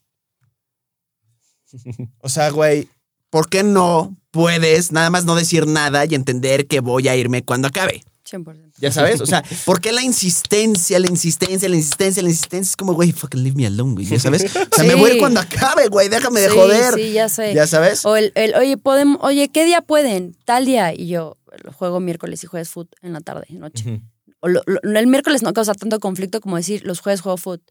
O 2.20 2.28
sea, 2.28 2.50
güey, 2.50 2.88
¿por 3.30 3.48
qué 3.48 3.62
no 3.62 4.16
puedes 4.30 4.92
nada 4.92 5.10
más 5.10 5.24
no 5.24 5.34
decir 5.34 5.66
nada 5.66 6.04
y 6.04 6.14
entender 6.14 6.66
que 6.66 6.80
voy 6.80 7.08
a 7.08 7.16
irme 7.16 7.44
cuando 7.44 7.68
acabe? 7.68 8.02
100%. 8.30 8.72
Ya 8.78 8.92
sabes, 8.92 9.20
o 9.20 9.26
sea, 9.26 9.42
¿por 9.64 9.80
qué 9.80 9.90
la 9.92 10.02
insistencia, 10.02 11.00
la 11.00 11.08
insistencia, 11.08 11.68
la 11.68 11.74
insistencia, 11.74 12.22
la 12.22 12.28
insistencia? 12.28 12.70
Es 12.70 12.76
como, 12.76 12.92
güey, 12.94 13.10
fucking 13.12 13.42
leave 13.42 13.56
me 13.56 13.66
alone, 13.66 13.94
güey, 13.94 14.06
ya 14.06 14.20
sabes. 14.20 14.44
O 14.54 14.74
sea, 14.76 14.84
me 14.84 14.94
voy 14.94 15.10
a 15.10 15.14
ir 15.14 15.18
cuando 15.18 15.40
acabe, 15.40 15.88
güey, 15.88 16.08
déjame 16.08 16.40
de 16.40 16.48
Sí, 16.50 16.54
joder. 16.54 16.94
Sí, 16.94 17.12
ya 17.12 17.28
sé. 17.28 17.54
Ya 17.54 17.66
sabes. 17.66 18.04
O 18.06 18.16
el, 18.16 18.30
el, 18.36 18.54
oye, 18.54 18.76
podemos, 18.76 19.18
oye, 19.22 19.48
¿qué 19.48 19.64
día 19.64 19.80
pueden? 19.82 20.36
Tal 20.44 20.64
día. 20.64 20.94
Y 20.94 21.08
yo 21.08 21.38
juego 21.76 21.98
miércoles 21.98 22.44
y 22.44 22.46
jueves 22.46 22.68
foot 22.68 22.94
en 23.02 23.12
la 23.14 23.20
tarde, 23.20 23.46
noche. 23.50 24.00
O 24.38 24.46
lo- 24.48 24.62
lo- 24.66 24.98
el 24.98 25.06
miércoles 25.08 25.42
no 25.42 25.52
causa 25.52 25.74
tanto 25.74 25.98
conflicto 25.98 26.40
como 26.40 26.56
decir 26.56 26.82
los 26.84 27.00
jueves 27.00 27.22
juego 27.22 27.36
foot. 27.36 27.62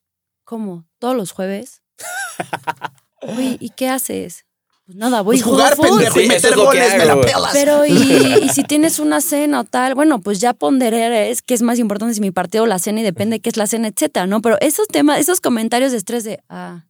¿Cómo? 0.43 0.85
¿Todos 0.99 1.15
los 1.15 1.31
jueves? 1.31 1.81
Oye, 3.21 3.57
¿y 3.61 3.69
qué 3.69 3.87
haces? 3.89 4.45
Pues 4.89 4.97
nada, 4.97 5.21
voy 5.21 5.35
Pues 5.35 5.41
y 5.41 5.43
juego 5.43 5.57
jugar, 5.59 5.75
foot. 5.75 5.87
pendejo, 5.87 6.19
y 6.19 6.27
meter 6.27 6.49
es 6.49 6.57
lo 6.57 6.71
que 6.71 6.79
goles, 6.79 6.97
me 6.97 7.05
la 7.05 7.21
pelas. 7.21 7.51
Pero 7.53 7.85
y, 7.85 7.91
y 8.41 8.49
si 8.49 8.63
tienes 8.63 8.97
una 8.97 9.21
cena 9.21 9.59
o 9.59 9.63
tal, 9.63 9.93
bueno, 9.93 10.19
pues 10.19 10.39
ya 10.39 10.53
ponderé 10.53 11.29
es 11.29 11.43
que 11.43 11.53
es 11.53 11.61
más 11.61 11.77
importante 11.77 12.15
si 12.15 12.21
mi 12.21 12.31
partido 12.31 12.63
o 12.63 12.65
la 12.65 12.79
cena 12.79 13.01
y 13.01 13.03
depende 13.03 13.35
de 13.35 13.39
qué 13.39 13.49
es 13.49 13.57
la 13.57 13.67
cena, 13.67 13.87
etcétera, 13.87 14.25
¿no? 14.25 14.41
Pero 14.41 14.57
esos 14.61 14.87
temas, 14.87 15.19
esos 15.19 15.41
comentarios 15.41 15.91
de 15.91 15.99
estrés 15.99 16.23
de 16.23 16.39
ah, 16.49 16.87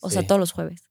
o 0.00 0.10
sea, 0.10 0.26
todos 0.26 0.40
los 0.40 0.50
jueves. 0.50 0.82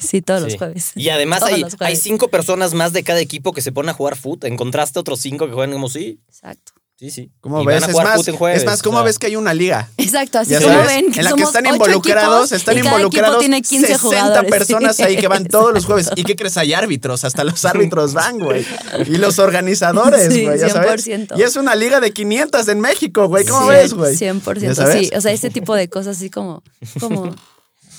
sí, 0.00 0.22
todos 0.22 0.40
los 0.40 0.56
jueves. 0.56 0.92
Y 0.96 1.10
además 1.10 1.42
hay, 1.42 1.60
los 1.60 1.74
jueves. 1.74 1.96
hay 1.96 1.96
cinco 1.96 2.28
personas 2.28 2.72
más 2.72 2.94
de 2.94 3.04
cada 3.04 3.20
equipo 3.20 3.52
que 3.52 3.60
se 3.60 3.72
ponen 3.72 3.90
a 3.90 3.92
jugar 3.92 4.16
fútbol. 4.16 4.50
Encontraste 4.50 5.00
otros 5.00 5.20
cinco 5.20 5.48
que 5.48 5.52
juegan 5.52 5.74
como 5.74 5.90
sí. 5.90 6.18
Exacto. 6.28 6.72
Sí, 7.02 7.10
sí. 7.10 7.32
¿Cómo 7.40 7.60
Y 7.60 7.66
ves? 7.66 7.82
Es 7.82 7.96
más, 7.96 8.24
jueves, 8.38 8.60
es 8.60 8.64
más, 8.64 8.78
o 8.78 8.84
¿cómo 8.84 8.98
sea. 8.98 9.04
ves 9.06 9.18
que 9.18 9.26
hay 9.26 9.34
una 9.34 9.52
liga? 9.52 9.88
Exacto, 9.96 10.38
así 10.38 10.54
como 10.54 10.84
ven, 10.84 11.10
que 11.10 11.18
en 11.18 11.24
la 11.24 11.32
que 11.32 11.42
están 11.42 11.66
involucrados, 11.66 12.52
están 12.52 12.78
y 12.78 12.82
cada 12.82 12.90
equipo 12.90 12.96
involucrados 12.96 13.38
tiene 13.40 13.60
15 13.60 13.86
60 13.88 13.98
jugadores. 13.98 14.50
personas 14.52 14.94
Sí, 14.96 15.02
ahí 15.02 15.16
que 15.16 15.26
van 15.26 15.44
todos 15.46 15.74
los 15.74 15.84
jueves. 15.84 16.10
¿Y 16.14 16.22
qué 16.22 16.36
crees? 16.36 16.56
Hay 16.58 16.74
árbitros, 16.74 17.24
hasta 17.24 17.42
los 17.42 17.64
árbitros 17.64 18.14
van, 18.14 18.38
güey. 18.38 18.64
Y 19.08 19.16
los 19.16 19.40
organizadores, 19.40 20.32
Sí, 20.32 20.44
güey, 20.44 20.60
ya 20.60 20.68
sabes. 20.68 21.04
100%. 21.04 21.36
Y 21.36 21.42
es 21.42 21.56
una 21.56 21.74
liga 21.74 21.98
de 21.98 22.12
500 22.12 22.68
en 22.68 22.78
México, 22.78 23.26
güey. 23.26 23.46
¿Cómo 23.46 23.62
Sí, 23.62 23.68
ves, 23.70 23.94
güey? 23.94 24.14
100%, 24.14 24.60
¿Ya 24.60 24.74
sabes? 24.76 25.08
sí. 25.08 25.10
O 25.16 25.20
sea, 25.20 25.32
ese 25.32 25.50
tipo 25.50 25.74
de 25.74 25.88
cosas 25.88 26.16
así 26.18 26.30
como, 26.30 26.62
como, 27.00 27.34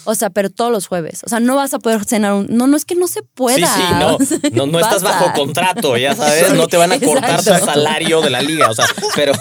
o 0.05 0.15
sea, 0.15 0.29
pero 0.29 0.49
todos 0.49 0.71
los 0.71 0.87
jueves. 0.87 1.21
O 1.25 1.29
sea, 1.29 1.39
no 1.39 1.55
vas 1.55 1.73
a 1.73 1.79
poder 1.79 2.03
cenar 2.05 2.33
un, 2.33 2.47
no, 2.49 2.67
no 2.67 2.75
es 2.77 2.85
que 2.85 2.95
no 2.95 3.07
se 3.07 3.23
pueda. 3.23 3.55
Sí, 3.67 3.81
sí, 3.81 3.93
no. 3.99 4.17
No, 4.65 4.65
no 4.71 4.79
estás 4.79 5.01
bajo 5.03 5.31
contrato, 5.33 5.95
ya 5.97 6.15
sabes. 6.15 6.53
No 6.53 6.67
te 6.67 6.77
van 6.77 6.91
a 6.91 6.99
cortar 6.99 7.43
tu 7.43 7.49
Exacto. 7.49 7.65
salario 7.73 8.21
de 8.21 8.29
la 8.29 8.41
liga. 8.41 8.69
O 8.69 8.73
sea, 8.73 8.85
pero 9.15 9.33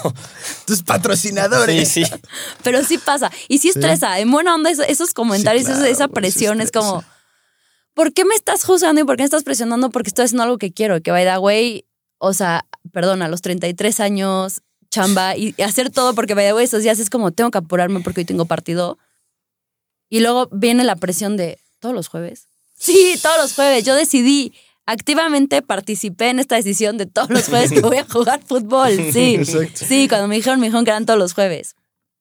Tus 0.66 0.82
patrocinadores. 0.82 1.88
sí, 1.88 2.04
sí. 2.04 2.10
Pero 2.62 2.82
sí 2.84 2.98
pasa. 2.98 3.30
Y 3.48 3.58
sí 3.58 3.68
estresa. 3.70 4.18
En 4.20 4.30
buena 4.30 4.54
onda, 4.54 4.70
esos, 4.70 4.86
esos 4.88 5.12
comentarios, 5.14 5.64
Sí, 5.64 5.70
esos- 5.70 5.78
claro, 5.80 5.92
esa 5.92 6.08
presión 6.08 6.60
es 6.60 6.70
como, 6.72 7.04
¿por 7.94 8.12
qué 8.12 8.24
me 8.24 8.34
estás 8.34 8.64
juzgando 8.64 9.00
y 9.00 9.04
por 9.04 9.16
qué 9.16 9.22
me 9.22 9.26
estás 9.26 9.42
presionando? 9.44 9.90
Porque 9.90 10.08
estoy 10.08 10.24
haciendo 10.26 10.44
algo 10.44 10.58
que 10.58 10.72
quiero. 10.72 11.00
Que 11.02 11.10
vaya, 11.10 11.36
güey, 11.36 11.86
o 12.18 12.32
sea, 12.32 12.66
perdón, 12.92 13.22
a 13.22 13.28
los 13.28 13.42
33 13.42 14.00
años, 14.00 14.60
chamba, 14.90 15.36
y 15.36 15.54
y 15.56 15.62
hacer 15.62 15.90
todo 15.90 16.14
porque 16.14 16.34
vaya, 16.34 16.52
güey, 16.52 16.64
esos 16.66 16.82
días 16.82 16.98
es 16.98 17.10
como, 17.10 17.30
tengo 17.32 17.50
que 17.50 17.58
apurarme 17.58 18.00
porque 18.00 18.20
hoy 18.20 18.24
tengo 18.24 18.44
partido. 18.44 18.98
Y 20.12 20.20
luego 20.20 20.50
viene 20.52 20.84
la 20.84 20.96
presión 20.96 21.38
de, 21.38 21.58
¿todos 21.80 21.94
los 21.94 22.08
jueves? 22.08 22.46
Sí, 22.74 23.18
todos 23.22 23.38
los 23.38 23.54
jueves. 23.54 23.82
Yo 23.82 23.94
decidí. 23.94 24.52
Activamente 24.84 25.62
participé 25.62 26.28
en 26.28 26.38
esta 26.38 26.56
decisión 26.56 26.98
de 26.98 27.06
todos 27.06 27.30
los 27.30 27.46
jueves 27.46 27.72
que 27.72 27.80
voy 27.80 27.96
a 27.96 28.04
jugar 28.04 28.42
fútbol. 28.44 28.90
Sí, 29.12 29.36
Exacto. 29.36 29.86
sí, 29.86 30.08
cuando 30.08 30.28
me 30.28 30.34
dijeron, 30.34 30.60
me 30.60 30.66
dijeron 30.66 30.84
que 30.84 30.90
eran 30.90 31.06
todos 31.06 31.18
los 31.18 31.32
jueves. 31.32 31.76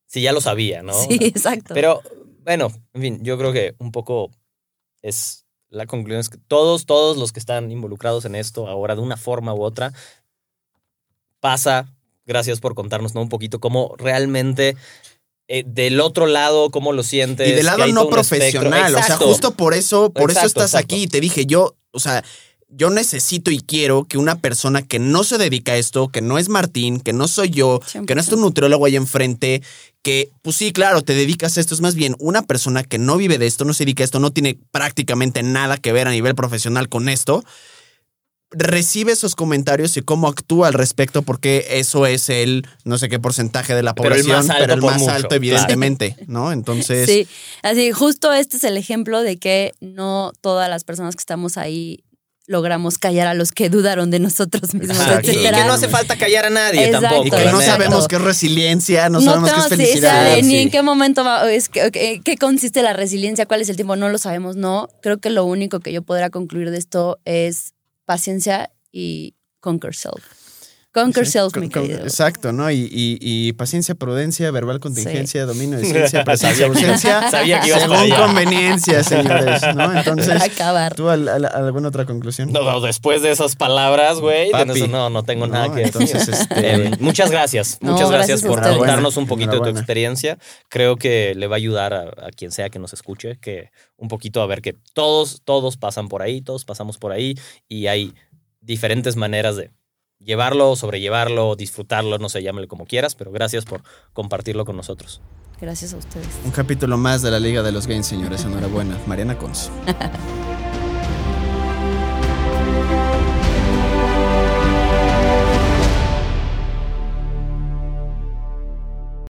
Sí, 0.08 0.22
ya 0.22 0.32
lo 0.32 0.40
sabía, 0.40 0.82
¿no? 0.82 0.94
Sí, 0.94 1.18
exacto. 1.20 1.74
Pero 1.74 2.02
bueno, 2.46 2.72
en 2.94 3.02
fin, 3.02 3.20
yo 3.24 3.38
creo 3.38 3.52
que 3.52 3.76
un 3.78 3.92
poco 3.92 4.32
es 5.02 5.46
la 5.68 5.86
conclusión 5.86 6.22
es 6.22 6.30
que 6.30 6.38
todos, 6.38 6.86
todos 6.86 7.18
los 7.18 7.34
que 7.34 7.42
están 7.42 7.72
involucrados 7.72 8.24
en 8.24 8.36
esto 8.36 8.70
ahora 8.70 8.96
de 8.96 9.02
una 9.02 9.18
forma 9.18 9.54
u 9.54 9.64
otra, 9.64 9.92
pasa, 11.42 11.94
gracias 12.26 12.62
por 12.62 12.74
contarnos 12.74 13.16
¿no? 13.16 13.22
un 13.22 13.30
poquito 13.30 13.60
cómo 13.60 13.96
realmente 13.98 14.78
eh, 15.54 15.66
del 15.68 16.00
otro 16.00 16.28
lado, 16.28 16.70
cómo 16.70 16.94
lo 16.94 17.04
sientes. 17.04 17.50
Y 17.50 17.52
del 17.52 17.66
lado 17.66 17.86
no 17.88 18.08
profesional. 18.08 18.96
O 18.96 19.04
sea, 19.04 19.18
justo 19.18 19.52
por 19.52 19.74
eso, 19.74 20.10
por 20.10 20.32
eso 20.32 20.46
estás 20.46 20.70
exacto. 20.74 20.96
aquí. 20.96 21.04
Y 21.04 21.08
te 21.08 21.20
dije, 21.20 21.46
yo, 21.46 21.76
o 21.92 22.00
sea, 22.00 22.24
yo 22.70 22.90
necesito 22.90 23.52
y 23.52 23.60
quiero 23.60 24.06
que 24.06 24.18
una 24.18 24.40
persona 24.40 24.82
que 24.82 24.98
no 24.98 25.26
se 25.26 25.38
dedica 25.38 25.74
a 25.74 25.76
esto, 25.76 26.08
que 26.08 26.22
no 26.22 26.38
es 26.38 26.48
Martín, 26.48 27.02
que 27.02 27.12
no 27.12 27.28
soy 27.28 27.50
yo, 27.50 27.82
que 28.08 28.16
no 28.16 28.22
es 28.22 28.28
tu 28.28 28.38
nutriólogo 28.38 28.86
ahí 28.86 28.96
enfrente, 28.96 29.62
que, 30.02 30.30
pues 30.42 30.56
sí, 30.56 30.72
claro, 30.72 31.02
te 31.02 31.16
dedicas 31.16 31.58
a 31.58 31.60
esto. 31.60 31.74
Es 31.74 31.82
más 31.82 31.96
bien 31.96 32.16
una 32.20 32.44
persona 32.44 32.86
que 32.86 32.98
no 32.98 33.18
vive 33.18 33.38
de 33.38 33.48
esto, 33.48 33.66
no 33.66 33.74
se 33.74 33.84
dedica 33.84 34.04
a 34.04 34.06
esto, 34.06 34.22
no 34.22 34.32
tiene 34.32 34.58
prácticamente 34.72 35.44
nada 35.44 35.76
que 35.76 35.92
ver 35.92 36.08
a 36.08 36.12
nivel 36.12 36.34
profesional 36.34 36.88
con 36.88 37.10
esto. 37.10 37.44
Recibe 38.52 39.14
esos 39.14 39.36
comentarios 39.36 39.96
y 39.98 40.02
cómo 40.02 40.28
actúa 40.28 40.68
al 40.68 40.74
respecto, 40.74 41.22
porque 41.22 41.66
eso 41.72 42.06
es 42.06 42.30
el 42.30 42.68
no 42.84 42.98
sé 42.98 43.08
qué 43.10 43.18
porcentaje 43.20 43.74
de 43.76 43.84
la 43.84 43.96
Pero 43.96 44.14
el 44.16 44.22
población, 44.22 44.48
más 44.48 44.58
pero 44.58 44.74
alto 44.74 44.86
el 44.88 44.92
más 44.92 45.00
mucho, 45.00 45.12
alto, 45.12 45.28
claro. 45.30 45.36
evidentemente, 45.44 46.16
¿no? 46.28 46.52
Entonces, 46.52 47.10
Sí, 47.10 47.28
así, 47.64 47.92
justo 47.92 48.34
este 48.34 48.58
es 48.58 48.64
el 48.66 48.76
ejemplo 48.78 49.22
de 49.22 49.38
que 49.38 49.72
no 49.80 50.32
todas 50.42 50.70
las 50.70 50.84
personas 50.84 51.16
que 51.16 51.22
estamos 51.22 51.58
ahí 51.58 52.04
logramos 52.48 52.98
callar 52.98 53.28
a 53.28 53.34
los 53.34 53.54
que 53.54 53.70
dudaron 53.70 54.12
de 54.12 54.20
nosotros 54.20 54.74
mismos, 54.74 54.98
y 55.24 55.28
que 55.38 55.52
no 55.52 55.72
hace 55.74 55.88
falta 55.88 56.18
callar 56.18 56.48
a 56.48 56.50
nadie 56.50 56.86
Exacto, 56.88 57.08
tampoco. 57.08 57.28
y 57.28 57.32
que 57.32 57.52
no 57.52 57.62
sabemos 57.62 58.08
qué 58.10 58.16
es 58.18 58.22
resiliencia, 58.22 59.08
no, 59.08 59.22
no 59.22 59.26
sabemos 59.26 59.52
qué 59.54 59.60
es 59.62 59.68
felicidad. 59.68 60.36
ni 60.38 60.44
sí. 60.44 60.58
en 60.58 60.70
qué 60.72 60.82
momento 60.82 61.24
va, 61.24 61.50
es 61.50 61.70
que- 61.70 62.20
qué 62.22 62.38
consiste 62.38 62.82
la 62.84 62.92
resiliencia, 62.92 63.46
cuál 63.46 63.62
es 63.62 63.70
el 63.70 63.78
tiempo, 63.78 63.96
no 63.96 64.10
lo 64.10 64.18
sabemos, 64.18 64.58
no. 64.58 64.90
Creo 65.02 65.20
que 65.20 65.30
lo 65.30 65.46
único 65.46 65.80
que 65.80 65.94
yo 65.94 66.02
podría 66.02 66.30
concluir 66.30 66.72
de 66.72 66.78
esto 66.80 67.20
es 67.24 67.74
paciencia 68.12 68.70
y 68.92 69.38
conquer 69.62 69.96
self. 69.96 70.41
Conquer 70.94 71.26
Sí, 71.26 71.32
self, 71.34 71.54
con- 71.54 71.62
mi 71.62 71.70
con- 71.70 71.84
querido. 71.84 72.02
Exacto, 72.04 72.52
¿no? 72.52 72.70
Y, 72.70 72.80
y- 72.92 73.18
y 73.22 73.54
paciencia, 73.54 73.96
prudencia, 73.96 74.52
verbal 74.52 74.82
contingencia, 74.82 75.46
dominio 75.46 75.78
de 75.78 75.86
ciencia, 75.86 76.26
presencia, 76.26 76.66
ausencia. 76.66 77.32
Sabía 77.32 77.62
que 77.62 77.68
ibas 77.70 77.82
según 77.84 78.10
conveniencia, 78.10 79.02
señores, 79.04 79.62
¿no? 79.74 79.98
Entonces, 79.98 80.42
Acabar. 80.42 80.94
¿tú 80.96 81.10
al- 81.10 81.30
al- 81.30 81.46
alguna 81.46 81.88
otra 81.88 82.06
conclusión? 82.06 82.52
No, 82.52 82.64
no, 82.64 82.82
después 82.82 83.22
de 83.22 83.32
esas 83.32 83.56
palabras, 83.56 84.20
güey, 84.20 84.52
no, 84.90 85.10
no 85.10 85.24
tengo 85.24 85.48
nada 85.48 85.68
No, 85.70 85.76
que 85.76 85.82
decir. 85.84 86.02
entonces, 86.02 86.28
este- 86.42 86.74
Eh, 86.88 86.92
muchas 87.00 87.32
gracias. 87.32 87.78
No, 87.82 87.94
muchas 87.94 88.12
gracias 88.12 88.42
por 88.42 88.62
contarnos 88.62 89.16
un 89.16 89.28
poquito 89.28 89.52
de 89.60 89.72
tu 89.72 89.78
experiencia. 89.78 90.38
Creo 90.68 90.98
que 90.98 91.34
le 91.36 91.48
va 91.48 91.56
a 91.56 91.58
ayudar 91.58 91.94
a, 91.94 92.02
a 92.28 92.32
quien 92.36 92.52
sea 92.52 92.70
que 92.70 92.80
nos 92.80 92.92
escuche, 92.92 93.38
que 93.40 93.70
un 93.96 94.10
poquito 94.10 94.42
a 94.42 94.46
ver 94.48 94.62
que 94.62 94.76
todos, 94.94 95.42
todos 95.46 95.78
pasan 95.78 96.10
por 96.10 96.22
ahí, 96.22 96.42
todos 96.42 96.66
pasamos 96.66 96.98
por 96.98 97.12
ahí 97.14 97.36
y 97.70 97.88
hay 97.88 98.14
diferentes 98.60 99.16
maneras 99.16 99.56
de 99.56 99.72
llevarlo, 100.24 100.76
sobrellevarlo, 100.76 101.56
disfrutarlo, 101.56 102.18
no 102.18 102.30
sé, 102.30 102.44
llámale 102.44 102.68
como 102.68 102.86
quieras, 102.86 103.16
pero 103.16 103.32
gracias 103.32 103.66
por 103.66 103.82
compartirlo 104.14 104.66
con 104.66 104.78
nosotros. 104.78 105.22
Gracias 105.60 105.94
a 105.94 105.98
ustedes. 105.98 106.28
Un 106.44 106.52
capítulo 106.52 106.98
más 106.98 107.22
de 107.22 107.30
la 107.30 107.40
Liga 107.40 107.62
de 107.62 107.72
los 107.72 107.86
Games, 107.86 108.08
señores. 108.08 108.44
Enhorabuena. 108.46 108.98
Mariana 109.06 109.38
Cons. 109.38 109.70